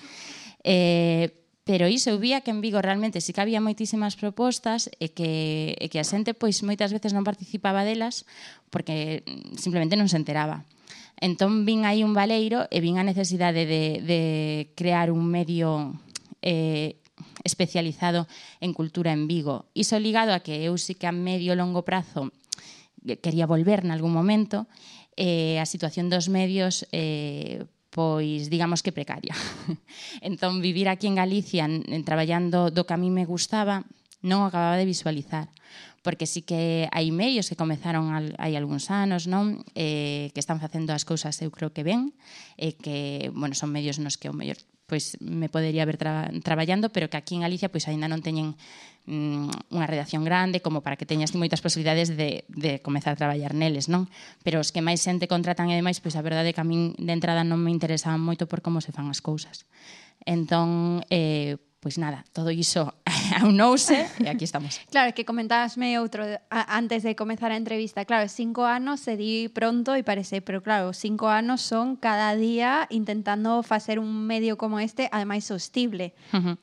Eh, 0.62 1.47
Pero 1.68 1.92
iso 1.92 2.16
eu 2.16 2.18
vía 2.18 2.40
que 2.40 2.56
en 2.56 2.64
Vigo 2.64 2.80
realmente 2.80 3.20
sí 3.20 3.36
que 3.36 3.44
había 3.44 3.60
moitísimas 3.60 4.16
propostas 4.16 4.88
e 5.04 5.12
que, 5.12 5.76
e 5.76 5.92
que 5.92 6.00
a 6.00 6.08
xente 6.08 6.32
pois 6.32 6.64
moitas 6.64 6.96
veces 6.96 7.12
non 7.12 7.28
participaba 7.28 7.84
delas 7.84 8.24
porque 8.72 9.28
simplemente 9.60 10.00
non 10.00 10.08
se 10.08 10.16
enteraba. 10.16 10.64
Entón 11.20 11.68
vin 11.68 11.84
aí 11.84 12.08
un 12.08 12.16
valeiro 12.16 12.72
e 12.72 12.80
vin 12.80 12.96
a 12.96 13.04
necesidade 13.04 13.68
de, 13.68 14.00
de 14.00 14.22
crear 14.80 15.12
un 15.12 15.28
medio 15.28 15.92
eh, 16.40 17.04
especializado 17.44 18.32
en 18.64 18.72
cultura 18.72 19.12
en 19.12 19.28
Vigo. 19.28 19.68
Iso 19.76 20.00
ligado 20.00 20.32
a 20.32 20.40
que 20.40 20.64
eu 20.64 20.80
sí 20.80 20.96
que 20.96 21.12
a 21.12 21.12
medio 21.12 21.52
longo 21.52 21.84
prazo 21.84 22.32
quería 23.20 23.44
volver 23.44 23.84
en 23.84 23.92
algún 23.92 24.16
momento, 24.16 24.72
eh, 25.20 25.60
a 25.60 25.68
situación 25.68 26.08
dos 26.08 26.32
medios 26.32 26.88
eh, 26.96 27.68
pois 27.98 28.54
digamos 28.54 28.86
que 28.86 28.94
precaria. 28.94 29.34
entón 30.22 30.62
vivir 30.62 30.86
aquí 30.86 31.10
en 31.10 31.18
Galicia 31.18 31.66
en, 31.66 31.82
en 31.90 32.06
traballando 32.06 32.70
do 32.70 32.86
que 32.86 32.94
a 32.94 33.02
mí 33.02 33.10
me 33.10 33.26
gustaba 33.26 33.90
non 34.22 34.46
acababa 34.46 34.78
de 34.78 34.86
visualizar 34.86 35.50
porque 36.06 36.30
sí 36.30 36.46
que 36.46 36.86
hai 36.94 37.10
medios 37.10 37.50
que 37.50 37.58
comezaron 37.58 38.14
al, 38.14 38.38
hai 38.38 38.54
algúns 38.54 38.94
anos, 38.94 39.26
non? 39.26 39.66
Eh, 39.74 40.30
que 40.32 40.40
están 40.40 40.62
facendo 40.62 40.94
as 40.94 41.04
cousas 41.04 41.36
eu 41.42 41.50
creo 41.50 41.74
que 41.74 41.82
ben, 41.82 42.14
e 42.56 42.72
eh, 42.72 42.74
que, 42.78 42.98
bueno, 43.34 43.58
son 43.58 43.74
medios 43.74 43.98
nos 43.98 44.22
que 44.22 44.30
o 44.30 44.38
mellor 44.38 44.62
pois 44.88 45.20
me 45.20 45.52
podería 45.52 45.84
ver 45.84 46.00
tra 46.00 46.32
traballando, 46.46 46.94
pero 46.96 47.10
que 47.12 47.18
aquí 47.18 47.36
en 47.36 47.44
Galicia 47.44 47.74
pois 47.74 47.90
aínda 47.90 48.08
non 48.08 48.24
teñen 48.24 48.56
mm, 49.08 49.72
unha 49.74 49.88
redacción 49.88 50.28
grande 50.28 50.60
como 50.60 50.84
para 50.84 51.00
que 51.00 51.08
teñas 51.08 51.32
ti 51.32 51.40
moitas 51.40 51.64
posibilidades 51.64 52.14
de, 52.14 52.44
de 52.52 52.84
comezar 52.84 53.16
a 53.16 53.20
traballar 53.20 53.56
neles, 53.56 53.88
non? 53.88 54.12
Pero 54.44 54.60
os 54.60 54.70
que 54.76 54.84
máis 54.84 55.02
xente 55.02 55.32
contratan 55.32 55.72
e 55.72 55.80
demais, 55.80 56.04
pois 56.04 56.20
a 56.20 56.22
verdade 56.22 56.52
é 56.52 56.54
que 56.54 56.62
a 56.62 56.68
min 56.68 56.94
de 57.00 57.14
entrada 57.16 57.48
non 57.48 57.64
me 57.64 57.72
interesaban 57.72 58.20
moito 58.22 58.46
por 58.46 58.60
como 58.60 58.84
se 58.84 58.92
fan 58.92 59.08
as 59.08 59.24
cousas. 59.24 59.66
Entón, 60.28 61.02
eh, 61.08 61.56
pois 61.80 61.98
nada, 61.98 62.26
todo 62.34 62.52
iso 62.52 62.94
aunouse 63.40 64.12
e 64.20 64.28
aquí 64.28 64.44
estamos. 64.44 64.82
Claro, 64.92 65.14
que 65.16 65.24
comentabasme 65.24 65.96
outro 66.02 66.26
a, 66.52 66.62
antes 66.76 67.06
de 67.08 67.16
comezar 67.16 67.54
a 67.54 67.58
entrevista. 67.58 68.04
Claro, 68.04 68.28
cinco 68.28 68.68
anos 68.68 69.00
se 69.00 69.16
di 69.16 69.48
pronto 69.48 69.96
e 69.96 70.04
parece, 70.04 70.44
pero 70.44 70.60
claro, 70.60 70.92
cinco 70.92 71.32
anos 71.32 71.64
son 71.64 71.96
cada 71.96 72.36
día 72.36 72.92
intentando 72.92 73.64
facer 73.64 74.04
un 74.04 74.28
medio 74.28 74.58
como 74.58 74.84
este, 74.84 75.08
ademais 75.16 75.46
sostible. 75.46 76.12
Uh 76.34 76.38
-huh. 76.44 76.56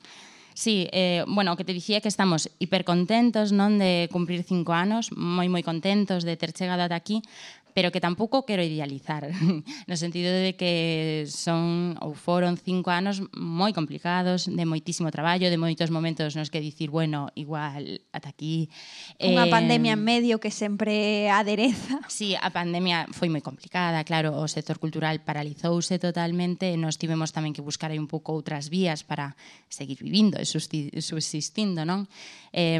Sí, 0.54 0.88
eh, 0.92 1.24
bueno, 1.26 1.56
que 1.56 1.64
te 1.64 1.72
dicía 1.72 2.00
que 2.00 2.06
estamos 2.06 2.48
hipercontentos 2.62 3.50
non 3.50 3.82
de 3.82 4.06
cumprir 4.14 4.46
cinco 4.46 4.70
anos, 4.70 5.10
moi 5.10 5.50
moi 5.50 5.66
contentos 5.66 6.22
de 6.22 6.38
ter 6.38 6.54
chegado 6.54 6.86
ata 6.86 6.94
aquí, 6.94 7.26
pero 7.74 7.90
que 7.90 7.98
tampouco 7.98 8.46
quero 8.46 8.62
idealizar, 8.62 9.26
no 9.90 9.96
sentido 9.98 10.30
de 10.30 10.54
que 10.54 11.26
son 11.26 11.98
ou 11.98 12.14
foron 12.14 12.54
cinco 12.54 12.94
anos 12.94 13.18
moi 13.34 13.74
complicados, 13.74 14.46
de 14.46 14.62
moitísimo 14.62 15.10
traballo, 15.10 15.50
de 15.50 15.58
moitos 15.58 15.90
momentos 15.90 16.38
nos 16.38 16.54
que 16.54 16.62
dicir, 16.62 16.94
bueno, 16.94 17.34
igual, 17.34 17.98
ata 18.14 18.30
aquí. 18.30 18.70
Unha 19.18 19.50
eh, 19.50 19.52
pandemia 19.52 19.98
en 19.98 20.06
medio 20.06 20.38
que 20.38 20.54
sempre 20.54 21.26
adereza. 21.28 21.98
Sí, 22.14 22.38
a 22.38 22.54
pandemia 22.54 23.10
foi 23.10 23.26
moi 23.26 23.42
complicada, 23.42 24.06
claro, 24.06 24.38
o 24.38 24.46
sector 24.46 24.78
cultural 24.78 25.18
paralizouse 25.26 25.98
totalmente, 25.98 26.70
e 26.70 26.78
nos 26.78 26.94
tivemos 26.94 27.34
tamén 27.34 27.50
que 27.50 27.64
buscar 27.64 27.90
aí 27.90 27.98
un 27.98 28.06
pouco 28.06 28.30
outras 28.30 28.70
vías 28.70 29.02
para 29.02 29.34
seguir 29.66 29.98
vivindo 29.98 30.38
e 30.38 30.46
subsistindo, 30.46 31.82
non? 31.82 32.06
Eh, 32.54 32.78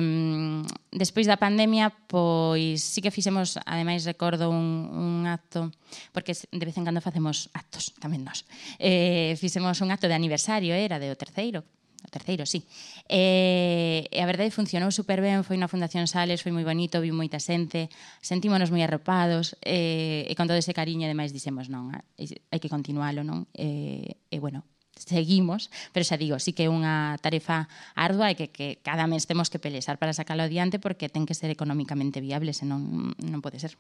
despois 0.95 1.27
da 1.27 1.35
pandemia, 1.35 1.91
pois 2.07 2.79
sí 2.79 3.03
que 3.03 3.11
fixemos, 3.11 3.59
ademais 3.67 4.07
recordo 4.07 4.47
un, 4.55 4.84
un 4.91 5.25
acto, 5.27 5.73
porque 6.13 6.37
de 6.37 6.65
vez 6.65 6.77
en 6.77 6.85
cando 6.85 7.01
facemos 7.01 7.49
actos, 7.57 7.97
tamén 7.97 8.23
nós. 8.23 8.45
Eh, 8.77 9.35
fixemos 9.41 9.81
un 9.81 9.91
acto 9.91 10.07
de 10.07 10.17
aniversario, 10.17 10.77
eh, 10.77 10.85
era 10.85 11.01
de 11.01 11.09
o 11.09 11.17
terceiro, 11.17 11.65
o 12.05 12.11
terceiro, 12.13 12.45
sí. 12.45 12.69
E, 13.09 14.05
e 14.13 14.19
a 14.21 14.27
verdade 14.29 14.53
funcionou 14.53 14.93
super 14.93 15.25
ben, 15.25 15.41
foi 15.43 15.57
na 15.57 15.71
Fundación 15.73 16.05
Sales, 16.05 16.45
foi 16.45 16.53
moi 16.53 16.63
bonito, 16.63 17.01
vi 17.01 17.11
moita 17.11 17.41
xente, 17.41 17.89
sentímonos 18.21 18.69
moi 18.69 18.85
arropados, 18.85 19.57
e, 19.65 20.29
e 20.29 20.33
con 20.37 20.45
todo 20.45 20.61
ese 20.61 20.77
cariño, 20.77 21.09
ademais, 21.09 21.33
dixemos, 21.33 21.73
non, 21.73 21.91
hai 21.93 22.61
que 22.61 22.69
continuálo, 22.69 23.25
non? 23.25 23.49
E, 23.57 24.21
e 24.29 24.37
bueno, 24.37 24.69
seguimos, 24.97 25.71
pero 25.93 26.05
xa 26.05 26.17
digo, 26.17 26.39
sí 26.39 26.53
que 26.53 26.67
é 26.67 26.71
unha 26.71 27.19
tarefa 27.19 27.67
ardua 27.99 28.31
e 28.31 28.39
que, 28.39 28.53
que 28.53 28.79
cada 28.85 29.09
mes 29.11 29.27
temos 29.27 29.51
que 29.51 29.59
pelesar 29.59 29.99
para 29.99 30.15
sacalo 30.15 30.47
adiante 30.47 30.79
porque 30.79 31.11
ten 31.11 31.27
que 31.27 31.35
ser 31.35 31.51
económicamente 31.51 32.23
viable, 32.23 32.55
senón 32.55 33.15
non 33.19 33.41
pode 33.43 33.59
ser. 33.59 33.75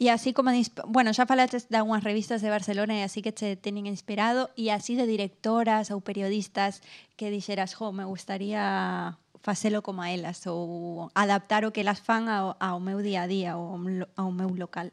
E 0.00 0.10
así 0.10 0.32
como, 0.32 0.50
bueno, 0.88 1.12
xa 1.12 1.26
falaste 1.26 1.60
de 1.68 1.76
algunhas 1.76 2.02
revistas 2.02 2.40
de 2.42 2.50
Barcelona 2.50 2.98
e 2.98 3.02
así 3.04 3.20
que 3.22 3.30
te 3.30 3.56
teñen 3.56 3.86
inspirado 3.86 4.50
e 4.56 4.72
así 4.72 4.96
de 4.96 5.06
directoras 5.06 5.92
ou 5.92 6.00
periodistas 6.00 6.80
que 7.14 7.30
dixeras, 7.30 7.76
jo, 7.76 7.92
me 7.92 8.08
gustaría 8.08 9.18
facelo 9.42 9.82
como 9.82 10.02
a 10.02 10.10
elas 10.10 10.46
ou 10.46 11.10
adaptar 11.14 11.66
o 11.66 11.72
que 11.74 11.82
elas 11.82 12.00
fan 12.00 12.30
ao, 12.30 12.56
ao 12.58 12.78
meu 12.80 13.02
día 13.04 13.26
a 13.26 13.30
día 13.30 13.58
ou 13.58 13.76
ao 14.16 14.30
meu 14.32 14.50
local. 14.54 14.90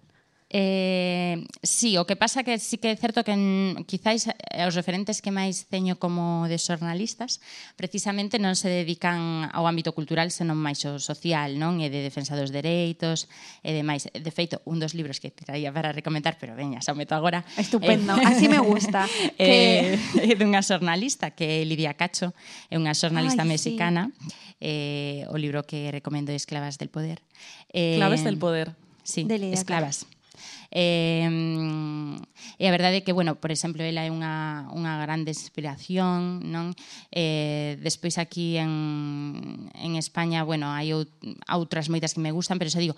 Eh, 0.51 1.45
sí, 1.61 1.97
o 1.97 2.09
que 2.09 2.15
pasa 2.15 2.41
que 2.41 2.57
sí 2.57 2.81
que 2.81 2.89
é 2.89 2.97
certo 2.97 3.21
que 3.21 3.37
en, 3.37 3.85
quizáis 3.85 4.25
eh, 4.25 4.65
os 4.65 4.73
referentes 4.73 5.21
que 5.21 5.29
máis 5.29 5.69
teño 5.69 6.01
como 6.01 6.49
de 6.49 6.57
xornalistas 6.57 7.37
precisamente 7.77 8.41
non 8.41 8.57
se 8.57 8.65
dedican 8.65 9.45
ao 9.53 9.69
ámbito 9.69 9.93
cultural 9.93 10.33
senón 10.33 10.57
máis 10.57 10.81
o 10.89 10.97
social, 10.97 11.61
non? 11.61 11.77
E 11.77 11.93
de 11.93 12.01
defensa 12.01 12.33
dos 12.33 12.49
dereitos 12.49 13.29
e 13.61 13.77
demais. 13.77 14.09
De 14.09 14.33
feito, 14.33 14.65
un 14.65 14.81
dos 14.81 14.97
libros 14.97 15.21
que 15.21 15.29
traía 15.29 15.69
para 15.69 15.93
recomendar, 15.93 16.41
pero 16.41 16.57
veña, 16.57 16.81
xa 16.81 16.93
o 16.93 16.99
meto 16.99 17.13
agora. 17.13 17.45
Estupendo, 17.53 18.17
eh, 18.17 18.25
así 18.25 18.49
me 18.49 18.57
gusta. 18.57 19.05
Eh, 19.39 19.95
que... 20.13 20.33
É 20.33 20.35
dunha 20.35 20.65
xornalista 20.65 21.31
que 21.31 21.61
é 21.61 21.67
Lidia 21.67 21.93
Cacho, 21.93 22.33
é 22.73 22.75
unha 22.75 22.97
xornalista 22.97 23.45
mexicana. 23.45 24.09
Sí. 24.17 24.49
Eh, 24.59 25.23
o 25.29 25.37
libro 25.37 25.63
que 25.63 25.93
recomendo 25.93 26.33
é 26.33 26.35
Esclavas 26.35 26.81
del 26.81 26.89
Poder. 26.89 27.21
Eh, 27.69 28.01
Claves 28.01 28.25
del 28.25 28.41
Poder. 28.41 28.73
Sí, 29.05 29.23
de 29.23 29.53
Esclavas. 29.53 30.03
Cacho. 30.03 30.18
E, 30.69 31.25
e 32.61 32.63
a 32.65 32.71
verdade 32.71 33.01
é 33.01 33.03
que, 33.05 33.13
bueno, 33.13 33.41
por 33.41 33.49
exemplo, 33.49 33.81
ela 33.81 34.05
é 34.05 34.13
unha, 34.13 34.69
unha 34.69 35.01
grande 35.01 35.33
inspiración, 35.33 36.45
non? 36.45 36.77
E, 37.09 37.77
despois 37.81 38.21
aquí 38.21 38.61
en, 38.61 39.69
en 39.73 39.97
España, 39.97 40.45
bueno, 40.45 40.69
hai 40.69 40.93
outras 40.93 41.89
moitas 41.89 42.13
que 42.13 42.21
me 42.21 42.29
gustan, 42.29 42.61
pero 42.61 42.69
xa 42.69 42.81
digo, 42.81 42.93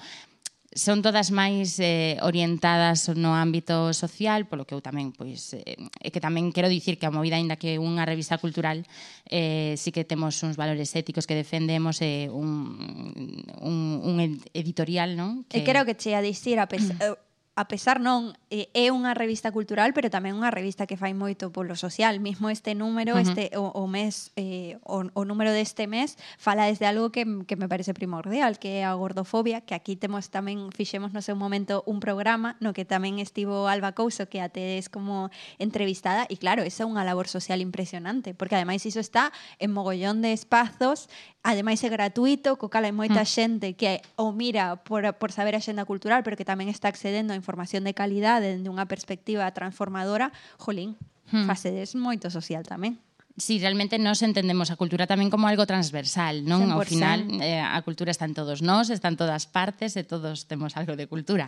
son 0.73 1.03
todas 1.03 1.35
máis 1.35 1.79
eh, 1.83 2.15
orientadas 2.23 3.11
no 3.19 3.35
ámbito 3.35 3.91
social, 3.91 4.47
polo 4.47 4.63
que 4.63 4.71
eu 4.71 4.79
tamén, 4.79 5.11
pois, 5.11 5.51
eh, 5.51 5.75
é 5.99 6.09
que 6.15 6.23
tamén 6.23 6.55
quero 6.55 6.71
dicir 6.71 6.95
que 6.95 7.07
a 7.07 7.11
movida, 7.11 7.35
ainda 7.35 7.59
que 7.59 7.75
unha 7.75 8.07
revista 8.07 8.39
cultural, 8.39 8.87
eh, 9.27 9.75
sí 9.75 9.91
que 9.91 10.07
temos 10.07 10.39
uns 10.47 10.55
valores 10.55 10.95
éticos 10.95 11.27
que 11.27 11.35
defendemos 11.35 11.99
eh, 11.99 12.31
un, 12.31 13.43
un, 13.59 13.75
un 13.99 14.15
editorial, 14.55 15.19
non? 15.19 15.43
Que... 15.51 15.59
E 15.59 15.67
creo 15.67 15.83
que 15.83 15.99
che 15.99 16.15
a 16.15 16.23
dicir, 16.23 16.55
a 16.59 16.71
pesar... 16.71 16.95
a 17.53 17.67
pesar 17.67 17.99
non 17.99 18.31
eh, 18.47 18.71
é 18.71 18.95
unha 18.95 19.11
revista 19.11 19.51
cultural, 19.51 19.91
pero 19.91 20.07
tamén 20.07 20.39
unha 20.39 20.55
revista 20.55 20.87
que 20.87 20.95
fai 20.95 21.11
moito 21.11 21.51
polo 21.51 21.75
social. 21.75 22.23
Mismo 22.23 22.47
este 22.47 22.79
número, 22.79 23.13
uh 23.13 23.19
-huh. 23.19 23.27
este 23.27 23.43
o, 23.59 23.75
o 23.75 23.91
mes 23.91 24.31
eh, 24.39 24.79
o, 24.87 25.03
o 25.11 25.21
número 25.27 25.51
deste 25.51 25.83
mes 25.83 26.15
fala 26.39 26.71
desde 26.71 26.87
algo 26.87 27.11
que, 27.11 27.27
que 27.43 27.59
me 27.59 27.67
parece 27.67 27.91
primordial, 27.91 28.55
que 28.55 28.79
é 28.79 28.87
a 28.87 28.95
gordofobia, 28.95 29.59
que 29.67 29.75
aquí 29.75 29.99
temos 29.99 30.31
tamén 30.31 30.71
fixemos 30.71 31.11
no 31.11 31.19
seu 31.19 31.35
momento 31.35 31.83
un 31.83 31.99
programa 31.99 32.55
no 32.63 32.71
que 32.71 32.87
tamén 32.87 33.19
estivo 33.19 33.67
Alba 33.67 33.91
Couso 33.99 34.31
que 34.31 34.39
até 34.39 34.79
es 34.79 34.87
como 34.87 35.27
entrevistada 35.59 36.23
e 36.31 36.39
claro, 36.39 36.63
esa 36.63 36.83
é 36.83 36.89
unha 36.89 37.03
labor 37.03 37.27
social 37.27 37.59
impresionante, 37.59 38.31
porque 38.31 38.55
ademais 38.55 38.87
iso 38.87 39.03
está 39.03 39.35
en 39.59 39.75
mogollón 39.75 40.23
de 40.23 40.31
espazos, 40.31 41.11
ademais 41.43 41.83
é 41.83 41.91
gratuito, 41.91 42.55
co 42.55 42.71
cal 42.71 42.87
hai 42.87 42.95
moita 42.95 43.19
uh 43.19 43.27
-huh. 43.27 43.35
xente 43.35 43.75
que 43.75 43.99
o 44.15 44.31
mira 44.31 44.79
por 44.87 45.03
por 45.19 45.35
saber 45.35 45.59
a 45.59 45.61
xenda 45.61 45.83
cultural, 45.83 46.23
pero 46.23 46.39
que 46.39 46.47
tamén 46.47 46.71
está 46.71 46.87
accedendo 46.87 47.35
a 47.35 47.40
información 47.41 47.81
de 47.81 47.97
calidade 47.97 48.53
dende 48.53 48.69
unha 48.69 48.85
perspectiva 48.85 49.49
transformadora, 49.49 50.29
jolín, 50.61 50.93
hmm. 51.33 51.49
facedes 51.49 51.97
moito 51.97 52.29
social 52.29 52.61
tamén 52.61 53.01
si 53.37 53.59
realmente 53.59 53.99
nos 53.99 54.21
entendemos 54.21 54.71
a 54.71 54.75
cultura 54.75 55.07
tamén 55.07 55.31
como 55.31 55.47
algo 55.47 55.63
transversal, 55.63 56.43
non? 56.43 56.67
100%. 56.67 56.75
Ao 56.75 56.83
final 56.83 57.19
eh, 57.39 57.59
a 57.59 57.79
cultura 57.81 58.11
está 58.11 58.27
en 58.27 58.35
todos 58.35 58.59
nós, 58.59 58.91
está 58.91 59.07
en 59.07 59.17
todas 59.17 59.47
partes 59.47 59.95
e 59.95 60.03
todos 60.03 60.45
temos 60.45 60.75
algo 60.75 60.99
de 60.99 61.07
cultura. 61.07 61.47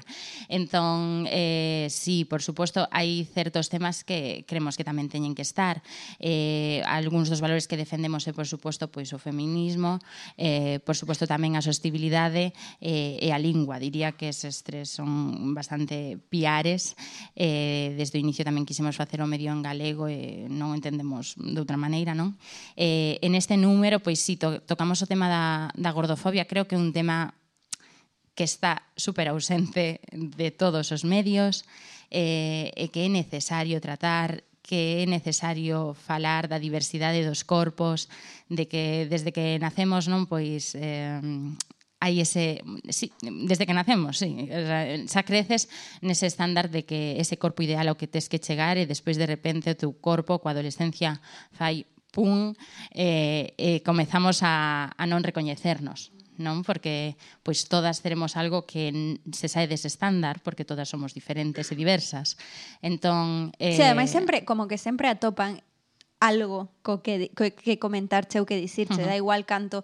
Entón, 0.50 1.28
eh, 1.30 1.88
sí, 1.92 2.26
por 2.26 2.42
suposto, 2.42 2.88
hai 2.90 3.28
certos 3.28 3.68
temas 3.68 4.02
que 4.08 4.48
cremos 4.48 4.80
que 4.80 4.88
tamén 4.88 5.12
teñen 5.12 5.36
que 5.36 5.44
estar. 5.44 5.84
Eh, 6.18 6.82
algúns 6.88 7.28
dos 7.28 7.44
valores 7.44 7.68
que 7.68 7.78
defendemos 7.78 8.26
é, 8.26 8.34
por 8.34 8.48
suposto, 8.48 8.88
pois 8.88 9.12
o 9.12 9.20
feminismo, 9.20 10.00
eh, 10.40 10.80
por 10.88 10.96
suposto 10.96 11.28
tamén 11.28 11.60
a 11.60 11.62
sostibilidade 11.62 12.56
eh, 12.80 13.20
e 13.20 13.30
a 13.30 13.38
lingua. 13.38 13.78
Diría 13.78 14.16
que 14.16 14.32
eses 14.32 14.64
tres 14.64 14.90
son 14.90 15.54
bastante 15.54 16.18
piares. 16.32 16.96
Eh, 17.36 17.94
desde 18.00 18.18
o 18.18 18.24
inicio 18.24 18.48
tamén 18.48 18.66
quisemos 18.66 18.96
facer 18.96 19.20
o 19.20 19.28
medio 19.30 19.52
en 19.52 19.62
galego 19.62 20.08
e 20.08 20.48
non 20.48 20.74
entendemos 20.74 21.36
doutra 21.38 21.73
outra 21.74 21.82
maneira, 21.82 22.14
non? 22.14 22.38
Eh, 22.78 23.18
en 23.26 23.34
este 23.34 23.58
número, 23.58 23.98
pois 23.98 24.22
si, 24.22 24.38
to, 24.38 24.62
tocamos 24.62 25.02
o 25.02 25.10
tema 25.10 25.26
da, 25.26 25.74
da 25.74 25.90
gordofobia, 25.90 26.46
creo 26.46 26.70
que 26.70 26.78
é 26.78 26.80
un 26.80 26.94
tema 26.94 27.34
que 28.38 28.46
está 28.46 28.86
super 28.94 29.30
ausente 29.34 30.02
de 30.14 30.50
todos 30.54 30.94
os 30.94 31.02
medios 31.02 31.66
eh, 32.14 32.70
e 32.78 32.94
que 32.94 33.06
é 33.06 33.10
necesario 33.10 33.82
tratar 33.82 34.46
que 34.64 35.04
é 35.04 35.06
necesario 35.10 35.92
falar 35.92 36.48
da 36.48 36.56
diversidade 36.56 37.20
dos 37.28 37.44
corpos, 37.44 38.08
de 38.48 38.64
que 38.70 39.12
desde 39.12 39.36
que 39.36 39.60
nacemos 39.60 40.08
non 40.08 40.30
pois 40.30 40.78
eh, 40.78 41.20
hai 42.04 42.20
ese... 42.20 42.60
Sí, 42.92 43.16
desde 43.24 43.64
que 43.64 43.72
nacemos, 43.72 44.20
sí. 44.20 44.52
O 44.52 44.66
sea, 44.68 44.84
xa 45.08 45.24
creces 45.24 45.72
nese 46.04 46.28
estándar 46.28 46.68
de 46.68 46.84
que 46.84 47.16
ese 47.16 47.40
corpo 47.40 47.64
ideal 47.64 47.88
ao 47.88 47.96
que 47.96 48.12
tes 48.12 48.28
que 48.28 48.44
chegar 48.44 48.76
e 48.76 48.84
despois 48.84 49.16
de 49.16 49.24
repente 49.24 49.72
o 49.72 49.80
teu 49.80 49.96
corpo 49.96 50.44
coa 50.44 50.52
adolescencia 50.52 51.24
fai 51.56 51.88
pum, 52.12 52.52
eh, 52.92 53.56
eh, 53.56 53.80
comezamos 53.88 54.44
a, 54.44 54.92
a 54.92 55.04
non 55.08 55.24
recoñecernos 55.24 56.12
non? 56.34 56.66
Porque 56.66 57.14
pois 57.46 57.70
todas 57.70 58.02
teremos 58.02 58.34
algo 58.36 58.66
que 58.66 59.22
se 59.30 59.46
sae 59.46 59.70
dese 59.70 59.86
estándar, 59.86 60.42
porque 60.42 60.66
todas 60.66 60.90
somos 60.90 61.14
diferentes 61.14 61.70
e 61.70 61.76
diversas. 61.78 62.42
Entón, 62.82 63.54
eh... 63.62 63.78
Sí, 63.78 63.86
ademais 63.86 64.10
sempre 64.10 64.42
como 64.42 64.66
que 64.66 64.82
sempre 64.82 65.14
atopan 65.14 65.62
algo 66.24 66.72
co 66.82 67.04
que, 67.04 67.30
co 67.36 67.52
que 67.52 67.78
comentarche 67.78 68.40
ou 68.40 68.48
que 68.48 68.56
dicirche, 68.56 68.96
uh 68.96 69.04
-huh. 69.04 69.12
da 69.12 69.20
igual 69.20 69.44
canto 69.44 69.84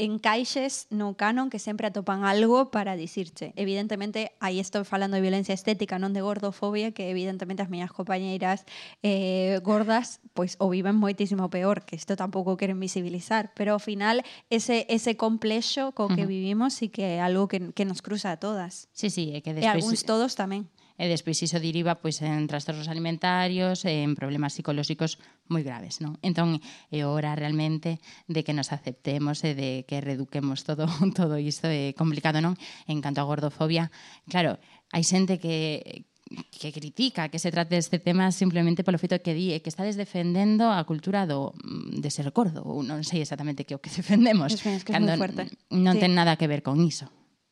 encaixes 0.00 0.88
no 0.88 1.14
canon 1.14 1.52
que 1.52 1.60
sempre 1.60 1.86
atopan 1.86 2.24
algo 2.24 2.72
para 2.72 2.96
dicirche. 2.96 3.52
Evidentemente, 3.54 4.32
aí 4.40 4.58
estou 4.58 4.84
falando 4.88 5.14
de 5.14 5.22
violencia 5.22 5.52
estética, 5.52 6.00
non 6.00 6.16
de 6.16 6.24
gordofobia, 6.24 6.90
que 6.96 7.12
evidentemente 7.12 7.60
as 7.60 7.70
miñas 7.70 7.92
compañeiras 7.92 8.64
eh, 9.04 9.60
gordas 9.60 10.24
pois 10.32 10.56
o 10.58 10.72
viven 10.72 10.96
moitísimo 10.96 11.50
peor, 11.52 11.84
que 11.84 11.94
isto 11.94 12.16
tampouco 12.16 12.56
queren 12.56 12.80
visibilizar, 12.80 13.52
pero 13.52 13.76
ao 13.76 13.82
final 13.82 14.24
ese, 14.48 14.86
ese 14.88 15.14
complexo 15.20 15.92
co 15.92 16.08
que 16.08 16.24
vivimos 16.24 16.80
e 16.80 16.88
que 16.88 17.18
é 17.18 17.22
algo 17.22 17.46
que, 17.46 17.70
que 17.76 17.84
nos 17.84 18.00
cruza 18.00 18.32
a 18.32 18.40
todas. 18.40 18.88
Sí, 18.96 19.10
sí, 19.10 19.36
é 19.36 19.44
que 19.44 19.52
E 19.52 19.60
despois 19.60 19.84
algúns 19.84 20.02
todos 20.06 20.32
tamén. 20.34 20.66
e 21.00 21.08
despois 21.08 21.40
iso 21.40 21.56
deriva 21.56 21.96
pois 21.96 22.20
en 22.20 22.44
trastornos 22.44 22.92
alimentarios, 22.92 23.88
en 23.88 24.12
problemas 24.12 24.52
psicolóxicos 24.52 25.16
moi 25.48 25.64
graves, 25.64 26.04
non? 26.04 26.20
Entón 26.20 26.60
é 26.92 27.08
hora 27.08 27.32
realmente 27.32 28.04
de 28.28 28.44
que 28.44 28.52
nos 28.52 28.68
aceptemos 28.68 29.40
e 29.48 29.56
de 29.56 29.70
que 29.88 30.04
reduquemos 30.04 30.60
todo 30.68 30.84
todo 31.16 31.40
isto 31.40 31.72
é 31.72 31.96
complicado, 31.96 32.44
non? 32.44 32.52
En 32.84 33.00
canto 33.00 33.24
a 33.24 33.28
gordofobia, 33.28 33.88
claro, 34.28 34.60
hai 34.92 35.00
xente 35.00 35.40
que 35.40 36.04
que 36.52 36.70
critica 36.70 37.28
que 37.28 37.40
se 37.42 37.50
trate 37.50 37.74
este 37.74 37.98
tema 37.98 38.30
simplemente 38.30 38.84
polo 38.84 39.02
feito 39.02 39.18
que 39.18 39.34
di 39.34 39.50
e 39.56 39.64
que 39.64 39.72
estades 39.72 39.98
defendendo 39.98 40.70
a 40.70 40.84
cultura 40.86 41.26
do 41.26 41.56
de 41.64 42.10
ser 42.12 42.30
gordo, 42.30 42.62
ou 42.62 42.84
non 42.86 43.02
sei 43.02 43.24
exactamente 43.24 43.66
que 43.66 43.74
o 43.74 43.82
que 43.82 43.90
defendemos, 44.00 44.52
es, 44.52 44.62
es 44.62 44.84
que 44.84 44.94
cando 44.94 45.16
non 45.16 45.96
sí. 45.96 46.00
ten 46.04 46.12
nada 46.14 46.36
que 46.36 46.46
ver 46.46 46.62
con 46.62 46.78
iso 46.78 47.08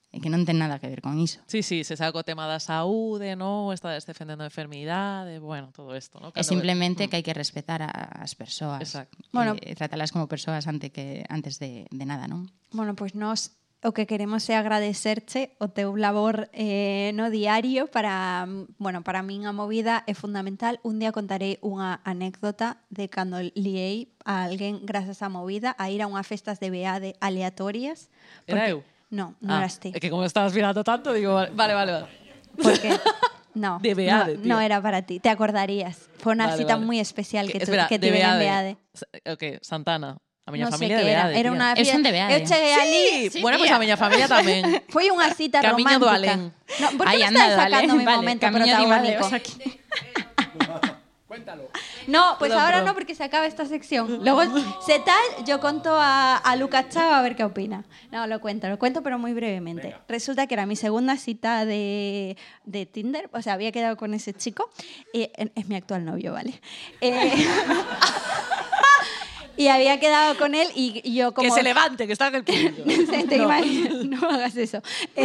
e 0.08 0.24
que 0.24 0.32
non 0.32 0.48
ten 0.48 0.56
nada 0.56 0.80
que 0.80 0.88
ver 0.88 1.04
con 1.04 1.20
iso. 1.20 1.44
Sí, 1.44 1.60
sí, 1.60 1.84
se 1.84 1.92
saca 1.92 2.16
o 2.16 2.24
tema 2.24 2.48
da 2.48 2.56
saúde, 2.58 3.36
no, 3.36 3.76
está 3.76 3.92
defendendo 3.92 4.40
a 4.40 4.48
enfermidade, 4.48 5.36
bueno, 5.36 5.68
todo 5.76 5.92
isto, 5.92 6.16
no? 6.16 6.32
Cando 6.32 6.40
é 6.40 6.44
simplemente 6.44 7.04
mm. 7.04 7.08
que 7.12 7.16
hai 7.20 7.24
que 7.24 7.36
respetar 7.36 7.84
a, 7.84 7.92
as 8.24 8.32
persoas. 8.32 8.80
Exacto. 8.80 9.20
Bueno, 9.36 9.52
e, 9.60 9.76
tratalas 9.76 10.08
como 10.08 10.24
persoas 10.24 10.64
ante 10.64 10.88
que 10.88 11.28
antes 11.28 11.60
de, 11.60 11.84
de 11.92 12.04
nada, 12.08 12.24
non? 12.24 12.48
Bueno, 12.72 12.96
pois 12.96 13.12
pues 13.12 13.20
nós 13.20 13.40
o 13.84 13.92
que 13.94 14.10
queremos 14.10 14.42
é 14.50 14.58
agradecerche 14.58 15.54
o 15.62 15.70
teu 15.70 15.94
labor 15.94 16.50
eh, 16.50 17.14
no 17.14 17.30
diario 17.30 17.86
para, 17.86 18.42
mm, 18.42 18.74
bueno, 18.82 19.06
para 19.06 19.22
min 19.22 19.46
a 19.46 19.54
movida 19.54 20.02
é 20.10 20.18
fundamental. 20.18 20.82
Un 20.82 20.98
día 20.98 21.14
contarei 21.14 21.62
unha 21.62 22.02
anécdota 22.02 22.82
de 22.90 23.06
cando 23.06 23.38
liei 23.54 24.10
a 24.26 24.50
alguén 24.50 24.82
grazas 24.82 25.22
á 25.22 25.30
movida 25.30 25.78
a 25.78 25.94
ir 25.94 26.02
a 26.02 26.10
unhas 26.10 26.26
festas 26.26 26.58
de 26.58 26.74
beade 26.74 27.14
aleatorias. 27.22 28.10
Porque... 28.42 28.58
Era 28.58 28.72
eu? 28.72 28.82
No, 29.08 29.32
non 29.40 29.48
Ah, 29.56 29.64
eras 29.64 29.80
ti. 29.80 29.88
É 29.94 29.98
que 30.00 30.12
como 30.12 30.24
estabas 30.28 30.52
mirando 30.52 30.84
tanto, 30.84 31.16
digo, 31.16 31.32
vale, 31.32 31.72
vale, 31.72 31.92
vale. 31.96 32.06
Porque 32.60 32.92
no, 33.56 33.78
De 33.84 33.92
no, 33.92 33.96
Beade, 33.96 34.36
tío. 34.36 34.44
no 34.44 34.60
era 34.60 34.82
para 34.84 35.00
ti, 35.02 35.16
te 35.18 35.32
acordarías. 35.32 36.12
Fue 36.20 36.36
una 36.36 36.52
Vale, 36.52 36.58
cita 36.60 36.74
vale. 36.76 36.86
muy 36.86 37.00
especial 37.00 37.48
que, 37.48 37.58
espera, 37.58 37.88
que 37.88 37.98
de 37.98 38.08
tuve 38.12 38.20
en 38.20 38.38
Beade. 38.38 38.72
Ok, 39.32 39.64
Santana. 39.64 40.18
A 40.44 40.50
miña 40.50 40.64
No 40.64 40.72
sé 40.72 40.80
familia 40.80 40.96
qué 41.00 41.04
de 41.04 41.10
era, 41.12 41.22
Beade. 41.28 41.40
era 41.40 41.48
tía. 41.48 41.56
una 41.56 41.68
Eu 41.76 41.84
son 41.84 42.00
de 42.04 42.10
Beade. 42.12 42.32
Eu 42.36 42.40
cheguei 42.48 42.72
ali, 42.72 43.04
Sí, 43.28 43.40
bueno, 43.44 43.56
pues 43.60 43.68
a 43.72 43.76
miña 43.80 43.96
familia 44.00 44.28
tamén. 44.28 44.64
foi 44.92 45.08
unha 45.12 45.28
cita 45.36 45.60
Camiño 45.60 46.00
do 46.00 46.08
romántica. 46.08 46.36
Alén. 46.36 46.52
No, 46.80 46.86
por 46.96 47.04
que 47.08 47.16
me 47.16 47.24
anda, 47.28 47.44
estás 47.48 47.68
sacando 47.68 47.92
mi 47.96 48.04
vale, 48.04 48.16
momento 48.16 48.44
camiño 48.48 48.64
de 48.64 48.72
protagónico? 48.76 49.24
Aquí. 51.28 51.62
No, 52.06 52.36
pues 52.38 52.50
Perdón, 52.50 52.64
ahora 52.64 52.76
perdón. 52.78 52.88
no 52.88 52.94
porque 52.94 53.14
se 53.14 53.22
acaba 53.22 53.46
esta 53.46 53.66
sección. 53.66 54.24
Luego, 54.24 54.42
se 54.84 54.98
tal, 55.00 55.44
yo 55.44 55.60
conto 55.60 55.94
a, 55.94 56.36
a 56.36 56.56
Lucas 56.56 56.86
Chao 56.88 57.12
a 57.12 57.22
ver 57.22 57.36
qué 57.36 57.44
opina. 57.44 57.84
No, 58.10 58.26
lo 58.26 58.40
cuento, 58.40 58.68
lo 58.68 58.78
cuento, 58.78 59.02
pero 59.02 59.18
muy 59.18 59.34
brevemente. 59.34 59.94
Resulta 60.08 60.46
que 60.46 60.54
era 60.54 60.64
mi 60.64 60.76
segunda 60.76 61.16
cita 61.16 61.66
de, 61.66 62.36
de 62.64 62.86
Tinder, 62.86 63.28
o 63.32 63.42
sea, 63.42 63.54
había 63.54 63.72
quedado 63.72 63.96
con 63.96 64.14
ese 64.14 64.32
chico. 64.32 64.70
y 65.12 65.30
es, 65.36 65.50
es 65.54 65.68
mi 65.68 65.76
actual 65.76 66.04
novio, 66.04 66.32
¿vale? 66.32 66.60
Eh, 67.00 67.32
y 69.58 69.68
había 69.68 70.00
quedado 70.00 70.36
con 70.38 70.54
él 70.54 70.68
y, 70.74 71.00
y 71.04 71.14
yo 71.14 71.34
como... 71.34 71.48
Que 71.48 71.54
se 71.54 71.62
levante, 71.62 72.06
que 72.06 72.12
está 72.12 72.28
en 72.28 72.36
el 72.36 72.44
te 73.28 73.38
no 73.38 74.30
hagas 74.30 74.56
eso. 74.56 74.82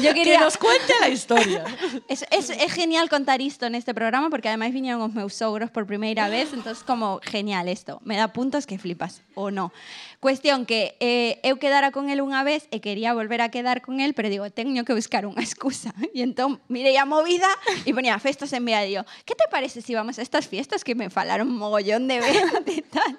Yo 0.00 0.14
Que 0.14 0.22
quería... 0.22 0.40
nos 0.40 0.56
cuente 0.56 0.92
la 1.00 1.08
historia. 1.08 1.64
Es, 2.08 2.24
es, 2.30 2.50
es 2.50 2.72
genial 2.72 3.08
contar 3.08 3.40
esto 3.40 3.66
en 3.66 3.74
este 3.74 3.92
programa 3.92 4.30
porque 4.30 4.48
además 4.48 4.72
vinieron 4.72 5.02
os 5.02 5.12
meus 5.12 5.34
sogros 5.34 5.70
por 5.70 5.86
primeira 5.86 6.28
vez, 6.28 6.52
entonces 6.52 6.82
como 6.84 7.20
genial 7.22 7.68
esto. 7.68 8.00
Me 8.04 8.16
da 8.16 8.32
puntos 8.32 8.66
que 8.66 8.78
flipas, 8.78 9.22
o 9.34 9.50
no. 9.50 9.72
Cuestión 10.20 10.64
que 10.64 10.96
eh, 11.00 11.40
eu 11.42 11.58
quedara 11.58 11.90
con 11.90 12.08
él 12.08 12.20
unha 12.24 12.42
vez 12.42 12.66
e 12.70 12.80
quería 12.80 13.12
volver 13.12 13.42
a 13.42 13.50
quedar 13.50 13.82
con 13.82 14.00
él, 14.00 14.14
pero 14.14 14.28
digo, 14.32 14.48
teño 14.50 14.84
que 14.84 14.94
buscar 14.96 15.26
unha 15.26 15.42
excusa. 15.42 15.92
E 16.14 16.24
entón 16.24 16.58
mirei 16.68 16.96
a 16.96 17.04
movida 17.04 17.48
e 17.84 17.92
ponía 17.92 18.16
festas 18.18 18.52
en 18.56 18.64
Bea. 18.64 18.82
Digo, 18.86 19.04
que 19.26 19.34
te 19.36 19.44
parece 19.50 19.82
si 19.82 19.92
vamos 19.94 20.18
a 20.18 20.22
estas 20.22 20.48
fiestas 20.48 20.82
que 20.82 20.94
me 20.94 21.10
falaron 21.10 21.50
mogollón 21.50 22.08
de 22.08 22.18
Bea 22.18 22.62
de 22.64 22.82
tal? 22.88 23.12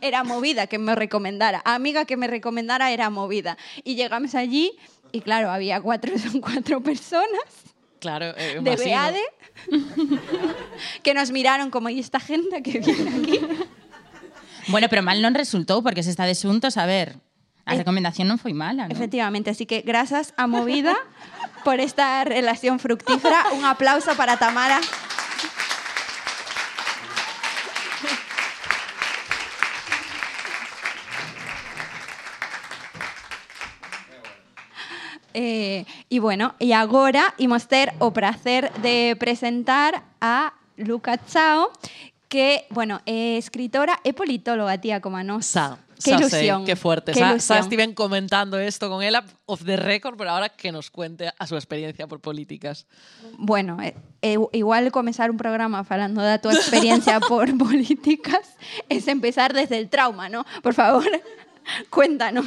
Era 0.00 0.24
movida 0.24 0.66
que 0.66 0.78
me 0.78 0.94
recomendara. 0.94 1.62
A 1.64 1.74
amiga 1.74 2.04
que 2.04 2.16
me 2.16 2.26
recomendara 2.26 2.90
era 2.90 3.08
movida. 3.10 3.56
Y 3.84 3.94
llegamos 3.94 4.34
allí 4.34 4.76
y 5.14 5.22
claro, 5.22 5.50
había 5.54 5.78
cuatro, 5.80 6.10
son 6.18 6.42
cuatro 6.42 6.82
personas 6.82 7.46
Claro, 8.02 8.34
eh, 8.36 8.60
de 8.60 8.74
imagino. 8.74 8.84
Beade 8.84 9.24
que 11.02 11.14
nos 11.14 11.30
miraron 11.30 11.70
como 11.70 11.88
y 11.88 12.00
esta 12.00 12.20
gente 12.20 12.62
que 12.62 12.80
viene 12.80 13.10
aquí. 13.16 13.40
Bueno, 14.68 14.88
pero 14.92 15.00
mal 15.00 15.24
non 15.24 15.32
resultou 15.32 15.80
porque 15.80 16.04
se 16.04 16.12
está 16.12 16.28
de 16.28 16.36
xuntos, 16.36 16.76
a 16.76 16.84
ver, 16.84 17.16
a 17.64 17.72
Eh, 17.72 17.80
recomendación 17.80 18.28
non 18.28 18.36
foi 18.36 18.52
mala, 18.52 18.84
non? 18.84 18.92
Efectivamente, 18.92 19.48
así 19.48 19.64
que 19.64 19.80
gracias 19.80 20.36
a 20.36 20.44
Movida 20.44 20.92
por 21.64 21.80
esta 21.80 22.20
relación 22.28 22.76
fructífera. 22.76 23.56
Un 23.56 23.64
aplauso 23.64 24.12
para 24.20 24.36
Tamara. 24.36 24.84
Eh, 35.34 35.84
e 36.08 36.16
bueno, 36.22 36.54
e 36.62 36.72
agora 36.72 37.34
imos 37.42 37.66
ter 37.66 37.92
o 37.98 38.14
prazer 38.14 38.70
de 38.78 39.18
presentar 39.18 40.06
a 40.22 40.54
Luca 40.78 41.18
Chao, 41.26 41.74
que, 42.28 42.66
bueno, 42.70 43.02
é 43.06 43.38
escritora 43.38 43.98
e 44.02 44.14
politóloga, 44.14 44.78
tía, 44.78 45.02
como 45.02 45.18
a 45.18 45.26
nos. 45.26 45.46
Sa, 45.46 45.78
Qué 46.02 46.10
sa 46.10 46.16
ilusión. 46.18 46.62
sei, 46.62 46.66
qué 46.66 46.76
fuerte. 46.76 47.12
Qué 47.12 47.20
Sa, 47.20 47.38
sa. 47.38 47.62
Steven 47.62 47.94
comentando 47.94 48.58
esto 48.58 48.90
con 48.90 49.02
ella 49.02 49.24
off 49.46 49.64
the 49.64 49.76
record, 49.76 50.16
pero 50.16 50.30
ahora 50.30 50.48
que 50.48 50.72
nos 50.72 50.90
cuente 50.90 51.30
a 51.36 51.46
su 51.46 51.54
experiencia 51.54 52.06
por 52.06 52.20
políticas. 52.20 52.86
Bueno, 53.38 53.80
eh, 53.80 53.94
eh, 54.22 54.36
igual 54.52 54.90
comenzar 54.90 55.30
un 55.30 55.36
programa 55.36 55.84
falando 55.84 56.22
da 56.22 56.38
tua 56.38 56.54
experiencia 56.54 57.20
por 57.30 57.56
políticas 57.56 58.56
es 58.88 59.06
empezar 59.08 59.54
desde 59.54 59.78
el 59.78 59.88
trauma, 59.88 60.28
¿no? 60.28 60.44
Por 60.62 60.74
favor, 60.74 61.06
cuéntanos. 61.90 62.46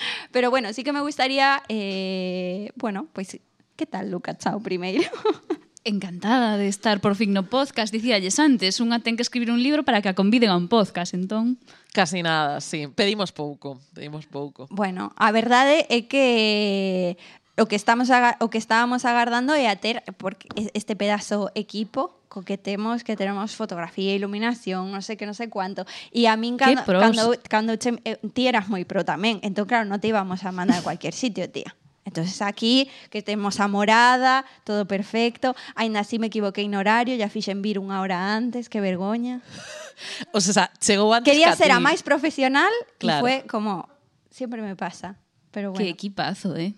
Pero 0.32 0.50
bueno, 0.50 0.72
sí 0.72 0.84
que 0.84 0.92
me 0.92 1.00
gustaría, 1.00 1.62
eh, 1.68 2.70
bueno, 2.76 3.08
pues, 3.12 3.38
¿qué 3.76 3.86
tal, 3.86 4.10
Luca? 4.10 4.36
Chao 4.36 4.60
primeiro. 4.60 5.02
Encantada 5.84 6.58
de 6.58 6.68
estar 6.68 7.00
por 7.00 7.16
fin 7.16 7.32
no 7.32 7.48
podcast, 7.48 7.88
dicíalles 7.88 8.36
antes, 8.36 8.84
unha 8.84 9.00
ten 9.00 9.16
que 9.16 9.24
escribir 9.24 9.48
un 9.48 9.64
libro 9.64 9.80
para 9.80 10.04
que 10.04 10.12
a 10.12 10.18
conviden 10.18 10.52
a 10.52 10.60
un 10.60 10.68
podcast, 10.68 11.16
entón... 11.16 11.56
Casi 11.96 12.20
nada, 12.20 12.60
sí, 12.60 12.84
pedimos 12.92 13.32
pouco, 13.32 13.80
pedimos 13.96 14.28
pouco. 14.28 14.68
Bueno, 14.68 15.16
a 15.16 15.32
verdade 15.32 15.88
é 15.88 16.04
que 16.04 17.16
o 17.56 17.64
que 17.64 17.80
estamos 17.80 18.12
o 18.12 18.46
que 18.52 18.60
estábamos 18.60 19.08
agardando 19.08 19.56
é 19.56 19.72
a 19.72 19.80
ter 19.80 20.04
porque 20.20 20.52
este 20.76 21.00
pedazo 21.00 21.48
equipo 21.56 22.19
co 22.30 22.46
que 22.46 22.56
tenemos 22.56 23.58
fotografía, 23.58 24.14
iluminación, 24.14 24.94
non 24.94 25.02
sei 25.02 25.18
que 25.18 25.26
non 25.26 25.34
sei 25.34 25.50
cuánto. 25.50 25.82
E 26.14 26.30
a 26.30 26.38
pros. 26.86 27.02
cando 27.02 27.24
cando 27.50 27.74
che, 27.74 27.98
eh, 28.06 28.22
ti 28.30 28.46
eras 28.46 28.70
moi 28.70 28.86
pro 28.86 29.02
tamén. 29.02 29.42
Entón 29.42 29.66
claro, 29.66 29.82
non 29.90 29.98
te 29.98 30.14
íbamos 30.14 30.46
a 30.46 30.54
mandar 30.54 30.78
a 30.78 30.86
cualquier 30.86 31.10
sitio, 31.10 31.50
tía. 31.50 31.74
Entonces 32.06 32.38
aquí 32.40 32.86
que 33.10 33.20
temos 33.20 33.58
a 33.58 33.66
morada, 33.66 34.46
todo 34.62 34.86
perfecto. 34.86 35.58
Ainda 35.74 36.06
así 36.06 36.22
me 36.22 36.30
equivoquei 36.30 36.70
no 36.70 36.78
horario, 36.78 37.18
ya 37.18 37.26
fixen 37.26 37.66
vir 37.66 37.82
unha 37.82 37.98
hora 37.98 38.38
antes, 38.38 38.70
que 38.70 38.78
vergoña. 38.78 39.42
O 40.32 40.40
sea, 40.40 40.72
chegou 40.80 41.12
antes 41.12 41.28
Quería 41.28 41.52
ser 41.52 41.76
a 41.76 41.76
máis 41.76 42.00
profesional 42.00 42.72
Claro. 42.96 43.20
y 43.20 43.20
fue 43.20 43.34
como 43.44 43.84
siempre 44.32 44.62
me 44.64 44.72
pasa. 44.72 45.20
Pero 45.50 45.76
bueno. 45.76 45.84
Que 45.84 45.92
equipazo, 45.92 46.56
eh? 46.56 46.72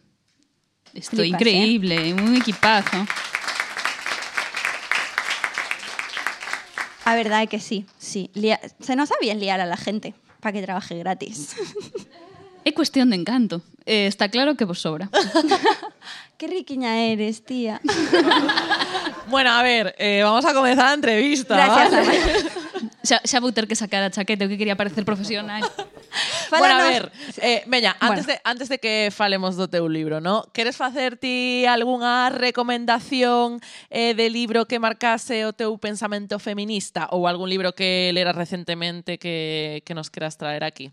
Esto 0.91 1.23
é 1.23 1.31
Flipas, 1.31 1.39
increíble, 1.39 2.15
un 2.19 2.35
equipazo. 2.35 3.07
A 7.05 7.15
verdad 7.17 7.43
é 7.43 7.47
que 7.47 7.59
sí, 7.61 7.85
sí. 7.99 8.31
Lia- 8.35 8.61
Se 8.81 8.95
nos 8.97 9.09
sabía 9.09 9.35
liar 9.35 9.61
a 9.61 9.67
la 9.67 9.77
gente 9.77 10.15
para 10.41 10.53
que 10.53 10.63
trabaje 10.63 10.99
gratis. 10.99 11.55
É 12.65 12.71
cuestión 12.71 13.11
de 13.11 13.17
encanto. 13.19 13.59
Eh, 13.87 14.07
está 14.07 14.29
claro 14.31 14.55
que 14.55 14.63
vos 14.65 14.79
sobra. 14.79 15.11
Qué 16.39 16.47
riquiña 16.47 16.95
eres, 17.11 17.43
tía. 17.45 17.81
Bueno, 19.27 19.51
a 19.51 19.63
ver, 19.65 19.95
eh, 19.99 20.21
vamos 20.23 20.45
a 20.45 20.55
comenzar 20.55 20.87
la 20.87 20.95
entrevista. 20.95 21.57
Gracias, 21.57 21.91
¿vale? 21.91 22.21
xa, 23.03 23.21
xa 23.25 23.39
vou 23.41 23.53
ter 23.53 23.67
que 23.67 23.75
sacar 23.75 24.03
a 24.03 24.11
chaqueta, 24.11 24.45
eu 24.45 24.51
que 24.51 24.59
quería 24.59 24.77
parecer 24.77 25.05
profesional. 25.05 25.63
Bueno, 26.51 26.75
a 26.75 26.85
ver, 26.85 27.13
eh, 27.41 27.65
veña, 27.67 27.97
antes, 27.99 28.27
bueno. 28.27 28.39
de, 28.39 28.41
antes 28.45 28.69
de 28.69 28.77
que 28.77 29.09
falemos 29.11 29.57
do 29.57 29.69
teu 29.73 29.89
libro, 29.89 30.21
¿no? 30.21 30.45
queres 30.53 30.77
facer 30.77 31.17
ti 31.17 31.65
algunha 31.65 32.29
recomendación 32.29 33.65
eh, 33.89 34.13
de 34.13 34.29
libro 34.29 34.69
que 34.69 34.77
marcase 34.77 35.49
o 35.49 35.57
teu 35.57 35.73
pensamento 35.81 36.37
feminista 36.37 37.09
ou 37.09 37.25
algún 37.25 37.49
libro 37.49 37.73
que 37.73 38.13
leras 38.13 38.37
recentemente 38.37 39.17
que, 39.17 39.81
que 39.89 39.97
nos 39.97 40.13
queras 40.13 40.37
traer 40.37 40.61
aquí? 40.61 40.93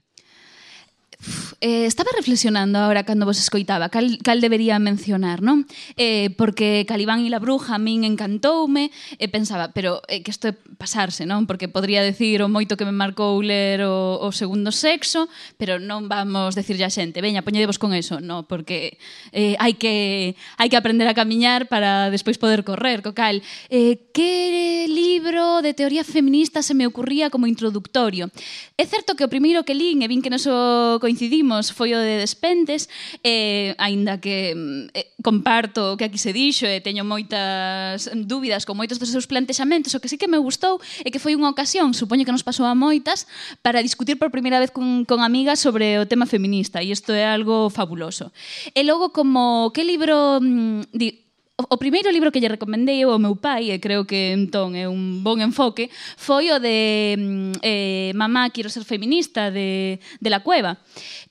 eh, 1.61 1.85
estaba 1.85 2.11
reflexionando 2.15 2.79
ahora 2.79 3.03
cando 3.03 3.25
vos 3.25 3.39
escoitaba 3.39 3.89
cal, 3.89 4.17
cal 4.23 4.39
debería 4.39 4.79
mencionar, 4.79 5.43
non? 5.43 5.67
Eh, 5.99 6.31
porque 6.39 6.87
Calibán 6.87 7.27
e 7.27 7.29
la 7.29 7.43
Bruja 7.43 7.75
a 7.75 7.81
min 7.81 8.07
encantoume 8.07 8.91
e 9.19 9.27
pensaba, 9.27 9.75
pero 9.75 9.99
eh, 10.07 10.23
que 10.23 10.31
isto 10.31 10.47
é 10.47 10.55
pasarse, 10.79 11.27
non? 11.27 11.43
Porque 11.43 11.67
podría 11.67 11.99
decir 11.99 12.39
o 12.39 12.47
moito 12.47 12.79
que 12.79 12.87
me 12.87 12.95
marcou 12.95 13.43
ler 13.43 13.83
o, 13.83 14.23
o 14.23 14.31
segundo 14.31 14.71
sexo, 14.71 15.27
pero 15.59 15.75
non 15.75 16.07
vamos 16.07 16.55
decir 16.55 16.79
a 16.79 16.87
xente, 16.87 17.19
veña, 17.19 17.43
poñedevos 17.43 17.75
con 17.75 17.91
eso, 17.91 18.23
non? 18.23 18.47
Porque 18.47 18.95
eh, 19.35 19.59
hai 19.59 19.75
que 19.75 20.39
hai 20.55 20.71
que 20.71 20.79
aprender 20.79 21.11
a 21.11 21.17
camiñar 21.17 21.67
para 21.67 22.07
despois 22.07 22.39
poder 22.39 22.63
correr, 22.63 23.03
co 23.03 23.11
cal. 23.11 23.43
Eh, 23.67 24.07
que 24.15 24.87
libro 24.87 25.59
de 25.59 25.75
teoría 25.75 26.07
feminista 26.07 26.63
se 26.63 26.71
me 26.71 26.87
ocurría 26.87 27.27
como 27.27 27.43
introductorio? 27.43 28.31
É 28.79 28.87
certo 28.87 29.19
que 29.19 29.27
o 29.27 29.31
primeiro 29.31 29.67
que 29.67 29.75
lín 29.75 29.99
e 29.99 30.07
vin 30.07 30.23
que 30.23 30.31
non 30.31 30.39
so 30.39 30.95
coincidimos 31.09 31.73
foi 31.73 31.97
o 31.97 31.99
de 31.99 32.21
Despentes, 32.21 32.85
eh, 33.25 33.73
aínda 33.81 34.21
que 34.21 34.53
eh, 34.93 35.09
comparto 35.25 35.93
o 35.93 35.97
que 35.97 36.05
aquí 36.05 36.21
se 36.21 36.29
dixo 36.29 36.69
e 36.69 36.77
eh, 36.77 36.85
teño 36.85 37.01
moitas 37.01 38.13
dúbidas 38.13 38.69
con 38.69 38.77
moitos 38.77 39.01
dos 39.01 39.09
seus 39.09 39.25
plantexamentos, 39.25 39.97
o 39.97 39.99
que 39.99 40.05
sí 40.05 40.21
que 40.21 40.29
me 40.29 40.37
gustou 40.37 40.77
é 41.01 41.09
que 41.09 41.17
foi 41.17 41.33
unha 41.33 41.49
ocasión, 41.49 41.97
supoño 41.97 42.29
que 42.29 42.35
nos 42.35 42.45
pasou 42.45 42.69
a 42.69 42.77
moitas, 42.77 43.25
para 43.65 43.81
discutir 43.81 44.21
por 44.21 44.29
primeira 44.29 44.61
vez 44.61 44.69
con, 44.69 45.01
con 45.09 45.25
amigas 45.25 45.57
sobre 45.57 45.97
o 45.97 46.05
tema 46.05 46.29
feminista, 46.29 46.85
e 46.85 46.93
isto 46.93 47.09
é 47.09 47.25
algo 47.25 47.73
fabuloso. 47.73 48.29
E 48.77 48.85
logo, 48.85 49.09
como 49.09 49.73
que 49.73 49.81
libro... 49.81 50.37
Mm, 50.37 50.93
di, 50.93 51.28
o 51.67 51.77
primeiro 51.77 52.07
libro 52.07 52.31
que 52.31 52.39
lle 52.39 52.47
recomendei 52.47 53.03
eu 53.03 53.11
ao 53.11 53.19
meu 53.19 53.35
pai, 53.35 53.67
e 53.67 53.79
creo 53.83 54.07
que 54.07 54.31
entón 54.31 54.79
é 54.79 54.87
un 54.87 55.19
bon 55.19 55.43
enfoque, 55.43 55.91
foi 56.15 56.47
o 56.55 56.57
de 56.63 57.19
mm, 57.19 57.59
eh, 57.59 58.11
Mamá, 58.15 58.47
quero 58.55 58.71
ser 58.71 58.87
feminista, 58.87 59.51
de, 59.51 59.99
de 59.99 60.29
La 60.31 60.39
Cueva, 60.39 60.79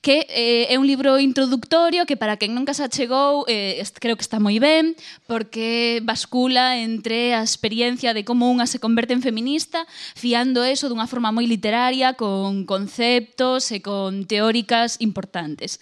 que 0.05 0.29
eh, 0.29 0.69
é 0.69 0.77
un 0.77 0.85
libro 0.85 1.17
introductorio 1.17 2.05
que 2.05 2.13
para 2.13 2.37
quen 2.37 2.53
nunca 2.53 2.77
se 2.77 2.85
achegou, 2.85 3.49
eh, 3.49 3.81
creo 3.97 4.13
que 4.13 4.21
está 4.21 4.37
moi 4.37 4.61
ben, 4.61 4.93
porque 5.25 5.97
bascula 6.05 6.77
entre 6.77 7.33
a 7.33 7.41
experiencia 7.41 8.13
de 8.13 8.21
como 8.21 8.53
unha 8.53 8.69
se 8.69 8.77
converte 8.77 9.17
en 9.17 9.25
feminista, 9.25 9.89
fiando 10.13 10.61
eso 10.61 10.85
dunha 10.85 11.09
forma 11.09 11.33
moi 11.33 11.49
literaria, 11.49 12.13
con 12.13 12.69
conceptos 12.69 13.73
e 13.73 13.81
con 13.81 14.29
teóricas 14.29 15.01
importantes 15.01 15.81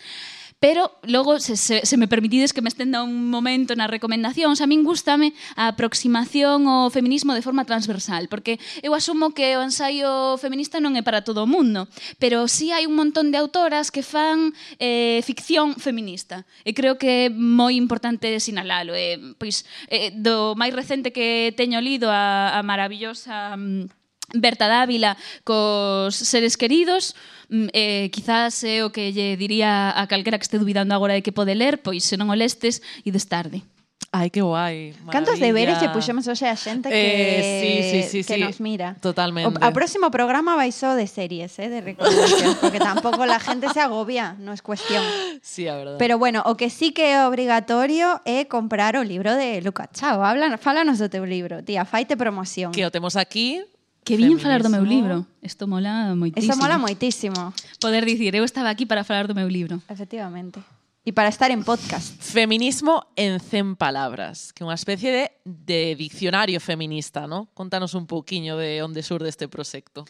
pero 0.59 0.91
logo 1.03 1.39
se, 1.39 1.55
se, 1.55 1.85
se 1.85 1.97
me 1.97 2.07
permitides 2.07 2.53
que 2.53 2.61
me 2.61 2.69
estenda 2.69 3.03
un 3.03 3.29
momento 3.29 3.77
nas 3.77 3.93
recomendacións, 3.93 4.57
a 4.61 4.65
min 4.65 4.81
gustame 4.81 5.37
a 5.53 5.69
aproximación 5.69 6.65
ao 6.65 6.89
feminismo 6.89 7.37
de 7.37 7.45
forma 7.45 7.65
transversal, 7.65 8.25
porque 8.25 8.57
eu 8.81 8.97
asumo 8.97 9.37
que 9.37 9.53
o 9.53 9.61
ensaio 9.61 10.37
feminista 10.41 10.81
non 10.81 10.97
é 10.97 11.05
para 11.05 11.21
todo 11.21 11.45
o 11.45 11.49
mundo, 11.49 11.85
pero 12.17 12.49
si 12.49 12.67
sí 12.67 12.73
hai 12.73 12.89
un 12.89 12.97
montón 12.97 13.29
de 13.29 13.37
autoras 13.37 13.93
que 13.93 14.01
fan 14.01 14.57
eh, 14.81 15.21
ficción 15.21 15.77
feminista, 15.77 16.49
e 16.65 16.73
creo 16.73 16.97
que 16.97 17.29
é 17.29 17.33
moi 17.33 17.77
importante 17.77 18.41
sinalalo, 18.41 18.97
eh, 18.97 19.21
pois 19.37 19.61
eh, 19.93 20.09
do 20.09 20.57
máis 20.57 20.73
recente 20.73 21.13
que 21.13 21.53
teño 21.53 21.77
lido 21.85 22.09
a, 22.09 22.57
a 22.57 22.65
maravillosa 22.65 23.53
mm, 23.53 23.96
Berta 24.33 24.67
Dávila 24.67 25.15
cos 25.43 26.15
seres 26.15 26.57
queridos, 26.57 27.15
mm, 27.49 27.67
eh, 27.71 28.09
quizás 28.11 28.59
é 28.67 28.83
o 28.83 28.91
que 28.91 29.15
lle 29.15 29.39
diría 29.39 29.95
a 29.95 30.03
calquera 30.07 30.35
que 30.35 30.43
este 30.43 30.59
dubidando 30.59 30.91
agora 30.91 31.15
de 31.15 31.23
que 31.23 31.31
pode 31.31 31.55
ler, 31.55 31.79
pois 31.79 32.03
se 32.03 32.19
non 32.19 32.27
o 32.27 32.35
lestes, 32.35 32.83
ides 33.07 33.31
tarde. 33.31 33.63
Ai, 34.11 34.29
que 34.29 34.41
guai. 34.41 34.91
Maravilla. 35.03 35.11
Cantos 35.11 35.39
deberes 35.39 35.79
lle 35.79 35.89
puxemos 35.91 36.27
hoxe 36.27 36.47
a 36.47 36.55
xente 36.55 36.87
que, 36.87 36.95
eh, 36.95 37.59
sí, 37.59 37.71
sí, 37.83 37.99
sí, 38.09 38.19
que 38.23 38.35
sí. 38.35 38.43
nos 38.43 38.59
mira. 38.59 38.95
Totalmente. 38.99 39.51
O, 39.51 39.63
a 39.63 39.71
próximo 39.75 40.07
programa 40.11 40.55
vai 40.55 40.71
só 40.71 40.95
de 40.95 41.07
series, 41.11 41.59
eh, 41.59 41.67
de 41.67 41.79
recomendación, 41.83 42.55
porque 42.59 42.79
tampouco 42.79 43.27
la 43.27 43.39
gente 43.39 43.67
se 43.67 43.83
agobia, 43.83 44.39
non 44.39 44.55
es 44.55 44.63
cuestión. 44.63 45.03
Sí, 45.43 45.67
a 45.67 45.75
verdade. 45.75 45.99
Pero 45.99 46.15
bueno, 46.19 46.43
o 46.47 46.55
que 46.55 46.71
sí 46.71 46.95
que 46.95 47.15
é 47.15 47.27
obrigatorio 47.27 48.23
é 48.23 48.47
comprar 48.47 48.95
o 48.95 49.03
libro 49.03 49.35
de 49.35 49.59
Luca 49.59 49.91
Chao. 49.91 50.23
háblanos, 50.23 50.63
fálanos 50.63 51.03
do 51.03 51.11
teu 51.11 51.27
libro, 51.27 51.59
tía, 51.63 51.83
faite 51.83 52.15
promoción. 52.15 52.71
Que 52.71 52.87
o 52.87 52.91
temos 52.91 53.19
aquí, 53.19 53.59
Que 54.07 54.15
viñen 54.15 54.39
falar 54.39 54.63
do 54.63 54.71
meu 54.71 54.87
libro. 54.87 55.27
Isto 55.43 55.67
mola 55.67 56.15
moitísimo. 56.15 56.47
Isto 56.47 56.55
mola 56.55 56.79
moitísimo. 56.79 57.51
Poder 57.83 58.07
dicir, 58.07 58.31
eu 58.39 58.47
estaba 58.47 58.71
aquí 58.71 58.87
para 58.87 59.03
falar 59.03 59.27
do 59.27 59.35
meu 59.35 59.51
libro. 59.51 59.83
Efectivamente. 59.91 60.63
E 61.03 61.11
para 61.11 61.27
estar 61.27 61.51
en 61.51 61.63
podcast. 61.67 62.15
Feminismo 62.23 63.03
en 63.19 63.39
100 63.43 63.75
palabras, 63.75 64.55
que 64.55 64.63
é 64.63 64.67
unha 64.67 64.79
especie 64.79 65.11
de, 65.11 65.23
de 65.43 65.99
diccionario 65.99 66.59
feminista, 66.63 67.27
¿no? 67.27 67.51
Contanos 67.51 67.99
un 67.99 68.07
pouquiño 68.07 68.55
de 68.55 68.79
onde 68.79 69.03
surde 69.03 69.27
este 69.27 69.51
proxecto. 69.51 70.07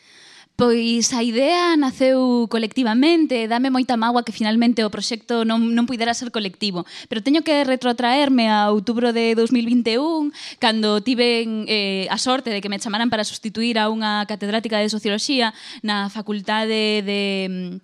Pois 0.58 1.14
a 1.14 1.22
idea 1.22 1.78
naceu 1.78 2.50
colectivamente, 2.50 3.46
dame 3.46 3.70
moita 3.70 3.94
mágoa 3.94 4.26
que 4.26 4.34
finalmente 4.34 4.82
o 4.82 4.90
proxecto 4.90 5.46
non, 5.46 5.62
non 5.78 5.86
puidera 5.86 6.18
ser 6.18 6.34
colectivo, 6.34 6.82
pero 7.06 7.22
teño 7.22 7.46
que 7.46 7.62
retrotraerme 7.62 8.50
a 8.50 8.74
outubro 8.74 9.14
de 9.14 9.38
2021, 9.38 10.34
cando 10.58 10.98
tiven 11.06 11.70
eh, 11.70 12.10
a 12.10 12.18
sorte 12.18 12.50
de 12.50 12.58
que 12.58 12.74
me 12.74 12.82
chamaran 12.82 13.14
para 13.14 13.22
sustituir 13.22 13.78
a 13.78 13.86
unha 13.86 14.26
catedrática 14.26 14.82
de 14.82 14.90
Socioloxía 14.90 15.54
na 15.86 16.10
Facultade 16.10 17.06
de, 17.06 17.78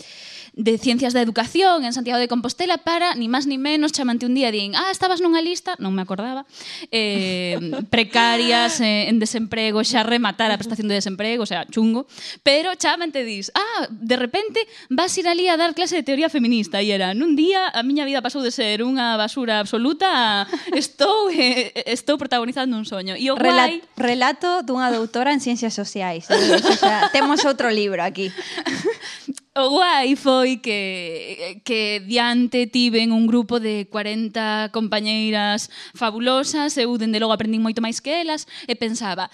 de 0.53 0.77
Ciencias 0.77 1.13
da 1.13 1.21
Educación 1.21 1.85
en 1.85 1.93
Santiago 1.93 2.19
de 2.21 2.27
Compostela 2.29 2.77
para, 2.77 3.15
ni 3.17 3.25
máis 3.25 3.49
ni 3.49 3.57
menos, 3.57 3.91
chamante 3.91 4.29
un 4.29 4.37
día 4.37 4.49
e 4.49 4.55
din, 4.55 4.71
ah, 4.77 4.93
estabas 4.93 5.17
nunha 5.17 5.41
lista, 5.41 5.73
non 5.81 5.97
me 5.97 6.05
acordaba, 6.05 6.45
eh, 6.93 7.57
precarias, 7.93 8.77
eh, 8.81 9.09
en 9.09 9.17
desemprego, 9.17 9.81
xa 9.81 10.05
rematar 10.05 10.53
a 10.53 10.57
prestación 10.61 10.85
de 10.85 11.01
desemprego, 11.01 11.43
o 11.43 11.49
sea, 11.49 11.65
chungo, 11.65 12.05
pero 12.45 12.77
chamante 12.77 13.25
dis, 13.25 13.49
ah, 13.57 13.89
de 13.89 14.15
repente 14.15 14.61
vas 14.93 15.17
ir 15.17 15.25
ali 15.25 15.49
a 15.49 15.57
dar 15.57 15.73
clase 15.73 15.97
de 15.97 16.05
teoría 16.05 16.29
feminista 16.29 16.85
e 16.85 16.93
era, 16.93 17.17
nun 17.17 17.33
día 17.33 17.73
a 17.73 17.81
miña 17.81 18.05
vida 18.05 18.21
pasou 18.21 18.45
de 18.45 18.53
ser 18.53 18.85
unha 18.85 19.17
basura 19.17 19.57
absoluta 19.57 20.05
a 20.13 20.47
estou, 20.77 21.29
eh, 21.33 21.73
estou 21.89 22.21
protagonizando 22.21 22.77
un 22.77 22.85
soño. 22.85 23.17
E 23.17 23.33
o 23.33 23.35
Rela 23.35 23.67
guai... 23.67 23.81
Relato 23.97 24.61
dunha 24.61 24.93
doutora 24.93 25.33
en 25.33 25.41
ciencias 25.41 25.73
sociais. 25.73 26.29
Eh? 26.29 26.61
O 26.61 26.77
sea, 26.77 27.09
temos 27.09 27.41
outro 27.45 27.73
libro 27.73 28.05
aquí. 28.05 28.29
O 29.55 29.69
guai 29.69 30.17
foi 30.17 30.57
que, 30.57 31.61
que 31.61 32.01
diante 32.09 32.65
tiven 32.65 33.13
un 33.13 33.29
grupo 33.29 33.61
de 33.61 33.85
40 33.85 34.73
compañeiras 34.73 35.69
fabulosas, 35.93 36.73
eu 36.81 36.89
dende 36.97 37.21
logo 37.21 37.37
aprendín 37.37 37.61
moito 37.61 37.77
máis 37.77 38.01
que 38.01 38.09
elas, 38.09 38.49
e 38.65 38.73
pensaba, 38.73 39.29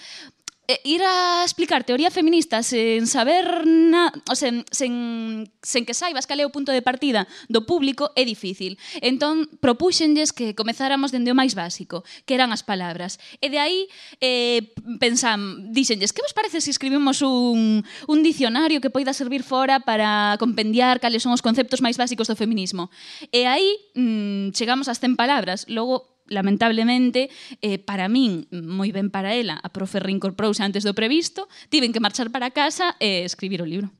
Eh, 0.70 0.80
ir 0.84 1.02
a 1.02 1.42
explicar 1.44 1.84
teoría 1.84 2.14
feminista 2.14 2.62
sen 2.62 3.10
saber 3.10 3.66
na, 3.66 4.14
o 4.30 4.38
sen, 4.38 4.62
sen, 4.70 5.50
sen 5.66 5.82
que 5.82 5.98
saibas 5.98 6.30
cal 6.30 6.38
é 6.38 6.46
o 6.46 6.54
punto 6.54 6.70
de 6.70 6.86
partida 6.86 7.26
do 7.50 7.66
público 7.66 8.14
é 8.14 8.22
difícil. 8.22 8.78
Entón, 9.02 9.50
propúxenlles 9.66 10.30
que 10.30 10.54
comezáramos 10.54 11.10
dende 11.10 11.34
o 11.34 11.40
máis 11.40 11.58
básico, 11.58 12.06
que 12.30 12.38
eran 12.38 12.54
as 12.54 12.62
palabras. 12.62 13.18
E 13.42 13.50
de 13.50 13.58
aí, 13.58 13.90
eh, 14.22 14.70
pensan, 15.02 15.74
díxenlles, 15.74 16.14
que 16.14 16.22
vos 16.22 16.38
parece 16.38 16.62
se 16.62 16.70
escribimos 16.70 17.26
un, 17.26 17.82
un 18.06 18.20
dicionario 18.22 18.78
que 18.78 18.94
poida 18.94 19.18
servir 19.18 19.42
fora 19.42 19.82
para 19.82 20.38
compendiar 20.38 21.02
cales 21.02 21.26
son 21.26 21.34
os 21.34 21.42
conceptos 21.42 21.82
máis 21.82 21.98
básicos 21.98 22.30
do 22.30 22.38
feminismo? 22.38 22.94
E 23.34 23.50
aí, 23.50 23.74
mm, 23.98 24.54
chegamos 24.54 24.86
ás 24.86 25.02
100 25.02 25.18
palabras, 25.18 25.66
logo 25.66 26.19
lamentablemente, 26.30 27.30
eh, 27.62 27.78
para 27.78 28.08
min, 28.08 28.48
moi 28.50 28.94
ben 28.94 29.10
para 29.10 29.36
ela, 29.36 29.60
a 29.60 29.70
profe 29.74 30.00
reincorporouse 30.00 30.64
antes 30.64 30.86
do 30.88 30.94
previsto, 30.96 31.50
tiven 31.68 31.92
que 31.92 32.00
marchar 32.00 32.32
para 32.32 32.54
casa 32.54 32.96
e 33.02 33.22
eh, 33.22 33.26
escribir 33.26 33.62
o 33.62 33.68
libro. 33.68 33.92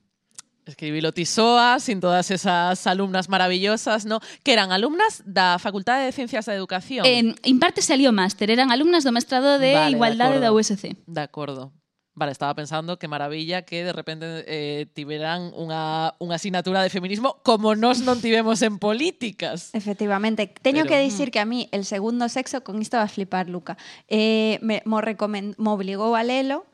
Escribilo 0.66 1.12
tisoa, 1.12 1.80
sin 1.80 2.00
todas 2.00 2.30
esas 2.30 2.86
alumnas 2.86 3.28
maravillosas, 3.28 4.06
¿no? 4.06 4.20
Que 4.44 4.52
eran 4.52 4.70
alumnas 4.70 5.22
da 5.26 5.58
Facultade 5.58 6.06
de 6.06 6.12
Ciencias 6.12 6.46
da 6.46 6.54
Educación. 6.54 7.04
En, 7.06 7.34
en 7.42 7.58
parte 7.58 7.82
salió 7.82 8.12
máster, 8.12 8.50
eran 8.50 8.70
alumnas 8.70 9.02
do 9.02 9.10
mestrado 9.10 9.58
de 9.58 9.74
vale, 9.74 9.96
Igualdade 9.96 10.38
da 10.38 10.52
USC. 10.52 10.94
De 11.06 11.20
acordo, 11.20 11.72
Vale, 12.12 12.32
estaba 12.32 12.54
pensando 12.54 12.98
que 12.98 13.06
maravilla 13.08 13.62
que 13.62 13.84
de 13.84 13.92
repente 13.92 14.44
eh, 14.46 14.86
tiveran 14.92 15.54
unha, 15.54 16.12
unha 16.18 16.34
asignatura 16.36 16.82
de 16.82 16.90
feminismo 16.90 17.38
como 17.46 17.78
nós 17.78 18.02
non 18.02 18.18
tivemos 18.18 18.60
en 18.66 18.82
políticas. 18.82 19.70
Efectivamente. 19.72 20.50
Teño 20.50 20.84
Pero- 20.84 20.90
que 20.90 21.06
dicir 21.06 21.30
que 21.30 21.38
a 21.38 21.46
mí 21.46 21.70
el 21.70 21.86
segundo 21.86 22.26
sexo, 22.28 22.66
con 22.66 22.82
isto 22.82 22.98
va 22.98 23.06
a 23.06 23.12
flipar, 23.12 23.46
Luca, 23.46 23.78
eh, 24.10 24.58
me, 24.60 24.82
mo, 24.84 24.98
recomen, 25.00 25.54
mo 25.56 25.78
obligou 25.78 26.18
a 26.18 26.26
lelo 26.26 26.66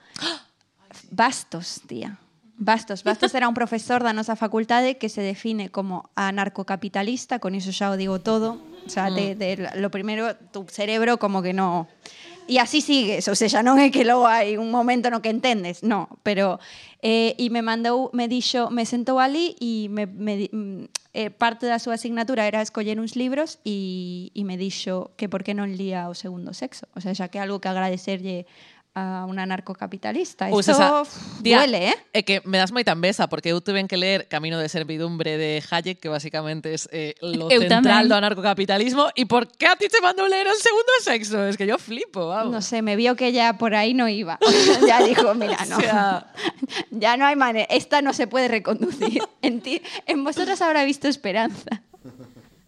Bastos, 1.11 1.83
tía. 1.87 2.19
Bastos. 2.59 3.05
Bastos 3.05 3.35
era 3.35 3.49
un 3.49 3.55
profesor 3.55 4.01
da 4.01 4.17
nosa 4.17 4.33
facultade 4.33 4.97
que 4.97 5.13
se 5.13 5.21
define 5.21 5.69
como 5.69 6.09
anarcocapitalista, 6.17 7.37
con 7.37 7.53
iso 7.53 7.69
xa 7.69 7.93
o 7.93 8.01
digo 8.01 8.25
todo. 8.25 8.57
O 8.87 8.89
sea, 8.89 9.13
de, 9.13 9.37
de, 9.37 9.69
lo 9.77 9.93
primero, 9.93 10.33
tu 10.53 10.65
cerebro 10.73 11.21
como 11.21 11.45
que 11.45 11.53
no... 11.53 11.85
e 12.49 12.59
así 12.59 12.81
sigues, 12.81 13.27
ou 13.29 13.35
seja, 13.35 13.63
non 13.63 13.79
é 13.83 13.91
que 13.91 14.07
logo 14.07 14.27
hai 14.27 14.57
un 14.57 14.71
momento 14.71 15.11
no 15.11 15.21
que 15.21 15.31
entendes, 15.31 15.83
no, 15.83 16.07
pero 16.23 16.63
eh, 17.03 17.35
e 17.39 17.51
me 17.51 17.61
mandou, 17.61 18.11
me 18.15 18.27
dixo, 18.27 18.71
me 18.71 18.87
sentou 18.87 19.19
ali 19.19 19.55
e 19.59 19.91
me, 19.91 20.07
me 20.07 20.47
mm, 20.51 20.91
eh, 21.17 21.31
parte 21.31 21.67
da 21.67 21.81
súa 21.81 21.97
asignatura 21.97 22.45
era 22.45 22.63
escoller 22.63 23.01
uns 23.01 23.17
libros 23.17 23.59
e, 23.65 24.31
e 24.35 24.43
me 24.45 24.61
dixo 24.61 25.11
que 25.17 25.29
por 25.29 25.43
que 25.43 25.57
non 25.57 25.73
lía 25.73 26.07
o 26.07 26.15
segundo 26.15 26.53
sexo, 26.53 26.87
ou 26.95 27.01
seja, 27.01 27.33
que 27.33 27.39
é 27.39 27.43
algo 27.43 27.59
que 27.59 27.73
agradecerlle 27.73 28.45
a 28.97 29.27
una 29.29 29.45
narcocapitalista. 29.45 30.49
Esa- 30.49 31.03
uf, 31.03 31.13
Tía, 31.43 31.59
duele, 31.59 31.91
¿eh? 31.93 31.95
É 32.17 32.25
que 32.25 32.41
me 32.49 32.57
das 32.57 32.73
moita 32.73 32.97
envesa, 32.97 33.29
porque 33.29 33.53
eu 33.53 33.61
tuve 33.61 33.85
que 33.85 34.01
ler 34.01 34.25
Camino 34.27 34.57
de 34.57 34.73
Servidumbre 34.73 35.37
de 35.37 35.61
Hayek, 35.61 36.01
que 36.01 36.09
basicamente 36.09 36.73
es 36.73 36.89
eh, 36.91 37.13
lo 37.21 37.53
Eu 37.53 37.61
central 37.61 38.09
do 38.09 38.17
anarcocapitalismo. 38.17 39.13
¿Y 39.15 39.27
por 39.29 39.53
qué 39.53 39.69
a 39.69 39.77
ti 39.77 39.93
te 39.93 40.01
mandó 40.01 40.25
leer 40.27 40.49
el 40.49 40.57
segundo 40.57 40.89
sexo? 41.05 41.45
Es 41.45 41.59
que 41.61 41.67
yo 41.69 41.77
flipo, 41.77 42.29
vamos. 42.33 42.51
No 42.51 42.63
sé, 42.65 42.81
me 42.81 42.97
vio 42.97 43.17
que 43.21 43.33
ya 43.37 43.59
por 43.61 43.75
ahí 43.77 43.93
no 43.93 44.09
iba. 44.09 44.39
ya 44.89 45.05
dijo, 45.05 45.35
mira, 45.37 45.61
no. 45.69 45.77
O 45.79 45.81
sea- 45.85 46.33
ya 46.91 47.19
no 47.21 47.27
hay 47.27 47.37
manera. 47.37 47.67
Esta 47.69 48.01
no 48.01 48.15
se 48.17 48.27
puede 48.27 48.49
reconducir. 48.49 49.21
En, 49.43 49.61
ti, 49.61 49.83
en 50.07 50.25
vosotras 50.25 50.63
habrá 50.63 50.85
visto 50.89 51.07
esperanza. 51.07 51.83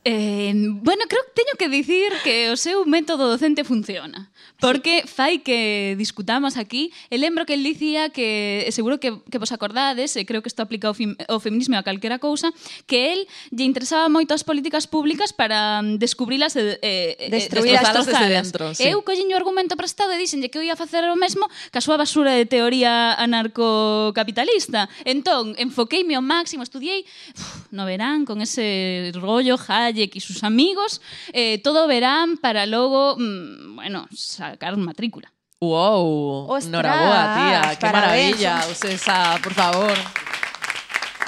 Eh, 0.05 0.53
bueno, 0.55 1.03
creo 1.09 1.23
que 1.25 1.43
teño 1.43 1.55
que 1.59 1.69
dicir 1.69 2.13
que 2.23 2.51
o 2.51 2.57
seu 2.57 2.87
método 2.87 3.27
docente 3.27 3.67
funciona 3.67 4.31
Porque 4.63 5.03
fai 5.11 5.43
que 5.43 5.99
discutamos 5.99 6.55
aquí 6.55 6.95
E 7.11 7.19
lembro 7.19 7.43
que 7.43 7.59
el 7.59 7.67
dicía 7.67 8.07
que 8.15 8.71
Seguro 8.71 9.03
que, 9.03 9.19
que 9.27 9.43
vos 9.43 9.51
acordades 9.51 10.15
E 10.15 10.23
creo 10.23 10.39
que 10.39 10.47
isto 10.47 10.63
aplica 10.63 10.87
o, 10.87 10.95
fem, 10.95 11.19
ao 11.27 11.43
feminismo 11.43 11.75
a 11.75 11.83
calquera 11.83 12.23
cousa 12.23 12.55
Que 12.87 13.11
el 13.11 13.21
lle 13.51 13.67
interesaba 13.67 14.07
moito 14.07 14.39
as 14.39 14.47
políticas 14.47 14.87
públicas 14.87 15.35
Para 15.35 15.83
mm, 15.83 15.99
descubrilas 15.99 16.55
e, 16.55 16.79
eh, 16.79 17.27
Destruirlas 17.27 17.91
desde 17.91 18.27
dentro 18.31 18.71
sí. 18.79 18.87
Eu 18.87 19.03
colliño 19.03 19.35
o 19.35 19.41
argumento 19.43 19.75
prestado 19.75 20.15
e 20.15 20.19
dixenlle 20.23 20.47
que 20.47 20.63
eu 20.63 20.65
ia 20.65 20.79
facer 20.79 21.03
o 21.11 21.19
mesmo 21.19 21.51
Que 21.75 21.79
a 21.79 21.85
súa 21.85 21.99
basura 21.99 22.39
de 22.39 22.47
teoría 22.47 23.19
anarcocapitalista. 23.19 24.87
Entón, 25.03 25.59
enfoqueime 25.59 26.15
ao 26.15 26.23
máximo, 26.23 26.63
estudiei 26.63 27.03
uf, 27.35 27.67
No 27.75 27.83
verán, 27.85 28.25
con 28.25 28.41
ese 28.41 29.11
rollo 29.19 29.59
high 29.59 29.88
Hayek 29.89 30.17
e 30.17 30.21
sus 30.21 30.45
amigos, 30.45 31.01
eh, 31.33 31.59
todo 31.65 31.89
verán 31.89 32.37
para 32.37 32.67
logo, 32.67 33.17
mm, 33.17 33.77
bueno, 33.77 34.07
sacar 34.15 34.77
matrícula. 34.77 35.33
Wow, 35.61 36.47
Ostras, 36.47 36.67
enhorabuena, 36.67 37.35
tía, 37.35 37.77
qué 37.77 37.87
parabéns. 37.87 38.37
maravilla, 38.39 38.63
César, 38.75 39.43
por 39.43 39.55
favor. 39.55 39.97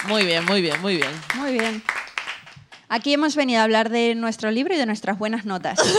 Muy 0.09 0.25
bien, 0.25 0.45
muy 0.45 0.63
bien, 0.63 0.81
muy 0.81 0.97
bien. 0.97 1.11
Muy 1.35 1.53
bien. 1.59 1.83
Aquí 2.89 3.13
hemos 3.13 3.35
venido 3.37 3.61
a 3.61 3.65
hablar 3.65 3.91
de 3.91 4.15
nuestro 4.15 4.51
libro 4.51 4.75
y 4.75 4.79
de 4.79 4.87
nuestras 4.87 5.19
buenas 5.19 5.45
notas. 5.47 5.79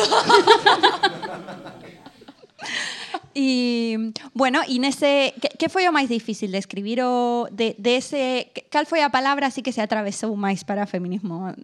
y 3.34 3.98
bueno, 4.34 4.62
y 4.68 4.80
nese 4.80 5.34
que, 5.42 5.50
que 5.56 5.70
foi 5.72 5.88
o 5.88 5.96
máis 5.96 6.12
difícil 6.12 6.52
de 6.52 6.60
escribir 6.60 7.00
o 7.00 7.48
de, 7.48 7.76
de 7.80 7.96
ese 7.96 8.52
cal 8.68 8.84
foi 8.84 9.00
a 9.00 9.10
palabra 9.10 9.48
así 9.48 9.64
que 9.64 9.72
se 9.72 9.80
atravesou 9.80 10.36
máis 10.36 10.68
para 10.68 10.84
feminismo 10.84 11.56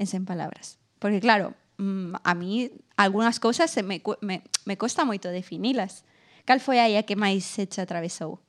en 0.00 0.06
100 0.06 0.24
palabras. 0.24 0.78
Porque 0.98 1.20
claro, 1.20 1.52
mm, 1.76 2.14
a 2.24 2.34
mí 2.34 2.72
algunhas 2.96 3.38
cousas 3.38 3.70
se 3.70 3.82
me, 3.82 4.02
me, 4.24 4.42
me 4.64 4.76
costa 4.80 5.04
moito 5.04 5.28
definilas. 5.28 6.08
Cal 6.48 6.58
foi 6.58 6.80
aí 6.80 6.96
a 6.96 7.04
que 7.04 7.20
máis 7.20 7.44
se 7.44 7.68
che 7.68 7.84
atravesou? 7.84 8.40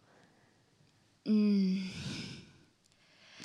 Mm. 1.27 1.91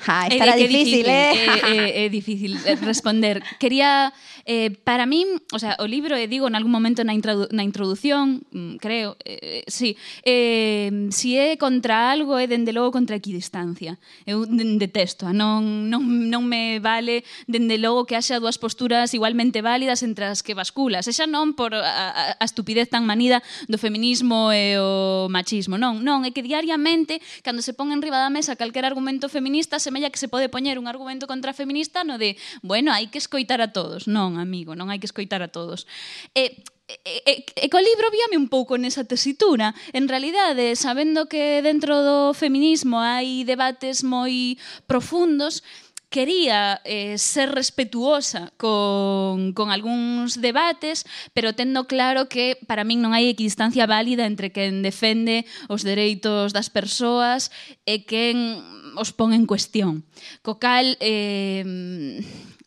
Ah, 0.06 0.30
eh, 0.30 0.38
estará 0.38 0.54
eh, 0.54 0.62
é, 0.62 0.66
difícil, 0.66 1.02
difícil, 1.02 1.08
eh? 1.10 1.32
É, 1.34 2.04
é, 2.04 2.06
é 2.06 2.08
difícil 2.08 2.52
eh, 2.62 2.78
responder. 2.78 3.42
Quería 3.58 4.14
Eh, 4.48 4.70
para 4.84 5.06
min, 5.06 5.26
o 5.50 5.58
sea, 5.58 5.74
o 5.82 5.90
libro, 5.90 6.14
e 6.14 6.22
eh, 6.22 6.28
digo 6.30 6.46
en 6.46 6.54
algún 6.54 6.70
momento 6.70 7.02
na, 7.02 7.10
introdu 7.10 7.50
na 7.50 7.66
introdución, 7.66 8.46
mm, 8.54 8.78
creo, 8.78 9.18
eh, 9.26 9.42
eh, 9.42 9.64
sí, 9.66 9.98
eh, 10.22 11.10
si 11.10 11.34
é 11.34 11.58
contra 11.58 12.14
algo, 12.14 12.38
é 12.38 12.46
dende 12.46 12.70
logo 12.70 12.94
contra 12.94 13.18
a 13.18 13.20
equidistancia. 13.20 13.98
Eu 14.22 14.46
detesto, 14.46 15.26
a 15.26 15.34
non, 15.34 15.90
non, 15.90 16.30
non 16.30 16.46
me 16.46 16.78
vale 16.78 17.26
dende 17.50 17.74
logo 17.74 18.06
que 18.06 18.14
haxa 18.14 18.38
dúas 18.38 18.54
posturas 18.54 19.10
igualmente 19.18 19.66
válidas 19.66 20.06
entre 20.06 20.30
as 20.30 20.46
que 20.46 20.54
basculas. 20.54 21.10
E 21.10 21.12
xa 21.12 21.26
non 21.26 21.58
por 21.58 21.74
a, 21.74 21.82
a, 21.82 22.22
a 22.38 22.44
estupidez 22.46 22.86
tan 22.86 23.02
manida 23.02 23.42
do 23.66 23.82
feminismo 23.82 24.54
e 24.54 24.78
o 24.78 25.26
machismo, 25.26 25.74
non, 25.74 26.06
non, 26.06 26.22
é 26.22 26.30
que 26.30 26.46
diariamente, 26.46 27.18
cando 27.42 27.66
se 27.66 27.74
pon 27.74 27.90
en 27.90 27.98
riba 27.98 28.22
da 28.22 28.30
mesa 28.30 28.54
calquer 28.54 28.86
argumento 28.86 29.26
feminista, 29.26 29.82
semella 29.82 30.06
que 30.06 30.22
se 30.22 30.30
pode 30.30 30.46
poñer 30.46 30.78
un 30.78 30.86
argumento 30.86 31.26
contra 31.26 31.50
feminista 31.50 32.06
no 32.06 32.14
de, 32.14 32.38
bueno, 32.62 32.94
hai 32.94 33.10
que 33.10 33.18
escoitar 33.18 33.58
a 33.58 33.74
todos. 33.74 34.06
Non, 34.06 34.35
amigo, 34.38 34.78
non 34.78 34.88
hai 34.88 34.98
que 35.00 35.08
escoitar 35.08 35.42
a 35.42 35.52
todos. 35.52 35.84
E, 36.32 36.62
e, 36.86 36.94
e, 37.26 37.32
e 37.42 37.66
co 37.66 37.82
libro 37.82 38.06
víame 38.14 38.38
un 38.38 38.46
pouco 38.46 38.78
nesa 38.78 39.02
tesitura. 39.02 39.74
En 39.90 40.06
realidade, 40.06 40.78
sabendo 40.78 41.26
que 41.26 41.60
dentro 41.60 42.04
do 42.06 42.18
feminismo 42.32 43.02
hai 43.02 43.42
debates 43.42 44.06
moi 44.06 44.54
profundos, 44.86 45.66
quería 46.08 46.80
eh, 46.84 47.18
ser 47.18 47.50
respetuosa 47.52 48.52
con, 48.56 49.52
con 49.52 49.70
algúns 49.70 50.40
debates, 50.40 51.04
pero 51.34 51.54
tendo 51.54 51.86
claro 51.86 52.28
que 52.28 52.56
para 52.66 52.86
min 52.86 53.02
non 53.02 53.12
hai 53.12 53.26
equidistancia 53.26 53.90
válida 53.90 54.24
entre 54.24 54.54
quen 54.54 54.86
defende 54.86 55.44
os 55.66 55.82
dereitos 55.82 56.54
das 56.54 56.70
persoas 56.70 57.50
e 57.84 58.06
quen 58.06 58.62
os 58.94 59.10
pon 59.10 59.34
en 59.34 59.44
cuestión. 59.44 60.06
Co 60.46 60.62
cal, 60.62 60.94
eh, 61.02 61.66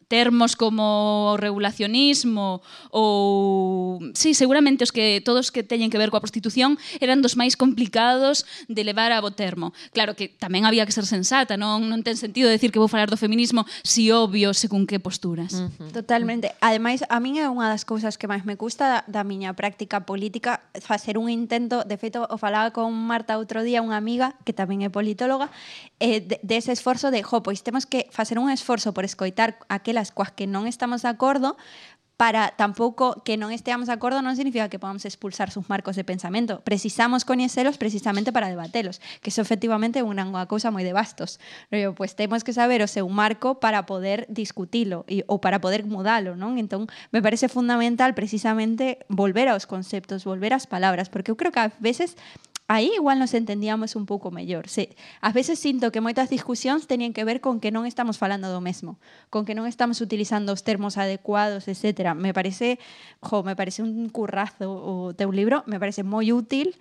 termos 0.09 0.57
como 0.57 1.31
o 1.31 1.37
regulacionismo 1.37 2.65
ou 2.89 4.01
sí, 4.17 4.33
seguramente 4.33 4.83
os 4.83 4.91
que 4.91 5.21
todos 5.21 5.53
que 5.53 5.61
teñen 5.61 5.93
que 5.93 6.01
ver 6.01 6.09
coa 6.09 6.19
prostitución 6.19 6.81
eran 6.97 7.21
dos 7.21 7.37
máis 7.37 7.53
complicados 7.53 8.43
de 8.65 8.81
levar 8.81 9.13
a 9.13 9.21
bo 9.21 9.31
termo. 9.31 9.71
Claro 9.93 10.17
que 10.17 10.27
tamén 10.27 10.65
había 10.65 10.83
que 10.83 10.91
ser 10.91 11.05
sensata, 11.05 11.55
non 11.55 11.85
non 11.85 12.01
ten 12.01 12.17
sentido 12.17 12.49
decir 12.49 12.73
que 12.73 12.81
vou 12.81 12.89
falar 12.89 13.07
do 13.07 13.21
feminismo 13.21 13.69
si 13.85 14.09
obvio 14.09 14.57
según 14.57 14.89
que 14.89 14.97
posturas. 14.97 15.53
Uh 15.53 15.69
-huh. 15.69 15.93
Totalmente. 15.93 16.57
Ademais, 16.59 17.05
a 17.05 17.21
min 17.21 17.37
é 17.37 17.45
unha 17.45 17.69
das 17.69 17.85
cousas 17.85 18.17
que 18.17 18.25
máis 18.25 18.43
me 18.43 18.57
gusta 18.57 18.89
da, 18.89 18.99
da 19.05 19.21
miña 19.21 19.53
práctica 19.53 20.09
política 20.09 20.65
facer 20.81 21.21
un 21.21 21.29
intento, 21.29 21.85
de 21.85 21.95
feito 22.01 22.25
o 22.25 22.37
falaba 22.41 22.73
con 22.73 22.89
Marta 22.97 23.37
outro 23.37 23.61
día, 23.61 23.85
unha 23.85 23.95
amiga 23.95 24.33
que 24.41 24.57
tamén 24.57 24.81
é 24.81 24.89
politóloga, 24.89 25.53
eh, 25.99 26.21
de, 26.21 26.39
de 26.41 26.55
ese 26.57 26.71
esforzo 26.71 27.11
de, 27.11 27.23
jo, 27.23 27.43
pois 27.43 27.63
temos 27.63 27.85
que 27.85 28.07
facer 28.11 28.39
un 28.39 28.49
esforzo 28.49 28.93
por 28.95 29.05
escoitar 29.05 29.59
aquelas 29.67 30.11
coas 30.11 30.31
que 30.31 30.47
non 30.47 30.65
estamos 30.65 31.03
de 31.03 31.11
acordo, 31.11 31.59
para 32.19 32.51
tampouco 32.59 33.23
que 33.23 33.39
non 33.39 33.55
esteamos 33.55 33.87
de 33.87 33.95
acordo 33.95 34.19
non 34.19 34.35
significa 34.35 34.67
que 34.67 34.75
podamos 34.75 35.07
expulsar 35.07 35.55
sus 35.55 35.71
marcos 35.71 35.95
de 35.95 36.03
pensamento. 36.03 36.59
Precisamos 36.67 37.23
coñecelos 37.23 37.79
precisamente 37.79 38.35
para 38.35 38.51
debatelos, 38.51 38.99
que 39.23 39.31
iso 39.31 39.39
efectivamente 39.39 40.03
é 40.03 40.05
unha, 40.05 40.27
cousa 40.51 40.67
moi 40.67 40.83
de 40.83 40.91
bastos. 40.91 41.39
Pero, 41.71 41.95
pues 41.95 42.19
temos 42.19 42.43
que 42.43 42.51
saber 42.51 42.83
o 42.83 42.91
seu 42.91 43.07
marco 43.07 43.63
para 43.63 43.87
poder 43.87 44.27
discutilo 44.27 45.07
e, 45.07 45.23
ou 45.31 45.39
para 45.39 45.63
poder 45.63 45.87
mudalo, 45.87 46.35
non? 46.35 46.59
Entón, 46.59 46.91
me 47.15 47.23
parece 47.23 47.47
fundamental 47.47 48.11
precisamente 48.11 48.99
volver 49.07 49.47
aos 49.47 49.63
conceptos, 49.63 50.27
volver 50.27 50.51
ás 50.51 50.67
palabras, 50.67 51.07
porque 51.07 51.31
eu 51.31 51.39
creo 51.39 51.55
que 51.55 51.63
a 51.63 51.71
veces 51.79 52.19
aí 52.69 52.93
igual 52.93 53.17
nos 53.17 53.33
entendíamos 53.33 53.97
un 53.97 54.05
pouco 54.05 54.29
mellor. 54.29 54.69
Se, 54.69 54.93
ás 55.25 55.33
veces 55.33 55.57
sinto 55.57 55.89
que 55.89 56.05
moitas 56.05 56.29
discusións 56.29 56.85
teñen 56.85 57.17
que 57.17 57.25
ver 57.25 57.41
con 57.41 57.57
que 57.57 57.73
non 57.73 57.89
estamos 57.89 58.21
falando 58.21 58.53
do 58.53 58.61
mesmo, 58.61 59.01
con 59.33 59.41
que 59.43 59.57
non 59.57 59.65
estamos 59.65 59.97
utilizando 60.05 60.53
os 60.53 60.61
termos 60.61 61.01
adecuados, 61.01 61.65
etc. 61.65 62.13
Me 62.13 62.29
parece, 62.29 62.77
jo, 63.25 63.41
me 63.41 63.57
parece 63.57 63.81
un 63.81 64.07
currazo 64.13 64.69
o 64.69 65.17
teu 65.17 65.33
libro, 65.33 65.65
me 65.65 65.81
parece 65.81 66.05
moi 66.05 66.29
útil 66.29 66.77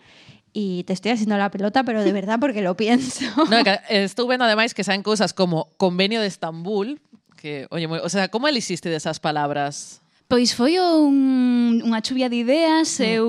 y 0.53 0.85
te 0.85 0.93
estoy 0.93 1.13
haciendo 1.17 1.41
la 1.41 1.49
pelota, 1.49 1.85
pero 1.89 2.05
de 2.05 2.13
verdad 2.21 2.37
porque 2.37 2.61
lo 2.61 2.77
pienso. 2.77 3.25
No, 3.49 3.65
que 3.65 3.81
estuve 3.89 4.37
vendo 4.37 4.45
ademais 4.45 4.77
que 4.77 4.85
saen 4.85 5.01
cousas 5.01 5.33
como 5.33 5.73
Convenio 5.81 6.21
de 6.21 6.29
Estambul, 6.29 7.01
que, 7.41 7.65
oye, 7.73 7.89
moi- 7.89 8.05
o 8.05 8.09
sea, 8.13 8.29
como 8.29 8.45
elixiste 8.45 8.93
desas 8.93 9.25
palabras? 9.25 10.05
Pois 10.29 10.53
foi 10.53 10.77
un, 10.77 11.81
unha 11.81 12.05
chuvia 12.05 12.29
de 12.29 12.45
ideas, 12.45 13.01
mm. 13.01 13.17
eu 13.17 13.29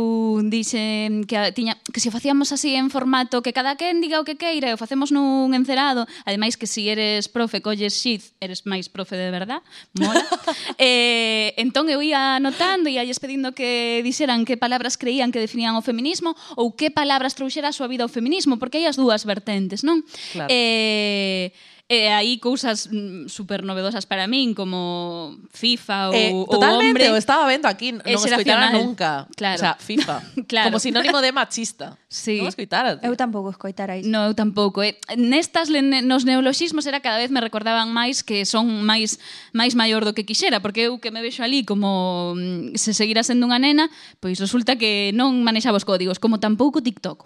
dixe 0.52 1.08
que 1.32 1.40
tiña 1.56 1.80
que 1.96 2.04
se 2.04 2.12
facíamos 2.12 2.52
así 2.52 2.76
en 2.76 2.92
formato 2.92 3.40
que 3.40 3.56
cada 3.56 3.80
quen 3.80 4.04
diga 4.04 4.20
o 4.20 4.28
que 4.28 4.36
queira, 4.36 4.76
o 4.76 4.78
facemos 4.78 5.08
nun 5.16 5.56
encerado, 5.56 6.04
ademais 6.28 6.60
que 6.60 6.68
si 6.68 6.92
eres 6.92 7.32
profe, 7.32 7.64
colles 7.64 7.96
xiz, 7.96 8.36
eres 8.44 8.68
máis 8.68 8.92
profe 8.92 9.16
de 9.16 9.32
verdad, 9.32 9.64
mola. 9.96 10.20
eh, 10.76 11.56
entón 11.56 11.88
eu 11.88 12.04
ia 12.04 12.36
anotando 12.36 12.92
e 12.92 13.00
ia 13.00 13.16
pedindo 13.16 13.56
que 13.56 14.04
dixeran 14.04 14.44
que 14.44 14.60
palabras 14.60 15.00
creían 15.00 15.32
que 15.32 15.40
definían 15.40 15.80
o 15.80 15.82
feminismo 15.82 16.36
ou 16.60 16.76
que 16.76 16.92
palabras 16.92 17.32
trouxera 17.32 17.72
a 17.72 17.76
súa 17.76 17.88
vida 17.88 18.04
ao 18.04 18.12
feminismo, 18.12 18.60
porque 18.60 18.76
hai 18.76 18.92
as 18.92 19.00
dúas 19.00 19.24
vertentes, 19.24 19.88
non? 19.88 20.04
Claro. 20.36 20.52
Eh, 20.52 21.56
E 21.90 22.06
aí 22.06 22.38
cousas 22.38 22.86
mm, 22.86 23.26
super 23.34 23.66
novedosas 23.66 24.06
para 24.06 24.30
min 24.30 24.54
como 24.54 25.42
FIFA 25.50 26.10
ou 26.10 26.14
eh, 26.14 26.30
o 26.30 26.46
totalmente, 26.46 27.10
hombre. 27.10 27.10
o 27.10 27.18
estaba 27.18 27.50
vendo 27.50 27.66
aquí, 27.66 27.98
non 27.98 28.06
escoitara 28.06 28.70
nunca. 28.70 29.26
Claro. 29.34 29.58
O 29.58 29.62
sea, 29.66 29.74
FIFA. 29.74 30.22
claro. 30.46 30.70
Como 30.70 30.78
sinónimo 30.78 31.18
de 31.18 31.34
machista. 31.34 31.98
Sí. 32.06 32.46
Non 32.46 32.54
escoitara. 32.54 33.02
Tío. 33.02 33.10
Eu 33.10 33.18
tampouco 33.18 33.50
escoitara 33.50 33.98
iso. 33.98 34.06
No, 34.06 34.22
eu 34.30 34.38
tampouco. 34.38 34.86
Eh. 34.86 35.02
Nestas 35.18 35.74
nos 36.06 36.30
neoloxismos 36.30 36.86
era 36.86 37.02
cada 37.02 37.18
vez 37.18 37.34
me 37.34 37.42
recordaban 37.42 37.90
máis 37.90 38.22
que 38.22 38.46
son 38.46 38.70
máis 38.86 39.18
máis 39.50 39.74
maior 39.74 40.06
do 40.06 40.14
que 40.14 40.30
quixera, 40.30 40.62
porque 40.62 40.94
eu 40.94 41.02
que 41.02 41.10
me 41.10 41.26
vexo 41.26 41.42
ali 41.42 41.66
como 41.66 42.38
mm, 42.38 42.78
se 42.78 42.94
seguira 42.94 43.26
sendo 43.26 43.50
unha 43.50 43.58
nena, 43.58 43.90
pois 44.22 44.38
resulta 44.38 44.78
que 44.78 45.10
non 45.18 45.42
manexaba 45.42 45.82
os 45.82 45.90
códigos, 45.90 46.22
como 46.22 46.38
tampouco 46.38 46.86
TikTok. 46.86 47.26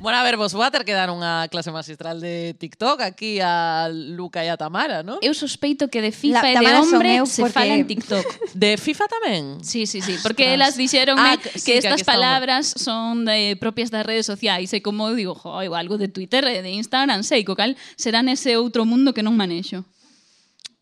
Bueno, 0.00 0.16
a 0.18 0.22
ver, 0.22 0.36
vos 0.36 0.52
vou 0.52 0.62
a 0.62 0.70
ter 0.70 0.84
que 0.86 0.94
dar 0.94 1.10
unha 1.10 1.50
clase 1.50 1.74
magistral 1.74 2.22
de 2.22 2.54
TikTok 2.54 3.02
aquí 3.02 3.42
a 3.42 3.90
Luca 3.90 4.46
e 4.46 4.48
a 4.48 4.54
Tamara, 4.54 5.02
non? 5.02 5.18
Eu 5.18 5.34
sospeito 5.34 5.90
que 5.90 5.98
de 5.98 6.14
FIFA 6.14 6.38
La, 6.38 6.46
e 6.46 6.54
de 6.54 6.58
Tamara 6.62 6.78
son 6.86 7.02
hombre 7.02 7.10
eu, 7.18 7.26
se 7.26 7.42
porque- 7.42 7.58
fala 7.58 7.74
en 7.74 7.82
TikTok. 7.82 8.22
De 8.54 8.78
FIFA 8.78 9.04
tamén? 9.10 9.42
Sí, 9.66 9.90
sí, 9.90 9.98
sí, 9.98 10.14
porque 10.22 10.54
Ostras. 10.54 10.54
elas 10.54 10.72
dixeronme 10.78 11.34
Ah, 11.34 11.36
que, 11.36 11.50
sí, 11.50 11.66
que 11.66 11.82
estas 11.82 11.98
aquí 11.98 11.98
estas 11.98 12.06
estamos. 12.06 12.14
palabras 12.14 12.64
son 12.78 13.26
de, 13.26 13.58
propias 13.58 13.90
das 13.90 14.06
redes 14.06 14.22
sociais 14.30 14.70
e 14.70 14.78
como 14.78 15.10
eu 15.10 15.18
digo, 15.18 15.34
jo, 15.34 15.58
algo 15.74 15.98
de 15.98 16.06
Twitter 16.06 16.46
e 16.46 16.62
de 16.62 16.70
Instagram, 16.78 17.26
sei, 17.26 17.42
co 17.42 17.58
cal 17.58 17.74
serán 17.98 18.30
ese 18.30 18.54
outro 18.54 18.86
mundo 18.86 19.10
que 19.10 19.26
non 19.26 19.34
manexo. 19.34 19.82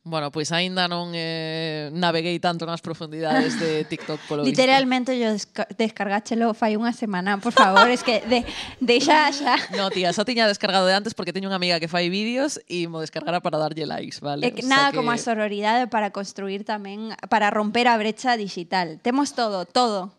Bueno, 0.07 0.31
pois 0.31 0.55
aínda 0.55 0.87
non 0.87 1.11
eh, 1.19 1.91
naveguei 1.91 2.39
tanto 2.39 2.63
nas 2.63 2.79
profundidades 2.79 3.59
de 3.59 3.83
TikTok 3.91 4.23
polo 4.31 4.47
Literalmente 4.47 5.19
yo 5.19 5.35
desca 5.35 5.67
descargáchelo 5.75 6.55
fai 6.55 6.79
unha 6.79 6.95
semana, 6.95 7.43
por 7.43 7.51
favor, 7.51 7.91
es 7.91 8.07
que 8.07 8.23
de, 8.23 8.47
de 8.79 8.97
xa 9.03 9.35
xa. 9.35 9.59
No, 9.75 9.91
tía, 9.91 10.15
xa 10.15 10.23
tiña 10.23 10.47
descargado 10.47 10.87
de 10.87 10.95
antes 10.95 11.11
porque 11.11 11.35
teño 11.35 11.51
unha 11.51 11.59
amiga 11.59 11.83
que 11.83 11.91
fai 11.91 12.07
vídeos 12.07 12.63
e 12.71 12.87
mo 12.87 13.03
descargara 13.03 13.43
para 13.43 13.59
darlle 13.59 13.83
likes, 13.83 14.23
vale? 14.23 14.47
E, 14.47 14.55
o 14.55 14.63
sea 14.63 14.71
nada 14.71 14.89
que... 14.95 15.03
como 15.03 15.11
a 15.11 15.19
sororidade 15.19 15.91
para 15.91 16.15
construir 16.15 16.63
tamén, 16.63 17.11
para 17.27 17.51
romper 17.51 17.91
a 17.91 17.99
brecha 17.99 18.39
digital. 18.39 19.03
Temos 19.03 19.35
todo, 19.35 19.67
todo. 19.67 20.15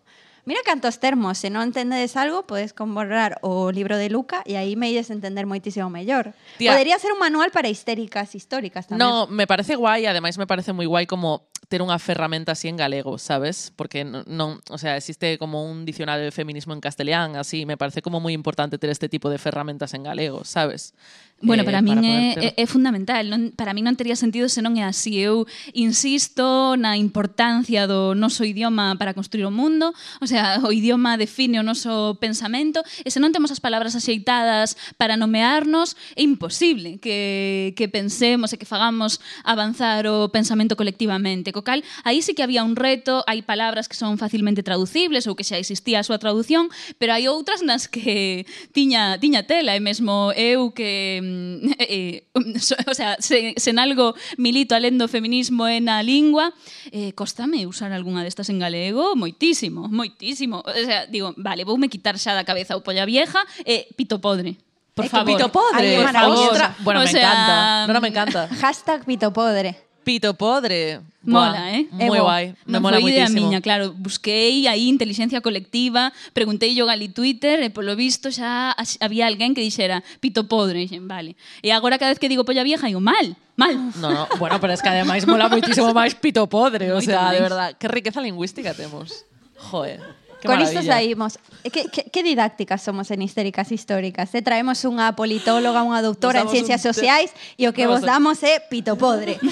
Mira 0.48 0.62
cantos 0.64 1.04
termos, 1.04 1.44
se 1.44 1.52
non 1.52 1.68
entendedes 1.68 2.16
algo, 2.16 2.48
podes 2.48 2.72
comprar 2.72 3.36
o 3.44 3.68
libro 3.68 4.00
de 4.00 4.08
Luca 4.08 4.48
e 4.48 4.56
aí 4.56 4.80
me 4.80 4.88
ides 4.88 5.12
entender 5.12 5.44
moitísimo 5.44 5.92
mellor. 5.92 6.32
Tía. 6.56 6.72
Podería 6.72 6.96
ser 7.04 7.12
un 7.12 7.20
manual 7.20 7.52
para 7.52 7.68
histéricas 7.68 8.32
históricas 8.32 8.88
tamén. 8.88 9.04
No, 9.04 9.28
me 9.28 9.44
parece 9.44 9.76
guai, 9.76 10.08
ademais 10.08 10.40
me 10.40 10.48
parece 10.48 10.72
moi 10.72 10.88
guai 10.88 11.04
como 11.04 11.52
ter 11.68 11.84
unha 11.84 12.00
ferramenta 12.00 12.56
así 12.56 12.72
en 12.72 12.80
galego, 12.80 13.20
sabes? 13.20 13.76
Porque 13.76 14.08
non, 14.08 14.24
non, 14.24 14.64
o 14.72 14.80
sea, 14.80 14.96
existe 14.96 15.36
como 15.36 15.68
un 15.68 15.84
dicionario 15.84 16.24
de 16.24 16.32
feminismo 16.32 16.72
en 16.72 16.80
castellán, 16.80 17.36
así, 17.36 17.68
me 17.68 17.76
parece 17.76 18.00
como 18.00 18.24
moi 18.24 18.32
importante 18.32 18.80
ter 18.80 18.88
este 18.88 19.12
tipo 19.12 19.28
de 19.28 19.44
ferramentas 19.44 19.92
en 20.00 20.08
galego, 20.08 20.48
sabes? 20.48 20.96
Bueno, 21.40 21.64
para 21.64 21.80
eh, 21.80 21.82
min 21.82 21.94
para 21.94 22.02
poder... 22.02 22.38
é, 22.42 22.54
é, 22.58 22.64
é 22.64 22.66
fundamental, 22.66 23.30
non, 23.30 23.54
para 23.54 23.70
min 23.78 23.86
non 23.86 23.94
tería 23.94 24.18
sentido 24.18 24.50
se 24.50 24.66
non 24.66 24.74
é 24.74 24.90
así. 24.90 25.22
Eu 25.22 25.46
insisto 25.78 26.74
na 26.82 26.98
importancia 26.98 27.86
do 27.86 28.18
noso 28.18 28.42
idioma 28.42 28.98
para 28.98 29.14
construir 29.14 29.46
o 29.46 29.54
mundo, 29.54 29.94
o 30.18 30.26
sea, 30.26 30.58
o 30.66 30.74
idioma 30.74 31.14
define 31.14 31.62
o 31.62 31.66
noso 31.66 32.18
pensamento, 32.18 32.82
e 33.06 33.14
se 33.14 33.22
non 33.22 33.30
temos 33.30 33.54
as 33.54 33.62
palabras 33.62 33.94
axeitadas 33.94 34.74
para 34.98 35.14
nomearnos, 35.14 35.94
é 36.18 36.26
imposible 36.26 36.98
que, 36.98 37.78
que 37.78 37.86
pensemos 37.86 38.50
e 38.50 38.58
que 38.58 38.66
fagamos 38.66 39.22
avanzar 39.46 40.10
o 40.10 40.34
pensamento 40.34 40.74
colectivamente. 40.74 41.54
Co 41.54 41.62
cal, 41.62 41.86
aí 42.02 42.26
sí 42.26 42.34
que 42.34 42.42
había 42.42 42.66
un 42.66 42.74
reto, 42.74 43.22
hai 43.30 43.46
palabras 43.46 43.86
que 43.86 43.94
son 43.94 44.18
facilmente 44.18 44.66
traducibles 44.66 45.30
ou 45.30 45.38
que 45.38 45.46
xa 45.46 45.62
existía 45.62 46.02
a 46.02 46.08
súa 46.08 46.18
traducción, 46.18 46.74
pero 46.98 47.14
hai 47.14 47.30
outras 47.30 47.62
nas 47.62 47.86
que 47.86 48.50
tiña, 48.74 49.22
tiña 49.22 49.46
tela, 49.46 49.78
e 49.78 49.82
mesmo 49.86 50.34
eu 50.34 50.74
que 50.74 51.27
eh, 51.80 52.28
o 52.34 52.94
sea, 52.94 53.18
se, 53.20 53.54
sen 53.58 53.80
algo 53.80 54.16
milito 54.38 54.76
alén 54.76 54.98
do 54.98 55.08
feminismo 55.10 55.68
e 55.68 55.80
na 55.80 56.04
lingua, 56.04 56.54
eh, 56.92 57.12
costame 57.14 57.66
usar 57.66 57.92
algunha 57.92 58.24
destas 58.24 58.50
en 58.50 58.60
galego 58.60 59.16
moitísimo, 59.16 59.88
moitísimo. 59.88 60.62
O 60.66 60.74
sea, 60.74 61.06
digo, 61.08 61.34
vale, 61.38 61.64
voume 61.64 61.90
quitar 61.90 62.16
xa 62.20 62.36
da 62.36 62.48
cabeza 62.48 62.78
o 62.78 62.84
polla 62.84 63.08
vieja 63.08 63.42
e 63.64 63.74
eh, 63.74 63.82
pito 63.96 64.20
podre. 64.22 64.58
Por 64.98 65.06
eh, 65.06 65.10
favor. 65.10 65.30
Pito 65.30 65.48
podre. 65.54 65.98
Ay, 65.98 66.04
por 66.04 66.12
favor. 66.12 66.58
Bueno, 66.82 67.00
o 67.02 67.04
me 67.04 67.12
sea, 67.12 67.22
encanta. 67.22 67.88
No, 67.88 67.94
no, 67.94 68.02
me 68.02 68.10
encanta. 68.10 68.42
Hashtag 68.60 69.06
pito 69.06 69.32
podre. 69.32 69.87
Pito 70.08 70.32
podre. 70.40 71.04
Mola, 71.28 71.52
Buah, 71.52 71.76
eh? 71.76 71.84
Moi 71.92 72.20
guai. 72.24 72.46
Me 72.64 72.80
non 72.80 72.88
mola 72.88 73.04
foi 73.04 73.12
idea 73.12 73.28
miña, 73.28 73.60
claro. 73.60 73.92
Busquei 73.92 74.64
aí 74.64 74.88
inteligencia 74.88 75.44
colectiva, 75.44 76.16
preguntei 76.32 76.72
yo 76.72 76.88
gali 76.88 77.12
Twitter 77.12 77.60
eh, 77.60 77.68
e 77.68 77.76
polo 77.76 77.92
visto 78.00 78.32
xa 78.32 78.72
había 79.04 79.28
alguén 79.28 79.52
que 79.52 79.60
dixera 79.60 80.00
Pito 80.24 80.48
podre. 80.48 80.80
E 80.80 80.88
dixen, 80.88 81.12
vale. 81.12 81.36
E 81.60 81.76
agora 81.76 82.00
cada 82.00 82.16
vez 82.16 82.24
que 82.24 82.32
digo 82.32 82.48
polla 82.48 82.64
vieja, 82.64 82.88
digo 82.88 83.04
mal, 83.04 83.36
mal. 83.60 83.76
No, 84.00 84.08
no, 84.16 84.24
bueno, 84.40 84.56
pero 84.64 84.72
es 84.72 84.80
que 84.80 84.88
ademais 84.88 85.28
mola 85.28 85.52
moitísimo 85.52 85.92
máis 85.92 86.16
Pito 86.16 86.48
podre. 86.48 86.96
O 86.96 87.04
sea, 87.04 87.28
de 87.36 87.44
verdad, 87.44 87.76
que 87.76 87.92
riqueza 87.92 88.24
lingüística 88.24 88.72
temos. 88.72 89.28
Joder. 89.60 90.00
Con 90.48 90.62
isto 90.62 90.82
saímos. 90.82 91.38
Que, 91.72 91.82
eh, 91.82 91.90
que, 91.92 92.10
que 92.10 92.24
didácticas 92.24 92.82
somos 92.82 93.12
en 93.12 93.22
histéricas 93.22 93.72
históricas? 93.72 94.32
Te 94.32 94.40
eh? 94.40 94.42
traemos 94.42 94.82
unha 94.88 95.14
politóloga, 95.14 95.84
unha 95.84 96.02
doutora 96.02 96.42
en 96.42 96.50
ciencias 96.50 96.82
un... 96.82 96.96
sociais 96.96 97.36
e 97.60 97.68
o 97.68 97.76
que 97.76 97.86
vos 97.86 98.02
damos 98.02 98.42
é 98.42 98.64
pito 98.64 98.96
podre. 98.96 99.38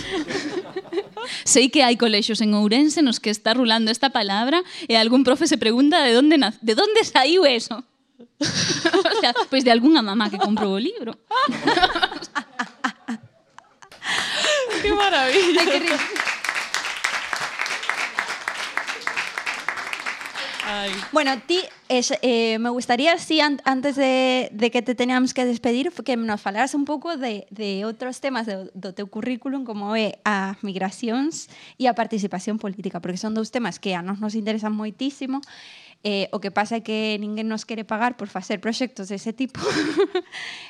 Sei 1.44 1.74
que 1.74 1.84
hai 1.84 1.98
colexos 1.98 2.40
en 2.42 2.54
Ourense 2.54 3.02
nos 3.02 3.20
que 3.20 3.34
está 3.34 3.54
rulando 3.54 3.92
esta 3.92 4.10
palabra 4.10 4.64
e 4.88 4.96
algún 4.96 5.26
profe 5.26 5.50
se 5.50 5.58
pregunta 5.58 6.02
de 6.02 6.18
onde 6.18 6.38
de 6.38 6.74
onde 6.74 7.04
saiu 7.04 7.46
eso. 7.46 7.84
o 8.40 9.20
sea, 9.20 9.34
pois 9.34 9.48
pues 9.50 9.64
de 9.64 9.72
algunha 9.72 10.02
mamá 10.02 10.30
que 10.30 10.38
comprou 10.38 10.76
o 10.76 10.80
libro. 10.80 11.16
que 14.82 14.94
maravilla. 14.94 15.62
Ay. 15.62 15.88
Ay. 20.68 20.92
Bueno, 21.12 21.32
ti, 21.46 21.60
es, 21.90 22.12
eh, 22.24 22.58
me 22.58 22.70
gustaría, 22.70 23.18
sí, 23.20 23.40
an 23.40 23.62
antes 23.66 23.96
de, 23.96 24.50
de, 24.52 24.72
que 24.72 24.82
te 24.82 24.96
teníamos 24.96 25.34
que 25.34 25.46
despedir, 25.46 25.92
que 25.92 26.18
nos 26.18 26.42
falaras 26.42 26.74
un 26.74 26.86
pouco 26.86 27.18
de, 27.18 27.46
de 27.52 27.86
outros 27.86 28.18
temas 28.18 28.50
do, 28.50 28.74
do 28.74 28.90
teu 28.90 29.06
currículum, 29.06 29.62
como 29.62 29.94
é 29.94 30.18
a 30.26 30.58
migracións 30.66 31.54
e 31.78 31.86
a 31.86 31.94
participación 31.94 32.58
política, 32.58 32.98
porque 32.98 33.22
son 33.22 33.38
dous 33.38 33.54
temas 33.54 33.78
que 33.78 33.94
a 33.94 34.02
nos 34.02 34.18
nos 34.18 34.34
interesan 34.34 34.74
moitísimo, 34.74 35.46
Eh, 36.06 36.30
o 36.30 36.38
que 36.38 36.54
pasa 36.54 36.86
que 36.86 37.18
ninguén 37.18 37.50
nos 37.50 37.66
quere 37.66 37.82
pagar 37.82 38.14
por 38.14 38.30
facer 38.30 38.62
proxectos 38.62 39.10
dese 39.10 39.34
tipo. 39.34 39.58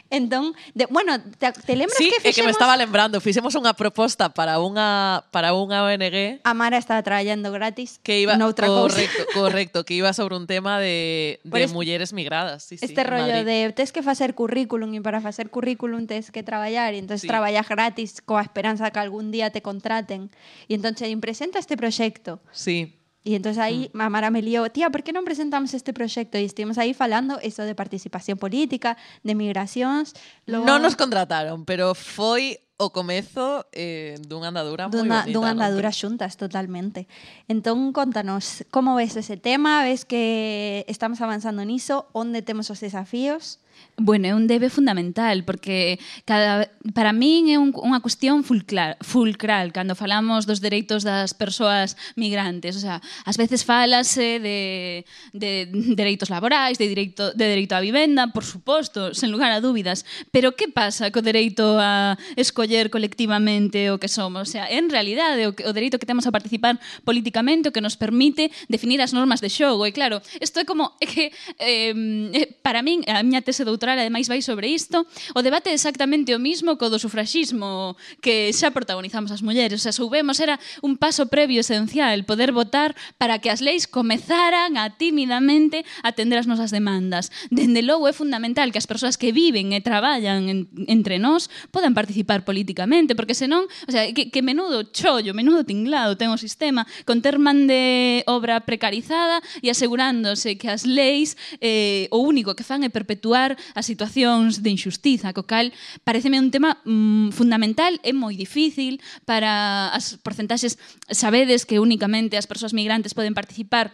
entón, 0.09 0.55
de, 0.73 0.85
bueno, 0.87 1.19
te, 1.37 1.51
te 1.51 1.75
lembras 1.75 1.97
Sí, 1.97 2.07
que 2.09 2.15
é 2.15 2.19
que 2.21 2.23
me 2.23 2.31
fixemos... 2.31 2.51
estaba 2.55 2.77
lembrando, 2.79 3.19
fixemos 3.19 3.51
unha 3.59 3.75
proposta 3.75 4.31
para 4.31 4.63
unha 4.63 5.27
para 5.35 5.51
unha 5.51 5.83
ONG 5.83 6.39
A 6.39 6.53
Mara 6.55 6.79
estaba 6.79 7.03
traballando 7.03 7.51
gratis 7.51 7.99
que 7.99 8.23
iba 8.23 8.39
noutra 8.39 8.71
cousa. 8.71 8.95
correcto, 8.95 9.21
correcto, 9.35 9.77
que 9.83 9.99
iba 9.99 10.15
sobre 10.15 10.39
un 10.39 10.47
tema 10.47 10.79
de, 10.79 11.43
Por 11.43 11.59
de 11.59 11.67
es- 11.67 11.75
mulleres 11.75 12.15
migradas, 12.15 12.63
sí, 12.63 12.79
sí, 12.79 12.87
este 12.87 13.03
rollo 13.03 13.43
de 13.43 13.75
tes 13.75 13.91
que 13.91 13.99
facer 14.07 14.39
currículum 14.39 14.95
e 14.95 15.03
para 15.03 15.19
facer 15.19 15.51
currículum 15.51 16.07
tes 16.07 16.31
que 16.31 16.47
traballar 16.47 16.95
e 16.95 17.03
Sí. 17.03 17.03
entonces 17.03 17.27
traballas 17.27 17.67
gratis 17.67 18.23
coa 18.23 18.39
esperanza 18.39 18.87
que 18.87 19.03
algún 19.03 19.35
día 19.35 19.51
te 19.51 19.59
contraten 19.59 20.31
e 20.71 20.79
entonces 20.79 21.11
din, 21.11 21.19
presenta 21.19 21.59
este 21.59 21.75
proxecto 21.75 22.39
Sí. 22.55 22.94
E 23.25 23.33
entonces 23.33 23.57
aí 23.57 23.89
Mm. 23.91 23.99
a 23.99 24.07
Mara 24.13 24.29
me 24.29 24.45
liou 24.45 24.69
tía, 24.69 24.93
por 24.93 25.01
que 25.01 25.09
non 25.11 25.25
presentamos 25.25 25.73
este 25.73 25.91
proxecto 25.97 26.37
e 26.37 26.45
estivemos 26.45 26.77
aí 26.77 26.93
falando 26.93 27.41
eso 27.41 27.65
de 27.65 27.73
participación 27.73 28.37
política 28.37 28.95
de 29.25 29.33
migracións 29.33 30.13
logo, 30.45 30.63
Non 30.69 30.85
nos 30.85 30.93
contrataron, 30.93 31.65
pero 31.65 31.97
foi 31.97 32.61
o 32.77 32.91
comezo 32.91 33.65
eh, 33.71 34.19
dunha 34.27 34.51
andadura 34.51 34.91
moi 34.91 34.99
dunha, 34.99 35.23
bonita. 35.25 35.33
dunha 35.33 35.51
non? 35.55 35.63
andadura 35.63 35.89
xuntas 35.95 36.35
totalmente 36.35 37.07
entón 37.47 37.95
contanos 37.95 38.67
como 38.67 38.99
ves 38.99 39.15
ese 39.15 39.39
tema 39.39 39.79
ves 39.87 40.03
que 40.03 40.83
estamos 40.91 41.23
avanzando 41.23 41.63
niso 41.63 42.05
onde 42.11 42.43
temos 42.43 42.67
os 42.69 42.83
desafíos 42.83 43.63
Bueno, 43.97 44.27
é 44.27 44.35
un 44.35 44.43
debe 44.43 44.67
fundamental, 44.67 45.47
porque 45.47 45.99
cada, 46.27 46.67
para 46.91 47.15
min 47.15 47.47
é 47.47 47.55
un, 47.55 47.71
unha 47.71 48.03
cuestión 48.03 48.43
fulcral, 48.43 48.99
fulcral 48.99 49.71
cando 49.71 49.95
falamos 49.95 50.43
dos 50.43 50.59
dereitos 50.59 51.07
das 51.07 51.31
persoas 51.31 51.95
migrantes. 52.19 52.75
O 52.75 52.83
sea, 52.83 52.99
ás 53.23 53.39
veces 53.39 53.63
falase 53.63 54.43
de, 54.43 55.07
de 55.31 55.71
dereitos 55.95 56.27
laborais, 56.27 56.75
de 56.75 56.91
dereito, 56.91 57.31
de 57.31 57.45
dereito 57.47 57.71
á 57.71 57.79
vivenda, 57.79 58.35
por 58.35 58.43
suposto, 58.43 59.15
sen 59.15 59.31
lugar 59.31 59.55
a 59.55 59.63
dúbidas. 59.63 60.03
Pero 60.27 60.59
que 60.59 60.67
pasa 60.67 61.07
co 61.07 61.23
dereito 61.23 61.79
a 61.79 62.19
escoller 62.35 62.91
colectivamente 62.91 63.95
o 63.95 63.99
que 64.01 64.11
somos? 64.11 64.43
O 64.43 64.51
sea, 64.51 64.67
en 64.67 64.91
realidade, 64.91 65.47
o, 65.47 65.55
o 65.55 65.71
dereito 65.71 66.03
que 66.03 66.09
temos 66.09 66.27
a 66.27 66.35
participar 66.35 66.83
políticamente 67.07 67.71
o 67.71 67.73
que 67.75 67.79
nos 67.79 67.95
permite 67.95 68.51
definir 68.67 68.99
as 68.99 69.15
normas 69.15 69.39
de 69.39 69.47
xogo. 69.47 69.87
E 69.87 69.95
claro, 69.95 70.19
isto 70.43 70.59
é 70.59 70.67
como... 70.67 70.91
É 70.99 71.07
que, 71.07 71.31
eh, 71.63 71.95
eh, 72.35 72.47
para 72.59 72.83
min, 72.83 73.07
a 73.07 73.23
miña 73.23 73.39
tese 73.39 73.63
do 73.63 73.71
doutoral 73.75 73.99
ademais 73.99 74.31
vai 74.31 74.39
sobre 74.39 74.71
isto, 74.71 75.03
o 75.35 75.43
debate 75.43 75.69
é 75.69 75.75
exactamente 75.75 76.31
o 76.31 76.39
mismo 76.39 76.79
co 76.79 76.87
do 76.87 76.95
sufraxismo 76.95 77.99
que 78.23 78.55
xa 78.55 78.71
protagonizamos 78.71 79.35
as 79.35 79.43
mulleres, 79.43 79.79
o 79.79 79.83
sea, 79.83 79.91
soubemos 79.91 80.39
era 80.39 80.55
un 80.79 80.95
paso 80.95 81.27
previo 81.27 81.59
esencial 81.59 82.23
poder 82.23 82.55
votar 82.55 82.95
para 83.19 83.37
que 83.43 83.51
as 83.51 83.59
leis 83.59 83.83
comezaran 83.83 84.79
a 84.79 84.95
tímidamente 84.95 85.83
atender 86.01 86.39
as 86.39 86.47
nosas 86.47 86.71
demandas. 86.71 87.31
Dende 87.51 87.83
logo 87.83 88.07
é 88.07 88.13
fundamental 88.15 88.71
que 88.71 88.79
as 88.79 88.87
persoas 88.87 89.19
que 89.19 89.35
viven 89.35 89.75
e 89.75 89.83
traballan 89.83 90.47
en, 90.47 90.59
entre 90.87 91.19
nós 91.19 91.51
podan 91.75 91.91
participar 91.91 92.47
políticamente, 92.47 93.13
porque 93.13 93.35
senón, 93.35 93.67
o 93.67 93.91
sea, 93.91 94.07
que, 94.15 94.31
que 94.31 94.41
menudo 94.41 94.87
chollo, 94.95 95.35
menudo 95.35 95.67
tinglado 95.67 96.15
ten 96.15 96.31
o 96.31 96.39
sistema 96.39 96.87
con 97.03 97.19
ter 97.19 97.35
man 97.35 97.67
de 97.67 98.23
obra 98.29 98.63
precarizada 98.63 99.43
e 99.59 99.67
asegurándose 99.67 100.55
que 100.55 100.71
as 100.71 100.87
leis 100.87 101.35
eh, 101.59 102.07
o 102.13 102.23
único 102.23 102.55
que 102.55 102.63
fan 102.63 102.85
é 102.85 102.89
perpetuar 102.89 103.54
as 103.73 103.85
situacións 103.85 104.61
de 104.61 104.69
injustiza, 104.71 105.31
co 105.31 105.47
cal 105.47 105.71
pareceme 106.03 106.39
un 106.39 106.51
tema 106.51 106.77
mm, 106.83 107.31
fundamental, 107.31 107.97
é 108.03 108.11
moi 108.11 108.35
difícil 108.35 108.99
para 109.23 109.91
as 109.91 110.19
porcentaxes, 110.21 110.77
sabedes 111.09 111.63
que 111.63 111.79
únicamente 111.79 112.37
as 112.37 112.47
persoas 112.47 112.75
migrantes 112.75 113.15
poden 113.15 113.33
participar 113.33 113.91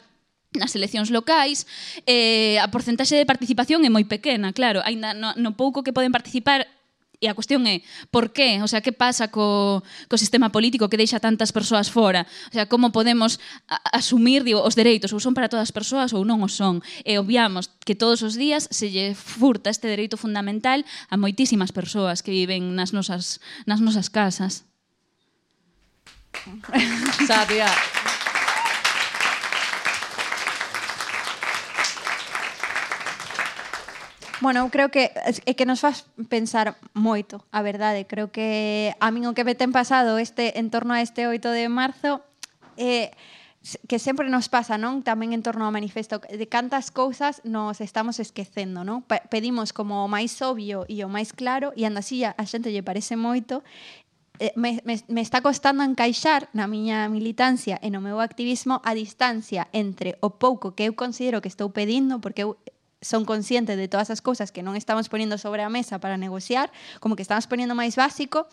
nas 0.52 0.76
eleccións 0.76 1.08
locais, 1.10 1.64
eh, 2.04 2.60
a 2.60 2.68
porcentaxe 2.68 3.16
de 3.16 3.24
participación 3.24 3.88
é 3.88 3.90
moi 3.90 4.04
pequena, 4.04 4.52
claro, 4.52 4.84
ainda 4.84 5.16
no, 5.16 5.32
no 5.40 5.56
pouco 5.56 5.80
que 5.80 5.96
poden 5.96 6.12
participar 6.12 6.68
E 7.22 7.30
a 7.30 7.38
cuestión 7.38 7.70
é, 7.70 7.86
por 8.10 8.34
qué? 8.34 8.66
O 8.66 8.68
sea, 8.68 8.82
que 8.82 8.90
pasa 8.90 9.30
co, 9.30 9.86
co 10.10 10.18
sistema 10.18 10.50
político 10.50 10.90
que 10.90 10.98
deixa 10.98 11.22
tantas 11.22 11.54
persoas 11.54 11.94
fora? 11.94 12.26
O 12.50 12.54
sea, 12.58 12.66
como 12.66 12.90
podemos 12.90 13.38
a, 13.70 13.78
asumir 14.02 14.42
digo, 14.42 14.66
os 14.66 14.74
dereitos? 14.74 15.14
Ou 15.14 15.22
son 15.22 15.38
para 15.38 15.46
todas 15.46 15.70
as 15.70 15.76
persoas 15.76 16.18
ou 16.18 16.26
non 16.26 16.42
o 16.42 16.50
son? 16.50 16.82
E 17.06 17.22
obviamos 17.22 17.70
que 17.86 17.94
todos 17.94 18.26
os 18.26 18.34
días 18.34 18.66
se 18.74 18.90
lle 18.90 19.14
furta 19.14 19.70
este 19.70 19.86
dereito 19.86 20.18
fundamental 20.18 20.82
a 21.14 21.16
moitísimas 21.16 21.70
persoas 21.70 22.26
que 22.26 22.34
viven 22.34 22.74
nas 22.74 22.90
nosas, 22.90 23.38
nas 23.70 23.78
nosas 23.78 24.10
casas. 24.10 24.66
Sadia. 27.30 27.70
Bueno, 34.42 34.66
eu 34.66 34.70
creo 34.74 34.90
que 34.90 35.14
é 35.14 35.54
que 35.54 35.70
nos 35.70 35.86
faz 35.86 36.10
pensar 36.26 36.74
moito, 36.98 37.46
a 37.54 37.62
verdade. 37.62 38.10
Creo 38.10 38.34
que 38.34 38.90
a 38.98 39.14
min 39.14 39.30
o 39.30 39.38
que 39.38 39.46
me 39.46 39.54
ten 39.54 39.70
pasado 39.70 40.18
este 40.18 40.58
en 40.58 40.74
torno 40.74 40.98
a 40.98 41.06
este 41.06 41.30
8 41.30 41.46
de 41.54 41.70
marzo 41.70 42.26
eh, 42.74 43.14
que 43.86 44.02
sempre 44.02 44.34
nos 44.34 44.50
pasa, 44.50 44.82
non? 44.82 45.06
Tamén 45.06 45.38
en 45.38 45.46
torno 45.46 45.70
ao 45.70 45.72
manifesto 45.72 46.18
de 46.18 46.48
cantas 46.50 46.90
cousas 46.90 47.46
nos 47.46 47.86
estamos 47.86 48.18
esquecendo, 48.18 48.82
non? 48.82 49.06
Pedimos 49.06 49.78
como 49.78 50.02
o 50.02 50.10
máis 50.10 50.34
obvio 50.42 50.90
e 50.90 51.06
o 51.06 51.10
máis 51.14 51.38
claro 51.38 51.70
e 51.78 51.86
anda 51.86 52.02
así 52.02 52.26
a 52.26 52.34
xente 52.50 52.74
lle 52.74 52.82
parece 52.82 53.14
moito 53.14 53.62
eh, 54.42 54.58
me, 54.58 54.82
me, 54.90 54.98
me 55.06 55.22
está 55.22 55.46
costando 55.46 55.86
encaixar 55.86 56.50
na 56.58 56.66
miña 56.66 57.06
militancia 57.14 57.78
e 57.78 57.94
no 57.94 58.02
meu 58.02 58.18
activismo 58.18 58.82
a 58.82 58.98
distancia 58.98 59.70
entre 59.70 60.18
o 60.18 60.34
pouco 60.34 60.74
que 60.74 60.90
eu 60.90 60.98
considero 60.98 61.46
que 61.46 61.52
estou 61.54 61.70
pedindo, 61.70 62.18
porque 62.18 62.42
eu 62.42 62.58
son 63.02 63.26
consciente 63.26 63.76
de 63.76 63.88
todas 63.88 64.14
as 64.14 64.22
cousas 64.22 64.54
que 64.54 64.62
non 64.62 64.78
estamos 64.78 65.10
poniendo 65.10 65.42
sobre 65.42 65.66
a 65.66 65.74
mesa 65.74 65.98
para 65.98 66.22
negociar, 66.22 66.70
como 67.02 67.18
que 67.18 67.26
estamos 67.26 67.50
poniendo 67.50 67.74
máis 67.74 67.98
básico 67.98 68.46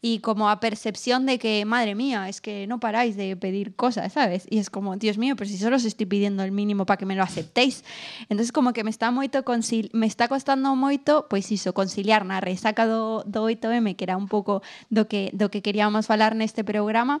e 0.00 0.24
como 0.24 0.48
a 0.48 0.56
percepción 0.56 1.28
de 1.28 1.36
que, 1.36 1.68
madre 1.68 1.92
mía, 1.92 2.24
es 2.32 2.40
que 2.40 2.64
no 2.64 2.80
paráis 2.80 3.20
de 3.20 3.36
pedir 3.36 3.76
cosas, 3.76 4.16
¿sabes? 4.16 4.48
Y 4.48 4.56
es 4.56 4.72
como, 4.72 4.96
Dios 4.96 5.20
mío, 5.20 5.36
pero 5.36 5.52
si 5.52 5.60
solo 5.60 5.76
os 5.76 5.84
estoy 5.84 6.08
pidiendo 6.08 6.40
el 6.42 6.50
mínimo 6.50 6.88
para 6.88 6.96
que 6.96 7.04
me 7.04 7.14
lo 7.14 7.22
aceptéis. 7.22 7.84
Entonces 8.32 8.52
como 8.56 8.72
que 8.72 8.82
me 8.84 8.90
está 8.90 9.12
moito 9.12 9.44
me 9.92 10.06
está 10.06 10.28
costando 10.28 10.72
moito, 10.72 11.28
pois 11.28 11.52
iso, 11.52 11.76
conciliar 11.76 12.24
na 12.24 12.40
resaca 12.40 12.88
do, 12.88 13.20
do 13.28 13.44
8M, 13.52 14.00
que 14.00 14.08
era 14.08 14.16
un 14.16 14.32
pouco 14.32 14.64
do 14.88 15.04
que, 15.04 15.28
que 15.36 15.60
queríamos 15.60 16.08
falar 16.08 16.32
neste 16.32 16.64
programa, 16.64 17.20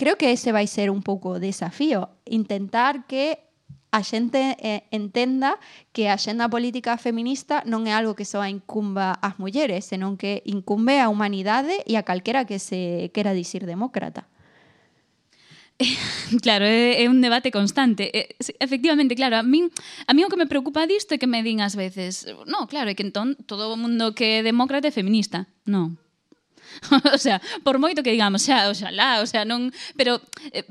creo 0.00 0.16
que 0.16 0.32
ese 0.32 0.56
vai 0.56 0.64
ser 0.64 0.88
un 0.88 1.04
pouco 1.04 1.36
o 1.36 1.42
desafío, 1.42 2.08
intentar 2.24 3.04
que 3.04 3.47
a 3.90 4.02
xente 4.04 4.56
eh, 4.60 4.84
entenda 4.90 5.56
que 5.92 6.08
a 6.08 6.16
xenda 6.20 6.48
política 6.48 7.00
feminista 7.00 7.64
non 7.64 7.88
é 7.88 7.92
algo 7.96 8.12
que 8.12 8.28
só 8.28 8.44
incumba 8.44 9.16
ás 9.24 9.40
mulleres, 9.40 9.88
senón 9.88 10.20
que 10.20 10.44
incumbe 10.44 11.00
á 11.00 11.08
humanidade 11.08 11.80
e 11.88 11.96
a 11.96 12.04
calquera 12.04 12.44
que 12.44 12.60
se 12.60 13.08
quera 13.16 13.32
dicir 13.32 13.64
demócrata. 13.64 14.28
Claro, 16.42 16.64
é, 16.66 17.02
é 17.02 17.08
un 17.08 17.22
debate 17.22 17.50
constante. 17.50 18.10
Eh, 18.12 18.36
e, 18.36 18.52
efectivamente, 18.60 19.14
claro, 19.14 19.40
a 19.40 19.42
min, 19.42 19.70
a 20.04 20.12
min 20.12 20.26
o 20.26 20.30
que 20.30 20.36
me 20.36 20.50
preocupa 20.50 20.84
disto 20.84 21.14
é 21.14 21.18
que 21.18 21.30
me 21.30 21.40
din 21.40 21.64
ás 21.64 21.78
veces, 21.78 22.28
no, 22.44 22.68
claro, 22.68 22.90
é 22.90 22.94
que 22.98 23.06
entón 23.06 23.38
todo 23.48 23.72
o 23.72 23.80
mundo 23.80 24.12
que 24.12 24.42
é 24.42 24.44
demócrata 24.44 24.90
é 24.90 24.92
feminista. 24.92 25.48
Non, 25.64 25.96
o 27.14 27.18
sea, 27.18 27.40
por 27.64 27.78
moito 27.78 28.02
que 28.02 28.12
digamos, 28.12 28.44
xa, 28.46 28.70
oxalá, 28.70 29.20
o 29.22 29.26
sea, 29.26 29.44
non, 29.44 29.70
pero 29.96 30.20
eh, 30.52 30.64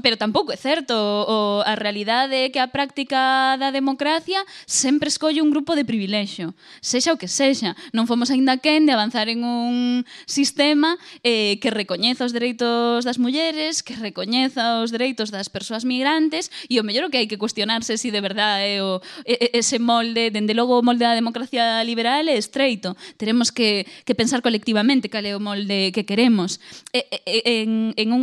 pero 0.00 0.16
tampouco 0.16 0.52
é 0.52 0.58
certo 0.58 0.96
o 0.96 1.60
a 1.62 1.76
realidade 1.76 2.48
é 2.48 2.48
que 2.48 2.60
a 2.62 2.72
práctica 2.72 3.56
da 3.60 3.68
democracia 3.68 4.40
sempre 4.64 5.12
escolle 5.12 5.44
un 5.44 5.52
grupo 5.52 5.76
de 5.76 5.84
privilexio, 5.84 6.56
sexa 6.80 7.12
o 7.12 7.20
que 7.20 7.28
sexa. 7.28 7.76
Non 7.92 8.08
fomos 8.08 8.32
aínda 8.32 8.56
quen 8.56 8.88
de 8.88 8.96
avanzar 8.96 9.28
en 9.28 9.44
un 9.44 10.08
sistema 10.24 10.96
eh, 11.20 11.60
que 11.60 11.68
recoñeza 11.68 12.24
os 12.24 12.32
dereitos 12.32 13.04
das 13.04 13.20
mulleres, 13.20 13.84
que 13.84 13.92
recoñeza 13.98 14.80
os 14.80 14.88
dereitos 14.88 15.28
das 15.28 15.52
persoas 15.52 15.84
migrantes 15.84 16.48
e 16.72 16.80
o 16.80 16.86
mellor 16.86 17.08
o 17.08 17.10
que 17.12 17.20
hai 17.20 17.28
que 17.28 17.36
cuestionarse 17.36 18.00
si 18.00 18.08
de 18.08 18.24
verdade 18.24 18.78
é 18.78 18.80
o 18.80 19.04
ese 19.26 19.76
molde, 19.76 20.32
dende 20.32 20.56
logo 20.56 20.80
o 20.80 20.84
molde 20.84 21.04
da 21.04 21.18
democracia 21.18 21.84
liberal 21.84 22.24
é 22.28 22.36
estreito. 22.38 22.96
Teremos 23.20 23.52
que, 23.52 23.84
que 24.06 24.14
pensar 24.16 24.40
colectivamente 24.40 25.12
cal 25.12 25.24
é 25.26 25.31
o 25.34 25.42
molde 25.42 25.92
que 25.92 26.04
queremos. 26.04 26.60
E, 26.92 27.04
e, 27.08 27.62
en, 27.62 27.92
en 27.96 28.08
un, 28.12 28.22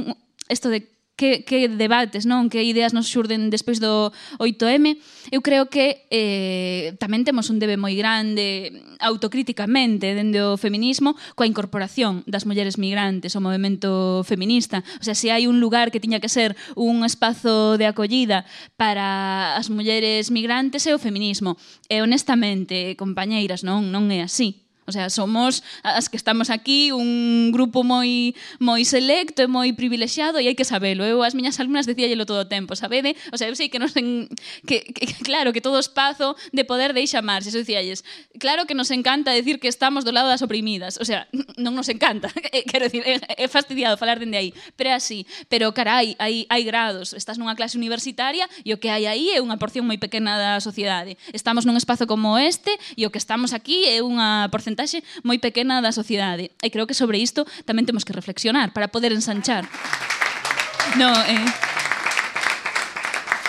esto 0.50 0.70
de 0.70 1.00
que, 1.20 1.44
que 1.44 1.68
debates, 1.68 2.24
non 2.24 2.48
que 2.48 2.64
ideas 2.64 2.96
nos 2.96 3.12
xurden 3.12 3.52
despois 3.52 3.84
do 3.84 4.16
8M, 4.40 4.96
eu 5.36 5.44
creo 5.44 5.68
que 5.68 6.08
eh, 6.08 6.96
tamén 6.96 7.28
temos 7.28 7.52
un 7.52 7.60
debe 7.60 7.76
moi 7.76 7.92
grande 8.00 8.72
autocríticamente 9.04 10.16
dende 10.16 10.40
o 10.40 10.56
feminismo 10.56 11.20
coa 11.36 11.44
incorporación 11.44 12.24
das 12.24 12.48
mulleres 12.48 12.80
migrantes 12.80 13.36
ao 13.36 13.44
movimento 13.44 14.24
feminista. 14.24 14.80
O 14.98 15.04
sea, 15.04 15.12
se 15.14 15.36
hai 15.36 15.44
un 15.44 15.60
lugar 15.60 15.92
que 15.92 16.00
tiña 16.00 16.24
que 16.24 16.32
ser 16.32 16.56
un 16.80 17.04
espazo 17.04 17.76
de 17.76 17.84
acollida 17.84 18.48
para 18.80 19.60
as 19.60 19.68
mulleres 19.68 20.32
migrantes 20.32 20.88
é 20.88 20.96
o 20.96 21.04
feminismo. 21.04 21.60
E 21.92 22.00
honestamente, 22.00 22.96
compañeiras, 22.96 23.68
non, 23.68 23.92
non 23.92 24.08
é 24.08 24.24
así 24.24 24.69
O 24.90 24.92
sea, 24.92 25.14
somos 25.14 25.62
as 25.86 26.10
que 26.10 26.18
estamos 26.18 26.50
aquí 26.50 26.92
un 26.92 27.54
grupo 27.54 27.86
moi 27.86 28.34
moi 28.58 28.82
selecto 28.84 29.46
e 29.46 29.48
moi 29.48 29.72
privilexiado 29.78 30.42
e 30.42 30.50
hai 30.50 30.58
que 30.58 30.66
sabelo. 30.66 31.06
Eu 31.06 31.22
as 31.22 31.38
miñas 31.38 31.62
alumnas 31.62 31.86
decíallelo 31.86 32.26
todo 32.26 32.44
o 32.44 32.50
tempo, 32.50 32.74
sabede? 32.74 33.14
O 33.30 33.38
sea, 33.38 33.46
eu 33.46 33.56
sei 33.56 33.70
que 33.70 33.78
nos 33.78 33.94
en, 33.94 34.26
que, 34.66 34.82
que 34.90 35.06
claro, 35.22 35.54
que 35.54 35.62
todo 35.62 35.78
espazo 35.78 36.34
de 36.52 36.66
poder 36.66 36.94
deixa 36.98 37.22
marxe, 37.22 37.52
se 37.52 37.60
dicíalles. 37.60 38.04
Claro 38.40 38.66
que 38.66 38.74
nos 38.74 38.90
encanta 38.90 39.32
decir 39.32 39.60
que 39.60 39.68
estamos 39.68 40.06
do 40.06 40.12
lado 40.12 40.28
das 40.28 40.42
oprimidas. 40.42 40.98
O 40.98 41.06
sea, 41.06 41.28
non 41.62 41.76
nos 41.76 41.90
encanta. 41.90 42.30
Eh, 42.50 42.66
quero 42.66 42.90
decir, 42.90 43.06
é, 43.06 43.22
eh, 43.22 43.46
é 43.46 43.48
fastidiado 43.48 43.94
falar 43.94 44.18
dende 44.18 44.34
aí, 44.34 44.50
pero 44.74 44.90
é 44.90 44.96
así. 44.98 45.28
Pero 45.54 45.70
carai, 45.70 46.18
hai 46.18 46.50
hai 46.50 46.64
grados, 46.66 47.14
estás 47.14 47.38
nunha 47.38 47.54
clase 47.54 47.78
universitaria 47.78 48.50
e 48.66 48.74
o 48.74 48.82
que 48.82 48.90
hai 48.90 49.06
aí 49.06 49.30
é 49.36 49.40
unha 49.44 49.62
porción 49.62 49.86
moi 49.86 50.02
pequena 50.02 50.40
da 50.40 50.58
sociedade. 50.64 51.14
Estamos 51.30 51.70
nun 51.70 51.78
espazo 51.78 52.10
como 52.10 52.42
este 52.42 52.74
e 52.98 53.06
o 53.06 53.14
que 53.14 53.22
estamos 53.22 53.54
aquí 53.54 53.86
é 53.86 54.02
unha 54.02 54.50
porcentaxe 54.50 54.79
porcentaxe 54.80 55.04
moi 55.28 55.38
pequena 55.44 55.84
da 55.84 55.92
sociedade. 55.92 56.56
E 56.64 56.72
creo 56.72 56.88
que 56.88 56.96
sobre 56.96 57.20
isto 57.20 57.44
tamén 57.68 57.84
temos 57.84 58.08
que 58.08 58.16
reflexionar 58.16 58.72
para 58.72 58.88
poder 58.88 59.12
ensanchar. 59.12 59.68
No, 60.96 61.12
eh, 61.28 61.68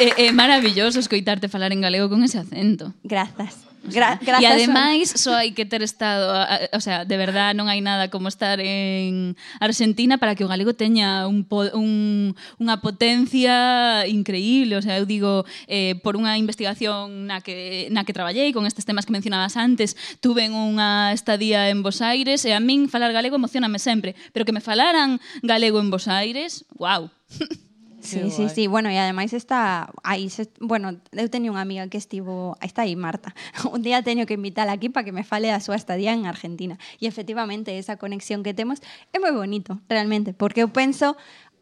É, 0.01 0.09
é 0.17 0.27
eh, 0.29 0.33
maravilloso 0.33 0.97
escoitarte 0.97 1.53
falar 1.53 1.77
en 1.77 1.85
galego 1.85 2.09
con 2.09 2.25
ese 2.25 2.41
acento. 2.41 2.97
Grazas. 3.05 3.70
Gra 3.83 4.21
grazas 4.21 4.45
e 4.45 4.47
ademais, 4.47 5.09
só 5.17 5.41
hai 5.41 5.57
que 5.57 5.65
ter 5.65 5.81
estado, 5.81 6.29
a, 6.31 6.45
a, 6.45 6.57
o 6.77 6.81
sea, 6.85 7.09
de 7.09 7.17
verdad 7.17 7.57
non 7.57 7.73
hai 7.73 7.81
nada 7.81 8.13
como 8.13 8.29
estar 8.29 8.61
en 8.61 9.33
Argentina 9.57 10.21
para 10.21 10.37
que 10.37 10.45
o 10.45 10.53
galego 10.53 10.77
teña 10.77 11.25
un, 11.25 11.49
po, 11.49 11.65
un 11.73 12.37
unha 12.61 12.77
potencia 12.85 14.05
increíble, 14.05 14.77
o 14.77 14.83
sea, 14.85 15.01
eu 15.01 15.09
digo, 15.09 15.49
eh, 15.65 15.97
por 16.05 16.21
unha 16.21 16.37
investigación 16.37 17.25
na 17.25 17.41
que 17.41 17.89
na 17.89 18.05
que 18.05 18.13
traballei 18.13 18.53
con 18.53 18.69
estes 18.69 18.85
temas 18.85 19.09
que 19.09 19.17
mencionabas 19.17 19.57
antes, 19.57 19.97
tuve 20.21 20.45
unha 20.53 21.17
estadía 21.17 21.73
en 21.73 21.81
Bos 21.81 22.05
Aires 22.05 22.45
e 22.45 22.53
a 22.53 22.61
min 22.61 22.93
falar 22.93 23.17
galego 23.17 23.41
emocioname 23.41 23.81
sempre, 23.81 24.13
pero 24.37 24.45
que 24.45 24.53
me 24.53 24.61
falaran 24.61 25.25
galego 25.41 25.81
en 25.81 25.89
Bos 25.89 26.05
Aires, 26.05 26.69
wow. 26.77 27.09
Sí, 28.01 28.31
sí, 28.31 28.49
sí. 28.49 28.67
Bueno, 28.67 28.89
e 28.89 28.97
ademais 28.97 29.33
está 29.33 29.93
aí, 30.03 30.31
se, 30.31 30.49
bueno, 30.59 30.97
eu 31.13 31.29
teño 31.29 31.53
unha 31.53 31.63
amiga 31.63 31.85
que 31.93 32.01
estivo, 32.01 32.57
está 32.65 32.89
aí 32.89 32.97
Marta. 32.97 33.37
Un 33.69 33.85
día 33.85 34.01
teño 34.01 34.25
que 34.25 34.35
invitala 34.35 34.73
aquí 34.73 34.89
para 34.89 35.05
que 35.05 35.13
me 35.13 35.23
fale 35.23 35.53
da 35.53 35.61
súa 35.61 35.77
estadía 35.77 36.17
en 36.17 36.25
Argentina. 36.25 36.81
E 36.99 37.07
efectivamente 37.07 37.77
esa 37.77 38.01
conexión 38.01 38.41
que 38.41 38.57
temos 38.57 38.81
é 39.13 39.21
moi 39.21 39.33
bonito, 39.37 39.79
realmente, 39.87 40.33
porque 40.33 40.65
eu 40.65 40.73
penso 40.73 41.15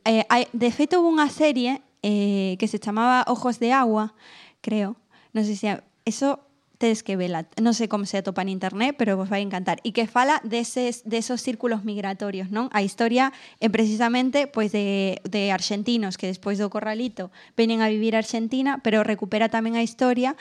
eh, 0.06 0.24
hai, 0.30 0.46
de 0.54 0.70
feito 0.70 1.02
hubo 1.02 1.10
unha 1.10 1.28
serie 1.28 1.82
eh, 2.06 2.54
que 2.62 2.70
se 2.70 2.78
chamaba 2.78 3.26
Ojos 3.26 3.58
de 3.58 3.74
agua, 3.74 4.14
creo. 4.62 4.96
Non 5.34 5.42
sei 5.42 5.58
se 5.58 5.68
eso 6.06 6.47
tedes 6.78 7.02
que 7.02 7.18
vela. 7.18 7.50
Non 7.58 7.74
sei 7.74 7.90
como 7.90 8.06
se 8.06 8.22
atopa 8.22 8.46
en 8.46 8.54
internet, 8.54 8.94
pero 8.94 9.18
vos 9.18 9.26
vai 9.26 9.42
encantar. 9.42 9.82
E 9.82 9.90
que 9.90 10.06
fala 10.06 10.38
deses, 10.46 11.02
desos 11.02 11.42
círculos 11.42 11.82
migratorios, 11.82 12.54
non? 12.54 12.70
A 12.70 12.86
historia 12.86 13.34
é 13.58 13.66
precisamente 13.66 14.46
pois 14.46 14.70
de, 14.70 15.18
de 15.26 15.50
argentinos 15.50 16.14
que 16.14 16.30
despois 16.30 16.56
do 16.62 16.70
corralito 16.70 17.34
venen 17.58 17.82
a 17.82 17.90
vivir 17.90 18.14
a 18.14 18.22
Argentina, 18.22 18.78
pero 18.80 19.02
recupera 19.02 19.50
tamén 19.50 19.74
a 19.74 19.82
historia 19.82 20.38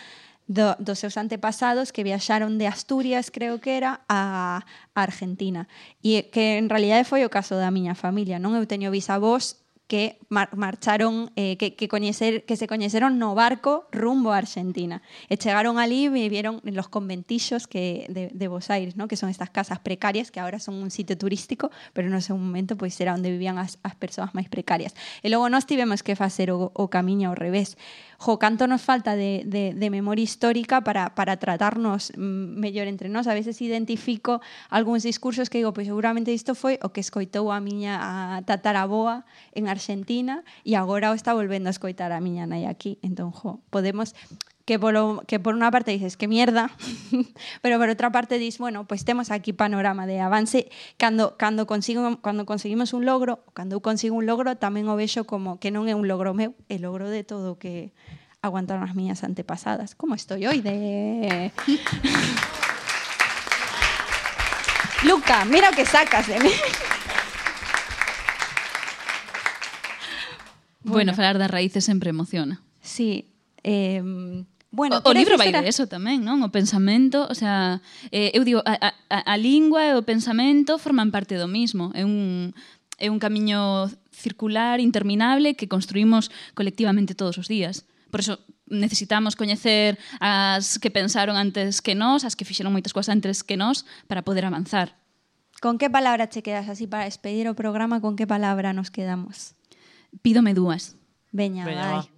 do, 0.47 0.77
dos 0.79 1.01
seus 1.01 1.17
antepasados 1.17 1.91
que 1.91 2.05
viaxaron 2.05 2.61
de 2.61 2.69
Asturias, 2.69 3.33
creo 3.33 3.59
que 3.59 3.75
era, 3.75 4.01
a, 4.07 4.63
a 4.95 5.01
Argentina. 5.03 5.67
E 6.05 6.21
eh, 6.21 6.23
que 6.31 6.61
en 6.61 6.69
realidade 6.69 7.03
foi 7.03 7.25
o 7.27 7.33
caso 7.33 7.57
da 7.57 7.73
miña 7.73 7.97
familia, 7.97 8.37
non? 8.37 8.55
Eu 8.55 8.69
teño 8.69 8.93
bisavós 8.93 9.66
que 9.87 10.19
mar 10.27 10.49
marcharon, 10.55 11.31
eh, 11.35 11.55
que, 11.55 11.75
que, 11.75 12.55
se 12.55 12.67
coñeceron 12.67 13.17
no 13.17 13.35
barco 13.35 13.87
rumbo 13.91 14.35
a 14.35 14.37
Argentina. 14.37 15.01
E 15.31 15.39
chegaron 15.39 15.79
ali 15.79 16.05
e 16.05 16.11
vivieron 16.11 16.59
en 16.67 16.75
los 16.75 16.91
conventillos 16.91 17.71
que, 17.71 18.05
de, 18.11 18.27
de 18.35 18.47
Bos 18.51 18.69
Aires, 18.69 18.99
¿no? 18.99 19.07
que 19.07 19.15
son 19.15 19.31
estas 19.31 19.49
casas 19.49 19.79
precarias 19.79 20.29
que 20.29 20.39
ahora 20.39 20.59
son 20.59 20.75
un 20.75 20.91
sitio 20.91 21.17
turístico, 21.17 21.71
pero 21.93 22.11
sé 22.19 22.35
un 22.35 22.43
momento 22.43 22.75
pois 22.75 22.99
era 22.99 23.15
onde 23.15 23.31
vivían 23.31 23.57
as, 23.57 23.79
as 23.81 23.95
persoas 23.95 24.35
máis 24.35 24.51
precarias. 24.51 24.91
E 25.23 25.31
logo 25.31 25.47
nós 25.47 25.63
tivemos 25.63 26.03
que 26.03 26.19
facer 26.19 26.51
o, 26.51 26.75
o 26.75 26.85
revés. 27.33 27.79
jo, 28.17 28.39
canto 28.41 28.65
nos 28.65 28.81
falta 28.81 29.15
de, 29.15 29.45
de, 29.45 29.73
de 29.77 29.87
memoria 29.89 30.23
histórica 30.23 30.81
para, 30.81 31.13
para 31.13 31.37
tratarnos 31.37 32.11
mm, 32.17 32.57
mellor 32.57 32.87
entre 32.89 33.09
nós. 33.09 33.27
A 33.29 33.37
veces 33.37 33.61
identifico 33.61 34.41
algúns 34.69 35.03
discursos 35.05 35.49
que 35.49 35.61
digo, 35.61 35.73
pois 35.73 35.85
seguramente 35.85 36.33
isto 36.33 36.57
foi 36.57 36.81
o 36.81 36.89
que 36.89 36.99
escoitou 36.99 37.53
a 37.53 37.61
miña 37.61 38.01
a 38.01 38.41
tataraboa 38.41 39.21
en 39.53 39.69
Argentina 39.69 40.41
e 40.65 40.73
agora 40.73 41.13
o 41.13 41.15
está 41.15 41.37
volvendo 41.37 41.69
a 41.69 41.75
escoitar 41.75 42.09
a 42.09 42.17
miña 42.17 42.49
nai 42.49 42.65
aquí. 42.65 42.97
Entón, 43.05 43.29
jo, 43.29 43.61
podemos 43.69 44.17
que 44.67 44.77
por, 44.77 44.93
lo- 44.93 45.23
que 45.25 45.39
por 45.39 45.55
una 45.55 45.71
parte 45.71 45.91
dices, 45.91 46.17
que 46.17 46.27
mierda, 46.27 46.69
pero 47.63 47.79
por 47.79 47.87
otra 47.87 48.11
parte 48.11 48.37
dices, 48.37 48.59
bueno, 48.59 48.83
pues 48.85 49.05
temos 49.05 49.31
aquí 49.31 49.53
panorama 49.53 50.05
de 50.05 50.19
avance. 50.19 50.67
Cando, 50.97 51.37
cando, 51.37 51.65
consigo, 51.65 52.19
cando 52.19 52.45
conseguimos 52.45 52.91
un 52.91 53.05
logro, 53.07 53.45
cando 53.55 53.79
consigo 53.79 54.17
un 54.19 54.25
logro, 54.27 54.59
tamén 54.59 54.91
o 54.91 54.99
vexo 54.99 55.23
como 55.23 55.55
que 55.63 55.71
non 55.71 55.87
é 55.87 55.95
un 55.95 56.11
logro 56.11 56.35
meu, 56.35 56.51
é 56.67 56.75
logro 56.83 57.07
de 57.07 57.23
todo 57.23 57.55
que 57.55 57.95
aguantaron 58.43 58.83
as 58.83 58.91
miñas 58.91 59.23
antepasadas. 59.23 59.95
Como 59.95 60.19
estoy 60.19 60.43
hoy 60.45 60.59
de... 60.59 61.55
Luca, 65.07 65.45
mira 65.47 65.71
o 65.71 65.73
que 65.73 65.87
sacas 65.87 66.27
de 66.27 66.43
mí. 66.43 66.51
Bueno, 70.83 71.13
falar 71.15 71.37
das 71.39 71.51
raíces 71.51 71.85
sempre 71.85 72.09
emociona. 72.11 72.61
Sí. 72.81 73.31
Eh, 73.63 74.01
Bueno, 74.77 75.01
o, 75.01 75.09
o 75.09 75.13
libro 75.13 75.41
vai 75.41 75.49
de 75.49 75.65
eso 75.65 75.89
tamén, 75.89 76.21
non? 76.21 76.45
O 76.45 76.53
pensamento, 76.53 77.25
o 77.25 77.33
sea, 77.33 77.81
eh, 78.13 78.29
eu 78.37 78.45
digo, 78.45 78.61
a, 78.61 78.93
a, 79.09 79.33
a 79.33 79.35
lingua 79.41 79.89
e 79.89 79.97
o 79.97 80.05
pensamento 80.05 80.77
forman 80.77 81.09
parte 81.09 81.33
do 81.33 81.49
mismo. 81.49 81.89
É 81.97 82.05
un, 82.05 82.53
é 83.01 83.09
un 83.09 83.17
camiño 83.17 83.89
circular, 84.13 84.77
interminable, 84.77 85.57
que 85.57 85.65
construímos 85.65 86.29
colectivamente 86.53 87.17
todos 87.17 87.41
os 87.41 87.49
días. 87.49 87.89
Por 88.13 88.21
eso 88.21 88.37
necesitamos 88.69 89.33
coñecer 89.33 89.97
as 90.21 90.77
que 90.77 90.93
pensaron 90.93 91.41
antes 91.41 91.81
que 91.81 91.97
nós, 91.97 92.21
as 92.21 92.37
que 92.37 92.45
fixeron 92.45 92.69
moitas 92.69 92.93
cousas 92.93 93.09
antes 93.09 93.41
que 93.41 93.57
nós, 93.57 93.81
para 94.05 94.21
poder 94.21 94.45
avanzar. 94.45 94.93
Con 95.57 95.81
que 95.81 95.89
palabra 95.89 96.29
che 96.29 96.45
quedas 96.45 96.69
así 96.69 96.85
para 96.85 97.09
despedir 97.09 97.49
o 97.49 97.57
programa? 97.57 97.97
Con 97.97 98.13
que 98.13 98.29
palabra 98.29 98.77
nos 98.77 98.93
quedamos? 98.93 99.57
Pídome 100.21 100.53
dúas. 100.53 100.93
Veña, 101.33 101.65
Veña 101.65 101.81
vai. 101.81 102.05
Va 102.05 102.16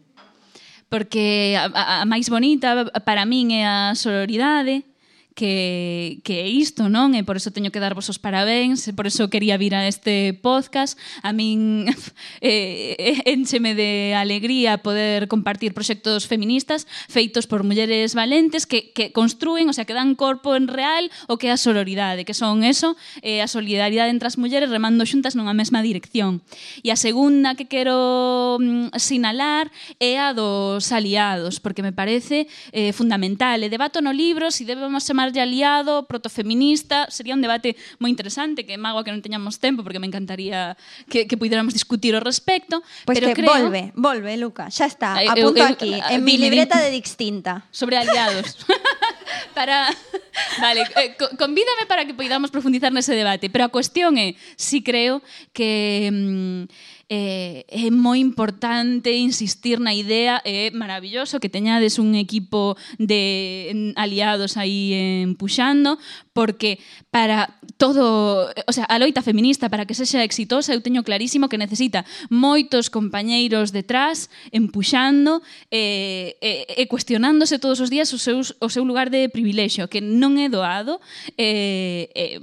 porque 0.89 1.53
a, 1.55 1.69
a, 1.69 1.83
a 2.01 2.05
máis 2.09 2.27
bonita 2.27 2.89
para 3.05 3.23
min 3.29 3.53
é 3.53 3.63
a 3.63 3.93
sororidade, 3.93 4.88
que, 5.35 6.21
que 6.23 6.41
é 6.41 6.47
isto, 6.47 6.89
non? 6.89 7.15
E 7.15 7.23
por 7.23 7.39
iso 7.39 7.55
teño 7.55 7.71
que 7.71 7.79
darvos 7.79 8.11
os 8.11 8.19
parabéns, 8.19 8.91
por 8.91 9.07
iso 9.07 9.31
quería 9.31 9.55
vir 9.55 9.71
a 9.77 9.87
este 9.87 10.35
podcast. 10.35 10.99
A 11.23 11.31
min 11.31 11.87
eh, 12.43 12.95
eh 12.99 13.17
encheme 13.29 13.71
de 13.75 14.15
alegría 14.17 14.83
poder 14.83 15.31
compartir 15.31 15.71
proxectos 15.73 16.27
feministas 16.27 16.87
feitos 17.07 17.47
por 17.47 17.63
mulleres 17.63 18.15
valentes 18.15 18.67
que, 18.67 18.91
que 18.91 19.11
construen, 19.11 19.69
o 19.69 19.73
sea, 19.73 19.85
que 19.85 19.95
dan 19.95 20.15
corpo 20.15 20.55
en 20.55 20.67
real 20.67 21.07
o 21.31 21.39
que 21.39 21.47
é 21.47 21.55
a 21.55 21.61
sororidade, 21.61 22.27
que 22.27 22.35
son 22.35 22.67
eso, 22.67 22.99
eh, 23.23 23.39
a 23.39 23.47
solidaridade 23.47 24.11
entre 24.11 24.27
as 24.27 24.35
mulleres 24.35 24.67
remando 24.67 25.07
xuntas 25.07 25.39
nunha 25.39 25.55
mesma 25.55 25.79
dirección. 25.79 26.43
E 26.83 26.91
a 26.91 26.99
segunda 26.99 27.55
que 27.55 27.71
quero 27.71 28.59
mm, 28.59 28.91
sinalar 28.99 29.71
é 30.03 30.19
a 30.19 30.35
dos 30.35 30.91
aliados, 30.91 31.63
porque 31.63 31.79
me 31.79 31.95
parece 31.95 32.51
eh, 32.75 32.91
fundamental. 32.91 33.63
E 33.63 33.71
debato 33.71 34.03
no 34.03 34.11
libro 34.11 34.51
si 34.51 34.67
debemos 34.67 35.07
chamar 35.07 35.28
chamarlle 35.29 35.41
aliado, 35.41 36.07
protofeminista, 36.07 37.09
sería 37.09 37.33
un 37.33 37.41
debate 37.41 37.77
moi 38.01 38.09
interesante, 38.09 38.65
que 38.65 38.75
mágoa 38.77 39.05
que 39.05 39.13
non 39.13 39.21
teñamos 39.21 39.61
tempo, 39.61 39.85
porque 39.85 40.01
me 40.01 40.09
encantaría 40.09 40.73
que, 41.07 41.29
que 41.29 41.37
pudiéramos 41.37 41.73
discutir 41.73 42.17
o 42.17 42.21
respecto. 42.21 42.81
Pois 43.05 43.17
pero 43.17 43.31
que 43.31 43.45
creo... 43.45 43.53
volve, 43.53 43.93
volve, 43.93 44.33
Luca, 44.37 44.73
xa 44.73 44.89
está, 44.89 45.21
apunto 45.21 45.61
eu, 45.61 45.69
eu, 45.69 45.73
aquí, 45.73 45.93
eh, 45.93 46.17
en 46.17 46.25
mi 46.25 46.41
libreta 46.41 46.81
de 46.81 46.89
distinta. 46.89 47.69
Sobre 47.69 47.97
aliados. 47.97 48.57
para... 49.53 49.89
Vale, 50.61 50.87
eh, 50.95 51.15
convídame 51.37 51.85
para 51.87 52.05
que 52.05 52.13
poidamos 52.13 52.49
profundizar 52.49 52.89
nese 52.89 53.13
debate, 53.13 53.49
pero 53.51 53.67
a 53.67 53.69
cuestión 53.69 54.17
é, 54.17 54.33
si 54.57 54.81
creo 54.81 55.21
que... 55.53 56.09
Mm, 56.09 56.97
eh, 57.09 57.65
é 57.65 57.89
moi 57.89 58.21
importante 58.21 59.09
insistir 59.17 59.81
na 59.81 59.97
idea, 59.97 60.45
é 60.45 60.69
maravilloso 60.69 61.41
que 61.41 61.49
teñades 61.49 61.97
un 61.97 62.13
equipo 62.13 62.77
de 63.01 63.93
aliados 63.97 64.61
aí 64.61 65.25
empuxando, 65.25 65.97
porque 66.37 66.77
para 67.09 67.57
todo, 67.81 68.45
o 68.45 68.73
sea, 68.73 68.85
a 68.85 69.01
loita 69.01 69.25
feminista 69.25 69.73
para 69.73 69.89
que 69.89 69.97
sexa 69.97 70.21
exitosa, 70.21 70.77
eu 70.77 70.85
teño 70.85 71.01
clarísimo 71.01 71.49
que 71.49 71.57
necesita 71.57 72.05
moitos 72.29 72.93
compañeiros 72.93 73.73
detrás 73.73 74.29
empuxando 74.53 75.41
e, 75.73 76.37
eh, 76.37 76.37
e, 76.37 76.51
eh, 76.77 76.81
e 76.81 76.83
cuestionándose 76.85 77.57
todos 77.57 77.81
os 77.81 77.89
días 77.89 78.13
o, 78.13 78.21
seus, 78.21 78.53
o 78.61 78.69
seu 78.69 78.85
lugar 78.85 79.09
de 79.09 79.33
privilexio, 79.33 79.89
que 79.89 79.97
non 79.97 80.37
é 80.37 80.45
doado, 80.45 81.01
e, 81.33 82.05
e, 82.13 82.37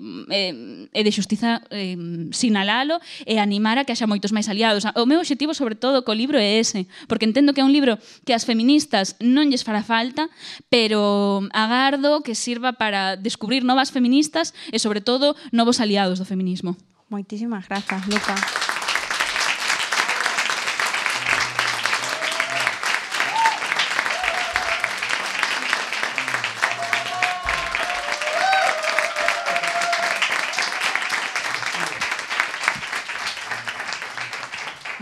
e 0.90 1.00
de 1.06 1.12
xustiza 1.14 1.62
eh, 1.70 1.94
sinalalo 2.34 2.98
e 3.22 3.38
animar 3.38 3.78
a 3.78 3.86
que 3.86 3.94
haxa 3.94 4.10
moitos 4.10 4.34
máis 4.34 4.50
aliados 4.50 4.55
aliados. 4.56 4.88
O 4.96 5.04
meu 5.04 5.20
obxectivo, 5.20 5.52
sobre 5.52 5.76
todo, 5.76 6.00
co 6.00 6.16
libro 6.16 6.40
é 6.40 6.56
ese, 6.56 6.88
porque 7.04 7.28
entendo 7.28 7.52
que 7.52 7.60
é 7.60 7.66
un 7.68 7.76
libro 7.76 8.00
que 8.24 8.32
as 8.32 8.48
feministas 8.48 9.20
non 9.20 9.52
lles 9.52 9.60
fará 9.60 9.84
falta, 9.84 10.32
pero 10.72 11.44
agardo 11.52 12.24
que 12.24 12.32
sirva 12.32 12.72
para 12.72 13.20
descubrir 13.20 13.60
novas 13.60 13.92
feministas 13.92 14.56
e, 14.72 14.80
sobre 14.80 15.04
todo, 15.04 15.36
novos 15.52 15.84
aliados 15.84 16.16
do 16.16 16.24
feminismo. 16.24 16.72
Moitísimas 17.12 17.68
grazas, 17.68 18.02
Luca. 18.08 18.65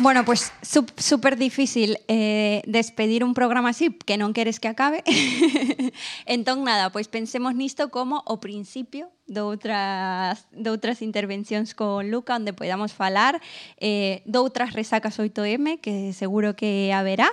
Bueno, 0.05 0.26
pues 0.26 0.52
súper 0.98 1.38
difícil 1.38 1.96
eh, 2.09 2.61
despedir 2.66 3.24
un 3.24 3.32
programa 3.32 3.70
así 3.70 3.88
que 3.88 4.20
non 4.20 4.36
queres 4.36 4.61
que 4.61 4.68
acabe. 4.68 5.00
entón, 6.28 6.61
nada, 6.61 6.92
pois 6.92 7.09
pensemos 7.09 7.57
nisto 7.57 7.88
como 7.88 8.20
o 8.28 8.36
principio 8.36 9.09
de 9.24 9.40
outras, 9.40 10.44
de 10.52 10.68
outras 10.68 11.00
intervencións 11.00 11.72
con 11.72 12.12
Luca 12.12 12.36
onde 12.36 12.52
podamos 12.52 12.92
falar 12.92 13.40
eh, 13.80 14.20
de 14.28 14.36
outras 14.36 14.76
resacas 14.76 15.16
8M 15.16 15.80
que 15.80 16.12
seguro 16.12 16.52
que 16.52 16.92
haberá 16.92 17.32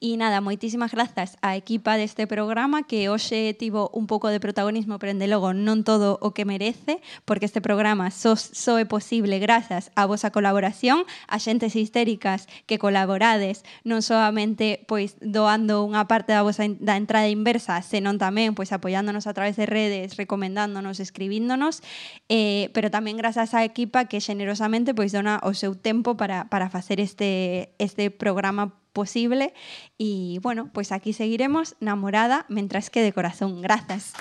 E 0.00 0.16
nada, 0.16 0.40
moitísimas 0.40 0.96
grazas 0.96 1.36
á 1.44 1.60
equipa 1.60 2.00
deste 2.00 2.24
programa 2.24 2.88
que 2.88 3.12
hoxe 3.12 3.52
tivo 3.52 3.92
un 3.92 4.08
pouco 4.08 4.32
de 4.32 4.40
protagonismo, 4.40 4.96
pero 4.96 5.12
ende 5.12 5.28
logo 5.28 5.52
non 5.52 5.84
todo 5.84 6.16
o 6.24 6.32
que 6.32 6.48
merece, 6.48 7.04
porque 7.28 7.44
este 7.44 7.60
programa 7.60 8.08
só, 8.08 8.32
só 8.32 8.80
é 8.80 8.88
posible 8.88 9.36
grazas 9.36 9.92
á 10.00 10.08
vosa 10.08 10.32
colaboración, 10.32 11.04
a 11.28 11.36
xentes 11.36 11.76
histéricas 11.76 12.48
que 12.64 12.80
colaborades, 12.80 13.60
non 13.84 14.00
solamente 14.00 14.88
pois 14.88 15.20
doando 15.20 15.84
unha 15.84 16.08
parte 16.08 16.32
da 16.32 16.40
vosa 16.40 16.64
da 16.80 16.96
entrada 16.96 17.28
inversa, 17.28 17.76
senón 17.84 18.16
tamén 18.16 18.56
pois 18.56 18.72
apoiándonos 18.72 19.28
a 19.28 19.36
través 19.36 19.60
de 19.60 19.68
redes, 19.68 20.16
recomendándonos, 20.16 20.96
escribíndonos, 20.96 21.84
eh, 22.32 22.72
pero 22.72 22.88
tamén 22.88 23.20
grazas 23.20 23.52
á 23.52 23.68
equipa 23.68 24.08
que 24.08 24.24
xenerosamente 24.24 24.96
pois 24.96 25.12
dona 25.12 25.44
o 25.44 25.52
seu 25.52 25.76
tempo 25.76 26.16
para, 26.16 26.48
para 26.48 26.72
facer 26.72 27.04
este, 27.04 27.76
este 27.76 28.08
programa 28.08 28.79
posible 28.92 29.54
y 29.98 30.38
bueno, 30.42 30.70
pues 30.72 30.92
aquí 30.92 31.12
seguiremos 31.12 31.76
namorada 31.80 32.46
mientras 32.48 32.90
que 32.90 33.02
de 33.02 33.12
corazón. 33.12 33.62
Gracias. 33.62 34.14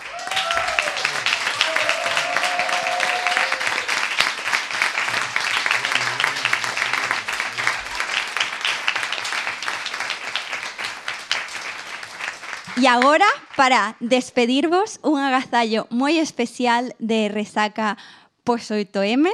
E 12.79 12.87
agora, 12.87 13.27
para 13.59 13.99
despedirvos, 13.99 15.03
un 15.03 15.19
agazallo 15.19 15.91
moi 15.91 16.15
especial 16.15 16.95
de 16.95 17.27
Resaca 17.27 17.99
Pois 18.47 18.71
8M, 18.71 19.27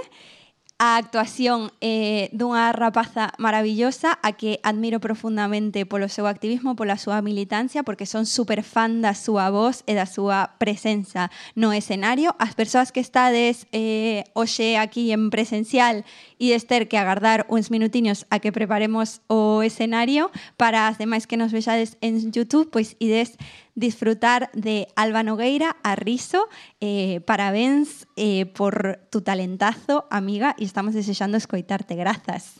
a 0.77 0.97
actuación 0.97 1.71
eh, 1.79 2.27
dunha 2.35 2.75
rapaza 2.75 3.31
maravillosa 3.39 4.19
a 4.19 4.35
que 4.35 4.59
admiro 4.59 4.99
profundamente 4.99 5.87
polo 5.87 6.11
seu 6.11 6.27
activismo, 6.27 6.75
pola 6.75 6.99
súa 6.99 7.23
militancia, 7.23 7.87
porque 7.87 8.03
son 8.03 8.27
super 8.27 8.59
fan 8.59 8.99
da 8.99 9.15
súa 9.15 9.47
voz 9.47 9.87
e 9.87 9.95
da 9.95 10.03
súa 10.03 10.59
presenza 10.59 11.31
no 11.55 11.71
escenario. 11.71 12.35
As 12.43 12.59
persoas 12.59 12.91
que 12.91 12.99
estades 12.99 13.71
eh, 13.71 14.27
hoxe 14.35 14.75
aquí 14.75 15.15
en 15.15 15.31
presencial 15.31 16.03
e 16.43 16.51
Esther 16.51 16.91
que 16.91 16.99
agardar 16.99 17.47
uns 17.47 17.71
minutiños 17.71 18.27
a 18.27 18.43
que 18.43 18.51
preparemos 18.51 19.23
o 19.31 19.63
escenario 19.63 20.27
para 20.59 20.91
as 20.91 20.99
demais 20.99 21.23
que 21.23 21.39
nos 21.39 21.55
vexades 21.55 21.95
en 22.03 22.35
YouTube, 22.35 22.67
pois 22.67 22.99
ides 22.99 23.39
disfrutar 23.75 24.49
de 24.53 24.87
Alba 24.95 25.21
Nogueira, 25.21 25.75
a 25.83 25.95
Riso. 25.95 26.47
Eh, 26.79 27.21
parabéns 27.27 28.07
eh, 28.15 28.47
por 28.47 28.99
tu 29.11 29.21
talentazo, 29.21 30.07
amiga, 30.09 30.55
e 30.57 30.63
estamos 30.63 30.95
desexando 30.95 31.37
escoitarte. 31.37 31.95
Grazas. 31.95 32.55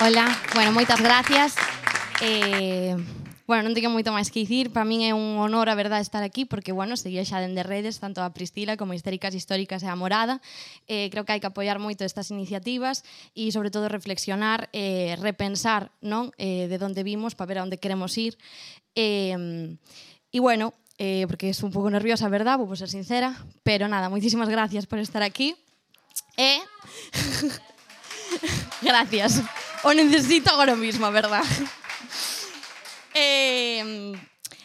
Hola, 0.00 0.28
bueno, 0.54 0.72
moitas 0.72 1.00
gracias. 1.00 1.56
Eh, 2.20 2.94
Bueno, 3.46 3.68
non 3.68 3.76
teño 3.76 3.92
moito 3.92 4.08
máis 4.08 4.32
que 4.32 4.40
dicir. 4.40 4.72
Para 4.72 4.88
min 4.88 5.04
é 5.04 5.12
un 5.12 5.36
honor, 5.36 5.68
a 5.68 5.76
verdade, 5.76 6.00
estar 6.00 6.24
aquí, 6.24 6.48
porque, 6.48 6.72
bueno, 6.72 6.96
seguía 6.96 7.28
xa 7.28 7.44
dende 7.44 7.60
redes, 7.60 8.00
tanto 8.00 8.24
a 8.24 8.32
Pristila 8.32 8.80
como 8.80 8.92
a 8.92 8.96
Histéricas 8.96 9.36
Históricas 9.36 9.84
e 9.84 9.88
a 9.92 9.92
Morada. 9.92 10.40
Eh, 10.88 11.12
creo 11.12 11.28
que 11.28 11.36
hai 11.36 11.44
que 11.44 11.50
apoiar 11.52 11.76
moito 11.76 12.08
estas 12.08 12.32
iniciativas 12.32 13.04
e, 13.36 13.52
sobre 13.52 13.68
todo, 13.68 13.92
reflexionar, 13.92 14.72
eh, 14.72 15.20
repensar, 15.20 15.92
non? 16.00 16.32
Eh, 16.40 16.72
de 16.72 16.80
onde 16.80 17.04
vimos 17.04 17.36
para 17.36 17.52
ver 17.52 17.58
a 17.60 17.68
onde 17.68 17.76
queremos 17.76 18.16
ir. 18.16 18.40
Eh, 18.96 19.36
e, 19.36 20.38
bueno, 20.40 20.72
eh, 20.96 21.28
porque 21.28 21.52
es 21.52 21.60
un 21.60 21.68
pouco 21.68 21.92
nerviosa, 21.92 22.32
verdad? 22.32 22.56
Vou 22.56 22.72
ser 22.80 22.88
sincera. 22.88 23.36
Pero, 23.60 23.92
nada, 23.92 24.08
moitísimas 24.08 24.48
gracias 24.48 24.88
por 24.88 25.04
estar 25.04 25.20
aquí. 25.20 25.52
E... 26.40 26.56
Eh... 26.56 26.62
gracias. 28.88 29.44
O 29.84 29.92
necesito 29.92 30.48
agora 30.48 30.72
mismo, 30.80 31.04
verdad? 31.12 31.44
eh, 33.14 34.12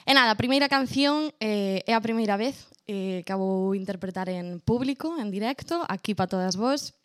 e 0.09 0.11
nada, 0.17 0.34
a 0.34 0.41
primeira 0.41 0.67
canción 0.67 1.30
eh, 1.38 1.85
é 1.85 1.93
a 1.93 2.01
primeira 2.01 2.34
vez 2.35 2.65
eh, 2.89 3.21
que 3.21 3.31
a 3.31 3.38
vou 3.38 3.77
interpretar 3.77 4.27
en 4.34 4.57
público, 4.65 5.13
en 5.21 5.30
directo, 5.30 5.85
aquí 5.85 6.17
para 6.17 6.34
todas 6.34 6.57
vos. 6.57 6.97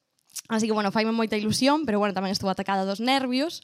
Así 0.48 0.66
que, 0.66 0.72
bueno, 0.72 0.90
faime 0.90 1.12
moita 1.12 1.36
ilusión, 1.36 1.84
pero, 1.84 2.00
bueno, 2.00 2.16
tamén 2.16 2.32
estou 2.32 2.48
atacada 2.48 2.88
dos 2.88 3.04
nervios, 3.04 3.60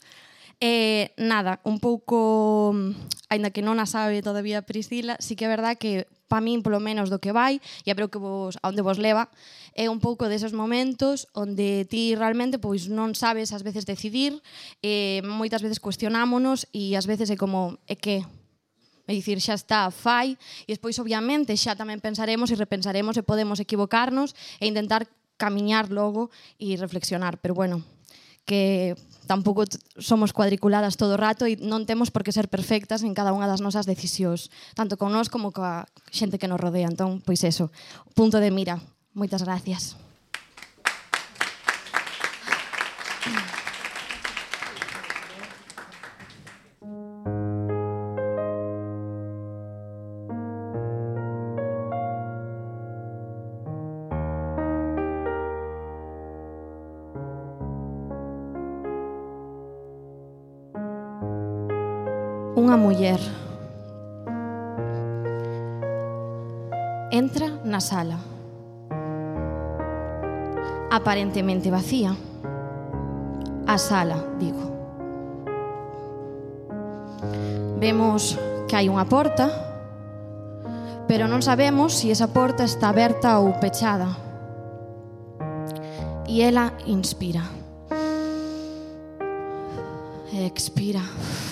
Eh, 0.61 1.17
nada, 1.17 1.61
un 1.65 1.81
pouco, 1.81 2.73
mm, 2.77 2.93
aínda 3.33 3.49
que 3.49 3.65
non 3.65 3.81
a 3.81 3.89
sabe 3.89 4.21
todavía 4.21 4.61
Priscila, 4.61 5.17
sí 5.17 5.33
que 5.33 5.49
é 5.49 5.51
verdad 5.51 5.81
que 5.81 6.05
pa 6.29 6.45
min 6.45 6.61
polo 6.61 6.85
menos 6.85 7.09
do 7.09 7.17
que 7.17 7.33
vai, 7.33 7.65
e 7.89 7.91
creo 7.97 8.13
que 8.13 8.21
vos, 8.21 8.61
a 8.61 8.69
onde 8.69 8.85
vos 8.85 9.01
leva, 9.01 9.33
é 9.73 9.89
un 9.89 10.05
pouco 10.05 10.29
deses 10.29 10.53
momentos 10.53 11.33
onde 11.33 11.89
ti 11.89 12.13
realmente 12.13 12.61
pois 12.61 12.93
non 12.93 13.17
sabes 13.17 13.57
ás 13.57 13.65
veces 13.65 13.89
decidir, 13.89 14.37
eh, 14.85 15.25
moitas 15.25 15.65
veces 15.65 15.81
cuestionámonos 15.81 16.69
e 16.77 16.93
ás 16.93 17.09
veces 17.09 17.33
é 17.33 17.41
como, 17.41 17.81
é 17.89 17.97
que, 17.97 18.21
e 19.09 19.13
dicir 19.17 19.41
xa 19.41 19.57
está, 19.57 19.89
fai, 19.89 20.37
e 20.69 20.77
despois 20.77 21.01
obviamente 21.01 21.57
xa 21.57 21.73
tamén 21.73 22.05
pensaremos 22.05 22.53
e 22.53 22.61
repensaremos 22.61 23.17
e 23.17 23.25
podemos 23.25 23.65
equivocarnos 23.65 24.37
e 24.61 24.69
intentar 24.69 25.09
camiñar 25.41 25.89
logo 25.89 26.29
e 26.61 26.77
reflexionar, 26.77 27.41
pero 27.41 27.57
bueno, 27.57 27.81
que 28.45 28.97
tampouco 29.31 29.63
somos 29.95 30.35
cuadriculadas 30.35 30.99
todo 30.99 31.15
o 31.15 31.21
rato 31.21 31.47
e 31.47 31.55
non 31.63 31.87
temos 31.87 32.11
por 32.11 32.27
que 32.27 32.35
ser 32.35 32.51
perfectas 32.51 33.07
en 33.07 33.15
cada 33.15 33.31
unha 33.31 33.47
das 33.47 33.63
nosas 33.63 33.87
decisións, 33.87 34.51
tanto 34.75 34.99
con 34.99 35.15
nós 35.15 35.31
como 35.31 35.55
coa 35.55 35.87
xente 36.11 36.43
que 36.43 36.51
nos 36.51 36.59
rodea. 36.59 36.91
Entón, 36.91 37.23
pois 37.23 37.47
eso, 37.47 37.71
punto 38.19 38.43
de 38.43 38.51
mira. 38.51 38.83
Moitas 39.15 39.43
gracias. 39.47 39.95
sala 67.81 68.41
aparentemente 70.91 71.71
vacía. 71.71 72.17
A 73.67 73.79
sala, 73.79 74.25
digo. 74.39 74.59
Vemos 77.79 78.37
que 78.69 78.77
hai 78.77 78.91
unha 78.91 79.07
porta, 79.07 79.47
pero 81.07 81.31
non 81.31 81.41
sabemos 81.41 81.95
se 81.95 82.11
esa 82.11 82.29
porta 82.35 82.67
está 82.67 82.91
aberta 82.91 83.39
ou 83.39 83.55
pechada. 83.63 84.11
E 86.27 86.43
ela 86.43 86.75
inspira. 86.85 87.47
Expira. 90.31 91.03
Expira. 91.03 91.50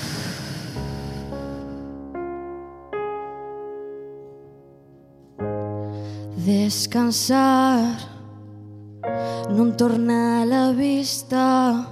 Descansar, 6.48 7.92
non 9.50 9.76
tornar 9.76 10.48
a 10.50 10.72
vista, 10.72 11.84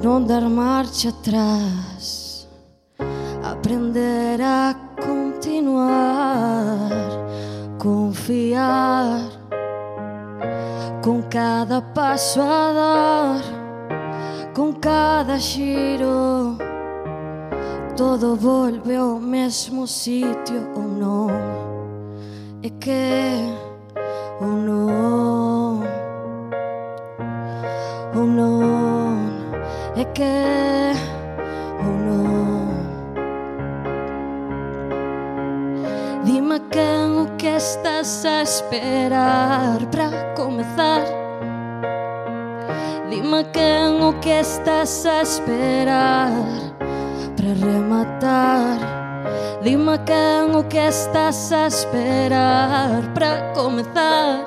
non 0.00 0.24
dar 0.24 0.46
marcha 0.46 1.08
atrás, 1.08 2.46
aprender 3.42 4.40
a 4.40 4.72
continuar, 5.02 6.94
confiar 7.76 9.18
con 11.02 11.22
cada 11.22 11.82
paso 11.82 12.40
a 12.40 12.72
dar, 12.72 13.42
con 14.54 14.74
cada 14.74 15.40
xiro. 15.40 16.56
Todo 17.96 18.36
volve 18.36 18.94
ao 18.94 19.18
mesmo 19.18 19.88
sitio 19.88 20.70
ou 20.76 20.86
non 20.86 21.47
e 22.68 22.70
que 22.72 23.48
un 24.42 24.68
oh, 24.68 25.80
non, 25.80 25.82
un 28.14 28.20
oh, 28.20 28.26
non, 28.26 29.16
e 29.96 30.04
que 30.12 30.36
un 31.80 31.86
oh, 31.88 31.98
non. 32.04 32.68
Dime 36.24 36.60
quen 36.70 37.16
o 37.16 37.36
que 37.38 37.56
estás 37.56 38.26
a 38.26 38.42
esperar 38.42 39.78
para 39.90 40.34
comezar 40.34 41.04
Dime 43.08 43.44
quen 43.54 44.02
o 44.02 44.12
que 44.20 44.40
estás 44.40 45.06
a 45.06 45.22
esperar 45.22 46.32
para 47.34 47.54
rematar. 47.54 48.97
Dime 49.62 49.98
quen 50.04 50.54
o 50.54 50.62
que 50.64 50.88
estás 50.88 51.52
a 51.52 51.66
esperar 51.66 53.02
para 53.14 53.52
comezar. 53.54 54.46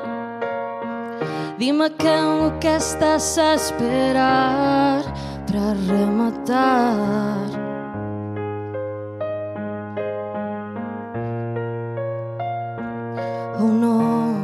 Dime 1.58 1.90
quen 1.92 2.48
o 2.48 2.60
que 2.60 2.76
estás 2.76 3.38
a 3.38 3.56
esperar 3.56 5.04
para 5.46 5.74
rematar. 5.88 7.50
Ou 13.60 13.68
non 13.68 14.42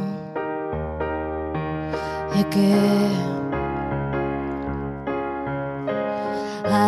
É 2.38 2.44
que 2.44 3.28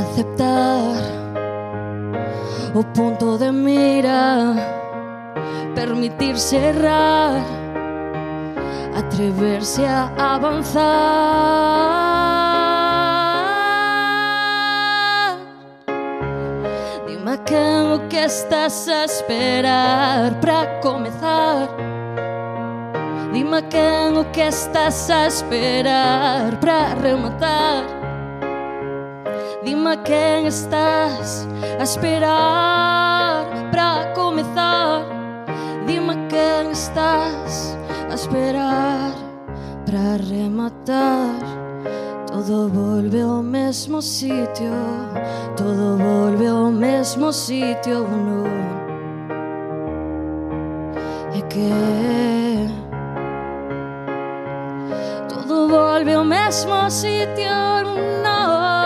Aceptar 0.01 1.20
o 2.75 2.85
punto 2.85 3.37
de 3.37 3.51
mira, 3.51 4.55
permitirse 5.75 6.57
errar, 6.57 7.45
atreverse 8.97 9.85
a 9.85 10.35
avanzar. 10.35 10.81
Dime 17.07 17.33
aquello 17.33 18.09
que 18.09 18.25
estás 18.25 18.89
a 18.89 19.05
esperar 19.05 20.41
para 20.41 20.81
comezar. 20.81 21.69
Dime 23.33 23.59
aquello 23.59 24.31
que 24.33 24.47
estás 24.47 25.11
a 25.11 25.27
esperar 25.27 26.59
para 26.61 26.95
rematar. 26.95 28.00
Dime 29.63 29.99
quen 30.05 30.47
estás 30.47 31.47
a 31.79 31.83
esperar 31.83 33.45
para 33.71 34.13
comezar. 34.15 35.05
Dime 35.87 36.15
quen 36.29 36.71
estás 36.71 37.77
a 38.11 38.15
esperar 38.15 39.13
para 39.85 40.17
rematar. 40.17 41.61
Todo 42.27 42.71
volve 42.71 43.21
ao 43.21 43.43
mesmo 43.43 44.01
sitio, 44.01 44.73
todo 45.57 45.99
volve 45.99 46.47
ao 46.47 46.71
mesmo 46.71 47.31
sitio, 47.31 48.09
non 48.09 48.47
É 51.37 51.43
que 51.43 51.71
todo 55.29 55.69
volve 55.69 56.15
ao 56.15 56.25
mesmo 56.25 56.91
sitio, 56.91 57.53
non 57.85 58.80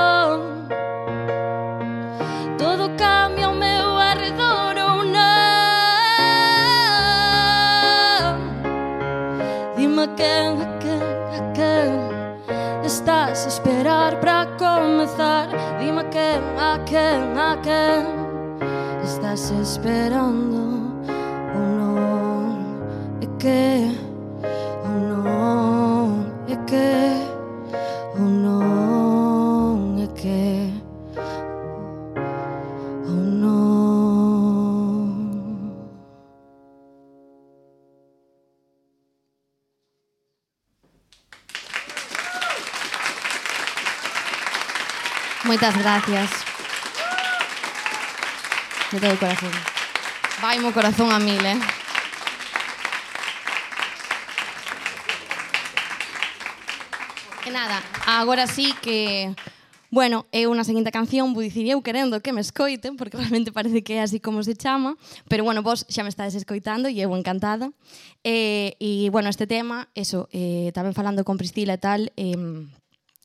quen, 10.16 10.60
a 10.62 10.78
quen, 10.78 11.02
a 11.38 11.52
quen 11.52 12.84
Estás 12.84 13.46
a 13.46 13.48
esperar 13.48 14.20
para 14.20 14.46
comezar. 14.58 15.48
Dime 15.78 16.02
a 16.02 16.10
quen, 16.10 16.42
a 16.58 16.78
quen, 16.84 17.38
a 17.38 17.56
quen 17.62 18.04
Estás 19.02 19.50
esperando 19.50 20.56
ou 21.54 21.66
non 21.78 23.18
E 23.20 23.26
que 23.38 24.03
moitas 45.54 45.78
gracias. 45.78 46.30
De 48.90 48.98
todo 48.98 49.14
o 49.14 49.18
corazón. 49.22 49.52
Vai 50.42 50.58
mo 50.58 50.74
corazón 50.74 51.14
a 51.14 51.22
mil, 51.22 51.38
eh? 51.46 51.54
E 57.46 57.50
nada, 57.54 57.78
agora 58.02 58.50
sí 58.50 58.74
que 58.82 59.30
Bueno, 59.94 60.26
é 60.34 60.50
unha 60.50 60.66
seguinte 60.66 60.90
canción 60.90 61.38
vou 61.38 61.46
dicir 61.46 61.70
eu 61.70 61.78
querendo 61.86 62.18
que 62.18 62.34
me 62.34 62.42
escoiten, 62.42 62.98
porque 62.98 63.14
realmente 63.14 63.54
parece 63.54 63.86
que 63.86 63.94
é 63.94 64.02
así 64.02 64.18
como 64.18 64.42
se 64.42 64.58
chama, 64.58 64.98
pero 65.30 65.46
bueno, 65.46 65.62
vos 65.62 65.86
xa 65.86 66.02
me 66.02 66.10
estades 66.10 66.34
escoitando 66.34 66.90
e 66.90 66.98
eu 66.98 67.14
encantada. 67.14 67.70
Eh, 68.26 68.74
e 68.82 69.06
bueno, 69.14 69.30
este 69.30 69.46
tema, 69.46 69.86
eso, 69.94 70.26
eh, 70.34 70.74
tamén 70.74 70.98
falando 70.98 71.22
con 71.22 71.38
Priscila 71.38 71.78
e 71.78 71.80
tal, 71.80 72.10
eh, 72.18 72.34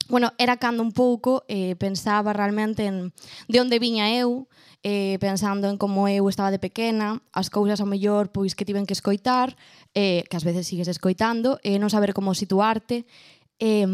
bueno, 0.10 0.34
era 0.38 0.58
cando 0.58 0.82
un 0.84 0.92
pouco 0.92 1.46
eh, 1.48 1.78
pensaba 1.78 2.34
realmente 2.34 2.86
en 2.86 3.14
de 3.48 3.62
onde 3.62 3.80
viña 3.80 4.10
eu, 4.12 4.50
eh, 4.82 5.22
pensando 5.22 5.70
en 5.70 5.78
como 5.78 6.10
eu 6.10 6.28
estaba 6.28 6.52
de 6.52 6.60
pequena, 6.60 7.22
as 7.32 7.54
cousas 7.54 7.80
ao 7.80 7.88
mellor 7.88 8.34
pois 8.34 8.58
que 8.58 8.66
tiven 8.66 8.90
que 8.90 8.98
escoitar, 8.98 9.54
eh, 9.94 10.26
que 10.26 10.36
ás 10.36 10.44
veces 10.44 10.66
sigues 10.66 10.90
escoitando, 10.90 11.62
e 11.62 11.76
eh, 11.76 11.80
non 11.80 11.94
saber 11.94 12.18
como 12.18 12.34
situarte, 12.34 13.06
eh, 13.62 13.86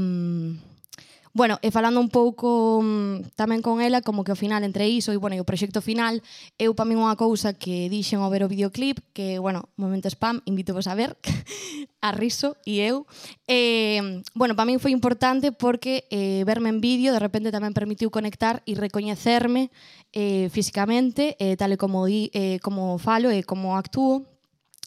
Bueno, 1.36 1.60
e 1.60 1.68
falando 1.68 2.00
un 2.00 2.08
pouco 2.08 2.80
mm, 2.80 3.36
tamén 3.36 3.60
con 3.60 3.84
ela, 3.84 4.00
como 4.00 4.24
que 4.24 4.32
ao 4.32 4.40
final 4.40 4.64
entre 4.64 4.88
iso 4.88 5.12
e 5.12 5.20
bueno, 5.20 5.36
e 5.36 5.44
o 5.44 5.50
proxecto 5.50 5.84
final, 5.84 6.24
eu 6.56 6.72
pa 6.80 6.88
min 6.88 6.96
unha 6.96 7.20
cousa 7.20 7.52
que 7.52 7.92
dixen 7.92 8.24
ao 8.24 8.32
ver 8.32 8.48
o 8.48 8.52
videoclip, 8.52 9.04
que 9.12 9.36
bueno, 9.36 9.68
momento 9.76 10.08
spam, 10.08 10.40
invito 10.48 10.72
vos 10.72 10.88
a 10.88 10.96
ver, 10.96 11.20
a 12.00 12.16
riso 12.16 12.56
e 12.64 12.80
eu. 12.80 13.04
Eh, 13.52 14.24
bueno, 14.32 14.56
pa 14.56 14.64
min 14.64 14.80
foi 14.80 14.96
importante 14.96 15.52
porque 15.52 16.08
eh, 16.08 16.48
verme 16.48 16.72
en 16.72 16.80
vídeo 16.80 17.12
de 17.12 17.20
repente 17.20 17.52
tamén 17.52 17.76
permitiu 17.76 18.08
conectar 18.08 18.64
e 18.64 18.72
recoñecerme 18.80 19.76
eh, 20.16 20.48
físicamente, 20.56 21.36
eh, 21.44 21.60
tal 21.60 21.76
e 21.76 21.78
como, 21.78 22.08
di, 22.08 22.32
eh, 22.32 22.64
como 22.64 22.96
falo 22.96 23.28
e 23.28 23.40
eh, 23.40 23.44
como 23.44 23.76
actúo, 23.76 24.24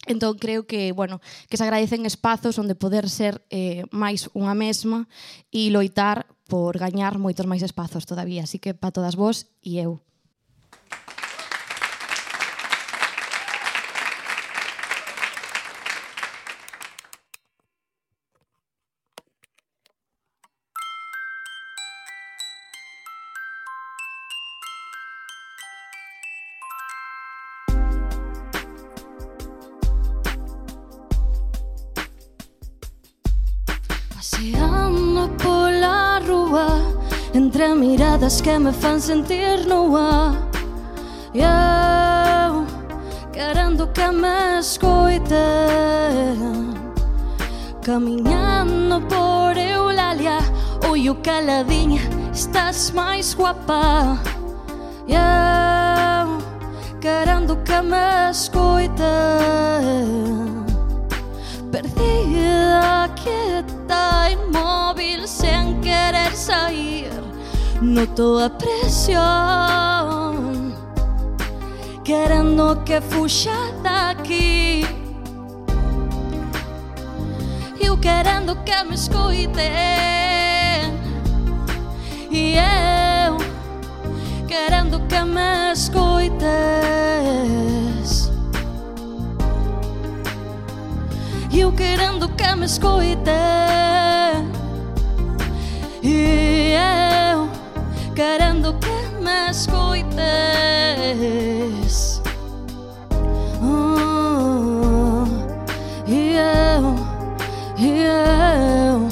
Entón 0.07 0.37
creo 0.39 0.65
que, 0.65 0.91
bueno, 0.91 1.21
que 1.49 1.57
se 1.57 1.63
agradecen 1.63 2.05
espazos 2.05 2.57
onde 2.57 2.75
poder 2.75 3.09
ser 3.09 3.43
eh, 3.51 3.83
máis 3.91 4.31
unha 4.31 4.55
mesma 4.55 5.11
e 5.51 5.67
loitar 5.69 6.25
por 6.49 6.79
gañar 6.79 7.19
moitos 7.19 7.45
máis 7.45 7.61
espazos 7.61 8.07
todavía. 8.07 8.47
Así 8.47 8.57
que 8.57 8.73
para 8.73 8.95
todas 8.95 9.19
vos 9.19 9.51
e 9.61 9.77
eu. 9.77 10.01
ondas 38.29 38.41
que 38.41 38.59
me 38.59 38.71
fan 38.71 39.01
sentir 39.01 39.65
nua 39.65 40.35
E 41.33 41.39
eu 41.41 42.65
querendo 43.31 43.87
que 43.87 44.07
me 44.11 44.59
escoiten. 44.59 45.35
Camiñando 47.81 49.01
por 49.07 49.57
Eulalia. 49.57 50.39
Oi, 50.89 51.09
o 51.09 51.13
oh, 51.13 52.31
estás 52.31 52.91
máis 52.91 53.33
guapa. 53.33 54.19
E 55.07 55.13
eu 55.13 56.37
querendo 56.99 57.57
que 57.63 57.81
me 57.81 58.29
escoiten. 58.29 59.05
Perdida, 61.71 63.09
quieta, 63.15 64.29
inmóvil, 64.31 65.27
sen 65.27 65.79
querer 65.81 66.35
sair 66.35 67.28
Noto 67.81 68.39
a 68.39 68.49
presión 68.49 69.19
Querendo 72.03 72.83
que 72.83 72.99
fuxa 72.99 73.71
daqui 73.81 74.85
Eu 77.79 77.97
querendo 77.97 78.57
que 78.65 78.83
me 78.83 78.95
escoiten 78.95 79.63
E 82.29 82.55
eu 82.57 83.37
querendo 84.45 84.99
que 85.07 85.23
me 85.23 85.71
escoites 85.71 86.39
E 91.49 91.61
eu 91.61 91.71
querendo 91.71 92.27
que 92.35 92.55
me 92.57 92.65
escoite 92.65 93.31
E 96.03 96.73
eu 96.73 97.08
querendo 98.19 98.75
que 98.79 98.95
me 99.23 99.49
escoites 99.49 100.19
Ah, 103.61 105.23
E 106.05 106.35
eu, 106.35 106.95
e 107.77 108.03
eu 108.03 109.07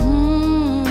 hum. 0.00 0.84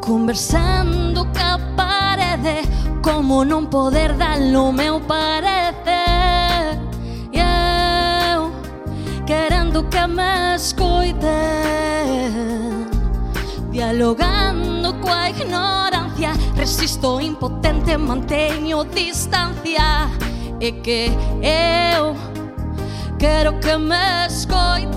Conversando 0.00 1.24
ca 1.32 1.60
parede 1.76 2.66
Como 3.00 3.44
non 3.44 3.66
poder 3.66 4.14
dar 4.14 4.40
o 4.40 4.72
meu 4.72 5.00
parecer 5.00 5.65
Esperando 9.76 9.90
que 9.90 10.06
m'escoiten 10.06 11.20
Dialogando 13.70 14.94
coa 15.00 15.28
ignorancia 15.28 16.32
Resisto 16.56 17.20
impotente, 17.20 17.98
manteño 17.98 18.84
distancia. 18.84 20.08
E 20.58 20.72
que 20.72 21.10
eu 21.42 22.16
quero 23.18 23.60
que 23.60 23.76
me 23.76 24.26
escoites. 24.26 24.96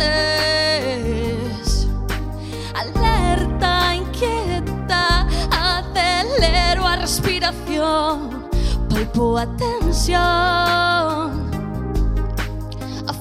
Alerta, 2.74 3.96
inquieta, 3.96 5.28
acelero 5.52 6.88
a 6.88 6.96
respiración 6.96 8.48
Palpo 8.90 9.38
a 9.38 9.46
tensión. 9.58 11.39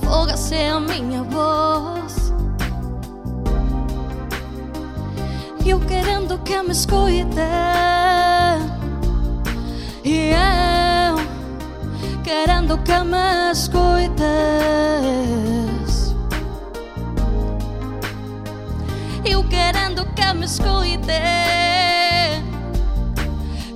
Afógase 0.09 0.57
a 0.69 0.81
miña 0.81 1.23
voz. 1.23 2.33
Eu 5.67 5.79
querendo 5.81 6.39
que 6.39 6.63
me 6.63 6.73
escoite 6.73 7.29
E 10.03 10.31
eu 10.31 11.17
querendo 12.25 12.79
que 12.79 13.05
me 13.05 13.53
escoites 13.53 14.17
Eu 19.27 19.45
querendo 19.45 20.07
que 20.15 20.33
me 20.33 20.47
escoite 20.47 21.13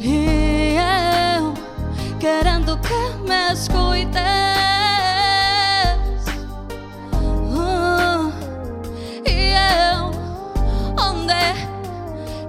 E 0.00 0.76
eu 0.78 1.52
querendo 2.18 2.78
que 2.78 3.18
me 3.28 3.52
escoites 3.52 4.71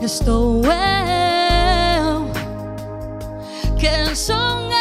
estou 0.06 0.62
eu? 0.66 2.30
Quem 3.78 4.14
sou 4.16 4.36
eu? 4.36 4.74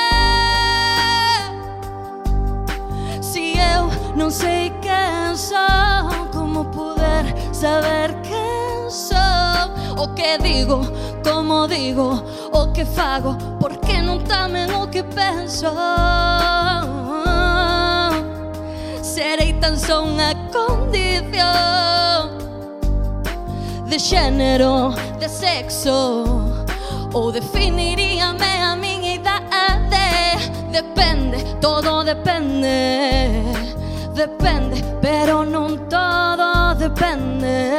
Se 3.22 3.54
eu 3.56 3.88
não 4.16 4.30
sei 4.30 4.70
quem 4.80 5.36
sou, 5.36 5.56
como 6.32 6.64
poder 6.66 7.34
saber 7.52 8.14
quem 8.22 8.90
sou? 8.90 9.16
O 10.02 10.08
que 10.14 10.38
digo, 10.38 10.80
como 11.24 11.68
digo, 11.68 12.22
o 12.52 12.72
que 12.72 12.84
fago, 12.84 13.36
porque 13.60 14.02
não 14.02 14.18
tamen 14.18 14.72
o 14.74 14.88
que 14.88 15.02
penso. 15.04 15.66
Serei 19.02 19.52
tan 19.54 19.78
só 19.78 20.02
a 20.02 20.34
condición 20.52 22.31
de 23.92 23.98
xénero, 23.98 24.94
de 25.20 25.28
sexo 25.28 26.24
Ou 27.12 27.30
definiríame 27.30 28.62
a 28.62 28.74
miña 28.74 29.16
idade 29.20 30.08
Depende, 30.72 31.44
todo 31.60 32.02
depende 32.02 33.52
Depende, 34.14 34.82
pero 35.02 35.44
non 35.44 35.88
todo 35.88 36.76
depende. 36.76 37.72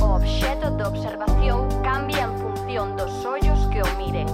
O 0.00 0.14
obxeto 0.14 0.70
de 0.70 0.84
observación 0.86 1.66
cambia 1.82 2.30
en 2.30 2.34
función 2.38 2.96
dos 2.96 3.10
ollos 3.26 3.58
que 3.74 3.82
o 3.82 3.90
miren. 3.98 4.30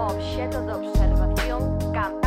O 0.00 0.08
obxeto 0.08 0.64
de 0.64 0.72
observación 0.72 1.76
cambia. 1.92 2.24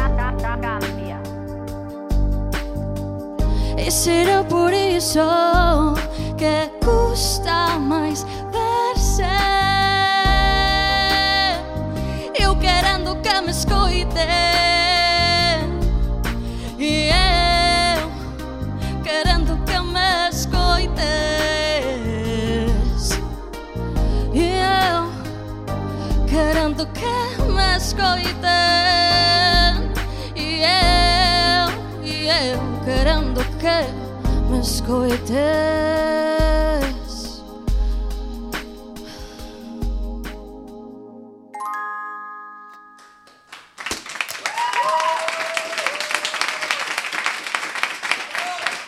E 3.88 3.90
será 3.90 4.44
por 4.44 4.74
iso 4.74 5.22
que 6.38 6.70
custa 6.86 7.80
máis 7.80 8.26
verse. 8.52 9.24
Eu 12.38 12.54
querendo 12.58 13.16
que 13.22 13.42
me 13.42 13.52
escoiten 13.52 14.20
E 16.78 17.12
eu 17.12 18.12
querendo 19.06 19.58
que 19.66 19.80
me 19.80 20.30
escoites 20.32 21.00
E 24.34 24.52
eu 24.84 25.08
querendo 26.28 26.86
que 26.88 27.16
me 27.54 27.78
escoiten 27.78 28.36
E 30.36 30.60
eu, 30.66 31.70
e 32.04 32.28
eu 32.28 32.60
querendo 32.84 33.47
que 33.68 34.50
me 34.50 34.60
escoites 34.60 35.28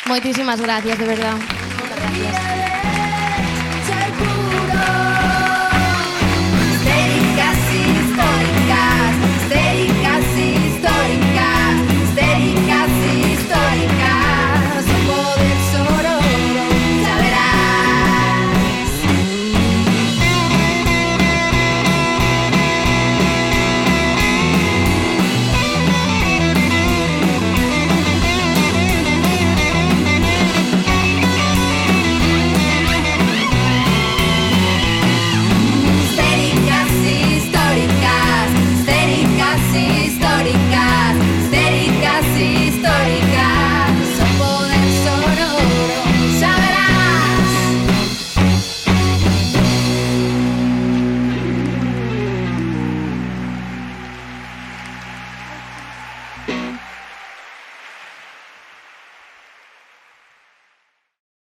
Moitísimas 0.06 0.60
gracias, 0.60 0.98
de 0.98 1.06
verdad. 1.06 1.36
Moitas 1.78 2.00
gracias. 2.00 2.49